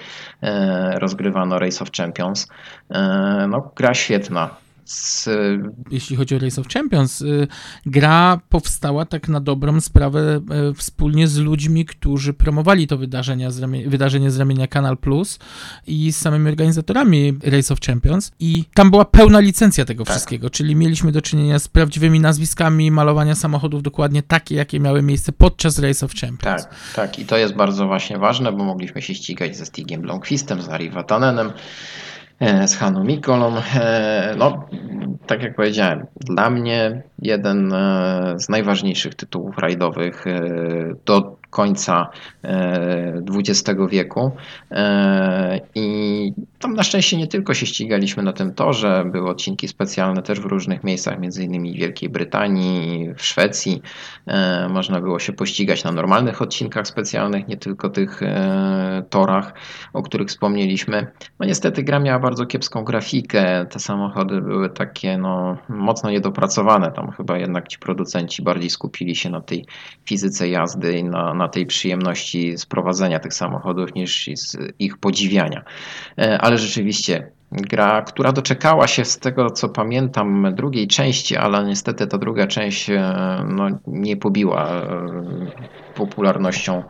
rozgrywano 0.95 1.59
Race 1.59 1.83
of 1.85 1.91
Champions. 1.93 2.49
No, 3.49 3.71
gra 3.77 3.95
świetna 3.95 4.51
z... 4.85 5.29
Jeśli 5.91 6.17
chodzi 6.17 6.37
o 6.37 6.39
Race 6.39 6.61
of 6.61 6.69
Champions, 6.69 7.21
y, 7.21 7.49
gra 7.87 8.41
powstała 8.49 9.05
tak 9.05 9.29
na 9.29 9.41
dobrą 9.41 9.81
sprawę 9.81 10.41
y, 10.71 10.75
wspólnie 10.75 11.29
z 11.29 11.39
ludźmi, 11.39 11.85
którzy 11.85 12.35
promowali 12.35 12.87
to 12.87 12.99
wydarzenie 12.99 13.51
z, 13.51 13.59
ramienia, 13.59 13.91
wydarzenie 13.91 14.31
z 14.31 14.39
ramienia 14.39 14.67
Kanal 14.67 14.99
Plus 14.99 15.39
i 15.87 16.13
z 16.13 16.17
samymi 16.17 16.49
organizatorami 16.49 17.39
Race 17.45 17.75
of 17.75 17.81
Champions 17.81 18.33
i 18.41 18.65
tam 18.75 18.91
była 18.91 19.05
pełna 19.05 19.41
licencja 19.41 19.85
tego 19.85 20.05
tak. 20.05 20.15
wszystkiego, 20.15 20.51
czyli 20.51 20.77
mieliśmy 20.77 21.13
do 21.13 21.23
czynienia 21.23 21.59
z 21.59 21.69
prawdziwymi 21.69 22.21
nazwiskami 22.21 22.91
malowania 22.91 23.35
samochodów 23.35 23.83
dokładnie 23.83 24.23
takie, 24.23 24.55
jakie 24.55 24.81
miały 24.81 25.03
miejsce 25.03 25.33
podczas 25.33 25.79
Race 25.79 26.07
of 26.07 26.13
Champions. 26.15 26.63
Tak, 26.63 26.75
tak 26.95 27.19
i 27.19 27.27
to 27.27 27.37
jest 27.37 27.55
bardzo 27.55 27.87
właśnie 27.87 28.19
ważne, 28.19 28.53
bo 28.53 28.65
mogliśmy 28.65 29.03
się 29.03 29.15
ścigać 29.15 29.57
ze 29.57 29.67
Stigiem 29.67 30.03
Blomqvistem, 30.03 30.63
z 30.63 30.69
Ari 30.69 30.91
Vatanenem, 30.91 31.53
z 32.67 32.77
Haną 32.77 33.05
Mikolą. 33.05 33.57
E, 33.75 34.35
no, 34.39 34.69
tak 35.27 35.43
jak 35.43 35.55
powiedziałem, 35.55 36.07
dla 36.21 36.51
mnie 36.51 37.03
jeden 37.19 37.73
e, 37.73 38.35
z 38.39 38.49
najważniejszych 38.49 39.15
tytułów 39.15 39.59
rajdowych 39.59 40.25
do 41.05 41.42
końca 41.53 42.11
XX 43.31 43.69
e, 43.69 43.89
wieku. 43.89 44.31
E, 44.71 45.61
I 45.75 46.33
tam 46.59 46.75
na 46.75 46.83
szczęście 46.83 47.17
nie 47.17 47.27
tylko 47.27 47.55
się 47.55 47.67
ścigaliśmy 47.67 48.23
na 48.23 48.33
tym 48.33 48.55
torze, 48.55 49.05
były 49.13 49.31
odcinki 49.31 49.69
specjalne 49.69 50.23
też 50.23 50.41
w 50.41 50.45
różnych 50.45 50.85
miejscach, 50.85 51.21
między 51.21 51.45
innymi 51.45 51.75
w 51.75 51.77
Wielkiej 51.77 52.09
Brytanii, 52.09 53.15
w 53.17 53.23
Szwecji. 53.25 53.83
E, 54.27 54.69
można 54.69 55.01
było 55.01 55.19
się 55.19 55.33
pościgać 55.33 55.85
na 55.85 55.93
normalnych 55.93 56.43
odcinkach 56.43 56.87
specjalnych, 56.87 57.49
nie 57.49 57.57
tylko 57.57 57.91
tych 57.91 58.21
torach, 59.11 59.55
o 59.93 60.03
których 60.03 60.29
wspomnieliśmy. 60.29 61.07
No 61.41 61.47
niestety 61.47 61.83
gra 61.83 61.99
miała 61.99 62.19
bardzo 62.19 62.47
kiepską 62.47 62.85
grafikę, 62.85 63.67
te 63.71 63.79
samochody 63.79 64.41
były 64.41 64.71
takie 64.71 65.19
no, 65.19 65.57
mocno 65.69 66.11
niedopracowane, 66.11 66.93
tam 66.93 67.11
chyba 67.11 67.39
jednak 67.39 67.69
ci 67.69 67.79
producenci 67.79 68.43
bardziej 68.43 68.71
skupili 68.71 69.17
się 69.17 69.31
na 69.31 69.41
tej 69.41 69.67
fizyce 70.05 70.49
jazdy 70.49 70.99
i 70.99 71.05
na, 71.05 71.35
na 71.35 71.42
tej 71.49 71.67
przyjemności 71.67 72.59
z 72.59 72.67
prowadzenia 72.67 73.19
tych 73.19 73.35
samochodów 73.35 73.95
niż 73.95 74.31
z 74.35 74.57
ich 74.79 74.99
podziwiania. 74.99 75.65
E, 76.19 76.39
ale 76.41 76.59
rzeczywiście 76.59 77.31
gra, 77.53 78.03
która 78.03 78.33
doczekała 78.33 78.87
się 78.87 79.05
z 79.05 79.19
tego 79.19 79.51
co 79.51 79.69
pamiętam 79.69 80.55
drugiej 80.55 80.89
części, 80.89 81.37
ale 81.37 81.65
niestety 81.65 82.07
ta 82.07 82.19
druga 82.19 82.47
część 82.47 82.91
e, 82.91 83.15
no, 83.49 83.69
nie 83.87 84.17
pobiła 84.17 84.71
e, 84.71 85.07
popularnością 85.95 86.83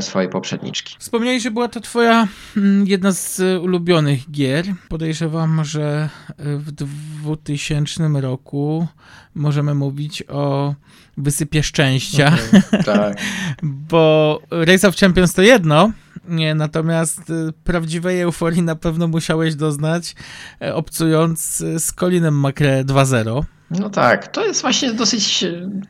swojej 0.00 0.30
poprzedniczki. 0.30 0.96
Wspomniałeś, 0.98 1.42
że 1.42 1.50
była 1.50 1.68
to 1.68 1.80
twoja 1.80 2.28
mm, 2.56 2.86
jedna 2.86 3.12
z 3.12 3.40
ulubionych 3.62 4.30
gier. 4.30 4.64
Podejrzewam, 4.88 5.64
że 5.64 6.08
w 6.38 6.72
2000 6.72 8.08
roku 8.20 8.86
możemy 9.34 9.74
mówić 9.74 10.22
o 10.28 10.74
wysypie 11.22 11.62
szczęścia. 11.62 12.32
Okay, 12.48 12.84
tak. 12.84 13.16
Bo 13.62 14.40
Race 14.50 14.88
of 14.88 14.96
Champions 14.96 15.34
to 15.34 15.42
jedno, 15.42 15.92
nie, 16.28 16.54
natomiast 16.54 17.30
y, 17.30 17.52
prawdziwej 17.64 18.20
euforii 18.20 18.62
na 18.62 18.76
pewno 18.76 19.08
musiałeś 19.08 19.54
doznać, 19.54 20.14
e, 20.62 20.74
obcując 20.74 21.56
z 21.76 21.92
Colinem 21.92 22.40
McRae 22.40 22.84
2.0. 22.84 23.42
No 23.70 23.90
tak, 23.90 24.28
to 24.28 24.46
jest 24.46 24.62
właśnie 24.62 24.94
dosyć 24.94 25.44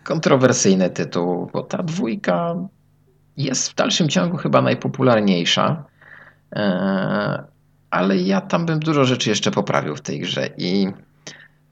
kontrowersyjny 0.05 0.91
tytuł, 0.91 1.51
bo 1.53 1.63
ta 1.63 1.83
dwójka 1.83 2.55
jest 3.37 3.71
w 3.71 3.75
dalszym 3.75 4.09
ciągu 4.09 4.37
chyba 4.37 4.63
najpopularniejsza, 4.63 5.85
e, 6.53 7.45
ale 7.91 8.17
ja 8.17 8.41
tam 8.41 8.67
bym 8.67 8.81
dużo 8.81 9.05
rzeczy 9.05 9.31
jeszcze 9.31 9.51
poprawił 9.51 9.97
w 9.97 10.01
tej 10.01 10.21
grze 10.21 10.49
i 10.57 10.87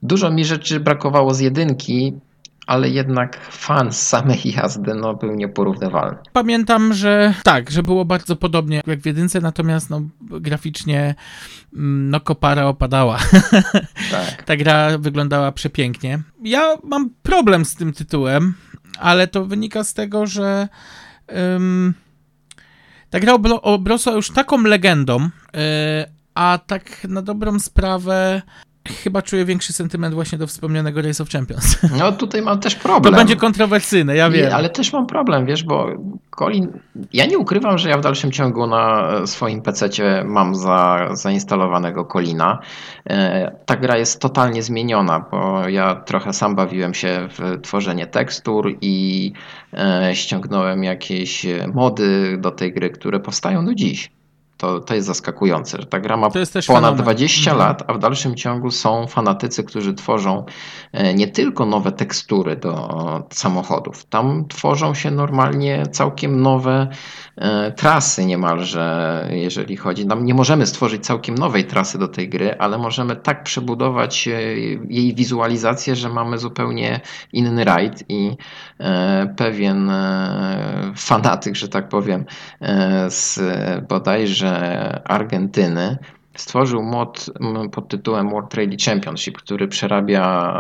dużo 0.03 0.31
mi 0.31 0.45
rzeczy 0.45 0.81
brakowało 0.81 1.35
z 1.35 1.41
jedynki, 1.41 2.15
ale 2.69 2.89
jednak 2.89 3.41
fan 3.51 3.93
samej 3.93 4.41
jazdy 4.45 4.95
no, 4.95 5.14
był 5.14 5.35
nieporównywalny. 5.35 6.19
Pamiętam, 6.33 6.95
że 6.95 7.35
tak, 7.43 7.71
że 7.71 7.83
było 7.83 8.05
bardzo 8.05 8.37
podobnie 8.37 8.81
jak 8.87 9.01
w 9.01 9.07
jedynce, 9.07 9.41
natomiast 9.41 9.91
no, 9.91 10.01
graficznie 10.21 11.14
mm, 11.75 12.11
no, 12.11 12.21
kopara 12.21 12.66
opadała. 12.66 13.19
Tak. 14.11 14.43
Ta 14.43 14.57
gra 14.57 14.99
wyglądała 14.99 15.53
przepięknie. 15.53 16.23
Ja 16.43 16.77
mam 16.85 17.11
problem 17.23 17.64
z 17.64 17.75
tym 17.75 17.93
tytułem, 17.93 18.55
ale 18.99 19.27
to 19.27 19.45
wynika 19.45 19.85
z 19.85 19.95
tego, 19.95 20.27
że 20.27 20.69
um, 21.29 21.95
ta 23.11 23.21
gra 23.21 23.35
obrosła 23.62 24.12
już 24.12 24.31
taką 24.31 24.62
legendą, 24.62 25.19
yy, 25.21 25.31
a 26.35 26.59
tak 26.66 27.05
na 27.05 27.23
dobrą 27.23 27.59
sprawę 27.59 28.43
chyba 28.89 29.22
czuję 29.22 29.45
większy 29.45 29.72
sentyment 29.72 30.14
właśnie 30.14 30.39
do 30.39 30.47
wspomnianego 30.47 31.03
Race 31.03 31.22
of 31.22 31.28
Champions. 31.28 31.78
No 31.99 32.12
tutaj 32.12 32.43
mam 32.43 32.61
też 32.61 32.74
problem. 32.74 33.14
To 33.14 33.18
będzie 33.18 33.36
kontrowersyjne, 33.36 34.16
ja 34.16 34.30
wiem. 34.30 34.55
ale 34.55 34.70
też 34.70 34.93
mam 34.93 35.07
problem, 35.07 35.47
wiesz, 35.47 35.64
bo 35.64 35.86
Colin, 36.39 36.72
ja 37.12 37.26
nie 37.26 37.39
ukrywam, 37.39 37.78
że 37.78 37.89
ja 37.89 37.99
w 37.99 38.01
dalszym 38.01 38.32
ciągu 38.32 38.66
na 38.66 39.12
swoim 39.26 39.62
PC 39.62 39.89
mam 40.24 40.55
za, 40.55 41.09
zainstalowanego 41.12 42.05
Colina. 42.05 42.59
E, 43.11 43.51
ta 43.66 43.76
gra 43.76 43.97
jest 43.97 44.20
totalnie 44.20 44.62
zmieniona, 44.62 45.24
bo 45.30 45.68
ja 45.68 45.95
trochę 45.95 46.32
sam 46.32 46.55
bawiłem 46.55 46.95
się 46.95 47.28
w 47.39 47.61
tworzenie 47.61 48.07
tekstur 48.07 48.74
i 48.80 49.32
e, 49.72 50.11
ściągnąłem 50.14 50.84
jakieś 50.84 51.47
mody 51.74 52.39
do 52.39 52.51
tej 52.51 52.72
gry, 52.72 52.91
które 52.91 53.20
powstają 53.20 53.64
do 53.64 53.74
dziś. 53.74 54.18
To, 54.59 54.81
to 54.81 54.95
jest 54.95 55.07
zaskakujące, 55.07 55.79
że 55.81 55.87
ta 55.87 56.01
gra 56.01 56.17
ma 56.17 56.31
ponad 56.31 56.65
fenomen. 56.65 56.97
20 56.97 57.51
mhm. 57.51 57.69
lat, 57.69 57.83
a 57.87 57.95
w 57.95 57.99
dalszym 57.99 58.35
ciągu 58.35 58.71
są 58.71 59.07
fanatycy, 59.07 59.65
którzy 59.65 59.95
tworzą 59.95 60.45
e, 60.93 61.15
nie 61.15 61.29
tylko 61.29 61.67
nowe 61.67 61.93
tekstury 61.93 62.57
do 62.57 63.25
samochodów. 63.31 64.05
Tam 64.05 64.49
tworzą 64.49 64.95
się 64.95 65.11
normalnie 65.11 65.87
całkiem 65.87 66.43
nowe 66.43 66.89
e, 67.37 67.73
trasy 67.73 68.25
niemalże, 68.25 69.29
jeżeli 69.31 69.77
chodzi. 69.77 70.07
Nam 70.07 70.25
nie 70.25 70.35
możemy 70.35 70.67
stworzyć 70.67 71.07
całkiem 71.07 71.35
nowej 71.35 71.65
trasy 71.65 71.99
do 71.99 72.09
tej 72.09 72.29
gry, 72.29 72.59
ale 72.59 72.79
możemy 72.79 73.17
tak 73.17 73.43
przebudować 73.43 74.29
e, 74.29 74.43
jej 74.89 75.15
wizualizację, 75.15 75.97
że 75.97 76.09
mamy 76.09 76.39
zupełnie 76.39 77.01
inny 77.33 77.65
rajd 77.65 78.05
i 78.09 78.37
pewien 79.37 79.91
fanatyk, 80.97 81.57
że 81.57 81.69
tak 81.69 81.89
powiem, 81.89 82.25
z 83.09 83.41
bodajże 83.89 84.47
Argentyny 85.05 85.99
stworzył 86.34 86.82
mod 86.82 87.30
pod 87.72 87.88
tytułem 87.88 88.30
World 88.30 88.55
Rally 88.55 88.76
Championship, 88.84 89.38
który 89.38 89.68
przerabia 89.68 90.53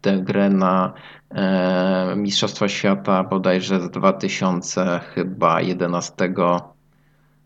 tę 0.00 0.18
grę 0.18 0.50
na 0.50 0.92
e, 1.30 2.14
Mistrzostwa 2.16 2.68
Świata 2.68 3.24
bodajże 3.24 3.80
z 3.80 3.90
2000 3.90 5.00
chyba 5.14 5.60
11 5.60 6.14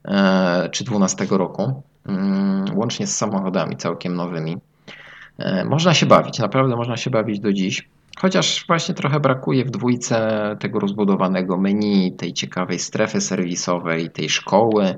e, 0.05 0.69
czy 0.69 0.85
12 0.85 1.27
roku, 1.31 1.83
mm, 2.07 2.65
łącznie 2.75 3.07
z 3.07 3.17
samochodami 3.17 3.77
całkiem 3.77 4.15
nowymi. 4.15 4.57
E, 5.39 5.65
można 5.65 5.95
się 5.95 6.07
bawić, 6.07 6.39
naprawdę 6.39 6.77
można 6.77 6.97
się 6.97 7.11
bawić 7.11 7.41
do 7.41 7.53
dziś. 7.53 7.89
Chociaż 8.19 8.65
właśnie 8.67 8.95
trochę 8.95 9.21
brakuje 9.21 9.65
w 9.65 9.71
dwójce 9.71 10.29
tego 10.61 10.79
rozbudowanego 10.81 11.59
menu, 11.59 12.13
tej 12.17 12.33
ciekawej 12.33 12.79
strefy 12.79 13.21
serwisowej, 13.21 14.11
tej 14.11 14.29
szkoły, 14.29 14.97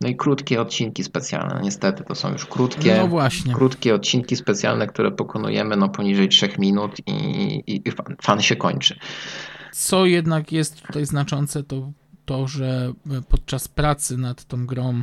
no 0.00 0.08
i 0.08 0.16
krótkie 0.16 0.60
odcinki 0.60 1.04
specjalne. 1.04 1.60
Niestety 1.62 2.04
to 2.04 2.14
są 2.14 2.32
już 2.32 2.46
krótkie, 2.46 2.96
no 2.96 3.08
właśnie. 3.08 3.54
krótkie 3.54 3.94
odcinki 3.94 4.36
specjalne, 4.36 4.86
które 4.86 5.10
pokonujemy 5.10 5.76
no 5.76 5.88
poniżej 5.88 6.28
3 6.28 6.48
minut 6.58 6.96
i, 7.06 7.12
i, 7.66 7.88
i 7.88 7.90
fan, 7.90 8.16
fan 8.22 8.42
się 8.42 8.56
kończy. 8.56 8.98
Co 9.72 10.06
jednak 10.06 10.52
jest 10.52 10.82
tutaj 10.82 11.06
znaczące, 11.06 11.62
to 11.62 11.92
to, 12.24 12.48
że 12.48 12.92
podczas 13.28 13.68
pracy 13.68 14.16
nad 14.16 14.44
tą 14.44 14.66
grą 14.66 15.02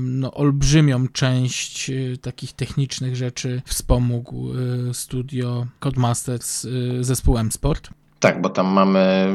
no, 0.00 0.34
olbrzymią 0.34 1.08
część 1.08 1.90
y, 1.90 2.18
takich 2.22 2.52
technicznych 2.52 3.16
rzeczy 3.16 3.62
wspomógł 3.64 4.54
y, 4.90 4.94
studio 4.94 5.66
Codemasters 5.80 6.64
y, 6.64 7.04
zespołem 7.04 7.52
Sport. 7.52 7.90
Tak, 8.20 8.42
bo 8.42 8.50
tam 8.50 8.66
mamy 8.66 9.28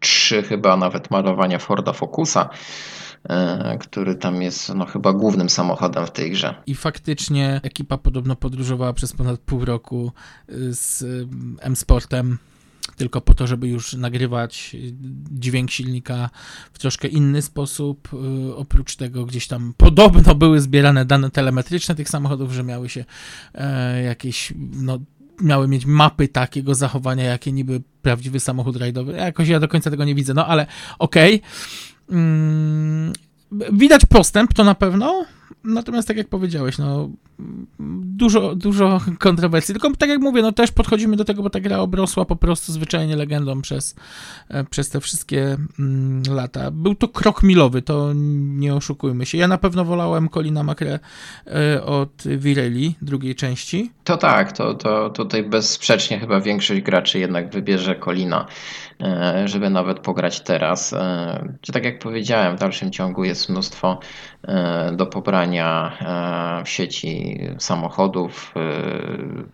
trzy 0.00 0.42
chyba 0.42 0.76
nawet 0.76 1.10
malowania 1.10 1.58
Forda 1.58 1.92
Focusa 1.92 2.48
E, 3.28 3.78
który 3.78 4.14
tam 4.14 4.42
jest 4.42 4.74
no, 4.74 4.86
chyba 4.86 5.12
głównym 5.12 5.50
samochodem 5.50 6.06
w 6.06 6.10
tej 6.10 6.30
grze. 6.30 6.54
I 6.66 6.74
faktycznie 6.74 7.60
ekipa 7.62 7.98
podobno 7.98 8.36
podróżowała 8.36 8.92
przez 8.92 9.12
ponad 9.12 9.40
pół 9.40 9.64
roku 9.64 10.12
z 10.70 11.04
M-Sportem 11.60 12.38
tylko 12.96 13.20
po 13.20 13.34
to, 13.34 13.46
żeby 13.46 13.68
już 13.68 13.92
nagrywać 13.92 14.76
dźwięk 15.30 15.70
silnika 15.70 16.30
w 16.72 16.78
troszkę 16.78 17.08
inny 17.08 17.42
sposób. 17.42 18.08
Y, 18.48 18.56
oprócz 18.56 18.96
tego 18.96 19.26
gdzieś 19.26 19.46
tam 19.46 19.74
podobno 19.76 20.34
były 20.34 20.60
zbierane 20.60 21.04
dane 21.04 21.30
telemetryczne 21.30 21.94
tych 21.94 22.08
samochodów, 22.08 22.52
że 22.52 22.64
miały 22.64 22.88
się 22.88 23.04
e, 23.54 24.02
jakieś, 24.02 24.52
no, 24.72 24.98
miały 25.40 25.68
mieć 25.68 25.86
mapy 25.86 26.28
takiego 26.28 26.74
zachowania, 26.74 27.24
jakie 27.24 27.52
niby 27.52 27.82
prawdziwy 28.02 28.40
samochód 28.40 28.76
rajdowy. 28.76 29.12
Jakoś 29.12 29.48
ja 29.48 29.60
do 29.60 29.68
końca 29.68 29.90
tego 29.90 30.04
nie 30.04 30.14
widzę, 30.14 30.34
no 30.34 30.46
ale 30.46 30.66
okej. 30.98 31.34
Okay. 31.34 32.18
Mm, 32.18 33.12
widać 33.72 34.06
postęp, 34.06 34.54
to 34.54 34.64
na 34.64 34.74
pewno. 34.74 35.24
Natomiast 35.64 36.08
tak 36.08 36.16
jak 36.16 36.28
powiedziałeś, 36.28 36.78
no 36.78 37.10
dużo, 38.20 38.54
dużo 38.54 39.00
kontrowersji. 39.18 39.74
Tylko 39.74 39.96
tak 39.98 40.08
jak 40.08 40.20
mówię, 40.20 40.42
no 40.42 40.52
też 40.52 40.72
podchodzimy 40.72 41.16
do 41.16 41.24
tego, 41.24 41.42
bo 41.42 41.50
ta 41.50 41.60
gra 41.60 41.78
obrosła 41.78 42.24
po 42.24 42.36
prostu 42.36 42.72
zwyczajnie 42.72 43.16
legendą 43.16 43.62
przez, 43.62 43.94
e, 44.48 44.64
przez 44.64 44.90
te 44.90 45.00
wszystkie 45.00 45.56
mm, 45.78 46.22
lata. 46.30 46.70
Był 46.70 46.94
to 46.94 47.08
krok 47.08 47.42
milowy, 47.42 47.82
to 47.82 48.10
nie 48.14 48.74
oszukujmy 48.74 49.26
się. 49.26 49.38
Ja 49.38 49.48
na 49.48 49.58
pewno 49.58 49.84
wolałem 49.84 50.28
Colina 50.28 50.62
Macre 50.62 50.98
e, 51.46 51.84
od 51.84 52.22
Virelli, 52.24 52.94
drugiej 53.02 53.34
części. 53.34 53.90
To 54.04 54.16
tak, 54.16 54.52
to, 54.52 54.74
to 54.74 55.10
tutaj 55.10 55.42
bezsprzecznie 55.42 56.18
chyba 56.18 56.40
większość 56.40 56.80
graczy 56.80 57.18
jednak 57.18 57.52
wybierze 57.52 57.96
Colina, 58.04 58.46
e, 59.02 59.48
żeby 59.48 59.70
nawet 59.70 60.00
pograć 60.00 60.40
teraz. 60.40 60.94
Czy 61.60 61.72
tak 61.72 61.84
jak 61.84 61.98
powiedziałem, 61.98 62.56
w 62.56 62.60
dalszym 62.60 62.90
ciągu 62.90 63.24
jest 63.24 63.48
mnóstwo 63.48 64.00
do 64.92 65.06
pobrania 65.06 65.49
w 66.64 66.68
sieci 66.68 67.40
samochodów, 67.58 68.54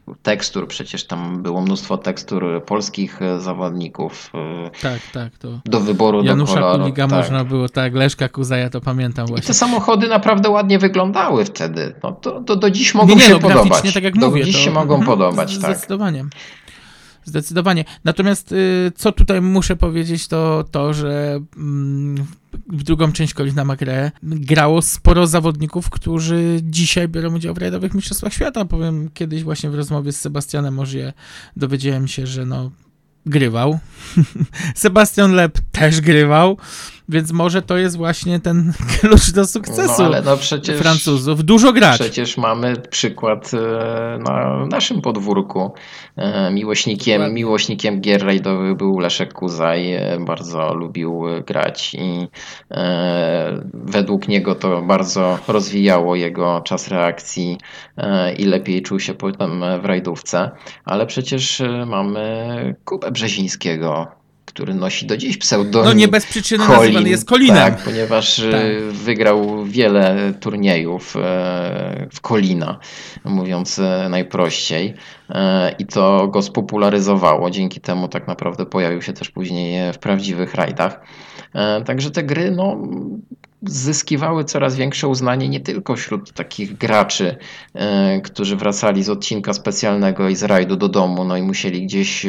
y, 0.08 0.14
tekstur, 0.22 0.68
przecież 0.68 1.06
tam 1.06 1.42
było 1.42 1.60
mnóstwo 1.60 1.98
tekstur 1.98 2.64
polskich 2.66 3.20
zawodników. 3.38 4.30
Y, 4.76 4.80
tak, 4.80 5.00
tak. 5.12 5.38
To 5.38 5.48
do 5.64 5.80
wyboru 5.80 6.24
Janusza 6.24 6.54
do 6.54 6.60
koloru. 6.60 6.82
Kuliga 6.82 7.08
tak. 7.08 7.16
można 7.16 7.44
było, 7.44 7.68
tak, 7.68 7.94
Leszka 7.94 8.28
Kuzaja 8.28 8.70
to 8.70 8.80
pamiętam 8.80 9.26
właśnie. 9.26 9.44
I 9.44 9.46
te 9.46 9.54
samochody 9.54 10.08
naprawdę 10.08 10.50
ładnie 10.50 10.78
wyglądały 10.78 11.44
wtedy. 11.44 11.94
No, 12.02 12.12
to, 12.12 12.40
to 12.40 12.56
do 12.56 12.70
dziś 12.70 12.94
mogą 12.94 13.08
nie, 13.08 13.14
nie, 13.14 13.20
się 13.20 13.32
no, 13.32 13.38
podobać. 13.38 13.94
tak 13.94 14.04
jak 14.04 14.18
do 14.18 14.26
mówię. 14.26 14.44
Dziś 14.44 14.56
to... 14.56 14.62
się 14.62 14.70
mogą 14.70 14.94
mhm, 14.94 15.06
podobać, 15.18 15.58
tak. 15.58 15.78
Zdecydowanie. 17.26 17.84
Natomiast 18.04 18.52
y, 18.52 18.92
co 18.96 19.12
tutaj 19.12 19.40
muszę 19.40 19.76
powiedzieć, 19.76 20.28
to 20.28 20.64
to, 20.70 20.94
że 20.94 21.40
mm, 21.56 22.26
w 22.68 22.82
drugą 22.82 23.12
część 23.12 23.34
Colina 23.34 23.64
McRae 23.64 24.10
grało 24.22 24.82
sporo 24.82 25.26
zawodników, 25.26 25.90
którzy 25.90 26.58
dzisiaj 26.62 27.08
biorą 27.08 27.34
udział 27.34 27.54
w 27.54 27.58
rajdowych 27.58 27.94
mistrzostwach 27.94 28.32
świata. 28.32 28.64
Powiem 28.64 29.10
kiedyś 29.14 29.42
właśnie 29.44 29.70
w 29.70 29.74
rozmowie 29.74 30.12
z 30.12 30.20
Sebastianem 30.20 30.74
Może 30.74 31.12
dowiedziałem 31.56 32.08
się, 32.08 32.26
że 32.26 32.46
no 32.46 32.70
grywał. 33.26 33.78
Sebastian 34.74 35.32
Leb 35.32 35.58
też 35.72 36.00
grywał. 36.00 36.56
Więc 37.08 37.32
może 37.32 37.62
to 37.62 37.76
jest 37.76 37.96
właśnie 37.96 38.40
ten 38.40 38.72
klucz 39.00 39.30
do 39.30 39.46
sukcesu 39.46 40.02
no, 40.02 40.04
ale 40.04 40.22
no 40.22 40.36
przecież, 40.36 40.78
Francuzów. 40.78 41.44
Dużo 41.44 41.72
grać. 41.72 42.00
Przecież 42.00 42.36
mamy 42.36 42.76
przykład 42.76 43.50
e, 43.54 44.18
na 44.18 44.66
naszym 44.66 45.02
podwórku. 45.02 45.72
E, 46.16 46.50
miłośnikiem, 46.50 47.34
miłośnikiem 47.34 48.00
gier 48.00 48.24
rajdowych 48.24 48.76
był 48.76 48.98
Leszek 48.98 49.34
Kuzaj. 49.34 49.92
E, 49.92 50.18
bardzo 50.20 50.74
lubił 50.74 51.22
grać 51.46 51.94
i 51.94 52.28
według 53.74 54.28
niego 54.28 54.54
to 54.54 54.82
bardzo 54.82 55.38
rozwijało 55.48 56.16
jego 56.16 56.60
czas 56.60 56.88
reakcji 56.88 57.58
i 58.38 58.44
lepiej 58.44 58.82
czuł 58.82 59.00
się 59.00 59.14
potem 59.14 59.64
w 59.82 59.84
rajdówce. 59.84 60.50
Ale 60.84 61.06
przecież 61.06 61.62
mamy 61.86 62.74
Kubę 62.84 63.10
Brzezińskiego, 63.10 64.06
który 64.56 64.74
nosi 64.74 65.06
do 65.06 65.16
dziś 65.16 65.36
pseudonim 65.36 65.88
No 65.88 65.92
nie 65.92 66.08
bez 66.08 66.26
przyczyny 66.26 66.64
Colin, 66.64 66.80
nazywany 66.80 67.08
jest 67.08 67.28
Colinem. 67.28 67.56
Tak, 67.56 67.84
ponieważ 67.84 68.38
e, 68.38 68.50
tak. 68.50 68.92
wygrał 68.92 69.64
wiele 69.64 70.32
turniejów 70.40 71.16
e, 71.16 72.08
w 72.12 72.20
Colina, 72.20 72.78
mówiąc 73.24 73.78
e, 73.78 74.08
najprościej. 74.08 74.94
I 75.78 75.86
to 75.86 76.28
go 76.28 76.42
spopularyzowało. 76.42 77.50
Dzięki 77.50 77.80
temu 77.80 78.08
tak 78.08 78.26
naprawdę 78.26 78.66
pojawił 78.66 79.02
się 79.02 79.12
też 79.12 79.30
później 79.30 79.92
w 79.92 79.98
prawdziwych 79.98 80.54
rajdach. 80.54 81.00
Także 81.84 82.10
te 82.10 82.22
gry, 82.22 82.50
no, 82.50 82.78
zyskiwały 83.62 84.44
coraz 84.44 84.76
większe 84.76 85.08
uznanie 85.08 85.48
nie 85.48 85.60
tylko 85.60 85.96
wśród 85.96 86.32
takich 86.32 86.78
graczy, 86.78 87.36
e, 87.74 88.20
którzy 88.20 88.56
wracali 88.56 89.02
z 89.02 89.10
odcinka 89.10 89.52
specjalnego 89.52 90.28
i 90.28 90.36
z 90.36 90.42
rajdu 90.42 90.76
do 90.76 90.88
domu, 90.88 91.24
no 91.24 91.36
i 91.36 91.42
musieli 91.42 91.86
gdzieś 91.86 92.26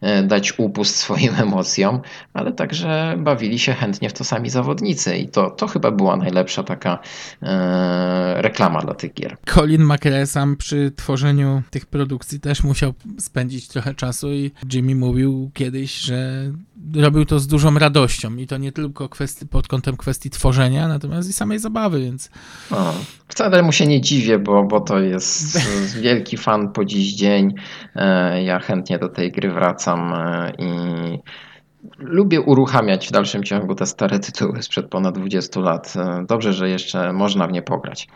e, 0.00 0.22
dać 0.22 0.58
upust 0.58 0.96
swoim 0.96 1.34
emocjom, 1.42 2.00
ale 2.34 2.52
także 2.52 3.14
bawili 3.18 3.58
się 3.58 3.72
chętnie 3.72 4.10
w 4.10 4.12
to 4.12 4.24
sami 4.24 4.50
zawodnicy 4.50 5.16
i 5.16 5.28
to, 5.28 5.50
to 5.50 5.66
chyba 5.66 5.90
była 5.90 6.16
najlepsza 6.16 6.62
taka 6.62 6.98
e, 7.42 8.42
reklama 8.42 8.80
dla 8.80 8.94
tych 8.94 9.14
gier. 9.14 9.36
Colin 9.54 9.84
McRae 9.84 10.26
sam 10.26 10.56
przy 10.56 10.92
tworzeniu 10.96 11.62
tych 11.70 11.86
produkcji 11.86 12.40
też 12.40 12.64
musiał 12.64 12.94
spędzić 13.18 13.68
trochę 13.68 13.94
czasu 13.94 14.32
i 14.32 14.50
Jimmy 14.72 14.94
mówił 14.94 15.50
kiedyś, 15.54 15.98
że 15.98 16.50
robił 16.94 17.24
to 17.24 17.38
z 17.38 17.46
dużą 17.46 17.78
radością 17.78 18.36
i 18.36 18.46
to 18.46 18.56
nie 18.56 18.72
tylko 18.72 19.08
kwestii, 19.08 19.46
pod 19.46 19.68
kątem 19.68 19.96
kwestii 19.96 20.30
tworzenia, 20.30 20.88
natomiast 20.88 21.28
i 21.28 21.32
samej 21.32 21.58
zabawy, 21.58 22.00
więc... 22.00 22.30
O, 22.70 22.94
wcale 23.28 23.62
mu 23.62 23.72
się 23.72 23.86
nie 23.86 24.00
dziwię, 24.00 24.38
bo, 24.38 24.64
bo 24.64 24.80
to 24.80 24.98
jest 24.98 25.58
wielki 26.02 26.36
fan 26.36 26.72
po 26.72 26.84
dziś 26.84 27.14
dzień. 27.14 27.54
E, 27.94 28.42
ja 28.42 28.58
chętnie 28.58 28.98
do 28.98 29.08
tej 29.08 29.32
gry 29.32 29.52
wracam 29.52 30.14
e, 30.14 30.52
i 30.58 30.66
lubię 31.98 32.40
uruchamiać 32.40 33.08
w 33.08 33.12
dalszym 33.12 33.44
ciągu 33.44 33.74
te 33.74 33.86
stare 33.86 34.18
tytuły 34.18 34.62
sprzed 34.62 34.88
ponad 34.88 35.18
20 35.18 35.60
lat. 35.60 35.94
E, 35.96 36.24
dobrze, 36.28 36.52
że 36.52 36.68
jeszcze 36.68 37.12
można 37.12 37.46
w 37.46 37.52
nie 37.52 37.62
pograć. 37.62 38.08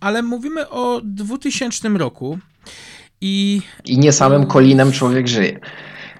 Ale 0.00 0.22
mówimy 0.22 0.68
o 0.68 1.00
2000 1.04 1.88
roku 1.88 2.38
i... 3.20 3.62
I 3.84 3.98
nie 3.98 4.12
samym 4.12 4.46
Kolinem 4.46 4.92
człowiek 4.92 5.28
żyje. 5.28 5.60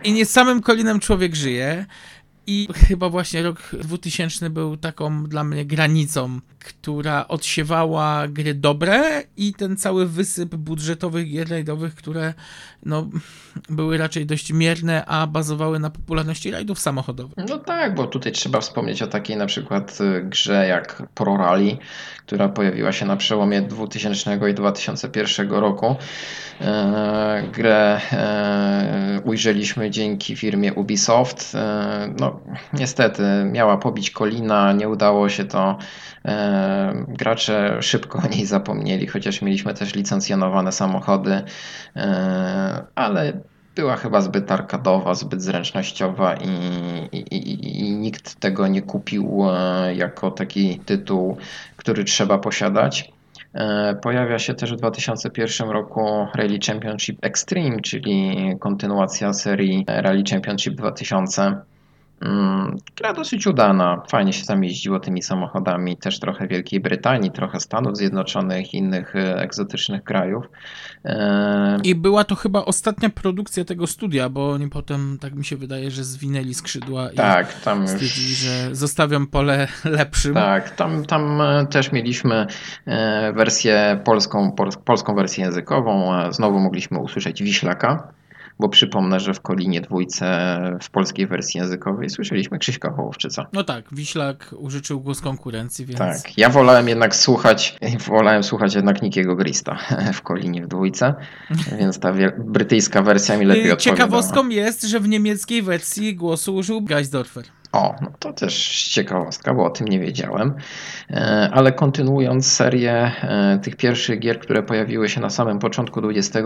I 0.07 0.13
nie 0.13 0.27
samym 0.27 0.63
Kolinem 0.63 1.01
człowiek 1.01 1.35
żyje. 1.35 1.87
I 2.47 2.69
chyba 2.89 3.09
właśnie 3.09 3.43
rok 3.43 3.59
2000 3.73 4.51
był 4.51 4.77
taką 4.77 5.25
dla 5.25 5.45
mnie 5.45 5.65
granicą, 5.65 6.41
która 6.59 7.29
odsiewała 7.29 8.29
gry 8.29 8.55
dobre 8.55 9.23
i 9.37 9.55
ten 9.55 9.77
cały 9.77 10.07
wysyp 10.07 10.55
budżetowych 10.55 11.31
gier 11.31 11.51
rajdowych, 11.51 11.95
które 11.95 12.35
no, 12.87 13.09
były 13.71 13.99
raczej 13.99 14.27
dość 14.27 14.53
mierne, 14.53 15.07
a 15.07 15.27
bazowały 15.27 15.79
na 15.79 15.91
popularności 15.91 16.51
rajdów 16.51 16.79
samochodowych. 16.79 17.37
No 17.49 17.59
tak, 17.59 17.95
bo 17.95 18.07
tutaj 18.07 18.33
trzeba 18.33 18.61
wspomnieć 18.61 19.03
o 19.03 19.07
takiej 19.07 19.37
na 19.37 19.47
przykład 19.47 19.99
y, 20.01 20.23
grze 20.25 20.67
jak 20.67 21.03
Pro 21.15 21.37
Rally, 21.37 21.77
która 22.27 22.49
pojawiła 22.49 22.93
się 22.93 23.07
na 23.07 23.17
przełomie 23.17 23.63
2000 23.63 24.51
i 24.51 24.55
2001 24.55 25.51
roku. 25.51 25.97
E, 26.61 27.49
grę 27.53 28.01
e, 28.13 29.21
ujrzeliśmy 29.25 29.91
dzięki 29.91 30.37
firmie 30.37 30.75
Ubisoft. 30.75 31.55
E, 31.55 32.15
niestety 32.73 33.23
miała 33.53 33.77
pobić 33.77 34.11
Kolina, 34.11 34.73
nie 34.73 34.89
udało 34.89 35.29
się 35.29 35.45
to. 35.45 35.79
Gracze 37.09 37.83
szybko 37.83 38.19
o 38.25 38.29
niej 38.29 38.47
zapomnieli, 38.47 39.07
chociaż 39.07 39.43
mieliśmy 39.43 39.75
też 39.75 39.95
licencjonowane 39.95 40.73
samochody, 40.73 41.43
ale 42.95 43.33
była 43.77 43.97
chyba 43.97 44.21
zbyt 44.21 44.53
arkadowa, 44.53 45.15
zbyt 45.15 45.43
zręcznościowa 45.43 46.35
i, 46.35 46.49
i, 47.13 47.81
i, 47.81 47.91
nikt 47.91 48.41
tego 48.41 48.69
nie 48.69 48.83
kupił 48.83 49.43
jako 49.95 50.31
taki 50.31 50.79
tytuł, 50.79 51.37
który 51.77 52.05
trzeba 52.05 52.39
posiadać. 52.39 53.13
E, 53.55 53.95
pojawia 53.95 54.39
się 54.39 54.55
też 54.55 54.73
w 54.73 54.77
2001 54.77 55.71
roku 55.71 56.27
Rally 56.35 56.59
Championship 56.67 57.19
Extreme, 57.23 57.81
czyli 57.81 58.37
kontynuacja 58.61 59.33
serii 59.33 59.85
Rally 59.89 60.23
Championship 60.31 60.75
2000. 60.75 61.57
Mm, 62.21 62.77
gra 62.97 63.13
dosyć 63.13 63.47
udana, 63.47 64.03
fajnie 64.09 64.33
się 64.33 64.47
tam 64.47 64.65
jeździło 64.65 65.01
tymi 65.01 65.23
samochodami, 65.23 65.97
też 65.97 66.21
trochę 66.21 66.47
Wielkiej 66.49 66.81
Brytanii, 66.81 67.31
trochę 67.31 67.61
Stanów 67.61 67.97
Zjednoczonych 67.97 68.75
innych 68.75 69.17
e, 69.17 69.41
egzotycznych 69.41 70.05
krajów. 70.05 70.45
E, 71.05 71.79
I 71.85 71.95
była 71.95 72.25
to 72.25 72.35
chyba 72.35 72.65
ostatnia 72.65 73.11
produkcja 73.11 73.65
tego 73.65 73.87
studia, 73.87 74.29
bo 74.29 74.51
oni 74.51 74.69
potem, 74.69 75.19
tak 75.21 75.35
mi 75.35 75.45
się 75.45 75.57
wydaje, 75.57 75.91
że 75.91 76.05
zwinęli 76.05 76.55
skrzydła 76.55 77.09
tak, 77.17 77.57
i 77.61 77.65
tam 77.65 77.89
stwierdzili, 77.89 78.31
już... 78.31 78.39
że 78.39 78.75
zostawiam 78.75 79.27
pole 79.27 79.69
lepszym. 79.85 80.35
Tak, 80.35 80.71
tam, 80.71 81.05
tam 81.05 81.41
e, 81.41 81.67
też 81.67 81.93
mieliśmy 81.93 82.47
wersję 83.35 84.01
polską, 84.05 84.53
polską 84.85 85.15
wersję 85.15 85.45
językową, 85.45 86.13
znowu 86.33 86.61
mogliśmy 86.61 86.99
usłyszeć 86.99 87.43
Wiślaka 87.43 88.13
bo 88.59 88.69
przypomnę, 88.69 89.21
że 89.21 89.35
w 89.35 89.41
Kolinie 89.41 89.81
dwójce 89.81 90.27
w 90.83 90.91
polskiej 90.91 91.27
wersji 91.27 91.61
językowej 91.61 92.11
słyszeliśmy 92.11 92.59
Krzyśka 92.59 92.91
Hołowczyca. 92.91 93.47
No 93.53 93.65
tak, 93.65 93.85
Wiślak 93.93 94.55
użyczył 94.59 95.01
głos 95.01 95.21
konkurencji, 95.21 95.87
więc... 95.87 95.99
Tak, 95.99 96.39
ja 96.39 96.49
wolałem 96.49 96.89
jednak 96.89 97.17
słuchać, 97.17 97.79
wolałem 98.07 98.43
słuchać 98.43 98.75
jednak 98.75 99.03
Nikiego 99.03 99.37
Grista 99.37 99.79
w 100.13 100.23
Kolinie 100.23 100.63
w 100.63 100.69
dwójce, 100.69 101.15
więc 101.79 101.99
ta 101.99 102.13
brytyjska 102.39 103.03
wersja 103.03 103.37
mi 103.37 103.45
lepiej 103.45 103.73
odpowiadała. 103.73 103.97
Ciekawostką 103.97 104.49
jest, 104.49 104.83
że 104.83 105.01
w 105.01 105.09
niemieckiej 105.09 105.63
wersji 105.63 106.17
głosu 106.17 106.55
użył 106.55 106.83
Geisdorfer. 106.83 107.45
O, 107.73 107.95
no 108.03 108.13
to 108.19 108.33
też 108.33 108.85
ciekawostka, 108.85 109.55
bo 109.55 109.65
o 109.65 109.71
tym 109.71 109.89
nie 109.89 110.01
wiedziałem. 110.01 110.55
E, 111.11 111.51
ale 111.53 111.73
kontynuując 111.73 112.53
serię 112.53 112.93
e, 112.93 113.59
tych 113.63 113.77
pierwszych 113.77 114.19
gier, 114.19 114.39
które 114.41 114.63
pojawiły 114.63 115.09
się 115.09 115.21
na 115.21 115.31
samym 115.31 115.59
początku 115.59 116.01
XXI 116.09 116.43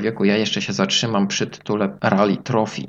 wieku, 0.00 0.24
ja 0.24 0.36
jeszcze 0.36 0.62
się 0.62 0.72
zatrzymam 0.72 1.28
przy 1.28 1.46
tytule 1.46 1.98
Rally 2.02 2.36
Trophy 2.36 2.82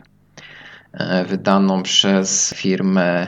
wydaną 1.28 1.84
przez 1.84 2.54
firmę 2.54 3.28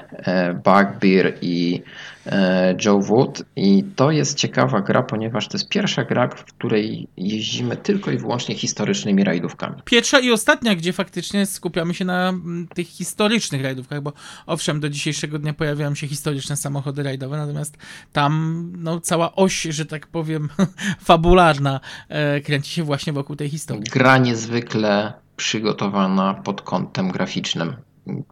Bugbear 0.64 1.34
i 1.42 1.84
E, 2.32 2.76
Joe 2.86 3.02
Wood 3.02 3.44
i 3.56 3.84
to 3.96 4.12
jest 4.12 4.38
ciekawa 4.38 4.82
gra, 4.82 5.04
ponieważ 5.04 5.48
to 5.48 5.58
jest 5.58 5.70
pierwsza 5.70 6.04
gra, 6.04 6.28
w 6.28 6.44
której 6.44 7.08
jeździmy 7.18 7.78
tylko 7.78 8.12
i 8.12 8.18
wyłącznie 8.18 8.56
historycznymi 8.56 9.24
rajdówkami. 9.24 9.76
Pierwsza 9.86 10.20
i 10.20 10.32
ostatnia, 10.32 10.76
gdzie 10.76 10.94
faktycznie 10.94 11.46
skupiamy 11.46 11.94
się 11.94 12.06
na 12.06 12.30
mm, 12.30 12.68
tych 12.68 12.88
historycznych 12.88 13.64
rajdówkach, 13.64 14.02
bo 14.02 14.14
owszem, 14.46 14.80
do 14.80 14.90
dzisiejszego 14.90 15.40
dnia 15.40 15.54
pojawiają 15.54 15.96
się 15.96 16.08
historyczne 16.08 16.56
samochody 16.56 17.04
rajdowe, 17.04 17.38
natomiast 17.38 17.78
tam 18.14 18.74
no, 18.78 19.00
cała 19.00 19.36
oś, 19.36 19.62
że 19.62 19.86
tak 19.86 20.08
powiem, 20.08 20.50
fabularna 21.08 21.80
e, 22.10 22.42
kręci 22.42 22.72
się 22.72 22.84
właśnie 22.84 23.14
wokół 23.14 23.36
tej 23.36 23.50
historii. 23.50 23.84
Gra 23.92 24.18
niezwykle 24.18 25.14
przygotowana 25.40 26.34
pod 26.34 26.62
kątem 26.62 27.12
graficznym 27.12 27.76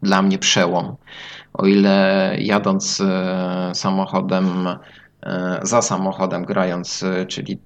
dla 0.01 0.21
mnie 0.21 0.37
przełom. 0.37 0.95
O 1.53 1.65
ile 1.65 2.35
jadąc 2.39 3.01
e, 3.01 3.71
samochodem, 3.73 4.67
e, 5.23 5.59
za 5.61 5.81
samochodem 5.81 6.45
grając, 6.45 7.03
e, 7.03 7.25
czyli 7.25 7.59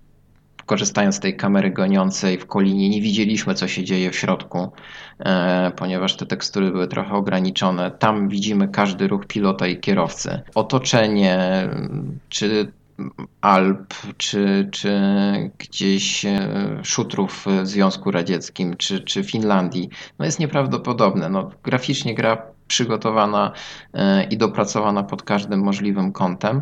korzystając 0.66 1.16
z 1.16 1.20
tej 1.20 1.38
kamery 1.38 1.72
goniącej 1.72 2.38
w 2.38 2.48
kolinie, 2.48 2.90
nie 2.90 3.02
widzieliśmy, 3.02 3.54
co 3.54 3.68
się 3.68 3.84
dzieje 3.84 4.12
w 4.12 4.16
środku, 4.16 4.72
ponieważ 5.76 6.16
te 6.16 6.26
tekstury 6.26 6.72
były 6.72 6.88
trochę 6.88 7.14
ograniczone. 7.14 7.92
Tam 7.92 8.30
widzimy 8.30 8.68
każdy 8.68 9.08
ruch 9.08 9.26
pilota 9.26 9.68
i 9.68 9.80
kierowcy. 9.80 10.42
Otoczenie, 10.56 11.70
czy 12.30 12.72
Alp, 13.42 13.94
czy, 14.18 14.70
czy 14.72 15.02
gdzieś 15.58 16.26
szutrów 16.84 17.46
w 17.46 17.68
Związku 17.68 18.12
Radzieckim, 18.12 18.78
czy, 18.78 19.00
czy 19.00 19.24
Finlandii, 19.24 19.90
no 20.20 20.26
jest 20.26 20.40
nieprawdopodobne. 20.40 21.30
No, 21.30 21.52
graficznie 21.64 22.16
gra 22.16 22.52
przygotowana 22.72 23.52
e, 23.94 24.24
i 24.24 24.38
dopracowana 24.38 25.04
pod 25.04 25.24
każdym 25.24 25.60
możliwym 25.60 26.12
kątem. 26.12 26.62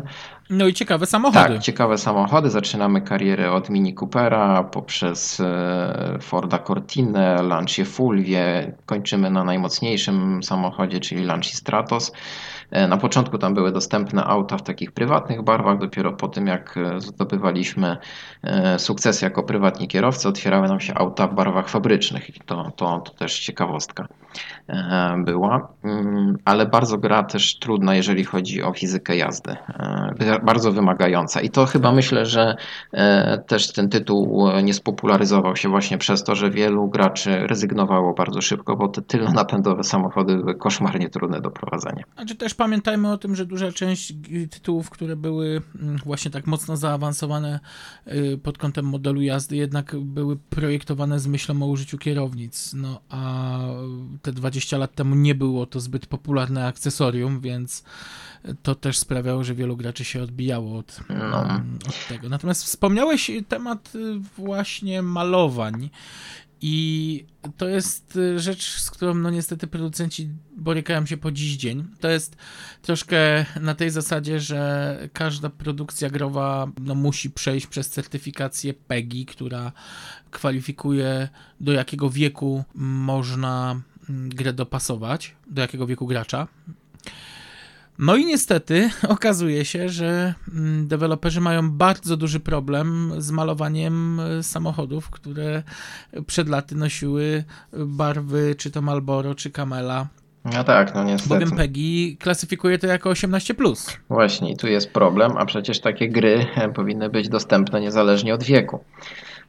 No 0.50 0.66
i 0.66 0.74
ciekawe 0.74 1.06
samochody. 1.06 1.54
Tak, 1.54 1.62
ciekawe 1.62 1.98
samochody. 1.98 2.50
Zaczynamy 2.50 3.00
karierę 3.00 3.52
od 3.52 3.70
Mini 3.70 3.94
Coopera 3.94 4.64
poprzez 4.64 5.40
e, 5.40 6.18
Forda 6.20 6.58
Cortinę, 6.58 7.42
Lancia 7.42 7.84
Fulvie. 7.84 8.72
Kończymy 8.86 9.30
na 9.30 9.44
najmocniejszym 9.44 10.42
samochodzie, 10.42 11.00
czyli 11.00 11.24
Lancia 11.24 11.56
Stratos. 11.56 12.12
E, 12.70 12.88
na 12.88 12.96
początku 12.96 13.38
tam 13.38 13.54
były 13.54 13.72
dostępne 13.72 14.24
auta 14.24 14.56
w 14.56 14.62
takich 14.62 14.92
prywatnych 14.92 15.42
barwach, 15.42 15.78
dopiero 15.78 16.12
po 16.12 16.28
tym 16.28 16.46
jak 16.46 16.76
e, 16.76 17.00
zdobywaliśmy 17.00 17.96
e, 18.42 18.78
sukces 18.78 19.22
jako 19.22 19.42
prywatni 19.42 19.88
kierowcy, 19.88 20.28
otwierały 20.28 20.68
nam 20.68 20.80
się 20.80 20.94
auta 20.94 21.26
w 21.26 21.34
barwach 21.34 21.68
fabrycznych 21.68 22.36
i 22.36 22.40
to, 22.46 22.72
to, 22.76 23.00
to 23.00 23.12
też 23.12 23.40
ciekawostka 23.40 24.08
była, 25.24 25.68
mm, 25.84 26.36
ale 26.44 26.66
bardzo 26.66 26.98
gra 26.98 27.22
też 27.22 27.58
trudna, 27.58 27.94
jeżeli 27.94 28.24
chodzi 28.24 28.62
o 28.62 28.72
fizykę 28.72 29.16
jazdy, 29.16 29.56
bardzo 30.42 30.72
wymagająca 30.72 31.40
i 31.40 31.50
to 31.50 31.66
chyba 31.66 31.92
myślę, 31.92 32.26
że 32.26 32.56
też 33.46 33.72
ten 33.72 33.88
tytuł 33.88 34.48
nie 34.62 34.74
spopularyzował 34.74 35.56
się 35.56 35.68
właśnie 35.68 35.98
przez 35.98 36.24
to, 36.24 36.34
że 36.34 36.50
wielu 36.50 36.88
graczy 36.88 37.46
rezygnowało 37.46 38.14
bardzo 38.14 38.40
szybko, 38.40 38.76
bo 38.76 38.88
te 38.88 39.02
tylno-napędowe 39.02 39.84
samochody 39.84 40.36
były 40.36 40.54
koszmarnie 40.54 41.08
trudne 41.08 41.40
do 41.40 41.50
prowadzenia. 41.50 42.04
Znaczy 42.14 42.36
też 42.36 42.54
pamiętajmy 42.60 43.12
o 43.12 43.18
tym, 43.18 43.36
że 43.36 43.46
duża 43.46 43.72
część 43.72 44.12
tytułów, 44.50 44.90
które 44.90 45.16
były 45.16 45.62
mm, 45.80 45.96
właśnie 45.96 46.30
tak 46.30 46.46
mocno 46.46 46.76
zaawansowane 46.76 47.60
y, 48.06 48.38
pod 48.42 48.58
kątem 48.58 48.84
modelu 48.84 49.22
jazdy, 49.22 49.56
jednak 49.56 49.96
były 49.96 50.36
projektowane 50.36 51.20
z 51.20 51.26
myślą 51.26 51.62
o 51.62 51.66
użyciu 51.66 51.98
kierownic. 51.98 52.72
No 52.74 53.00
a 53.08 53.58
te 54.22 54.32
20 54.32 54.78
lat 54.78 54.94
temu 54.94 55.14
nie 55.14 55.34
było 55.34 55.66
to 55.66 55.80
zbyt 55.80 56.06
popularne 56.06 56.66
akcesorium, 56.66 57.40
więc 57.40 57.84
to 58.62 58.74
też 58.74 58.98
sprawiało, 58.98 59.44
że 59.44 59.54
wielu 59.54 59.76
graczy 59.76 60.04
się 60.04 60.22
odbijało 60.22 60.78
od, 60.78 61.00
no. 61.08 61.42
od 61.88 62.08
tego. 62.08 62.28
Natomiast 62.28 62.64
wspomniałeś 62.64 63.30
temat 63.48 63.92
y, 63.94 64.18
właśnie 64.38 65.02
malowań. 65.02 65.90
I 66.62 67.24
to 67.56 67.68
jest 67.68 68.16
y, 68.16 68.38
rzecz, 68.38 68.80
z 68.80 68.90
którą 68.90 69.14
no 69.14 69.30
niestety 69.30 69.66
producenci 69.66 70.28
borykają 70.56 71.06
się 71.06 71.16
po 71.16 71.32
dziś 71.32 71.56
dzień. 71.56 71.86
To 72.00 72.08
jest 72.08 72.36
troszkę 72.82 73.46
na 73.60 73.74
tej 73.74 73.90
zasadzie, 73.90 74.40
że 74.40 74.98
każda 75.12 75.50
produkcja 75.50 76.10
growa 76.10 76.70
no, 76.80 76.94
musi 76.94 77.30
przejść 77.30 77.66
przez 77.66 77.88
certyfikację 77.88 78.74
PEGI, 78.74 79.26
która 79.26 79.72
kwalifikuje 80.30 81.28
do 81.60 81.72
jakiego 81.72 82.10
wieku 82.10 82.64
można 82.74 83.80
mm, 84.08 84.28
grę 84.28 84.52
dopasować, 84.52 85.36
do 85.46 85.62
jakiego 85.62 85.86
wieku 85.86 86.06
gracza. 86.06 86.48
No 88.00 88.16
i 88.16 88.26
niestety 88.26 88.90
okazuje 89.08 89.64
się, 89.64 89.88
że 89.88 90.34
mm, 90.54 90.88
deweloperzy 90.88 91.40
mają 91.40 91.70
bardzo 91.70 92.16
duży 92.16 92.40
problem 92.40 93.12
z 93.18 93.30
malowaniem 93.30 94.20
e, 94.20 94.42
samochodów, 94.42 95.10
które 95.10 95.62
przed 96.26 96.48
laty 96.48 96.74
nosiły 96.74 97.44
barwy 97.72 98.54
czy 98.58 98.70
to 98.70 98.82
Malboro, 98.82 99.34
czy 99.34 99.50
Camela. 99.50 100.06
No 100.44 100.64
tak, 100.64 100.94
no 100.94 101.04
niestety. 101.04 101.34
Bowiem 101.34 101.56
PEGI 101.56 102.16
klasyfikuje 102.20 102.78
to 102.78 102.86
jako 102.86 103.10
18+. 103.10 103.98
Właśnie, 104.08 104.56
tu 104.56 104.68
jest 104.68 104.92
problem, 104.92 105.32
a 105.36 105.46
przecież 105.46 105.80
takie 105.80 106.08
gry 106.08 106.46
powinny 106.76 107.08
być 107.08 107.28
dostępne 107.28 107.80
niezależnie 107.80 108.34
od 108.34 108.42
wieku. 108.42 108.84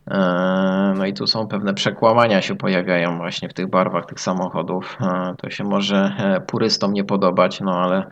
E, 0.08 0.94
no 0.98 1.06
i 1.06 1.14
tu 1.14 1.28
są 1.28 1.48
pewne 1.48 1.74
przekłamania 1.74 2.42
się 2.42 2.56
pojawiają 2.56 3.18
właśnie 3.18 3.50
w 3.50 3.54
tych 3.54 3.70
barwach 3.70 4.06
tych 4.06 4.20
samochodów. 4.20 4.98
E, 5.02 5.36
to 5.38 5.50
się 5.50 5.64
może 5.64 6.16
e, 6.18 6.42
purystom 6.42 6.94
nie 6.94 7.04
podobać, 7.04 7.60
no 7.62 7.80
ale 7.80 8.08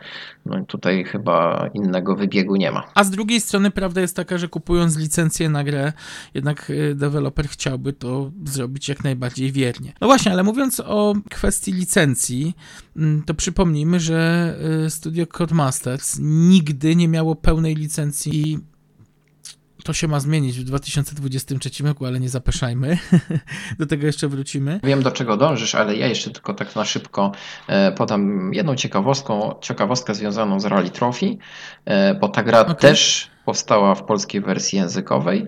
no 0.46 0.64
tutaj 0.64 1.04
chyba 1.04 1.68
innego 1.74 2.16
wybiegu 2.16 2.56
nie 2.56 2.70
ma. 2.70 2.82
A 2.94 3.04
z 3.04 3.10
drugiej 3.10 3.40
strony 3.40 3.70
prawda 3.70 4.00
jest 4.00 4.16
taka, 4.16 4.38
że 4.38 4.48
kupując 4.48 4.98
licencję 4.98 5.48
na 5.48 5.64
grę, 5.64 5.92
jednak 6.34 6.72
deweloper 6.94 7.48
chciałby 7.48 7.92
to 7.92 8.30
zrobić 8.44 8.88
jak 8.88 9.04
najbardziej 9.04 9.52
wiernie. 9.52 9.92
No 10.00 10.06
właśnie, 10.06 10.32
ale 10.32 10.42
mówiąc 10.42 10.80
o 10.80 11.14
kwestii 11.30 11.72
licencji, 11.72 12.56
mm, 12.96 13.22
to 13.22 13.34
przypomnijmy, 13.34 14.00
że 14.00 14.54
studio 14.88 15.26
Codemasters 15.26 16.18
nigdy 16.22 16.96
nie 16.96 17.08
miało 17.08 17.34
pełnej 17.34 17.74
licencji 17.74 18.58
to 19.84 19.92
się 19.92 20.08
ma 20.08 20.20
zmienić 20.20 20.58
w 20.58 20.64
2023 20.64 21.84
roku, 21.84 22.06
ale 22.06 22.20
nie 22.20 22.28
zapeszajmy. 22.28 22.98
do 23.78 23.86
tego 23.86 24.06
jeszcze 24.06 24.28
wrócimy. 24.28 24.80
Wiem, 24.84 25.02
do 25.02 25.10
czego 25.10 25.36
dążysz, 25.36 25.74
ale 25.74 25.96
ja 25.96 26.06
jeszcze 26.06 26.30
tylko 26.30 26.54
tak 26.54 26.76
na 26.76 26.84
szybko 26.84 27.32
e, 27.68 27.92
podam 27.92 28.54
jedną 28.54 28.74
ciekawostką, 28.74 29.54
ciekawostkę 29.60 30.14
związaną 30.14 30.60
z 30.60 30.64
Rally 30.64 30.90
Trophy, 30.90 31.36
e, 31.84 32.14
bo 32.14 32.28
ta 32.28 32.42
gra 32.42 32.60
okay. 32.60 32.74
też 32.74 33.30
powstała 33.44 33.94
w 33.94 34.02
polskiej 34.02 34.40
wersji 34.40 34.78
językowej 34.78 35.46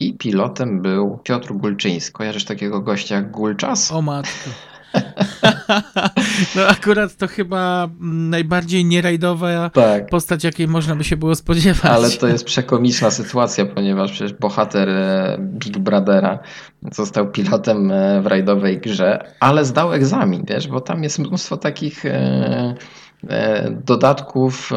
i 0.00 0.14
pilotem 0.14 0.82
był 0.82 1.18
Piotr 1.24 1.52
Gulczyński. 1.52 2.12
Kojarzysz 2.12 2.44
takiego 2.44 2.80
gościa 2.80 3.14
jak 3.14 3.30
Gulczas? 3.30 3.92
O 3.92 4.02
matko. 4.02 4.50
No 6.56 6.66
akurat 6.66 7.16
to 7.16 7.26
chyba 7.28 7.88
najbardziej 8.00 8.84
nierajdowa 8.84 9.70
tak. 9.70 10.06
postać, 10.06 10.44
jakiej 10.44 10.68
można 10.68 10.96
by 10.96 11.04
się 11.04 11.16
było 11.16 11.34
spodziewać. 11.34 11.84
Ale 11.84 12.10
to 12.10 12.28
jest 12.28 12.44
przekomiczna 12.44 13.10
sytuacja, 13.10 13.66
ponieważ 13.66 14.12
przecież 14.12 14.32
bohater 14.32 14.88
e, 14.88 15.36
Big 15.40 15.78
Brothera 15.78 16.38
został 16.92 17.30
pilotem 17.30 17.90
e, 17.90 18.22
w 18.22 18.26
rajdowej 18.26 18.78
grze, 18.78 19.24
ale 19.40 19.64
zdał 19.64 19.92
egzamin, 19.92 20.44
wiesz, 20.48 20.68
bo 20.68 20.80
tam 20.80 21.02
jest 21.02 21.18
mnóstwo 21.18 21.56
takich 21.56 22.06
e, 22.06 22.74
dodatków 23.70 24.70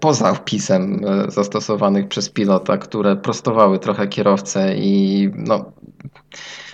poza 0.00 0.34
wpisem 0.34 1.00
zastosowanych 1.28 2.08
przez 2.08 2.30
pilota, 2.30 2.78
które 2.78 3.16
prostowały 3.16 3.78
trochę 3.78 4.08
kierowcę 4.08 4.76
i 4.76 5.30
no 5.34 5.72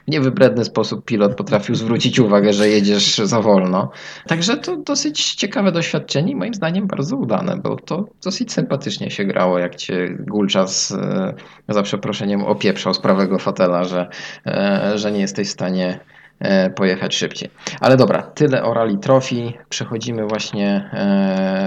w 0.09 0.11
niewybredny 0.11 0.65
sposób 0.65 1.05
pilot 1.05 1.35
potrafił 1.35 1.74
zwrócić 1.74 2.19
uwagę, 2.19 2.53
że 2.53 2.69
jedziesz 2.69 3.16
za 3.16 3.41
wolno. 3.41 3.91
Także 4.27 4.57
to 4.57 4.77
dosyć 4.77 5.35
ciekawe 5.35 5.73
doświadczenie 5.73 6.33
i 6.33 6.37
moim 6.37 6.55
zdaniem 6.55 6.87
bardzo 6.87 7.16
udane, 7.16 7.57
bo 7.57 7.77
to 7.77 8.05
dosyć 8.24 8.53
sympatycznie 8.53 9.11
się 9.11 9.24
grało, 9.24 9.59
jak 9.59 9.77
cię 9.77 10.16
Gulczas 10.19 10.93
e, 10.93 11.35
za 11.69 11.83
przeproszeniem 11.83 12.45
opieprzał 12.45 12.95
z 12.95 13.01
prawego 13.01 13.39
fotela, 13.39 13.85
że, 13.85 14.09
e, 14.47 14.93
że 14.99 15.12
nie 15.12 15.20
jesteś 15.20 15.49
w 15.49 15.53
stanie 15.53 16.01
e, 16.39 16.70
pojechać 16.70 17.15
szybciej. 17.15 17.51
Ale 17.81 17.97
dobra, 17.97 18.23
tyle 18.23 18.62
o 18.62 18.74
Rally 18.74 18.99
Trophy. 18.99 19.53
Przechodzimy 19.69 20.27
właśnie 20.27 20.91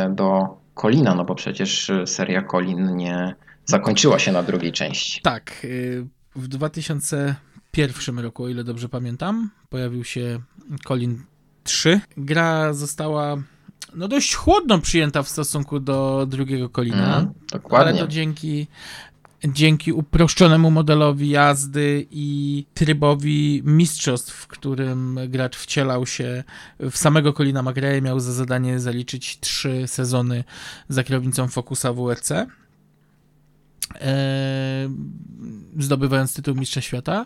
do 0.10 0.58
Kolina, 0.74 1.16
no 1.16 1.26
bo 1.26 1.36
przecież 1.36 1.92
seria 2.06 2.42
Kolin 2.42 2.96
nie 2.96 3.36
zakończyła 3.66 4.20
się 4.20 4.32
na 4.32 4.44
drugiej 4.44 4.72
części. 4.72 5.22
Tak. 5.22 5.62
Y, 5.64 6.06
w 6.36 6.48
2000 6.48 7.36
2001 7.76 8.20
roku, 8.20 8.44
o 8.44 8.50
ile 8.50 8.64
dobrze 8.64 8.90
pamiętam, 8.90 9.50
pojawił 9.70 10.04
się 10.04 10.40
Colin 10.88 11.24
3. 11.64 12.02
Gra 12.18 12.74
została 12.74 13.38
no 13.96 14.08
dość 14.08 14.36
chłodno 14.36 14.80
przyjęta 14.80 15.24
w 15.24 15.30
stosunku 15.30 15.80
do 15.80 16.26
drugiego 16.30 16.70
Colina, 16.70 17.18
mm, 17.18 17.34
dokładnie. 17.52 17.94
ale 17.94 18.00
to 18.00 18.08
dzięki 18.08 18.68
dzięki 19.44 19.94
uproszczonemu 19.94 20.72
modelowi 20.72 21.30
jazdy 21.30 22.08
i 22.12 22.66
trybowi 22.74 23.62
mistrzostw, 23.66 24.34
w 24.34 24.48
którym 24.48 25.20
gracz 25.28 25.58
wcielał 25.58 26.06
się 26.06 26.44
w 26.80 26.98
samego 26.98 27.34
Colina 27.34 27.64
McRae, 27.64 28.02
miał 28.02 28.20
za 28.20 28.34
zadanie 28.34 28.80
zaliczyć 28.80 29.40
trzy 29.40 29.84
sezony 29.88 30.44
za 30.90 31.04
kierownicą 31.04 31.48
Focusa 31.48 31.94
WRC. 31.94 32.32
E, 34.02 34.90
zdobywając 35.80 36.34
tytuł 36.34 36.56
Mistrza 36.56 36.82
Świata. 36.82 37.26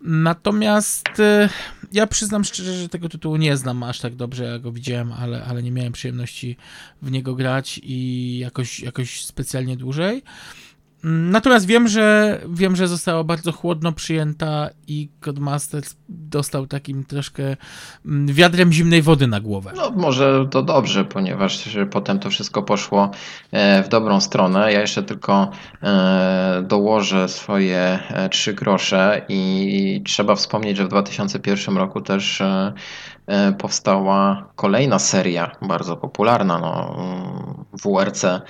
Natomiast 0.00 1.20
e, 1.20 1.48
ja 1.92 2.06
przyznam 2.06 2.44
szczerze, 2.44 2.74
że 2.74 2.88
tego 2.88 3.08
tytułu 3.08 3.36
nie 3.36 3.56
znam 3.56 3.82
aż 3.82 4.00
tak 4.00 4.16
dobrze, 4.16 4.44
jak 4.44 4.62
go 4.62 4.72
widziałem, 4.72 5.12
ale, 5.12 5.44
ale 5.44 5.62
nie 5.62 5.72
miałem 5.72 5.92
przyjemności 5.92 6.56
w 7.02 7.10
niego 7.10 7.34
grać 7.34 7.80
i 7.82 8.38
jakoś, 8.38 8.80
jakoś 8.80 9.24
specjalnie 9.24 9.76
dłużej. 9.76 10.22
Natomiast 11.04 11.66
wiem, 11.66 11.88
że 11.88 12.38
wiem, 12.48 12.76
że 12.76 12.88
została 12.88 13.24
bardzo 13.24 13.52
chłodno 13.52 13.92
przyjęta 13.92 14.68
i 14.86 15.08
Codemasters 15.20 15.96
dostał 16.08 16.66
takim 16.66 17.04
troszkę 17.04 17.56
mm, 18.06 18.26
wiadrem 18.26 18.72
zimnej 18.72 19.02
wody 19.02 19.26
na 19.26 19.40
głowę. 19.40 19.72
No 19.76 19.90
może 19.90 20.46
to 20.50 20.62
dobrze, 20.62 21.04
ponieważ 21.04 21.68
potem 21.90 22.18
to 22.18 22.30
wszystko 22.30 22.62
poszło 22.62 23.10
e, 23.52 23.82
w 23.82 23.88
dobrą 23.88 24.20
stronę. 24.20 24.72
Ja 24.72 24.80
jeszcze 24.80 25.02
tylko 25.02 25.50
e, 25.82 26.64
dołożę 26.68 27.28
swoje 27.28 27.98
e, 28.08 28.28
trzy 28.28 28.54
grosze 28.54 29.22
i 29.28 30.02
trzeba 30.06 30.34
wspomnieć, 30.34 30.76
że 30.76 30.84
w 30.84 30.88
2001 30.88 31.76
roku 31.76 32.00
też 32.00 32.42
powstała 33.58 34.48
kolejna 34.56 34.98
seria, 34.98 35.50
bardzo 35.62 35.96
popularna, 35.96 36.58
no, 36.58 36.96
WRC 37.84 38.24
E, 38.24 38.40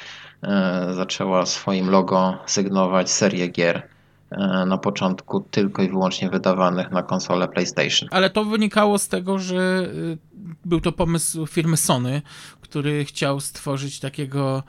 zaczęła 0.95 1.47
swoim 1.47 1.91
logo 1.91 2.39
sygnować 2.47 3.11
serię 3.11 3.49
gier 3.49 3.89
e, 4.31 4.67
na 4.67 4.79
początku 4.79 5.41
tylko 5.41 5.83
i 5.83 5.89
wyłącznie 5.89 6.31
wydawanych 6.31 6.91
na 6.91 7.03
konsolę 7.03 7.49
PlayStation. 7.49 8.09
Ale 8.13 8.31
to 8.31 8.45
wynikało 8.45 8.99
z 8.99 9.09
tego, 9.09 9.39
że 9.39 9.89
y, 9.95 10.19
był 10.65 10.81
to 10.81 10.93
pomysł 10.93 11.47
firmy 11.47 11.77
Sony, 11.77 12.23
który 12.61 13.05
chciał 13.05 13.41
stworzyć 13.41 14.01
takiego 14.01 14.63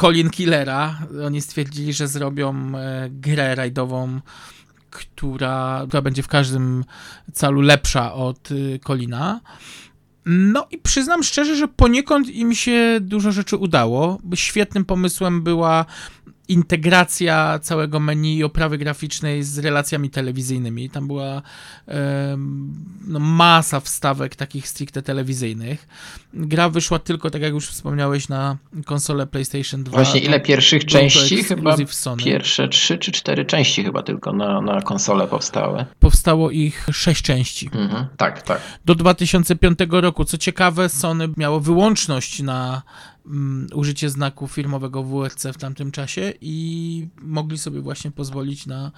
Colin 0.00 0.30
Killera. 0.30 0.98
Oni 1.26 1.40
stwierdzili, 1.40 1.92
że 1.92 2.08
zrobią 2.08 2.54
e, 2.76 3.08
grę 3.10 3.54
rajdową 3.54 4.20
która, 4.90 5.84
która 5.88 6.02
będzie 6.02 6.22
w 6.22 6.28
każdym 6.28 6.84
calu 7.32 7.60
lepsza 7.60 8.14
od 8.14 8.48
Colina. 8.84 9.40
No 10.26 10.66
i 10.70 10.78
przyznam 10.78 11.22
szczerze, 11.22 11.56
że 11.56 11.68
poniekąd 11.68 12.28
im 12.28 12.54
się 12.54 12.98
dużo 13.00 13.32
rzeczy 13.32 13.56
udało. 13.56 14.18
Świetnym 14.34 14.84
pomysłem 14.84 15.42
była 15.42 15.86
integracja 16.48 17.58
całego 17.58 18.00
menu 18.00 18.36
i 18.38 18.44
oprawy 18.44 18.78
graficznej 18.78 19.42
z 19.42 19.58
relacjami 19.58 20.10
telewizyjnymi. 20.10 20.90
Tam 20.90 21.06
była 21.06 21.42
no, 23.06 23.18
masa 23.18 23.80
wstawek 23.80 24.36
takich 24.36 24.68
stricte 24.68 25.02
telewizyjnych. 25.02 25.88
Gra 26.34 26.68
wyszła 26.68 26.98
tylko, 26.98 27.30
tak 27.30 27.42
jak 27.42 27.52
już 27.52 27.68
wspomniałeś, 27.68 28.28
na 28.28 28.56
konsolę 28.84 29.26
PlayStation 29.26 29.84
2. 29.84 29.92
Właśnie 29.92 30.20
ile 30.20 30.40
pierwszych 30.40 30.84
części? 30.84 31.44
Chyba 31.44 31.76
pierwsze 32.24 32.68
trzy 32.68 32.98
czy 32.98 33.12
cztery 33.12 33.44
części 33.44 33.84
chyba 33.84 34.02
tylko 34.02 34.32
na, 34.32 34.60
na 34.60 34.82
konsolę 34.82 35.26
powstały. 35.26 35.84
Powstało 35.98 36.50
ich 36.50 36.86
sześć 36.92 37.22
części. 37.22 37.70
Mhm, 37.72 38.06
tak, 38.16 38.42
tak. 38.42 38.60
Do 38.84 38.94
2005 38.94 39.78
roku. 39.90 40.24
Co 40.24 40.38
ciekawe, 40.38 40.88
Sony 40.88 41.28
miało 41.36 41.60
wyłączność 41.60 42.42
na 42.42 42.82
um, 43.26 43.66
użycie 43.74 44.10
znaku 44.10 44.48
firmowego 44.48 45.02
WRC 45.02 45.46
w 45.52 45.58
tamtym 45.58 45.90
czasie 45.90 46.32
i 46.40 47.08
mogli 47.22 47.58
sobie 47.58 47.80
właśnie 47.80 48.10
pozwolić 48.10 48.66
na 48.66 48.92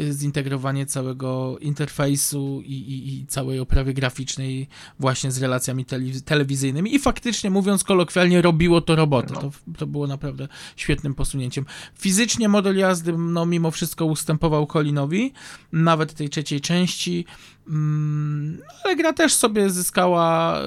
y, 0.00 0.12
zintegrowanie 0.12 0.86
całego 0.86 1.58
interfejsu 1.58 2.62
i, 2.64 2.72
i, 2.72 3.14
i 3.14 3.26
całej 3.26 3.60
oprawy 3.60 3.94
graficznej 3.94 4.68
właśnie 4.98 5.32
z 5.32 5.42
relacjami 5.42 5.84
telewizyjnymi 6.24 6.94
i 6.94 6.98
faktycznie 6.98 7.50
mówiąc 7.50 7.84
kolokwialnie 7.84 8.42
robiło 8.42 8.80
to 8.80 8.96
robotę. 8.96 9.34
To, 9.34 9.50
to 9.78 9.86
było 9.86 10.06
naprawdę 10.06 10.48
świetnym 10.76 11.14
posunięciem. 11.14 11.64
Fizycznie 11.98 12.48
model 12.48 12.76
jazdy 12.76 13.12
no 13.18 13.46
mimo 13.46 13.70
wszystko 13.70 14.04
ustępował 14.04 14.66
Colinowi, 14.66 15.32
nawet 15.72 16.14
tej 16.14 16.28
trzeciej 16.28 16.60
części, 16.60 17.24
mm, 17.68 18.62
ale 18.84 18.96
gra 18.96 19.12
też 19.12 19.34
sobie 19.34 19.70
zyskała 19.70 20.58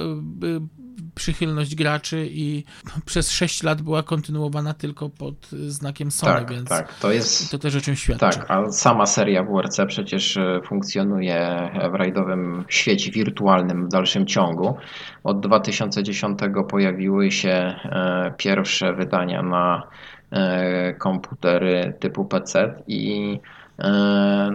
y, 0.44 0.83
przychylność 1.16 1.76
graczy 1.76 2.28
i 2.32 2.64
przez 3.06 3.32
6 3.32 3.64
lat 3.64 3.82
była 3.82 4.04
kontynuowana 4.04 4.74
tylko 4.74 5.10
pod 5.10 5.48
znakiem 5.68 6.12
Sony, 6.12 6.34
tak, 6.34 6.52
więc 6.52 6.70
tak, 6.70 6.94
to, 6.94 7.12
jest, 7.12 7.52
to 7.52 7.60
też 7.60 7.76
o 7.76 7.82
czym 7.82 7.96
świadczy. 7.96 8.40
Tak, 8.40 8.52
a 8.52 8.72
sama 8.72 9.06
seria 9.06 9.44
WRC 9.44 9.80
przecież 9.88 10.38
e, 10.38 10.62
funkcjonuje 10.66 11.70
w 11.92 11.96
rajdowym 11.96 12.66
świecie 12.68 13.12
wirtualnym 13.12 13.86
w 13.86 13.90
dalszym 13.90 14.26
ciągu. 14.26 14.76
Od 15.24 15.40
2010 15.40 16.40
pojawiły 16.70 17.32
się 17.32 17.50
e, 17.50 18.34
pierwsze 18.38 18.94
wydania 18.94 19.42
na 19.42 19.88
e, 20.32 20.94
komputery 20.94 21.94
typu 22.00 22.26
PC 22.26 22.84
i 22.88 23.40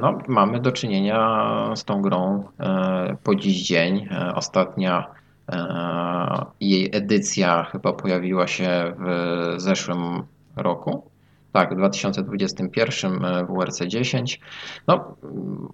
no, 0.02 0.18
mamy 0.28 0.60
do 0.60 0.72
czynienia 0.72 1.50
z 1.74 1.84
tą 1.84 2.02
grą 2.02 2.48
po 3.22 3.34
dziś 3.34 3.62
dzień. 3.62 4.08
Ostatnia 4.34 5.17
jej 6.60 6.90
edycja 6.92 7.64
chyba 7.64 7.92
pojawiła 7.92 8.46
się 8.46 8.94
w 8.98 9.54
zeszłym 9.60 10.22
roku. 10.56 11.10
Tak, 11.52 11.74
w 11.74 11.76
2021 11.76 13.24
e, 13.24 13.46
WRC 13.46 13.86
10. 13.86 14.40
No, 14.86 15.16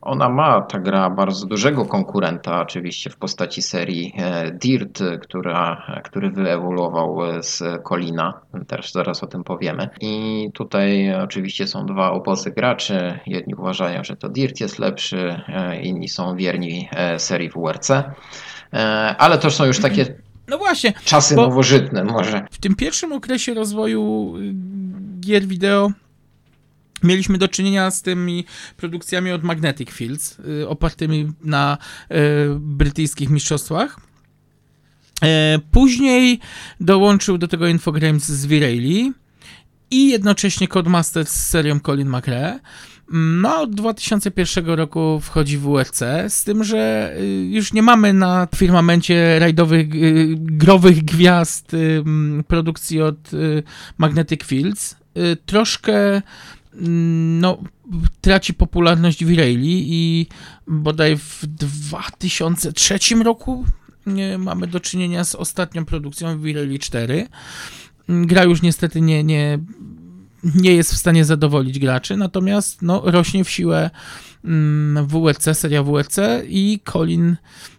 ona 0.01 0.28
ma, 0.28 0.60
ta 0.60 0.78
gra, 0.78 1.10
bardzo 1.10 1.46
dużego 1.46 1.84
konkurenta 1.84 2.60
oczywiście 2.60 3.10
w 3.10 3.16
postaci 3.16 3.62
serii 3.62 4.14
e, 4.16 4.51
Dirt, 4.51 5.02
która, 5.22 5.86
który 6.05 6.30
wyewoluował 6.30 7.24
e, 7.24 7.42
z 7.42 7.62
Kolina. 7.82 8.40
Też 8.66 8.92
zaraz 8.92 9.22
o 9.22 9.26
tym 9.26 9.44
powiemy. 9.44 9.88
I 10.01 10.51
tutaj 10.55 11.14
oczywiście 11.14 11.66
są 11.66 11.86
dwa 11.86 12.10
obozy 12.12 12.51
graczy. 12.51 13.18
Jedni 13.26 13.55
uważają, 13.55 14.05
że 14.05 14.16
to 14.16 14.28
Dirt 14.28 14.60
jest 14.60 14.78
lepszy, 14.78 15.40
inni 15.82 16.09
są 16.09 16.36
wierni 16.36 16.88
serii 17.18 17.51
WRC. 17.51 17.90
Ale 19.18 19.38
to 19.38 19.51
są 19.51 19.64
już 19.64 19.78
takie 19.78 20.14
no 20.48 20.59
właśnie. 20.59 20.92
Czasy 21.05 21.36
nowożytne 21.36 22.05
może. 22.05 22.46
W 22.51 22.59
tym 22.59 22.74
pierwszym 22.74 23.12
okresie 23.12 23.55
rozwoju 23.55 24.34
gier 25.20 25.46
wideo 25.46 25.92
mieliśmy 27.02 27.38
do 27.38 27.48
czynienia 27.48 27.90
z 27.90 28.02
tymi 28.02 28.44
produkcjami 28.76 29.32
od 29.32 29.42
Magnetic 29.42 29.90
Fields, 29.90 30.38
y, 30.38 30.68
opartymi 30.68 31.32
na 31.44 31.78
y, 32.10 32.14
brytyjskich 32.59 33.30
mistrzostwach. 33.30 34.01
E, 35.22 35.59
później 35.70 36.40
dołączył 36.80 37.38
do 37.38 37.48
tego 37.48 37.68
Infogrames 37.68 38.24
z 38.24 38.46
Virelli 38.46 39.12
i 39.90 40.09
jednocześnie 40.09 40.68
Codemasters 40.68 41.30
z 41.30 41.48
serią 41.48 41.80
Colin 41.80 42.09
McRae. 42.09 42.60
No, 43.12 43.60
od 43.60 43.74
2001 43.74 44.66
roku 44.66 45.20
wchodzi 45.22 45.59
WRC, 45.59 46.02
z 46.28 46.44
tym, 46.44 46.64
że 46.64 47.12
y, 47.20 47.48
już 47.51 47.72
nie 47.72 47.82
mamy 47.82 48.12
na 48.12 48.48
firmamencie 48.56 49.39
rajdowych, 49.39 49.89
growych 50.36 51.05
gwiazd 51.05 51.76
produkcji 52.47 53.02
od 53.02 53.31
Magnetic 53.98 54.44
Fields. 54.44 54.97
Y, 55.16 55.36
troszkę 55.47 56.22
mm, 56.74 57.40
no, 57.40 57.59
traci 58.20 58.55
popularność 58.55 59.24
Virelli 59.24 59.85
i 59.93 60.26
bodaj 60.66 61.16
w 61.16 61.47
2003 61.47 62.98
roku 63.24 63.64
mamy 64.39 64.66
do 64.66 64.81
czynienia 64.81 65.24
z 65.24 65.35
ostatnią 65.35 65.85
produkcją 65.85 66.40
Virelli 66.40 66.78
4. 66.78 67.28
Gra 68.09 68.44
już 68.44 68.62
niestety 68.62 69.01
nie, 69.01 69.24
nie, 69.24 69.59
nie 70.55 70.75
jest 70.75 70.93
w 70.93 70.97
stanie 70.97 71.25
zadowolić 71.25 71.79
graczy, 71.79 72.16
natomiast 72.16 72.83
no, 72.83 73.03
rośnie 73.05 73.45
w 73.45 73.51
siłę 73.51 73.91
mm, 74.45 75.07
WRC, 75.07 75.55
seria 75.55 75.83
WRC 75.83 76.19
i 76.49 76.81
Colin 76.85 77.37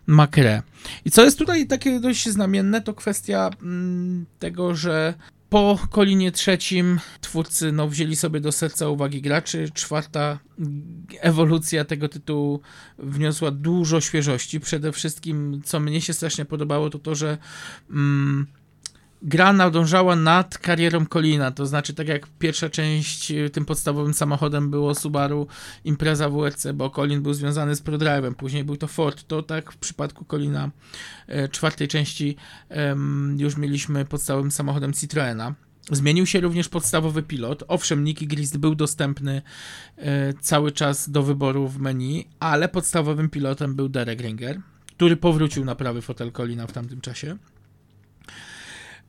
McRae. 0.08 0.62
I 1.06 1.12
co 1.12 1.24
jest 1.24 1.38
tutaj 1.38 1.68
takie 1.68 2.00
dość 2.00 2.30
znamienne, 2.30 2.82
to 2.82 2.94
kwestia 2.94 3.50
mm, 3.62 4.26
tego, 4.40 4.76
że 4.76 5.14
po 5.50 5.80
Kolinie 5.92 6.32
trzecim 6.32 7.00
twórcy 7.22 7.72
no, 7.72 7.88
wzięli 7.88 8.16
sobie 8.16 8.40
do 8.40 8.52
serca 8.52 8.90
uwagi 8.90 9.22
graczy. 9.22 9.70
Czwarta 9.74 10.40
ewolucja 11.22 11.86
tego 11.86 12.10
tytułu 12.10 12.62
wniosła 12.98 13.52
dużo 13.52 14.02
świeżości. 14.02 14.60
Przede 14.60 14.92
wszystkim, 14.92 15.62
co 15.66 15.80
mnie 15.80 16.02
się 16.02 16.14
strasznie 16.14 16.46
podobało, 16.46 16.90
to 16.90 17.00
to, 17.00 17.16
że 17.16 17.38
mm, 17.90 18.48
gra 19.22 19.54
nadążała 19.54 20.16
nad 20.16 20.58
karierą 20.58 21.06
Kolina, 21.06 21.52
to 21.52 21.66
znaczy 21.66 21.94
tak 21.94 22.08
jak 22.08 22.28
pierwsza 22.40 22.70
część 22.70 23.32
y, 23.32 23.50
tym 23.50 23.66
podstawowym 23.66 24.14
samochodem 24.14 24.70
było 24.70 24.96
Subaru 24.96 25.48
Impreza 25.84 26.30
WRC, 26.30 26.68
bo 26.74 26.90
Colin 26.90 27.22
był 27.22 27.34
związany 27.34 27.76
z 27.76 27.84
ProDrive'em, 27.84 28.34
później 28.34 28.64
był 28.64 28.78
to 28.78 28.88
Ford, 28.88 29.28
to 29.28 29.44
tak 29.44 29.72
w 29.72 29.78
przypadku 29.78 30.26
Colina 30.26 30.72
e, 31.28 31.50
czwartej 31.50 31.88
części 31.88 32.36
już 33.38 33.58
mieliśmy 33.58 34.06
podstawowym 34.06 34.52
samochodem 34.52 34.94
Citroena. 34.94 35.56
Zmienił 35.92 36.26
się 36.26 36.40
również 36.40 36.70
podstawowy 36.70 37.24
pilot. 37.24 37.64
Owszem, 37.68 38.04
Nicky 38.04 38.28
Grist 38.28 38.58
był 38.58 38.76
dostępny 38.76 39.42
e, 39.98 40.34
cały 40.34 40.72
czas 40.72 41.10
do 41.10 41.24
wyboru 41.24 41.68
w 41.68 41.80
menu, 41.80 42.28
ale 42.40 42.70
podstawowym 42.70 43.30
pilotem 43.30 43.76
był 43.76 43.90
Derek 43.90 44.22
Ringer, 44.22 44.62
który 44.88 45.18
powrócił 45.18 45.66
na 45.66 45.76
prawy 45.76 46.02
fotel 46.02 46.32
Colina 46.32 46.68
w 46.68 46.72
tamtym 46.72 47.02
czasie. 47.02 47.38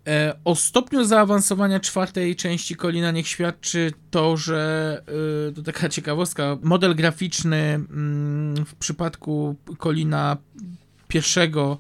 E, 0.07 0.35
o 0.45 0.55
stopniu 0.55 1.05
zaawansowania 1.05 1.81
czwartej 1.81 2.37
części 2.37 2.77
Kolina 2.77 3.11
niech 3.11 3.29
świadczy 3.29 3.93
to, 4.11 4.37
że 4.37 5.03
e, 5.49 5.53
to 5.53 5.63
taka 5.63 5.89
ciekawostka, 5.97 6.57
model 6.63 6.95
graficzny 6.95 7.57
mm, 7.57 8.67
w 8.67 8.75
przypadku 8.75 9.57
Kolina 9.79 10.37
pierwszego 11.09 11.79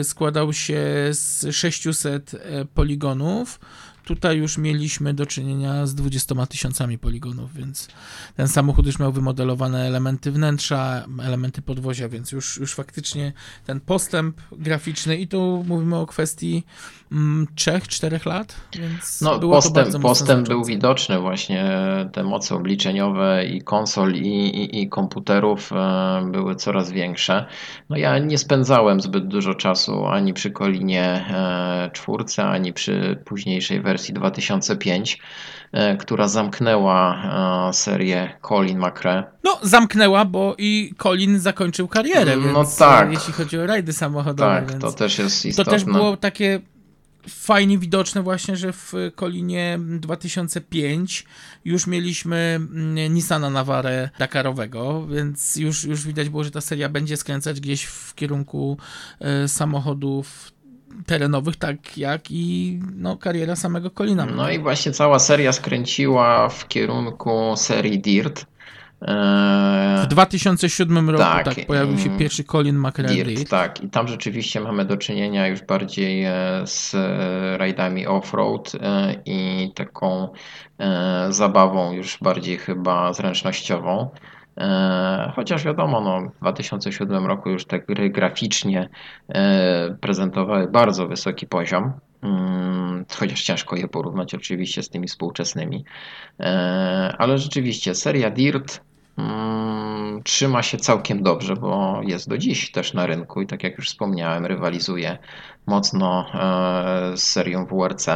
e, 0.00 0.04
składał 0.04 0.52
się 0.52 0.80
z 1.10 1.46
600 1.56 2.32
poligonów, 2.74 3.60
Tutaj 4.08 4.38
już 4.38 4.58
mieliśmy 4.58 5.14
do 5.14 5.26
czynienia 5.26 5.86
z 5.86 5.94
20 5.94 6.46
tysiącami 6.46 6.98
poligonów, 6.98 7.54
więc 7.54 7.88
ten 8.36 8.48
samochód 8.48 8.86
już 8.86 8.98
miał 8.98 9.12
wymodelowane 9.12 9.86
elementy 9.86 10.32
wnętrza, 10.32 11.06
elementy 11.22 11.62
podwozia, 11.62 12.08
więc 12.08 12.32
już, 12.32 12.56
już 12.56 12.74
faktycznie 12.74 13.32
ten 13.66 13.80
postęp 13.80 14.40
graficzny 14.52 15.16
i 15.16 15.28
tu 15.28 15.64
mówimy 15.66 15.96
o 15.96 16.06
kwestii 16.06 16.64
3-4 17.12 18.06
mm, 18.06 18.20
lat, 18.24 18.56
więc 18.78 19.20
no, 19.20 19.38
postęp, 19.38 20.02
postęp 20.02 20.48
był 20.48 20.64
widoczny 20.64 21.20
właśnie, 21.20 21.70
te 22.12 22.24
moce 22.24 22.54
obliczeniowe 22.54 23.46
i 23.46 23.62
konsol 23.62 24.14
i, 24.14 24.48
i, 24.48 24.82
i 24.82 24.88
komputerów 24.88 25.72
e, 25.72 26.22
były 26.32 26.56
coraz 26.56 26.90
większe. 26.90 27.46
No 27.90 27.96
ja 27.96 28.18
nie 28.18 28.38
spędzałem 28.38 29.00
zbyt 29.00 29.28
dużo 29.28 29.54
czasu 29.54 30.06
ani 30.06 30.34
przy 30.34 30.50
Kolinie 30.50 31.04
e, 31.04 31.90
czwórce, 31.92 32.44
ani 32.44 32.72
przy 32.72 33.22
późniejszej 33.24 33.80
wersji 33.80 33.98
wersji 33.98 34.14
2005, 34.14 35.18
e, 35.72 35.96
która 35.96 36.28
zamknęła 36.28 37.22
e, 37.68 37.72
serię 37.72 38.38
Colin 38.48 38.78
McRae. 38.78 39.24
No, 39.44 39.58
zamknęła, 39.62 40.24
bo 40.24 40.54
i 40.58 40.94
Colin 40.98 41.38
zakończył 41.38 41.88
karierę, 41.88 42.36
no 42.36 42.42
więc 42.42 42.76
tak. 42.76 43.12
jeśli 43.12 43.32
chodzi 43.32 43.58
o 43.58 43.66
rajdy 43.66 43.92
samochodowe. 43.92 44.50
Tak, 44.50 44.70
więc 44.70 44.82
to 44.82 44.92
też 44.92 45.18
jest 45.18 45.46
istotne. 45.46 45.64
To 45.64 45.70
też 45.70 45.84
było 45.84 46.16
takie 46.16 46.60
fajnie 47.28 47.78
widoczne 47.78 48.22
właśnie, 48.22 48.56
że 48.56 48.72
w 48.72 48.92
Kolinie 49.14 49.78
2005 49.82 51.24
już 51.64 51.86
mieliśmy 51.86 52.36
mm, 52.36 53.14
Nissana 53.14 53.50
Navarre 53.50 54.10
Dakarowego, 54.18 55.06
więc 55.06 55.56
już, 55.56 55.84
już 55.84 56.06
widać 56.06 56.28
było, 56.28 56.44
że 56.44 56.50
ta 56.50 56.60
seria 56.60 56.88
będzie 56.88 57.16
skręcać 57.16 57.60
gdzieś 57.60 57.84
w 57.84 58.14
kierunku 58.14 58.78
e, 59.20 59.48
samochodów 59.48 60.52
terenowych, 61.06 61.56
tak 61.56 61.98
jak 61.98 62.30
i 62.30 62.78
no, 62.94 63.16
kariera 63.16 63.56
samego 63.56 63.90
Colina. 63.90 64.26
No 64.26 64.50
i 64.50 64.58
właśnie 64.58 64.92
cała 64.92 65.18
seria 65.18 65.52
skręciła 65.52 66.48
w 66.48 66.68
kierunku 66.68 67.54
serii 67.56 67.98
Dirt. 67.98 68.46
W 69.00 70.06
2007 70.08 71.10
roku 71.10 71.22
tak, 71.22 71.44
tak 71.44 71.66
pojawił 71.66 71.98
się 71.98 72.18
pierwszy 72.18 72.44
Colin 72.44 72.78
McRae 72.78 73.08
Dirt, 73.08 73.50
Tak, 73.50 73.84
i 73.84 73.88
tam 73.88 74.08
rzeczywiście 74.08 74.60
mamy 74.60 74.84
do 74.84 74.96
czynienia 74.96 75.46
już 75.46 75.62
bardziej 75.62 76.24
e, 76.24 76.32
z 76.64 76.94
rajdami 77.58 78.06
off-road 78.06 78.74
e, 78.80 79.14
i 79.26 79.72
taką 79.74 80.28
e, 80.78 81.26
zabawą 81.32 81.92
już 81.92 82.18
bardziej 82.22 82.58
chyba 82.58 83.12
zręcznościową. 83.12 84.10
E, 84.58 85.32
chociaż 85.36 85.64
wiadomo, 85.64 86.00
no, 86.00 86.30
w 86.36 86.40
2007 86.40 87.26
roku 87.26 87.50
już 87.50 87.64
te 87.64 87.78
gry 87.78 88.10
graficznie 88.10 88.88
e, 89.28 89.96
prezentowały 90.00 90.68
bardzo 90.68 91.08
wysoki 91.08 91.46
poziom, 91.46 91.92
mm, 92.22 93.04
chociaż 93.18 93.42
ciężko 93.42 93.76
je 93.76 93.88
porównać 93.88 94.34
oczywiście 94.34 94.82
z 94.82 94.88
tymi 94.88 95.08
współczesnymi. 95.08 95.84
E, 96.40 97.14
ale 97.18 97.38
rzeczywiście 97.38 97.94
seria 97.94 98.30
Dirt 98.30 98.87
mm, 99.18 100.22
trzyma 100.22 100.62
się 100.62 100.78
całkiem 100.78 101.22
dobrze, 101.22 101.56
bo 101.56 102.00
jest 102.02 102.28
do 102.28 102.38
dziś 102.38 102.72
też 102.72 102.94
na 102.94 103.06
rynku 103.06 103.42
i 103.42 103.46
tak 103.46 103.62
jak 103.62 103.78
już 103.78 103.88
wspomniałem, 103.88 104.46
rywalizuje 104.46 105.18
mocno 105.66 106.26
z 107.14 107.22
serią 107.22 107.66
WRC. 107.66 108.08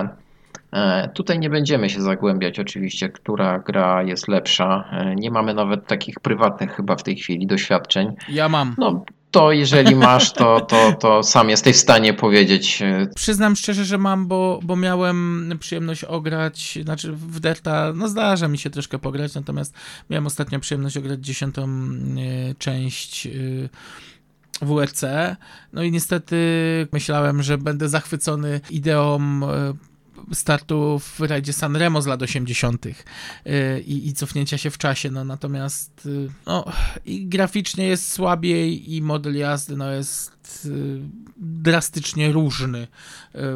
E, 0.73 1.09
tutaj 1.09 1.39
nie 1.39 1.51
będziemy 1.51 1.91
się 1.91 2.03
zagłębiać 2.03 2.59
oczywiście, 2.59 3.09
która 3.09 3.59
gra 3.59 4.03
jest 4.03 4.29
lepsza. 4.29 4.85
E, 4.93 5.15
nie 5.15 5.31
mamy 5.31 5.55
nawet 5.55 5.87
takich 5.87 6.21
prywatnych 6.21 6.77
chyba 6.77 6.97
w 6.97 7.03
tej 7.03 7.17
chwili 7.17 7.47
doświadczeń. 7.47 8.13
Ja 8.29 8.49
mam. 8.49 8.75
No, 8.79 9.05
to 9.31 9.53
jeżeli 9.53 9.97
masz, 9.97 10.33
to, 10.33 10.61
to, 10.61 10.93
to 10.93 11.23
sam 11.23 11.51
jesteś 11.51 11.77
w 11.77 11.81
stanie 11.81 12.15
powiedzieć. 12.15 12.83
E, 12.83 13.07
Przyznam 13.15 13.57
szczerze, 13.57 13.85
że 13.85 13.99
mam, 13.99 14.27
bo, 14.27 14.61
bo 14.63 14.77
miałem 14.77 15.53
przyjemność 15.61 16.05
ograć, 16.05 16.79
znaczy 16.83 17.13
w 17.13 17.41
Delta, 17.41 17.93
no 17.95 18.09
zdarza 18.09 18.49
mi 18.49 18.59
się 18.59 18.71
troszkę 18.71 18.99
pograć, 18.99 19.35
natomiast 19.35 19.75
miałem 20.11 20.27
ostatnio 20.27 20.61
przyjemność 20.61 20.97
ograć 20.97 21.21
dziesiątą 21.21 21.69
część 22.59 23.29
WRC. 24.63 25.05
No 25.73 25.83
i 25.83 25.91
niestety 25.91 26.37
myślałem, 26.93 27.43
że 27.43 27.59
będę 27.59 27.89
zachwycony 27.89 28.61
ideą 28.71 29.41
startu 30.33 30.99
w 30.99 31.21
rajdzie 31.21 31.53
Sanremo 31.53 32.03
z 32.03 32.07
lat 32.07 32.23
80. 32.23 32.87
Y, 32.87 32.93
I, 33.87 34.09
i 34.09 34.13
cofnięcia 34.13 34.59
się 34.59 34.71
w 34.71 34.79
czasie, 34.79 35.11
no 35.11 35.25
natomiast 35.25 36.07
y, 36.07 36.29
no, 36.47 36.65
i 37.05 37.27
graficznie 37.27 37.87
jest 37.87 38.13
słabiej 38.13 38.95
i 38.95 39.03
model 39.03 39.37
jazdy 39.37 39.77
no, 39.77 39.91
jest 39.91 40.67
y, 40.67 41.01
drastycznie 41.37 42.33
różny 42.33 42.87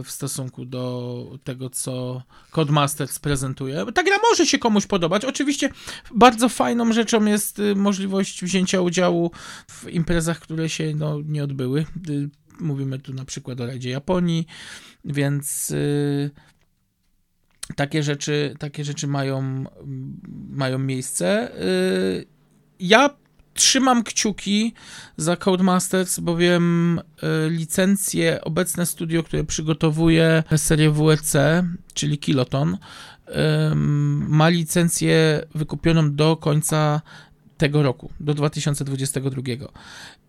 w 0.05 0.11
stosunku 0.11 0.65
do 0.65 1.39
tego, 1.45 1.71
co 1.71 2.23
Codemasters 2.51 3.19
prezentuje. 3.19 3.87
Ta 3.95 4.03
gra 4.03 4.17
może 4.31 4.47
się 4.47 4.59
komuś 4.59 4.87
podobać. 4.87 5.25
Oczywiście 5.25 5.71
bardzo 6.15 6.49
fajną 6.49 6.93
rzeczą 6.93 7.25
jest 7.25 7.63
możliwość 7.77 8.45
wzięcia 8.45 8.81
udziału 8.81 9.31
w 9.69 9.89
imprezach, 9.89 10.41
które 10.41 10.69
się 10.69 10.93
no, 10.97 11.21
nie 11.25 11.45
odbyły. 11.45 11.87
Mówimy 12.61 12.99
tu 12.99 13.15
na 13.15 13.25
przykład 13.25 13.61
o 13.61 13.67
rajdzie 13.67 13.91
Japonii, 13.91 14.47
więc 15.05 15.73
takie 17.77 18.03
rzeczy, 18.03 18.55
takie 18.59 18.85
rzeczy 18.85 19.07
mają, 19.07 19.65
mają 20.51 20.79
miejsce. 20.79 21.51
Y, 21.63 22.27
ja 22.81 23.11
trzymam 23.55 24.03
kciuki 24.03 24.75
za 25.17 25.37
Codemasters, 25.37 26.21
bowiem 26.21 26.99
y, 26.99 27.51
licencje, 27.51 28.41
obecne 28.45 28.87
studio, 28.87 29.23
które 29.23 29.45
przygotowuje 29.45 30.43
serię 30.57 30.91
WEC, 30.91 31.33
czyli 31.95 32.19
Kiloton, 32.19 32.79
ma 34.29 34.49
licencję 34.49 35.43
wykupioną 35.55 36.15
do 36.15 36.37
końca 36.37 37.01
tego 37.57 37.83
roku, 37.83 38.13
do 38.21 38.35
2022. 38.35 39.43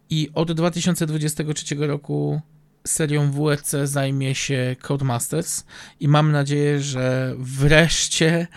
I 0.09 0.29
od 0.33 0.51
2023 0.51 1.75
roku 1.75 2.41
serią 2.87 3.31
WEC 3.31 3.75
zajmie 3.83 4.35
się 4.35 4.75
Codemasters 4.81 5.63
i 5.99 6.07
mam 6.07 6.31
nadzieję, 6.31 6.81
że 6.81 7.35
wreszcie 7.37 8.47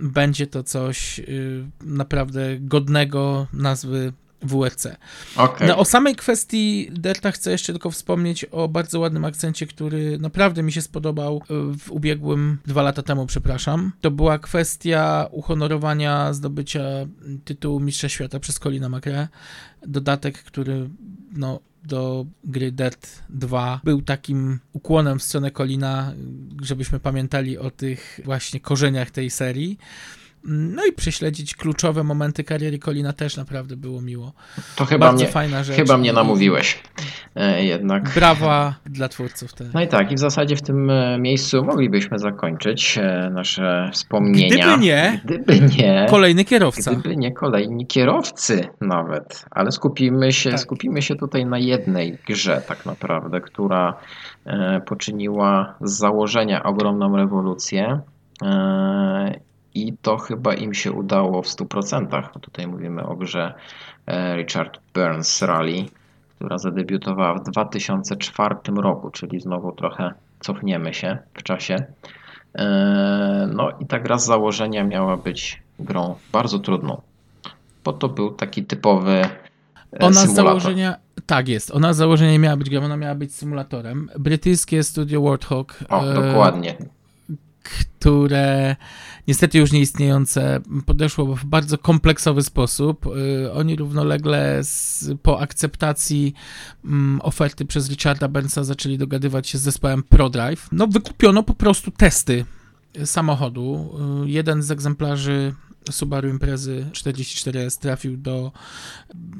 będzie 0.00 0.46
to 0.46 0.62
coś 0.62 1.18
y, 1.18 1.64
naprawdę 1.80 2.56
godnego 2.60 3.46
nazwy 3.52 4.12
WEC. 4.42 4.86
Okay. 5.36 5.68
No, 5.68 5.78
o 5.78 5.84
samej 5.84 6.16
kwestii 6.16 6.90
Delta 6.92 7.30
chcę 7.32 7.50
jeszcze 7.50 7.72
tylko 7.72 7.90
wspomnieć 7.90 8.44
o 8.44 8.68
bardzo 8.68 9.00
ładnym 9.00 9.24
akcencie, 9.24 9.66
który 9.66 10.18
naprawdę 10.18 10.62
mi 10.62 10.72
się 10.72 10.82
spodobał 10.82 11.42
w 11.78 11.90
ubiegłym, 11.90 12.58
dwa 12.66 12.82
lata 12.82 13.02
temu, 13.02 13.26
przepraszam. 13.26 13.92
To 14.00 14.10
była 14.10 14.38
kwestia 14.38 15.28
uhonorowania 15.30 16.32
zdobycia 16.32 16.82
tytułu 17.44 17.80
Mistrza 17.80 18.08
Świata 18.08 18.40
przez 18.40 18.58
Colina 18.58 18.88
McRae. 18.88 19.28
Dodatek, 19.86 20.42
który 20.42 20.88
no, 21.32 21.60
do 21.84 22.26
gry 22.44 22.72
Dirt 22.72 23.22
2 23.28 23.80
był 23.84 24.02
takim 24.02 24.58
ukłonem 24.72 25.18
w 25.18 25.22
stronę 25.22 25.50
Kolina, 25.50 26.12
żebyśmy 26.62 27.00
pamiętali 27.00 27.58
o 27.58 27.70
tych 27.70 28.20
właśnie 28.24 28.60
korzeniach 28.60 29.10
tej 29.10 29.30
serii. 29.30 29.78
No 30.44 30.84
i 30.86 30.92
prześledzić 30.92 31.54
kluczowe 31.54 32.04
momenty 32.04 32.44
kariery 32.44 32.78
Kolina 32.78 33.12
też 33.12 33.36
naprawdę 33.36 33.76
było 33.76 34.00
miło. 34.02 34.32
To 34.76 34.84
chyba 34.84 35.06
Bardzo 35.06 35.24
mnie, 35.24 35.32
fajna 35.32 35.64
rzecz. 35.64 35.76
Chyba 35.76 35.98
mnie 35.98 36.12
namówiłeś 36.12 36.82
e, 37.36 37.64
jednak. 37.64 38.14
Brawa 38.14 38.74
dla 38.86 39.08
twórców. 39.08 39.52
Te. 39.52 39.64
No 39.74 39.82
i 39.82 39.88
tak, 39.88 40.12
i 40.12 40.14
w 40.14 40.18
zasadzie 40.18 40.56
w 40.56 40.62
tym 40.62 40.90
e, 40.90 41.18
miejscu 41.18 41.64
moglibyśmy 41.64 42.18
zakończyć 42.18 42.98
e, 42.98 43.30
nasze 43.34 43.90
wspomnienia. 43.92 44.66
Gdyby 44.66 44.82
nie, 44.84 45.20
gdyby 45.24 45.60
nie 45.60 46.06
kolejny 46.10 46.44
kierowca. 46.44 46.94
Gdyby 46.94 47.16
nie 47.16 47.32
kolejni 47.32 47.86
kierowcy 47.86 48.68
nawet. 48.80 49.44
Ale 49.50 49.72
skupimy 49.72 50.32
się, 50.32 50.50
tak. 50.50 50.60
skupimy 50.60 51.02
się 51.02 51.16
tutaj 51.16 51.46
na 51.46 51.58
jednej 51.58 52.18
grze 52.26 52.62
tak 52.68 52.86
naprawdę, 52.86 53.40
która 53.40 53.96
poczyniła 54.86 55.74
z 55.80 55.92
założenia 55.92 56.62
ogromną 56.62 57.16
rewolucję 57.16 58.00
i 59.74 59.92
to 60.02 60.16
chyba 60.16 60.54
im 60.54 60.74
się 60.74 60.92
udało 60.92 61.42
w 61.42 61.46
100%. 61.46 62.40
Tutaj 62.40 62.66
mówimy 62.66 63.06
o 63.06 63.16
grze 63.16 63.54
e, 64.06 64.36
Richard 64.36 64.80
Burns 64.94 65.42
Rally, 65.42 65.84
która 66.36 66.58
zadebiutowała 66.58 67.34
w 67.34 67.42
2004 67.42 68.56
roku, 68.76 69.10
czyli 69.10 69.40
znowu 69.40 69.72
trochę 69.72 70.14
cofniemy 70.40 70.94
się 70.94 71.18
w 71.34 71.42
czasie. 71.42 71.76
E, 72.54 73.48
no 73.54 73.70
i 73.80 73.86
ta 73.86 73.98
gra 73.98 74.18
z 74.18 74.26
założenia 74.26 74.84
miała 74.84 75.16
być 75.16 75.62
grą 75.78 76.14
bardzo 76.32 76.58
trudną, 76.58 77.00
bo 77.84 77.92
to 77.92 78.08
był 78.08 78.30
taki 78.30 78.64
typowy 78.64 79.12
e, 79.12 79.28
ona 80.00 80.12
symulator. 80.12 80.28
z 80.28 80.34
założenia, 80.34 80.96
tak 81.26 81.48
jest, 81.48 81.70
ona 81.70 81.92
z 81.92 81.96
założenia 81.96 82.38
miała 82.38 82.56
być 82.56 82.70
grą, 82.70 82.84
ona 82.84 82.96
miała 82.96 83.14
być 83.14 83.34
symulatorem. 83.34 84.10
Brytyjskie 84.18 84.82
studio 84.82 85.22
Warthog. 85.22 85.78
O, 85.88 86.02
dokładnie 86.14 86.76
które 87.62 88.76
niestety 89.28 89.58
już 89.58 89.72
nieistniejące 89.72 90.60
podeszło 90.86 91.36
w 91.36 91.44
bardzo 91.44 91.78
kompleksowy 91.78 92.42
sposób. 92.42 93.06
Y, 93.06 93.52
oni 93.52 93.76
równolegle 93.76 94.64
z, 94.64 95.04
po 95.22 95.40
akceptacji 95.40 96.34
mm, 96.84 97.20
oferty 97.22 97.64
przez 97.64 97.88
Richarda 97.90 98.28
Burnsa 98.28 98.64
zaczęli 98.64 98.98
dogadywać 98.98 99.48
się 99.48 99.58
z 99.58 99.62
zespołem 99.62 100.02
ProDrive. 100.02 100.68
No 100.72 100.86
wykupiono 100.86 101.42
po 101.42 101.54
prostu 101.54 101.90
testy 101.90 102.44
samochodu. 103.04 103.94
Y, 104.24 104.30
jeden 104.30 104.62
z 104.62 104.70
egzemplarzy 104.70 105.54
Subaru 105.90 106.28
Imprezy 106.28 106.86
44S 106.92 107.80
trafił 107.80 108.16
do 108.16 108.52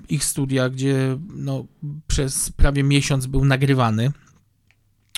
ich 0.09 0.25
studia, 0.25 0.69
gdzie 0.69 1.19
no, 1.35 1.65
przez 2.07 2.53
prawie 2.53 2.83
miesiąc 2.83 3.27
był 3.27 3.45
nagrywany. 3.45 4.13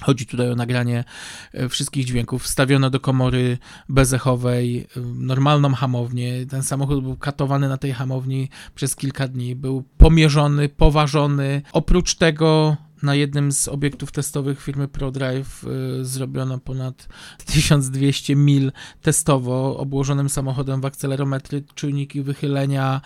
Chodzi 0.03 0.27
tutaj 0.27 0.51
o 0.51 0.55
nagranie 0.55 1.05
e, 1.53 1.69
wszystkich 1.69 2.05
dźwięków. 2.05 2.43
Wstawiono 2.43 2.91
do 2.91 3.01
komory 3.01 3.59
bezechowej 3.89 4.81
e, 4.97 5.01
normalną 5.15 5.75
hamownię. 5.75 6.47
Ten 6.47 6.63
samochód 6.63 7.03
był 7.03 7.17
katowany 7.17 7.69
na 7.69 7.77
tej 7.77 7.93
hamowni 7.93 8.49
przez 8.75 8.97
kilka 8.97 9.29
dni. 9.29 9.57
Był 9.57 9.85
pomierzony, 9.97 10.69
poważony. 10.69 11.63
Oprócz 11.73 12.15
tego 12.15 12.77
na 13.03 13.15
jednym 13.15 13.53
z 13.53 13.69
obiektów 13.69 14.13
testowych 14.13 14.63
firmy 14.63 14.89
ProDrive 14.89 15.65
y, 16.01 16.05
zrobiono 16.05 16.59
ponad 16.59 17.09
1200 17.47 18.37
mil 18.37 18.73
testowo 19.03 19.77
obłożonym 19.79 20.29
samochodem 20.29 20.81
w 20.81 20.85
akcelerometry, 20.85 21.63
czujniki 21.75 22.23
wychylenia 22.23 23.01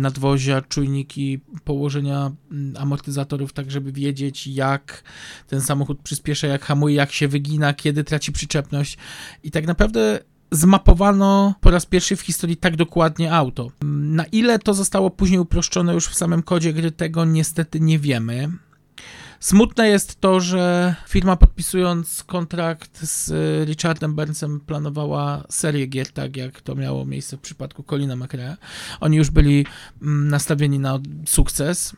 nadwozia, 0.00 0.62
czujniki 0.62 1.40
położenia 1.64 2.30
mm, 2.50 2.76
amortyzatorów, 2.76 3.52
tak 3.52 3.70
żeby 3.70 3.92
wiedzieć 3.92 4.46
jak 4.46 5.02
ten 5.46 5.60
samochód 5.60 6.02
przyspiesza, 6.02 6.46
jak 6.46 6.64
hamuje, 6.64 6.94
jak 6.94 7.12
się 7.12 7.28
wygina, 7.28 7.74
kiedy 7.74 8.04
traci 8.04 8.32
przyczepność. 8.32 8.98
I 9.44 9.50
tak 9.50 9.66
naprawdę 9.66 10.20
zmapowano 10.50 11.54
po 11.60 11.70
raz 11.70 11.86
pierwszy 11.86 12.16
w 12.16 12.20
historii 12.20 12.56
tak 12.56 12.76
dokładnie 12.76 13.32
auto. 13.32 13.70
Na 13.82 14.24
ile 14.24 14.58
to 14.58 14.74
zostało 14.74 15.10
później 15.10 15.40
uproszczone 15.40 15.94
już 15.94 16.06
w 16.06 16.14
samym 16.14 16.42
kodzie 16.42 16.72
gry, 16.72 16.90
tego 16.90 17.24
niestety 17.24 17.80
nie 17.80 17.98
wiemy. 17.98 18.48
Smutne 19.40 19.88
jest 19.88 20.20
to, 20.20 20.40
że 20.40 20.94
firma 21.08 21.36
podpisując 21.36 22.24
kontrakt 22.24 23.00
z 23.02 23.30
Richardem 23.68 24.14
Burnsem 24.14 24.60
planowała 24.60 25.44
serię 25.50 25.86
gier, 25.86 26.12
tak 26.12 26.36
jak 26.36 26.60
to 26.60 26.74
miało 26.74 27.06
miejsce 27.06 27.36
w 27.36 27.40
przypadku 27.40 27.82
Colina 27.82 28.16
McRae. 28.16 28.56
Oni 29.00 29.16
już 29.16 29.30
byli 29.30 29.66
mm, 30.02 30.28
nastawieni 30.28 30.78
na 30.78 30.98
sukces. 31.26 31.96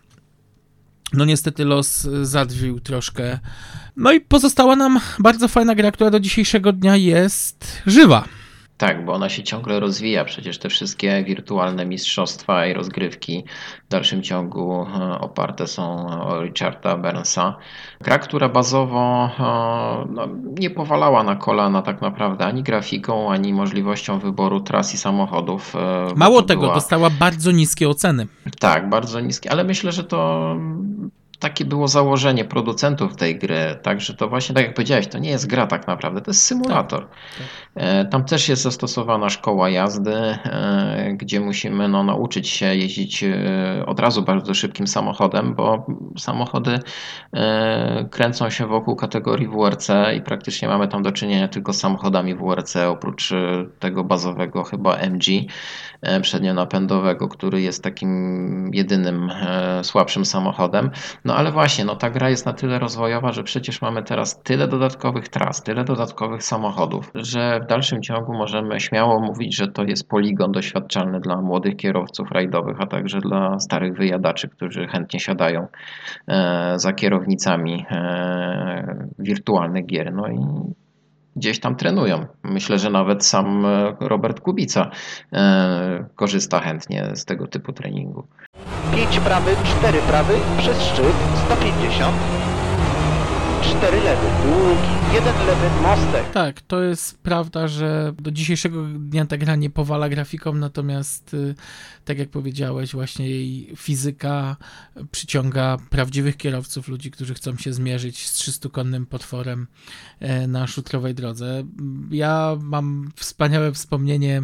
No 1.12 1.24
niestety 1.24 1.64
los 1.64 2.08
zadrwił 2.22 2.80
troszkę. 2.80 3.38
No 3.96 4.12
i 4.12 4.20
pozostała 4.20 4.76
nam 4.76 5.00
bardzo 5.18 5.48
fajna 5.48 5.74
gra, 5.74 5.92
która 5.92 6.10
do 6.10 6.20
dzisiejszego 6.20 6.72
dnia 6.72 6.96
jest 6.96 7.82
żywa. 7.86 8.24
Tak, 8.82 9.04
bo 9.04 9.12
ona 9.12 9.28
się 9.28 9.42
ciągle 9.42 9.80
rozwija. 9.80 10.24
Przecież 10.24 10.58
te 10.58 10.68
wszystkie 10.68 11.24
wirtualne 11.24 11.86
mistrzostwa 11.86 12.66
i 12.66 12.72
rozgrywki 12.72 13.44
w 13.86 13.88
dalszym 13.88 14.22
ciągu 14.22 14.86
e, 15.00 15.20
oparte 15.20 15.66
są 15.66 16.06
o 16.22 16.42
Richarda 16.42 16.96
Burnsa. 16.96 17.56
Gra, 18.00 18.18
która 18.18 18.48
bazowo 18.48 19.30
e, 19.38 20.12
no, 20.12 20.28
nie 20.58 20.70
powalała 20.70 21.22
na 21.22 21.36
kolana 21.36 21.82
tak 21.82 22.00
naprawdę 22.00 22.44
ani 22.44 22.62
grafiką, 22.62 23.32
ani 23.32 23.52
możliwością 23.54 24.18
wyboru 24.18 24.60
tras 24.60 24.94
i 24.94 24.98
samochodów. 24.98 25.76
E, 25.76 26.06
Mało 26.16 26.42
tego, 26.42 26.60
była... 26.60 26.74
dostała 26.74 27.10
bardzo 27.10 27.50
niskie 27.50 27.88
oceny. 27.88 28.26
Tak, 28.58 28.88
bardzo 28.88 29.20
niskie, 29.20 29.50
ale 29.50 29.64
myślę, 29.64 29.92
że 29.92 30.04
to 30.04 30.56
takie 31.42 31.64
było 31.64 31.88
założenie 31.88 32.44
producentów 32.44 33.16
tej 33.16 33.38
gry, 33.38 33.78
także 33.82 34.14
to 34.14 34.28
właśnie 34.28 34.54
tak 34.54 34.64
jak 34.64 34.74
powiedziałeś, 34.74 35.06
to 35.06 35.18
nie 35.18 35.30
jest 35.30 35.46
gra 35.46 35.66
tak 35.66 35.86
naprawdę, 35.86 36.20
to 36.20 36.30
jest 36.30 36.42
symulator. 36.42 37.08
Tak, 37.08 37.84
tak. 37.84 38.10
Tam 38.10 38.24
też 38.24 38.48
jest 38.48 38.62
zastosowana 38.62 39.30
szkoła 39.30 39.70
jazdy, 39.70 40.14
e, 40.14 41.12
gdzie 41.16 41.40
musimy 41.40 41.88
no, 41.88 42.04
nauczyć 42.04 42.48
się 42.48 42.66
jeździć 42.66 43.24
e, 43.24 43.86
od 43.86 44.00
razu 44.00 44.22
bardzo 44.22 44.54
szybkim 44.54 44.86
samochodem, 44.86 45.54
bo 45.54 45.86
samochody 46.18 46.78
kręcą 48.10 48.50
się 48.50 48.66
wokół 48.66 48.96
kategorii 48.96 49.48
WRC 49.48 49.88
i 50.16 50.20
praktycznie 50.20 50.68
mamy 50.68 50.88
tam 50.88 51.02
do 51.02 51.12
czynienia 51.12 51.48
tylko 51.48 51.72
z 51.72 51.80
samochodami 51.80 52.34
WRC, 52.34 52.76
oprócz 52.76 53.30
tego 53.78 54.04
bazowego 54.04 54.64
chyba 54.64 54.96
MG 54.96 55.24
przednionapędowego, 56.22 57.28
który 57.28 57.60
jest 57.60 57.84
takim 57.84 58.70
jedynym 58.74 59.32
słabszym 59.82 60.24
samochodem. 60.24 60.90
No 61.24 61.31
ale 61.36 61.52
właśnie, 61.52 61.84
no 61.84 61.96
ta 61.96 62.10
gra 62.10 62.30
jest 62.30 62.46
na 62.46 62.52
tyle 62.52 62.78
rozwojowa, 62.78 63.32
że 63.32 63.42
przecież 63.42 63.82
mamy 63.82 64.02
teraz 64.02 64.42
tyle 64.42 64.68
dodatkowych 64.68 65.28
tras, 65.28 65.62
tyle 65.62 65.84
dodatkowych 65.84 66.42
samochodów, 66.42 67.10
że 67.14 67.60
w 67.64 67.66
dalszym 67.66 68.02
ciągu 68.02 68.32
możemy 68.32 68.80
śmiało 68.80 69.20
mówić, 69.20 69.56
że 69.56 69.68
to 69.68 69.84
jest 69.84 70.08
poligon 70.08 70.52
doświadczalny 70.52 71.20
dla 71.20 71.40
młodych 71.40 71.76
kierowców 71.76 72.30
rajdowych, 72.30 72.80
a 72.80 72.86
także 72.86 73.18
dla 73.18 73.58
starych 73.58 73.96
wyjadaczy, 73.96 74.48
którzy 74.48 74.86
chętnie 74.86 75.20
siadają 75.20 75.66
e, 76.28 76.72
za 76.78 76.92
kierownicami 76.92 77.86
e, 77.90 79.06
wirtualnych 79.18 79.86
gier. 79.86 80.14
No 80.14 80.28
i 80.28 80.38
gdzieś 81.36 81.60
tam 81.60 81.76
trenują. 81.76 82.26
Myślę, 82.44 82.78
że 82.78 82.90
nawet 82.90 83.24
sam 83.24 83.66
e, 83.66 83.96
Robert 84.00 84.40
Kubica 84.40 84.90
korzysta 86.14 86.60
chętnie 86.60 87.16
z 87.16 87.24
tego 87.24 87.46
typu 87.46 87.72
treningu. 87.72 88.26
5 88.94 89.18
prawy, 89.20 89.56
4 89.78 89.98
prawy, 89.98 90.34
przez 90.58 90.82
szczyt 90.82 91.14
150. 91.46 92.16
4 93.62 94.00
lewy, 94.00 94.26
długi, 94.42 95.14
jeden 95.14 95.34
lewy 95.46 95.82
mostek. 95.82 96.32
Tak, 96.32 96.60
to 96.60 96.82
jest 96.82 97.18
prawda, 97.18 97.68
że 97.68 98.12
do 98.22 98.30
dzisiejszego 98.30 98.84
dnia 98.84 99.26
ta 99.26 99.36
gra 99.36 99.56
nie 99.56 99.70
powala 99.70 100.08
grafiką, 100.08 100.54
natomiast 100.54 101.34
y, 101.34 101.54
tak 102.04 102.18
jak 102.18 102.28
powiedziałeś, 102.28 102.92
właśnie 102.92 103.28
jej 103.28 103.72
fizyka 103.76 104.56
przyciąga 105.10 105.76
prawdziwych 105.90 106.36
kierowców, 106.36 106.88
ludzi, 106.88 107.10
którzy 107.10 107.34
chcą 107.34 107.56
się 107.56 107.72
zmierzyć 107.72 108.28
z 108.28 108.40
300-konnym 108.40 109.06
potworem 109.06 109.66
e, 110.20 110.46
na 110.46 110.66
szutrowej 110.66 111.14
drodze. 111.14 111.64
Ja 112.10 112.56
mam 112.60 113.10
wspaniałe 113.16 113.72
wspomnienie 113.72 114.42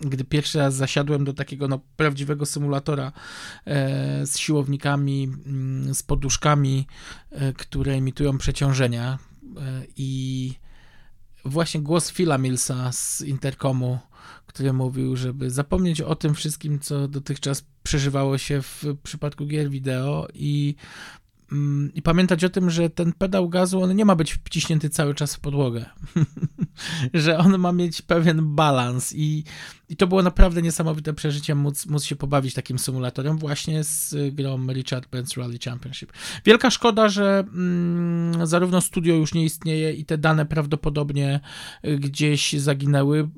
gdy 0.00 0.24
pierwszy 0.24 0.58
raz 0.58 0.74
zasiadłem 0.74 1.24
do 1.24 1.32
takiego 1.32 1.68
no, 1.68 1.80
prawdziwego 1.96 2.46
symulatora 2.46 3.12
e, 3.64 4.26
z 4.26 4.38
siłownikami, 4.38 5.24
mm, 5.24 5.94
z 5.94 6.02
poduszkami, 6.02 6.86
e, 7.30 7.52
które 7.52 7.96
imitują 7.96 8.38
przeciążenia 8.38 9.18
e, 9.56 9.82
i 9.96 10.52
właśnie 11.44 11.80
głos 11.80 12.12
Phila 12.12 12.38
Millsa 12.38 12.92
z 12.92 13.20
Intercomu, 13.20 13.98
który 14.46 14.72
mówił, 14.72 15.16
żeby 15.16 15.50
zapomnieć 15.50 16.00
o 16.00 16.14
tym 16.14 16.34
wszystkim, 16.34 16.78
co 16.78 17.08
dotychczas 17.08 17.64
przeżywało 17.82 18.38
się 18.38 18.62
w 18.62 18.84
przypadku 19.02 19.46
gier 19.46 19.70
wideo 19.70 20.28
i 20.34 20.74
i 21.94 22.02
pamiętać 22.02 22.44
o 22.44 22.48
tym, 22.48 22.70
że 22.70 22.90
ten 22.90 23.12
pedał 23.12 23.48
gazu, 23.48 23.82
on 23.82 23.96
nie 23.96 24.04
ma 24.04 24.16
być 24.16 24.32
wciśnięty 24.32 24.90
cały 24.90 25.14
czas 25.14 25.34
w 25.34 25.40
podłogę, 25.40 25.84
że 27.14 27.38
on 27.38 27.58
ma 27.58 27.72
mieć 27.72 28.02
pewien 28.02 28.54
balans 28.54 29.12
i, 29.16 29.44
i 29.88 29.96
to 29.96 30.06
było 30.06 30.22
naprawdę 30.22 30.62
niesamowite 30.62 31.14
przeżycie 31.14 31.54
móc, 31.54 31.86
móc 31.86 32.04
się 32.04 32.16
pobawić 32.16 32.54
takim 32.54 32.78
symulatorem 32.78 33.38
właśnie 33.38 33.84
z 33.84 34.14
grą 34.34 34.66
Richard 34.66 35.10
Benz 35.10 35.36
Rally 35.36 35.58
Championship. 35.64 36.12
Wielka 36.44 36.70
szkoda, 36.70 37.08
że 37.08 37.44
mm, 37.54 38.46
zarówno 38.46 38.80
studio 38.80 39.14
już 39.14 39.34
nie 39.34 39.44
istnieje 39.44 39.92
i 39.92 40.04
te 40.04 40.18
dane 40.18 40.46
prawdopodobnie 40.46 41.40
gdzieś 41.98 42.52
zaginęły. 42.52 43.28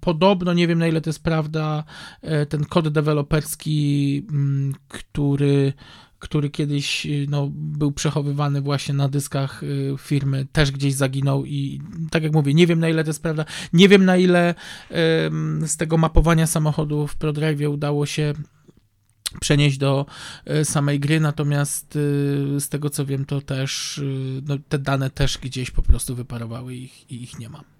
Podobno, 0.00 0.52
nie 0.52 0.66
wiem 0.66 0.78
na 0.78 0.86
ile 0.86 1.00
to 1.00 1.10
jest 1.10 1.22
prawda, 1.22 1.84
e, 2.22 2.46
ten 2.46 2.64
kod 2.64 2.88
deweloperski, 2.88 4.26
mm, 4.30 4.72
który 4.88 5.72
który 6.18 6.50
kiedyś 6.50 7.06
y, 7.06 7.26
no, 7.30 7.48
był 7.52 7.92
przechowywany 7.92 8.60
właśnie 8.60 8.94
na 8.94 9.08
dyskach 9.08 9.62
y, 9.62 9.94
firmy, 9.98 10.46
też 10.52 10.72
gdzieś 10.72 10.94
zaginął 10.94 11.44
i 11.44 11.80
tak 12.10 12.22
jak 12.22 12.32
mówię, 12.32 12.54
nie 12.54 12.66
wiem 12.66 12.80
na 12.80 12.88
ile 12.88 13.04
to 13.04 13.10
jest 13.10 13.22
prawda, 13.22 13.44
nie 13.72 13.88
wiem 13.88 14.04
na 14.04 14.16
ile 14.16 14.54
z 15.66 15.76
tego 15.76 15.98
mapowania 15.98 16.46
samochodu 16.46 17.06
w 17.06 17.16
ProDrive 17.16 17.68
udało 17.68 18.06
się 18.06 18.34
przenieść 19.40 19.78
do 19.78 20.06
y, 20.50 20.64
samej 20.64 21.00
gry, 21.00 21.20
natomiast 21.20 21.92
z 22.58 22.68
tego 22.68 22.90
co 22.90 23.06
wiem, 23.06 23.24
to 23.24 23.40
też 23.40 24.00
no, 24.46 24.56
te 24.68 24.78
dane 24.78 25.10
też 25.10 25.38
gdzieś 25.38 25.70
po 25.70 25.82
prostu 25.82 26.14
wyparowały 26.14 26.74
ich, 26.74 27.10
i 27.10 27.22
ich 27.22 27.38
nie 27.38 27.48
ma. 27.48 27.75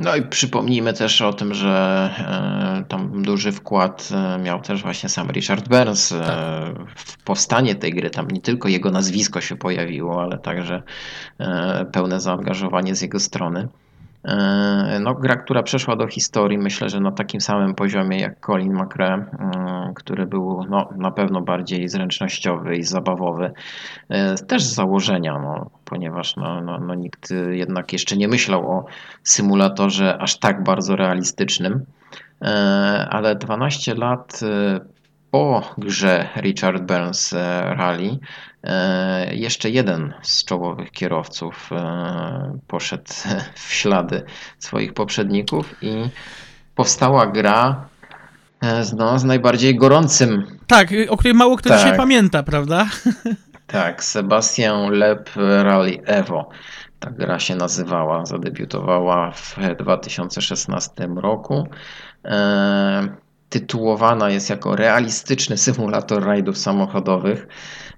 No 0.00 0.16
i 0.16 0.22
przypomnijmy 0.22 0.92
też 0.92 1.22
o 1.22 1.32
tym, 1.32 1.54
że 1.54 2.10
e, 2.18 2.84
tam 2.88 3.22
duży 3.22 3.52
wkład 3.52 4.08
e, 4.12 4.38
miał 4.38 4.60
też 4.60 4.82
właśnie 4.82 5.08
sam 5.08 5.30
Richard 5.30 5.68
Burns 5.68 6.12
e, 6.12 6.20
tak. 6.20 6.36
w 6.96 7.22
powstanie 7.24 7.74
tej 7.74 7.92
gry. 7.92 8.10
Tam 8.10 8.28
nie 8.30 8.40
tylko 8.40 8.68
jego 8.68 8.90
nazwisko 8.90 9.40
się 9.40 9.56
pojawiło, 9.56 10.22
ale 10.22 10.38
także 10.38 10.82
pełne 11.92 12.20
zaangażowanie 12.20 12.94
z 12.94 13.02
jego 13.02 13.20
strony. 13.20 13.68
E, 14.24 14.98
no, 15.00 15.14
gra, 15.14 15.36
która 15.36 15.62
przeszła 15.62 15.96
do 15.96 16.06
historii, 16.06 16.58
myślę, 16.58 16.88
że 16.88 17.00
na 17.00 17.12
takim 17.12 17.40
samym 17.40 17.74
poziomie 17.74 18.20
jak 18.20 18.46
Colin 18.46 18.74
McRae, 18.74 19.14
mm, 19.14 19.94
który 19.94 20.26
był 20.26 20.64
no, 20.68 20.88
na 20.96 21.10
pewno 21.10 21.40
bardziej 21.40 21.88
zręcznościowy 21.88 22.76
i 22.76 22.82
zabawowy, 22.82 23.52
e, 24.08 24.34
też 24.34 24.64
z 24.64 24.74
założenia, 24.74 25.38
no, 25.38 25.70
ponieważ 25.84 26.36
no, 26.36 26.60
no, 26.60 26.78
no, 26.78 26.94
nikt 26.94 27.30
jednak 27.50 27.92
jeszcze 27.92 28.16
nie 28.16 28.28
myślał 28.28 28.70
o 28.70 28.84
symulatorze 29.22 30.18
aż 30.18 30.38
tak 30.38 30.64
bardzo 30.64 30.96
realistycznym. 30.96 31.84
E, 32.42 32.46
ale 33.10 33.36
12 33.36 33.94
lat 33.94 34.40
po 35.30 35.74
grze 35.78 36.28
Richard 36.36 36.82
Burns 36.82 37.32
Rally 37.62 38.10
E, 38.12 38.18
jeszcze 39.32 39.70
jeden 39.70 40.14
z 40.22 40.44
czołowych 40.44 40.90
kierowców 40.90 41.70
e, 41.72 42.58
poszedł 42.66 43.12
w 43.66 43.72
ślady 43.72 44.22
swoich 44.58 44.94
poprzedników 44.94 45.74
i 45.82 46.10
powstała 46.74 47.26
gra 47.26 47.88
e, 48.62 48.82
no, 48.96 49.18
z 49.18 49.24
najbardziej 49.24 49.76
gorącym. 49.76 50.46
Tak, 50.66 50.88
o 51.08 51.16
której 51.16 51.34
mało 51.34 51.56
kto 51.56 51.68
tak. 51.68 51.78
dzisiaj 51.78 51.96
pamięta, 51.96 52.42
prawda? 52.42 52.86
Tak, 53.66 54.04
Sebastian 54.04 54.90
Lep 54.90 55.30
Rally 55.36 56.02
Evo. 56.04 56.48
Ta 57.00 57.10
gra 57.10 57.38
się 57.38 57.54
nazywała, 57.54 58.26
zadebiutowała 58.26 59.32
w 59.32 59.56
2016 59.78 61.08
roku. 61.16 61.68
Tytułowana 63.48 64.30
jest 64.30 64.50
jako 64.50 64.76
realistyczny 64.76 65.56
symulator 65.56 66.24
rajdów 66.24 66.58
samochodowych. 66.58 67.46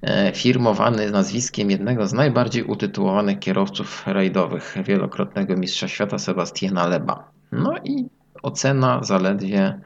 E, 0.02 0.32
firmowany 0.32 1.10
nazwiskiem 1.10 1.70
jednego 1.70 2.06
z 2.06 2.12
najbardziej 2.12 2.62
utytułowanych 2.62 3.38
kierowców 3.38 4.06
rajdowych, 4.06 4.76
wielokrotnego 4.84 5.56
mistrza 5.56 5.88
świata 5.88 6.18
Sebastiana 6.18 6.86
Leba. 6.86 7.30
No 7.52 7.74
i 7.84 8.06
ocena 8.42 9.02
zaledwie 9.02 9.80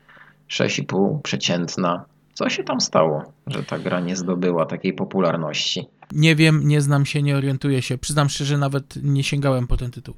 6,5 0.51 1.22
przeciętna. 1.22 2.05
Co 2.34 2.48
się 2.48 2.64
tam 2.64 2.80
stało, 2.80 3.32
że 3.47 3.62
ta 3.62 3.78
gra 3.78 4.01
nie 4.01 4.16
zdobyła 4.16 4.66
takiej 4.66 4.93
popularności? 4.93 5.86
Nie 6.12 6.36
wiem, 6.36 6.68
nie 6.68 6.80
znam 6.80 7.06
się, 7.06 7.22
nie 7.22 7.36
orientuję 7.36 7.82
się. 7.82 7.98
Przyznam 7.98 8.28
szczerze, 8.28 8.59
nawet 8.59 8.94
nie 9.02 9.24
sięgałem 9.24 9.66
po 9.66 9.76
ten 9.76 9.90
tytuł. 9.90 10.14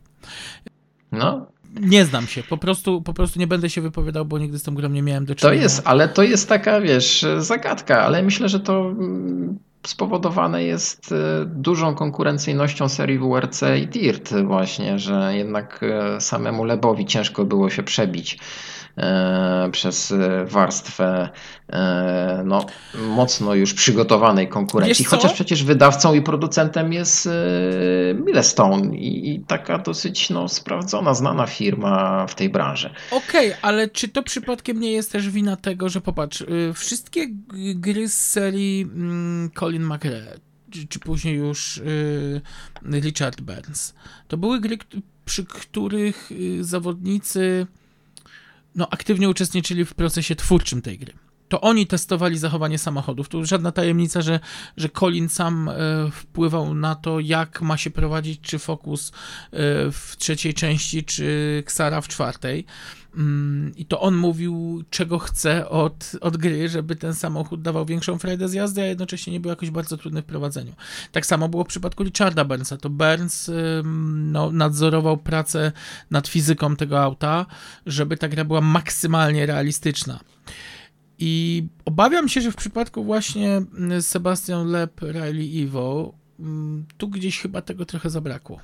No, 1.12 1.46
nie 1.80 2.04
znam 2.04 2.26
się, 2.26 2.42
po 2.42 2.58
prostu, 2.58 3.02
po 3.02 3.14
prostu 3.14 3.38
nie 3.38 3.46
będę 3.46 3.70
się 3.70 3.80
wypowiadał, 3.80 4.24
bo 4.24 4.38
nigdy 4.38 4.58
z 4.58 4.62
tą 4.62 4.74
grą 4.74 4.88
nie 4.88 5.02
miałem 5.02 5.24
do 5.24 5.34
czynienia. 5.34 5.58
To 5.58 5.62
jest, 5.62 5.82
ale 5.84 6.08
to 6.08 6.22
jest 6.22 6.48
taka, 6.48 6.80
wiesz, 6.80 7.26
zagadka, 7.38 8.02
ale 8.02 8.22
myślę, 8.22 8.48
że 8.48 8.60
to 8.60 8.94
spowodowane 9.88 10.64
jest 10.64 11.12
e, 11.12 11.44
dużą 11.46 11.94
konkurencyjnością 11.94 12.88
serii 12.88 13.18
WRC 13.18 13.62
i 13.82 13.86
DIRT 13.86 14.34
właśnie, 14.44 14.98
że 14.98 15.36
jednak 15.36 15.80
e, 15.82 16.20
samemu 16.20 16.64
Lebowi 16.64 17.06
ciężko 17.06 17.44
było 17.44 17.70
się 17.70 17.82
przebić 17.82 18.38
przez 19.72 20.14
warstwę 20.46 21.28
no, 22.44 22.66
mocno 23.08 23.54
już 23.54 23.74
przygotowanej 23.74 24.48
konkurencji. 24.48 25.04
Chociaż 25.04 25.32
przecież 25.32 25.64
wydawcą 25.64 26.14
i 26.14 26.22
producentem 26.22 26.92
jest 26.92 27.28
Milestone 28.26 28.96
i, 28.96 29.34
i 29.34 29.40
taka 29.40 29.78
dosyć 29.78 30.30
no, 30.30 30.48
sprawdzona, 30.48 31.14
znana 31.14 31.46
firma 31.46 32.26
w 32.26 32.34
tej 32.34 32.48
branży. 32.48 32.90
Okej, 33.10 33.48
okay, 33.48 33.62
ale 33.62 33.88
czy 33.88 34.08
to 34.08 34.22
przypadkiem 34.22 34.80
nie 34.80 34.92
jest 34.92 35.12
też 35.12 35.30
wina 35.30 35.56
tego, 35.56 35.88
że 35.88 36.00
popatrz, 36.00 36.40
y, 36.40 36.72
wszystkie 36.74 37.26
gry 37.74 38.08
z 38.08 38.18
serii 38.18 38.82
mm, 38.82 39.50
Colin 39.54 39.84
McRae, 39.84 40.38
czy, 40.70 40.86
czy 40.88 40.98
później 40.98 41.36
już 41.36 41.76
y, 41.76 42.40
Richard 42.92 43.40
Burns, 43.40 43.94
to 44.28 44.36
były 44.36 44.60
gry, 44.60 44.78
przy 45.24 45.44
których 45.44 46.32
y, 46.32 46.64
zawodnicy 46.64 47.66
no, 48.78 48.88
aktywnie 48.90 49.28
uczestniczyli 49.28 49.84
w 49.84 49.94
procesie 49.94 50.36
twórczym 50.36 50.82
tej 50.82 50.98
gry. 50.98 51.12
to 51.48 51.60
oni 51.60 51.86
testowali 51.86 52.38
zachowanie 52.38 52.78
samochodów. 52.78 53.28
Tu 53.28 53.44
żadna 53.44 53.72
tajemnica, 53.72 54.22
że, 54.22 54.40
że 54.76 54.88
Colin 54.88 55.28
sam 55.28 55.68
e, 55.68 55.74
wpływał 56.12 56.74
na 56.74 56.94
to, 56.94 57.20
jak 57.20 57.62
ma 57.62 57.76
się 57.76 57.90
prowadzić, 57.90 58.40
czy 58.40 58.58
Focus 58.58 59.08
e, 59.10 59.12
w 59.92 60.14
trzeciej 60.18 60.54
części, 60.54 61.04
czy 61.04 61.58
Xara 61.66 62.00
w 62.00 62.08
czwartej. 62.08 62.64
Mm, 63.14 63.72
I 63.76 63.86
to 63.86 64.00
on 64.00 64.16
mówił, 64.16 64.84
czego 64.90 65.18
chce 65.18 65.68
od, 65.68 66.12
od 66.20 66.36
gry, 66.36 66.68
żeby 66.68 66.96
ten 66.96 67.14
samochód 67.14 67.62
dawał 67.62 67.86
większą 67.86 68.18
frajdę 68.18 68.48
z 68.48 68.52
jazdy, 68.52 68.82
a 68.82 68.84
jednocześnie 68.84 69.32
nie 69.32 69.40
był 69.40 69.48
jakoś 69.50 69.70
bardzo 69.70 69.96
trudny 69.96 70.22
w 70.22 70.24
prowadzeniu. 70.24 70.72
Tak 71.12 71.26
samo 71.26 71.48
było 71.48 71.64
w 71.64 71.68
przypadku 71.68 72.04
Richarda 72.04 72.44
Burnsa. 72.44 72.76
To 72.76 72.90
Burns 72.90 73.50
no, 74.14 74.52
nadzorował 74.52 75.16
pracę 75.16 75.72
nad 76.10 76.28
fizyką 76.28 76.76
tego 76.76 77.02
auta, 77.02 77.46
żeby 77.86 78.16
ta 78.16 78.28
gra 78.28 78.44
była 78.44 78.60
maksymalnie 78.60 79.46
realistyczna. 79.46 80.20
I 81.18 81.64
obawiam 81.84 82.28
się, 82.28 82.40
że 82.40 82.52
w 82.52 82.56
przypadku 82.56 83.04
właśnie 83.04 83.62
Sebastian 84.00 84.66
Lep, 84.66 85.00
Riley 85.00 85.64
Evo, 85.64 86.14
tu 86.98 87.08
gdzieś 87.08 87.40
chyba 87.40 87.62
tego 87.62 87.84
trochę 87.84 88.10
zabrakło. 88.10 88.60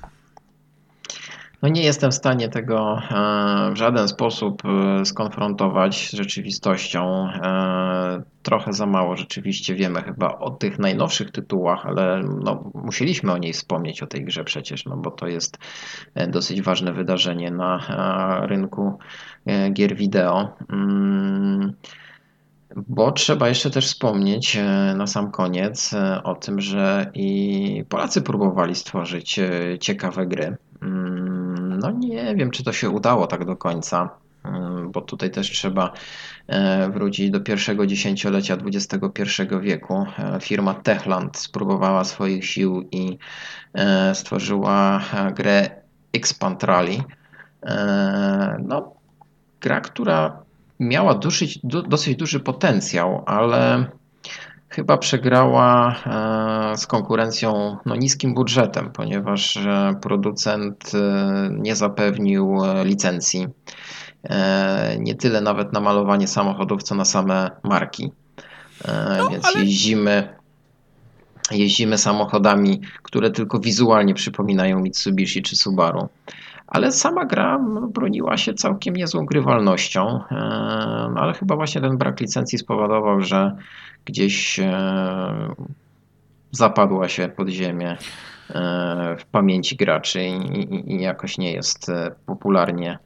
No 1.65 1.69
nie 1.69 1.83
jestem 1.83 2.11
w 2.11 2.15
stanie 2.15 2.49
tego 2.49 2.97
e, 3.11 3.71
w 3.73 3.77
żaden 3.77 4.07
sposób 4.07 4.61
e, 4.65 5.05
skonfrontować 5.05 6.09
z 6.09 6.13
rzeczywistością. 6.13 7.27
E, 7.43 8.23
trochę 8.43 8.73
za 8.73 8.85
mało 8.85 9.15
rzeczywiście 9.15 9.75
wiemy 9.75 10.01
chyba 10.01 10.27
o 10.27 10.49
tych 10.49 10.79
najnowszych 10.79 11.31
tytułach, 11.31 11.85
ale 11.85 12.21
no, 12.43 12.71
musieliśmy 12.73 13.31
o 13.31 13.37
niej 13.37 13.53
wspomnieć, 13.53 14.03
o 14.03 14.07
tej 14.07 14.25
grze 14.25 14.43
przecież, 14.43 14.85
no 14.85 14.97
bo 14.97 15.11
to 15.11 15.27
jest 15.27 15.57
dosyć 16.27 16.61
ważne 16.61 16.93
wydarzenie 16.93 17.51
na 17.51 17.79
rynku 18.47 18.97
gier 19.73 19.95
wideo. 19.95 20.57
Mm, 22.75 22.85
bo 22.87 23.11
trzeba 23.11 23.49
jeszcze 23.49 23.69
też 23.69 23.87
wspomnieć 23.87 24.57
na 24.95 25.07
sam 25.07 25.31
koniec 25.31 25.91
o 26.23 26.35
tym, 26.35 26.61
że 26.61 27.11
i 27.13 27.83
Polacy 27.89 28.21
próbowali 28.21 28.75
stworzyć 28.75 29.39
ciekawe 29.79 30.25
gry. 30.25 30.57
Mm, 30.81 31.79
no 31.79 31.91
nie 31.91 32.35
wiem, 32.35 32.51
czy 32.51 32.63
to 32.63 32.73
się 32.73 32.89
udało 32.89 33.27
tak 33.27 33.45
do 33.45 33.55
końca, 33.55 34.09
bo 34.89 35.01
tutaj 35.01 35.31
też 35.31 35.51
trzeba 35.51 35.93
e, 36.47 36.89
wrócić 36.89 37.31
do 37.31 37.39
pierwszego 37.39 37.85
dziesięciolecia 37.87 38.57
XXI 38.65 39.41
wieku. 39.61 40.05
E, 40.19 40.39
firma 40.41 40.73
Techland 40.73 41.37
spróbowała 41.37 42.03
swoich 42.03 42.45
sił 42.45 42.87
i 42.91 43.17
e, 43.73 44.15
stworzyła 44.15 45.01
grę 45.35 45.69
Expand 46.13 46.63
Rally. 46.63 46.97
No, 48.59 48.93
gra, 49.61 49.81
która 49.81 50.44
miała 50.79 51.13
dosyć, 51.13 51.59
dosyć 51.63 52.15
duży 52.15 52.39
potencjał, 52.39 53.23
ale 53.25 53.85
chyba 54.69 54.97
przegrała 54.97 55.95
e, 56.73 56.77
z 56.77 56.87
konkurencją 56.87 57.77
no, 57.85 57.95
niskim 57.95 58.33
budżetem, 58.33 58.91
ponieważ 58.91 59.57
e, 59.57 59.95
producent 60.01 60.91
e, 60.95 61.49
nie 61.51 61.75
zapewnił 61.75 62.57
licencji. 62.83 63.47
Nie 64.99 65.15
tyle 65.15 65.41
nawet 65.41 65.73
na 65.73 65.79
malowanie 65.79 66.27
samochodów, 66.27 66.83
co 66.83 66.95
na 66.95 67.05
same 67.05 67.51
marki. 67.63 68.11
No, 69.19 69.29
Więc 69.29 69.45
ale... 69.45 69.59
jeździmy, 69.59 70.35
jeździmy 71.51 71.97
samochodami, 71.97 72.81
które 73.03 73.31
tylko 73.31 73.59
wizualnie 73.59 74.13
przypominają 74.13 74.79
Mitsubishi 74.79 75.41
czy 75.41 75.55
Subaru. 75.55 76.09
Ale 76.67 76.91
sama 76.91 77.25
gra 77.25 77.59
broniła 77.89 78.37
się 78.37 78.53
całkiem 78.53 78.95
niezłą 78.95 79.25
grywalnością, 79.25 80.19
no, 81.13 81.21
ale 81.21 81.33
chyba 81.33 81.55
właśnie 81.55 81.81
ten 81.81 81.97
brak 81.97 82.19
licencji 82.19 82.57
spowodował, 82.57 83.21
że 83.21 83.55
gdzieś 84.05 84.59
e, 84.59 85.55
zapadła 86.51 87.09
się 87.09 87.27
pod 87.27 87.49
ziemię 87.49 87.97
e, 88.49 89.15
w 89.19 89.25
pamięci 89.25 89.75
graczy 89.75 90.23
i, 90.23 90.93
i 90.93 91.01
jakoś 91.01 91.37
nie 91.37 91.53
jest 91.53 91.89
e, 91.89 92.11
popularnie 92.25 92.99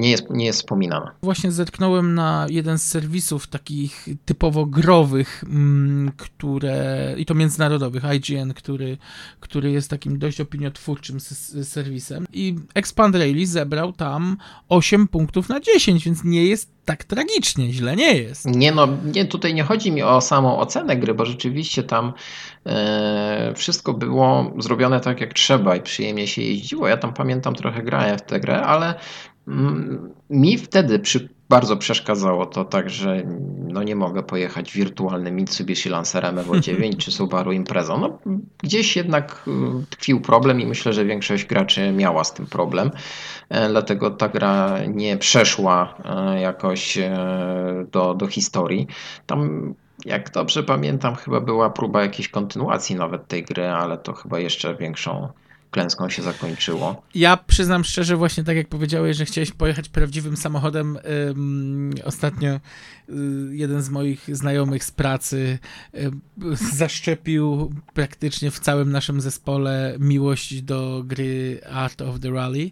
nie 0.00 0.10
jest, 0.10 0.30
nie 0.30 0.44
jest 0.44 0.58
wspominana. 0.58 1.14
Właśnie 1.22 1.52
zetknąłem 1.52 2.14
na 2.14 2.46
jeden 2.50 2.78
z 2.78 2.82
serwisów 2.82 3.46
takich 3.46 4.08
typowo 4.24 4.66
growych, 4.66 5.44
mm, 5.44 6.12
które, 6.16 7.14
i 7.18 7.26
to 7.26 7.34
międzynarodowych, 7.34 8.02
IGN, 8.14 8.54
który, 8.54 8.98
który 9.40 9.70
jest 9.70 9.90
takim 9.90 10.18
dość 10.18 10.40
opiniotwórczym 10.40 11.20
serwisem 11.62 12.26
i 12.32 12.56
Expand 12.74 13.14
Rally 13.14 13.46
zebrał 13.46 13.92
tam 13.92 14.36
8 14.68 15.08
punktów 15.08 15.48
na 15.48 15.60
10, 15.60 16.04
więc 16.04 16.24
nie 16.24 16.46
jest 16.46 16.72
tak 16.84 17.04
tragicznie, 17.04 17.72
źle 17.72 17.96
nie 17.96 18.14
jest. 18.14 18.46
Nie 18.46 18.72
no, 18.72 18.88
nie, 19.14 19.24
tutaj 19.24 19.54
nie 19.54 19.62
chodzi 19.62 19.92
mi 19.92 20.02
o 20.02 20.20
samą 20.20 20.58
ocenę 20.58 20.96
gry, 20.96 21.14
bo 21.14 21.26
rzeczywiście 21.26 21.82
tam 21.82 22.12
e, 22.66 23.52
wszystko 23.56 23.94
było 23.94 24.52
zrobione 24.58 25.00
tak 25.00 25.20
jak 25.20 25.34
trzeba 25.34 25.76
i 25.76 25.80
przyjemnie 25.80 26.26
się 26.26 26.42
jeździło. 26.42 26.88
Ja 26.88 26.96
tam 26.96 27.14
pamiętam 27.14 27.54
trochę 27.54 27.82
grałem 27.82 28.18
w 28.18 28.22
tę 28.22 28.40
grę, 28.40 28.62
ale 28.62 28.94
mi 30.30 30.58
wtedy 30.58 30.98
przy, 30.98 31.28
bardzo 31.48 31.76
przeszkadzało 31.76 32.46
to 32.46 32.64
tak, 32.64 32.90
że 32.90 33.22
no 33.68 33.82
nie 33.82 33.96
mogę 33.96 34.22
pojechać 34.22 34.72
wirtualnym 34.72 35.36
Mitsubishi 35.36 35.88
Lancerem 35.88 36.38
Evo 36.38 36.60
9 36.70 37.04
czy 37.04 37.12
Subaru 37.12 37.52
Imprezą. 37.52 38.00
No, 38.00 38.18
gdzieś 38.62 38.96
jednak 38.96 39.44
y, 39.48 39.86
tkwił 39.90 40.20
problem 40.20 40.60
i 40.60 40.66
myślę, 40.66 40.92
że 40.92 41.04
większość 41.04 41.44
graczy 41.44 41.92
miała 41.92 42.24
z 42.24 42.34
tym 42.34 42.46
problem. 42.46 42.90
E, 43.48 43.68
dlatego 43.68 44.10
ta 44.10 44.28
gra 44.28 44.78
nie 44.88 45.16
przeszła 45.16 45.94
e, 46.04 46.40
jakoś 46.40 46.98
e, 46.98 47.16
do, 47.92 48.14
do 48.14 48.26
historii. 48.26 48.86
Tam 49.26 49.74
jak 50.04 50.30
dobrze 50.30 50.62
pamiętam, 50.62 51.14
chyba 51.14 51.40
była 51.40 51.70
próba 51.70 52.02
jakiejś 52.02 52.28
kontynuacji 52.28 52.96
nawet 52.96 53.28
tej 53.28 53.42
gry, 53.42 53.68
ale 53.68 53.98
to 53.98 54.12
chyba 54.12 54.38
jeszcze 54.38 54.74
większą 54.74 55.28
klęską 55.72 56.08
się 56.08 56.22
zakończyło. 56.22 57.02
Ja 57.14 57.36
przyznam 57.36 57.84
szczerze, 57.84 58.16
właśnie 58.16 58.44
tak 58.44 58.56
jak 58.56 58.68
powiedziałeś, 58.68 59.16
że 59.16 59.24
chciałeś 59.24 59.50
pojechać 59.50 59.88
prawdziwym 59.88 60.36
samochodem. 60.36 60.98
ostatnio 62.04 62.50
y, 62.50 62.60
jeden 63.50 63.82
z 63.82 63.90
moich 63.90 64.36
znajomych 64.36 64.84
z 64.84 64.90
pracy 64.90 65.58
zaszczepił 66.74 67.72
praktycznie 67.94 68.50
w 68.50 68.60
całym 68.60 68.92
naszym 68.92 69.20
zespole 69.20 69.96
miłość 69.98 70.62
do 70.62 71.02
gry 71.04 71.60
Art 71.70 72.02
of 72.02 72.20
the 72.20 72.30
Rally, 72.30 72.70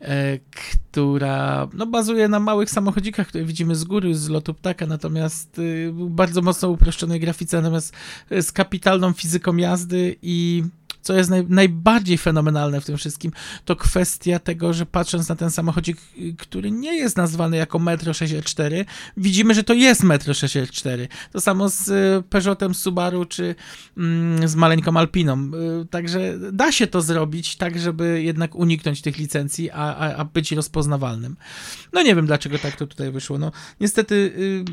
e, 0.00 0.38
która 0.38 1.68
no, 1.72 1.86
bazuje 1.86 2.28
na 2.28 2.40
małych 2.40 2.70
samochodzikach, 2.70 3.28
które 3.28 3.44
widzimy 3.44 3.74
z 3.74 3.84
góry, 3.84 4.14
z 4.14 4.28
lotu 4.28 4.54
ptaka, 4.54 4.86
natomiast 4.86 5.58
y, 5.58 5.90
bardzo 5.94 6.42
mocno 6.42 6.68
uproszczonej 6.68 7.20
grafice, 7.20 7.56
natomiast 7.56 7.94
z 8.30 8.52
kapitalną 8.52 9.12
fizyką 9.12 9.56
jazdy 9.56 10.16
i 10.22 10.62
co 11.02 11.14
jest 11.14 11.30
naj, 11.30 11.46
najbardziej 11.48 12.18
fenomenalne 12.18 12.80
w 12.80 12.84
tym 12.84 12.96
wszystkim, 12.96 13.32
to 13.64 13.76
kwestia 13.76 14.38
tego, 14.38 14.72
że 14.72 14.86
patrząc 14.86 15.28
na 15.28 15.36
ten 15.36 15.50
samochodzik, 15.50 15.98
który 16.38 16.70
nie 16.70 16.94
jest 16.94 17.16
nazwany 17.16 17.56
jako 17.56 17.78
Metro 17.78 18.14
64, 18.14 18.84
widzimy, 19.16 19.54
że 19.54 19.64
to 19.64 19.74
jest 19.74 20.02
Metro 20.02 20.34
64. 20.34 21.08
To 21.32 21.40
samo 21.40 21.68
z 21.68 21.88
y, 21.88 22.22
Peugeotem 22.30 22.74
Subaru, 22.74 23.24
czy 23.24 23.54
mm, 23.96 24.48
z 24.48 24.54
maleńką 24.54 24.96
Alpiną. 24.96 25.50
Y, 25.82 25.86
także 25.86 26.38
da 26.52 26.72
się 26.72 26.86
to 26.86 27.02
zrobić 27.02 27.56
tak, 27.56 27.78
żeby 27.78 28.22
jednak 28.22 28.54
uniknąć 28.54 29.02
tych 29.02 29.18
licencji, 29.18 29.70
a, 29.70 29.96
a, 29.96 30.14
a 30.14 30.24
być 30.24 30.52
rozpoznawalnym. 30.52 31.36
No 31.92 32.02
nie 32.02 32.14
wiem, 32.14 32.26
dlaczego 32.26 32.58
tak 32.58 32.76
to 32.76 32.86
tutaj 32.86 33.12
wyszło. 33.12 33.38
No 33.38 33.52
niestety... 33.80 34.14
Y, 34.14 34.64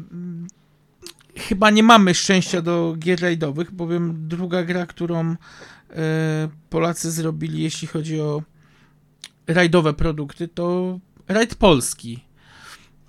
chyba 1.40 1.70
nie 1.70 1.84
mamy 1.84 2.14
szczęścia 2.14 2.62
do 2.62 2.96
gier 3.00 3.22
rajdowych, 3.22 3.72
bowiem 3.72 4.28
druga 4.28 4.64
gra, 4.64 4.86
którą 4.86 5.36
Polacy 6.70 7.12
zrobili, 7.12 7.64
jeśli 7.64 7.88
chodzi 7.88 8.22
o 8.22 8.44
rajdowe 9.48 9.94
produkty, 9.94 10.48
to 10.48 11.00
rajd 11.28 11.56
polski. 11.56 12.20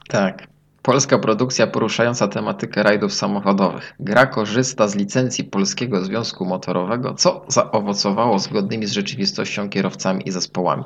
Tak. 0.08 0.46
Polska 0.82 1.18
produkcja 1.18 1.66
poruszająca 1.66 2.28
tematykę 2.28 2.82
rajdów 2.82 3.14
samochodowych. 3.14 3.94
Gra 4.00 4.26
korzysta 4.26 4.88
z 4.88 4.94
licencji 4.94 5.44
Polskiego 5.44 6.04
Związku 6.04 6.44
Motorowego, 6.44 7.14
co 7.14 7.44
zaowocowało 7.48 8.38
zgodnymi 8.38 8.86
z 8.86 8.92
rzeczywistością 8.92 9.68
kierowcami 9.68 10.28
i 10.28 10.30
zespołami. 10.30 10.84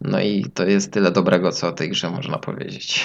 No 0.00 0.20
i 0.20 0.44
to 0.54 0.64
jest 0.64 0.92
tyle 0.92 1.10
dobrego, 1.10 1.52
co 1.52 1.68
o 1.68 1.72
tej 1.72 1.90
grze 1.90 2.10
można 2.10 2.38
powiedzieć. 2.38 3.04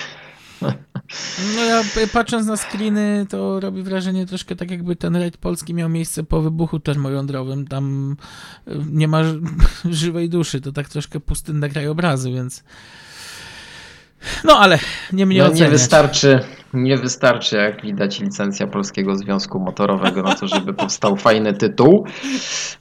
No 1.56 1.64
ja 1.66 1.84
patrząc 2.14 2.48
na 2.48 2.58
screeny, 2.58 3.26
to 3.30 3.60
robi 3.60 3.84
wrażenie 3.84 4.26
troszkę 4.26 4.56
tak 4.56 4.72
jakby 4.72 4.96
ten 4.96 5.16
rajd 5.16 5.38
polski 5.38 5.74
miał 5.74 5.90
miejsce 5.90 6.24
po 6.24 6.42
wybuchu 6.42 6.80
termojądrowym. 6.80 7.68
Tam 7.68 8.16
y, 8.68 8.72
nie 8.92 9.08
ma 9.08 9.22
żywej 9.90 10.30
duszy, 10.30 10.62
to 10.62 10.72
tak 10.72 10.90
troszkę 10.90 11.20
pustynne 11.20 11.70
krajobrazy, 11.70 12.32
więc... 12.32 12.64
No 14.44 14.60
ale 14.60 14.80
nie 15.14 15.26
mnie 15.26 15.44
no, 15.44 15.50
Nie 15.50 15.70
wystarczy, 15.70 16.40
nie 16.74 16.98
wystarczy, 16.98 17.56
jak 17.56 17.82
widać, 17.82 18.20
licencja 18.20 18.68
Polskiego 18.68 19.16
Związku 19.16 19.60
Motorowego 19.60 20.22
na 20.22 20.36
to, 20.36 20.48
żeby 20.48 20.74
powstał 20.74 21.16
fajny 21.16 21.54
tytuł. 21.54 22.06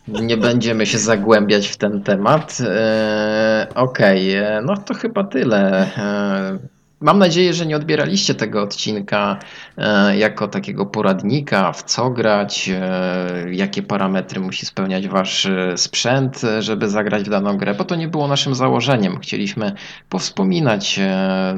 Nie 0.09 0.37
będziemy 0.37 0.87
się 0.87 0.99
zagłębiać 0.99 1.69
w 1.69 1.77
ten 1.77 2.03
temat. 2.03 2.59
Eee, 2.61 3.67
Okej, 3.75 4.39
okay. 4.39 4.63
no 4.67 4.77
to 4.77 4.95
chyba 4.95 5.25
tyle. 5.25 5.91
Eee, 5.97 6.59
Mam 7.03 7.19
nadzieję, 7.19 7.55
że 7.55 7.67
nie 7.67 7.77
odbieraliście 7.77 8.35
tego 8.35 8.63
odcinka 8.63 9.39
e, 9.79 10.17
jako 10.17 10.49
takiego 10.49 10.87
poradnika, 10.87 11.73
w 11.73 11.83
co 11.83 12.11
grać, 12.11 12.71
e, 12.75 13.55
jakie 13.55 13.83
parametry 13.83 14.41
musi 14.41 14.67
spełniać 14.67 15.09
wasz 15.09 15.47
e, 15.47 15.77
sprzęt, 15.77 16.41
żeby 16.59 16.89
zagrać 16.89 17.25
w 17.25 17.31
daną 17.31 17.57
grę, 17.57 17.75
bo 17.75 17.85
to 17.85 17.95
nie 17.95 18.09
było 18.09 18.29
naszym 18.29 18.55
założeniem. 18.55 19.19
Chcieliśmy 19.21 19.73
powspominać, 20.09 21.01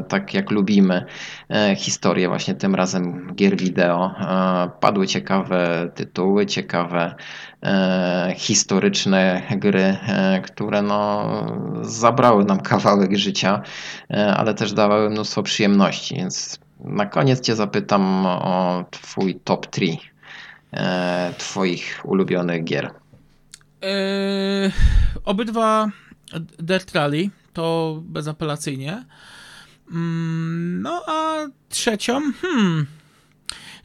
tak 0.09 0.35
jak 0.35 0.51
lubimy, 0.51 1.05
historię 1.77 2.29
właśnie 2.29 2.55
tym 2.55 2.75
razem 2.75 3.35
gier 3.35 3.57
wideo. 3.57 4.15
Padły 4.81 5.07
ciekawe 5.07 5.91
tytuły, 5.95 6.47
ciekawe 6.47 7.15
historyczne 8.37 9.43
gry, 9.57 9.97
które 10.45 10.83
no, 10.83 11.29
zabrały 11.83 12.45
nam 12.45 12.61
kawałek 12.71 13.17
życia, 13.17 13.63
ale 14.37 14.55
też 14.55 14.73
dawały 14.73 15.11
mnóstwo 15.11 15.43
przyjemności, 15.43 16.15
więc 16.15 16.59
na 16.85 17.07
koniec 17.07 17.41
Cię 17.41 17.57
zapytam 17.57 18.27
o 18.27 18.85
Twój 18.91 19.41
top 19.45 19.67
3 19.67 19.87
e, 20.73 21.35
Twoich 21.39 22.01
ulubionych 22.05 22.65
gier. 22.65 22.91
Yy, 23.83 24.73
obydwa 25.25 25.89
Dirt 26.59 26.95
Rally 26.95 27.31
to 27.53 27.99
bezapelacyjnie. 28.03 29.05
Mm, 29.91 30.83
no 30.83 31.03
a 31.07 31.47
trzecią, 31.69 32.21
hmm. 32.43 32.87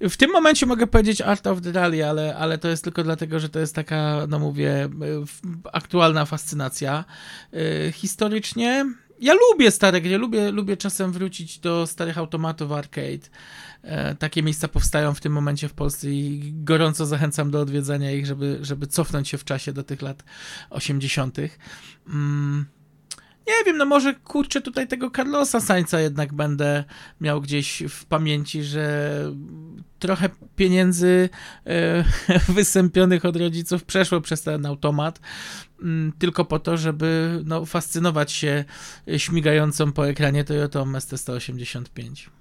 W 0.01 0.17
tym 0.17 0.31
momencie 0.31 0.65
mogę 0.65 0.87
powiedzieć 0.87 1.21
Art 1.21 1.47
of 1.47 1.61
the 1.61 1.71
Rally, 1.71 2.09
ale, 2.09 2.35
ale 2.35 2.57
to 2.57 2.67
jest 2.67 2.83
tylko 2.83 3.03
dlatego, 3.03 3.39
że 3.39 3.49
to 3.49 3.59
jest 3.59 3.75
taka, 3.75 4.27
no 4.29 4.39
mówię, 4.39 4.89
aktualna 5.73 6.25
fascynacja. 6.25 7.05
Yy, 7.51 7.91
historycznie 7.91 8.85
ja 9.21 9.33
lubię 9.33 9.71
stare 9.71 10.01
gry, 10.01 10.17
lubię, 10.17 10.51
lubię 10.51 10.77
czasem 10.77 11.11
wrócić 11.11 11.59
do 11.59 11.87
starych 11.87 12.17
automatów 12.17 12.71
arcade. 12.71 13.29
E, 13.81 14.15
takie 14.15 14.43
miejsca 14.43 14.67
powstają 14.67 15.13
w 15.13 15.21
tym 15.21 15.33
momencie 15.33 15.67
w 15.67 15.73
Polsce 15.73 16.09
i 16.09 16.53
gorąco 16.53 17.05
zachęcam 17.05 17.51
do 17.51 17.61
odwiedzania 17.61 18.11
ich, 18.11 18.25
żeby, 18.25 18.59
żeby 18.61 18.87
cofnąć 18.87 19.29
się 19.29 19.37
w 19.37 19.45
czasie 19.45 19.73
do 19.73 19.83
tych 19.83 20.01
lat 20.01 20.23
80. 20.69 21.37
Mm. 22.07 22.65
Nie 23.49 23.65
wiem, 23.65 23.77
no 23.77 23.85
może 23.85 24.13
kurczę 24.13 24.61
tutaj 24.61 24.87
tego 24.87 25.11
Carlosa 25.11 25.59
Sainza 25.59 25.99
jednak 25.99 26.33
będę 26.33 26.83
miał 27.21 27.41
gdzieś 27.41 27.83
w 27.89 28.05
pamięci, 28.05 28.63
że 28.63 29.11
trochę 29.99 30.29
pieniędzy 30.55 31.29
e, 31.65 32.03
wysępionych 32.53 33.25
od 33.25 33.35
rodziców 33.35 33.83
przeszło 33.83 34.21
przez 34.21 34.41
ten 34.41 34.65
automat 34.65 35.19
mm, 35.81 36.11
tylko 36.19 36.45
po 36.45 36.59
to, 36.59 36.77
żeby 36.77 37.41
no, 37.45 37.65
fascynować 37.65 38.31
się 38.31 38.65
śmigającą 39.17 39.91
po 39.91 40.07
ekranie 40.07 40.43
Toyota 40.43 40.79
ST185. 40.79 42.38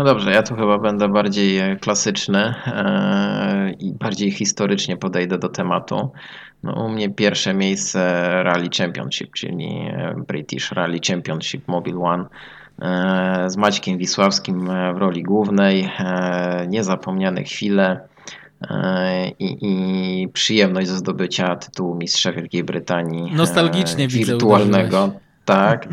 No 0.00 0.04
dobrze, 0.04 0.32
ja 0.32 0.42
tu 0.42 0.56
chyba 0.56 0.78
będę 0.78 1.08
bardziej 1.08 1.78
klasyczny 1.80 2.54
yy, 2.66 3.72
i 3.72 3.92
bardziej 3.92 4.30
historycznie 4.30 4.96
podejdę 4.96 5.38
do 5.38 5.48
tematu. 5.48 6.10
No, 6.62 6.84
u 6.84 6.88
mnie 6.88 7.10
pierwsze 7.10 7.54
miejsce 7.54 8.00
Rally 8.42 8.68
Championship, 8.78 9.32
czyli 9.32 9.90
British 10.28 10.72
Rally 10.72 10.98
Championship 11.08 11.68
Mobile 11.68 11.98
One 11.98 12.24
z 13.46 13.56
Maćkiem 13.56 13.98
Wisławskim 13.98 14.66
w 14.94 14.98
roli 14.98 15.22
głównej. 15.22 15.90
Niezapomniane 16.68 17.44
chwile 17.44 18.08
i, 19.38 19.56
i 19.60 20.28
przyjemność 20.28 20.88
ze 20.88 20.96
zdobycia 20.96 21.56
tytułu 21.56 21.94
mistrza 21.94 22.32
Wielkiej 22.32 22.64
Brytanii. 22.64 23.32
Nostalgicznie 23.34 24.08
wirtualnego. 24.08 25.06
Widzę, 25.06 25.29
tak. 25.54 25.88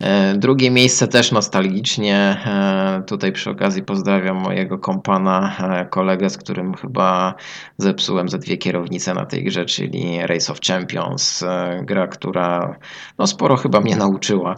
E, 0.00 0.34
drugie 0.34 0.70
miejsce 0.70 1.08
też 1.08 1.32
nostalgicznie. 1.32 2.16
E, 2.46 3.02
tutaj 3.06 3.32
przy 3.32 3.50
okazji 3.50 3.82
pozdrawiam 3.82 4.36
mojego 4.36 4.78
kompana, 4.78 5.56
e, 5.58 5.86
kolegę, 5.86 6.30
z 6.30 6.38
którym 6.38 6.74
chyba 6.74 7.34
zepsułem 7.78 8.28
ze 8.28 8.38
dwie 8.38 8.56
kierownice 8.56 9.14
na 9.14 9.26
tej 9.26 9.44
grze, 9.44 9.64
czyli 9.64 10.26
Race 10.26 10.52
of 10.52 10.60
Champions. 10.60 11.44
Gra, 11.82 12.06
która 12.06 12.76
no 13.18 13.26
sporo 13.26 13.56
chyba 13.56 13.80
mnie 13.80 13.96
nauczyła 13.96 14.54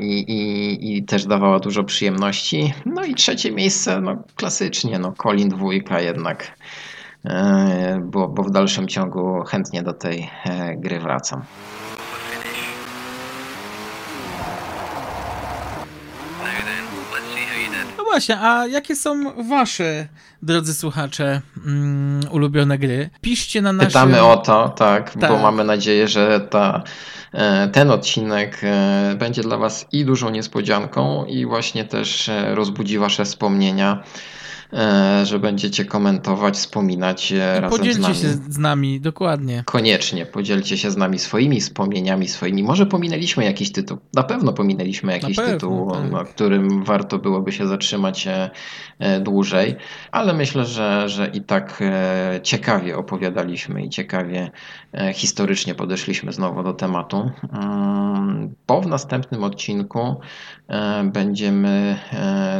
i, 0.00 0.18
i, 0.18 0.96
i 0.96 1.04
też 1.04 1.26
dawała 1.26 1.58
dużo 1.58 1.84
przyjemności. 1.84 2.74
No 2.86 3.04
i 3.04 3.14
trzecie 3.14 3.52
miejsce, 3.52 4.00
no 4.00 4.16
klasycznie, 4.36 4.98
no 4.98 5.12
Colin 5.12 5.48
dwójka 5.48 6.00
jednak. 6.00 6.58
Bo, 8.02 8.28
bo 8.28 8.42
w 8.42 8.50
dalszym 8.50 8.88
ciągu 8.88 9.42
chętnie 9.44 9.82
do 9.82 9.92
tej 9.92 10.30
gry 10.76 11.00
wracam. 11.00 11.42
Właśnie, 18.18 18.38
a 18.38 18.66
jakie 18.66 18.96
są 18.96 19.44
wasze, 19.48 20.08
drodzy 20.42 20.74
słuchacze, 20.74 21.40
mm, 21.66 22.20
ulubione 22.30 22.78
gry? 22.78 23.10
Piszcie 23.20 23.62
na 23.62 23.72
naszym... 23.72 23.88
Pytamy 23.88 24.22
o 24.22 24.36
to, 24.36 24.68
tak, 24.68 25.14
tak, 25.20 25.30
bo 25.30 25.38
mamy 25.38 25.64
nadzieję, 25.64 26.08
że 26.08 26.40
ta, 26.40 26.82
e, 27.32 27.68
ten 27.68 27.90
odcinek 27.90 28.60
e, 28.62 29.14
będzie 29.18 29.42
dla 29.42 29.56
was 29.56 29.86
i 29.92 30.04
dużą 30.04 30.30
niespodzianką 30.30 31.24
i 31.24 31.46
właśnie 31.46 31.84
też 31.84 32.28
e, 32.28 32.54
rozbudzi 32.54 32.98
wasze 32.98 33.24
wspomnienia 33.24 34.02
że 35.24 35.38
będziecie 35.38 35.84
komentować, 35.84 36.54
wspominać 36.54 37.32
e, 37.32 37.60
razem 37.60 37.92
z 37.92 37.98
nami. 37.98 38.04
Podzielcie 38.04 38.14
się 38.14 38.28
z 38.52 38.58
nami, 38.58 39.00
dokładnie. 39.00 39.62
Koniecznie, 39.66 40.26
podzielcie 40.26 40.78
się 40.78 40.90
z 40.90 40.96
nami 40.96 41.18
swoimi 41.18 41.60
wspomnieniami, 41.60 42.28
swoimi. 42.28 42.62
Może 42.62 42.86
pominęliśmy 42.86 43.44
jakiś 43.44 43.72
tytuł, 43.72 43.98
na 44.14 44.22
pewno 44.22 44.52
pominęliśmy 44.52 45.12
jakiś 45.12 45.36
pewno, 45.36 45.52
tytuł, 45.52 45.90
tak. 45.90 46.10
na 46.10 46.24
którym 46.24 46.84
warto 46.84 47.18
byłoby 47.18 47.52
się 47.52 47.66
zatrzymać 47.66 48.28
e, 48.98 49.20
dłużej, 49.20 49.76
ale 50.12 50.34
myślę, 50.34 50.64
że, 50.64 51.08
że 51.08 51.26
i 51.26 51.40
tak 51.40 51.82
ciekawie 52.42 52.96
opowiadaliśmy 52.96 53.84
i 53.84 53.88
ciekawie 53.88 54.50
historycznie 55.14 55.74
podeszliśmy 55.74 56.32
znowu 56.32 56.62
do 56.62 56.72
tematu. 56.72 57.30
Mm, 57.52 58.54
po 58.66 58.80
w 58.80 58.86
następnym 58.86 59.44
odcinku 59.44 60.16
będziemy 61.04 61.98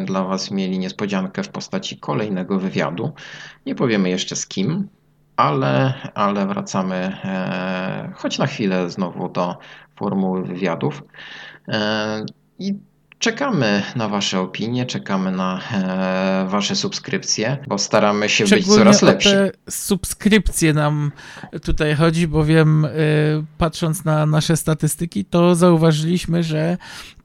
dla 0.04 0.24
Was 0.24 0.50
mieli 0.50 0.78
niespodziankę 0.78 1.42
w 1.42 1.48
postaci 1.48 1.97
kolejnego 2.00 2.58
wywiadu. 2.58 3.12
Nie 3.66 3.74
powiemy 3.74 4.10
jeszcze 4.10 4.36
z 4.36 4.46
kim, 4.46 4.88
ale, 5.36 5.94
ale 6.14 6.46
wracamy 6.46 6.94
e, 7.24 8.12
choć 8.14 8.38
na 8.38 8.46
chwilę 8.46 8.90
znowu 8.90 9.28
do 9.28 9.58
formuły 9.96 10.44
wywiadów. 10.44 11.02
E, 11.68 12.24
I 12.58 12.74
Czekamy 13.18 13.82
na 13.96 14.08
Wasze 14.08 14.40
opinie, 14.40 14.86
czekamy 14.86 15.32
na 15.32 15.60
e, 15.72 16.46
Wasze 16.48 16.76
subskrypcje, 16.76 17.58
bo 17.68 17.78
staramy 17.78 18.28
się 18.28 18.44
być 18.44 18.66
coraz 18.66 19.02
lepsi. 19.02 19.28
te 19.28 19.50
subskrypcje 19.70 20.72
nam 20.72 21.12
tutaj 21.64 21.94
chodzi, 21.94 22.28
bowiem 22.28 22.84
e, 22.84 22.88
patrząc 23.58 24.04
na 24.04 24.26
nasze 24.26 24.56
statystyki, 24.56 25.24
to 25.24 25.54
zauważyliśmy, 25.54 26.42
że 26.42 26.76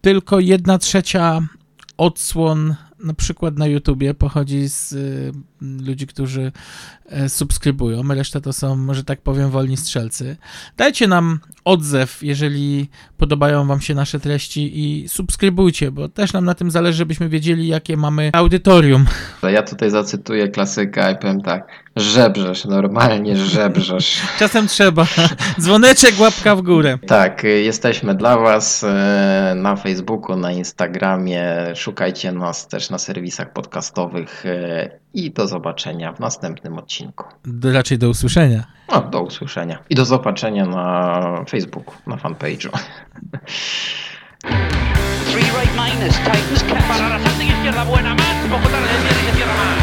tylko 0.02 0.40
jedna 0.40 0.78
trzecia 0.78 1.42
odsłon 1.98 2.76
na 3.04 3.14
przykład 3.14 3.58
na 3.58 3.68
YouTubie 3.68 4.14
pochodzi 4.14 4.70
z 4.70 4.92
y, 4.92 5.32
ludzi, 5.62 6.08
którzy 6.08 6.52
e, 7.06 7.30
subskrybują, 7.30 8.04
reszta 8.04 8.42
to 8.42 8.54
są, 8.54 8.94
że 8.94 9.04
tak 9.04 9.22
powiem, 9.22 9.50
wolni 9.50 9.78
strzelcy. 9.78 10.38
Dajcie 10.78 11.08
nam 11.08 11.40
odzew, 11.66 12.24
jeżeli 12.24 12.90
podobają 13.18 13.68
wam 13.68 13.82
się 13.82 13.96
nasze 13.96 14.20
treści 14.20 14.72
i 14.80 15.10
subskrybujcie, 15.10 15.92
bo 15.92 16.10
też 16.10 16.34
nam 16.34 16.46
na 16.46 16.54
tym 16.54 16.72
zależy, 16.72 16.98
żebyśmy 16.98 17.30
wiedzieli, 17.30 17.68
jakie 17.68 17.98
mamy 17.98 18.30
audytorium. 18.34 19.06
Ja 19.52 19.64
tutaj 19.64 19.90
zacytuję 19.90 20.48
klasyka 20.48 21.12
i 21.12 21.18
powiem 21.18 21.42
tak, 21.42 21.68
żebrzesz, 21.96 22.66
normalnie 22.66 23.38
żebrzesz. 23.38 24.22
Czasem 24.40 24.68
trzeba. 24.68 25.06
Dzwoneczek, 25.60 26.20
łapka 26.20 26.56
w 26.56 26.62
górę. 26.62 26.98
Tak, 27.08 27.44
jesteśmy 27.44 28.16
dla 28.16 28.38
was 28.38 28.84
e, 28.84 29.54
na 29.56 29.76
Facebooku, 29.76 30.36
na 30.36 30.52
Instagramie, 30.52 31.46
szukajcie 31.76 32.32
nas 32.32 32.68
też 32.68 32.90
na 32.90 32.98
serwisach 32.98 33.54
podcastowych 33.54 34.46
e, 34.46 35.03
i 35.14 35.32
do 35.32 35.48
zobaczenia 35.48 36.14
w 36.14 36.20
następnym 36.20 36.78
odcinku. 36.78 37.26
Raczej 37.64 37.98
do 37.98 38.10
usłyszenia. 38.10 38.64
No, 38.92 39.02
do 39.02 39.22
usłyszenia. 39.22 39.84
I 39.90 39.96
do 39.96 40.06
zobaczenia 40.06 40.66
na 40.66 41.46
Facebooku, 41.50 41.94
na 42.08 42.16
fanpage'u. 42.16 42.70
Three 45.32 45.50
right 45.60 45.74
minus, 45.76 46.18
Titans 46.18 46.64
catch. 46.64 46.88
Para 46.88 47.20
izquierda 47.64 47.86
buena, 47.86 48.16
más, 48.16 48.36
poco 48.50 48.70
tarde, 48.70 48.90
izquierda 49.32 49.54
más. 49.54 49.83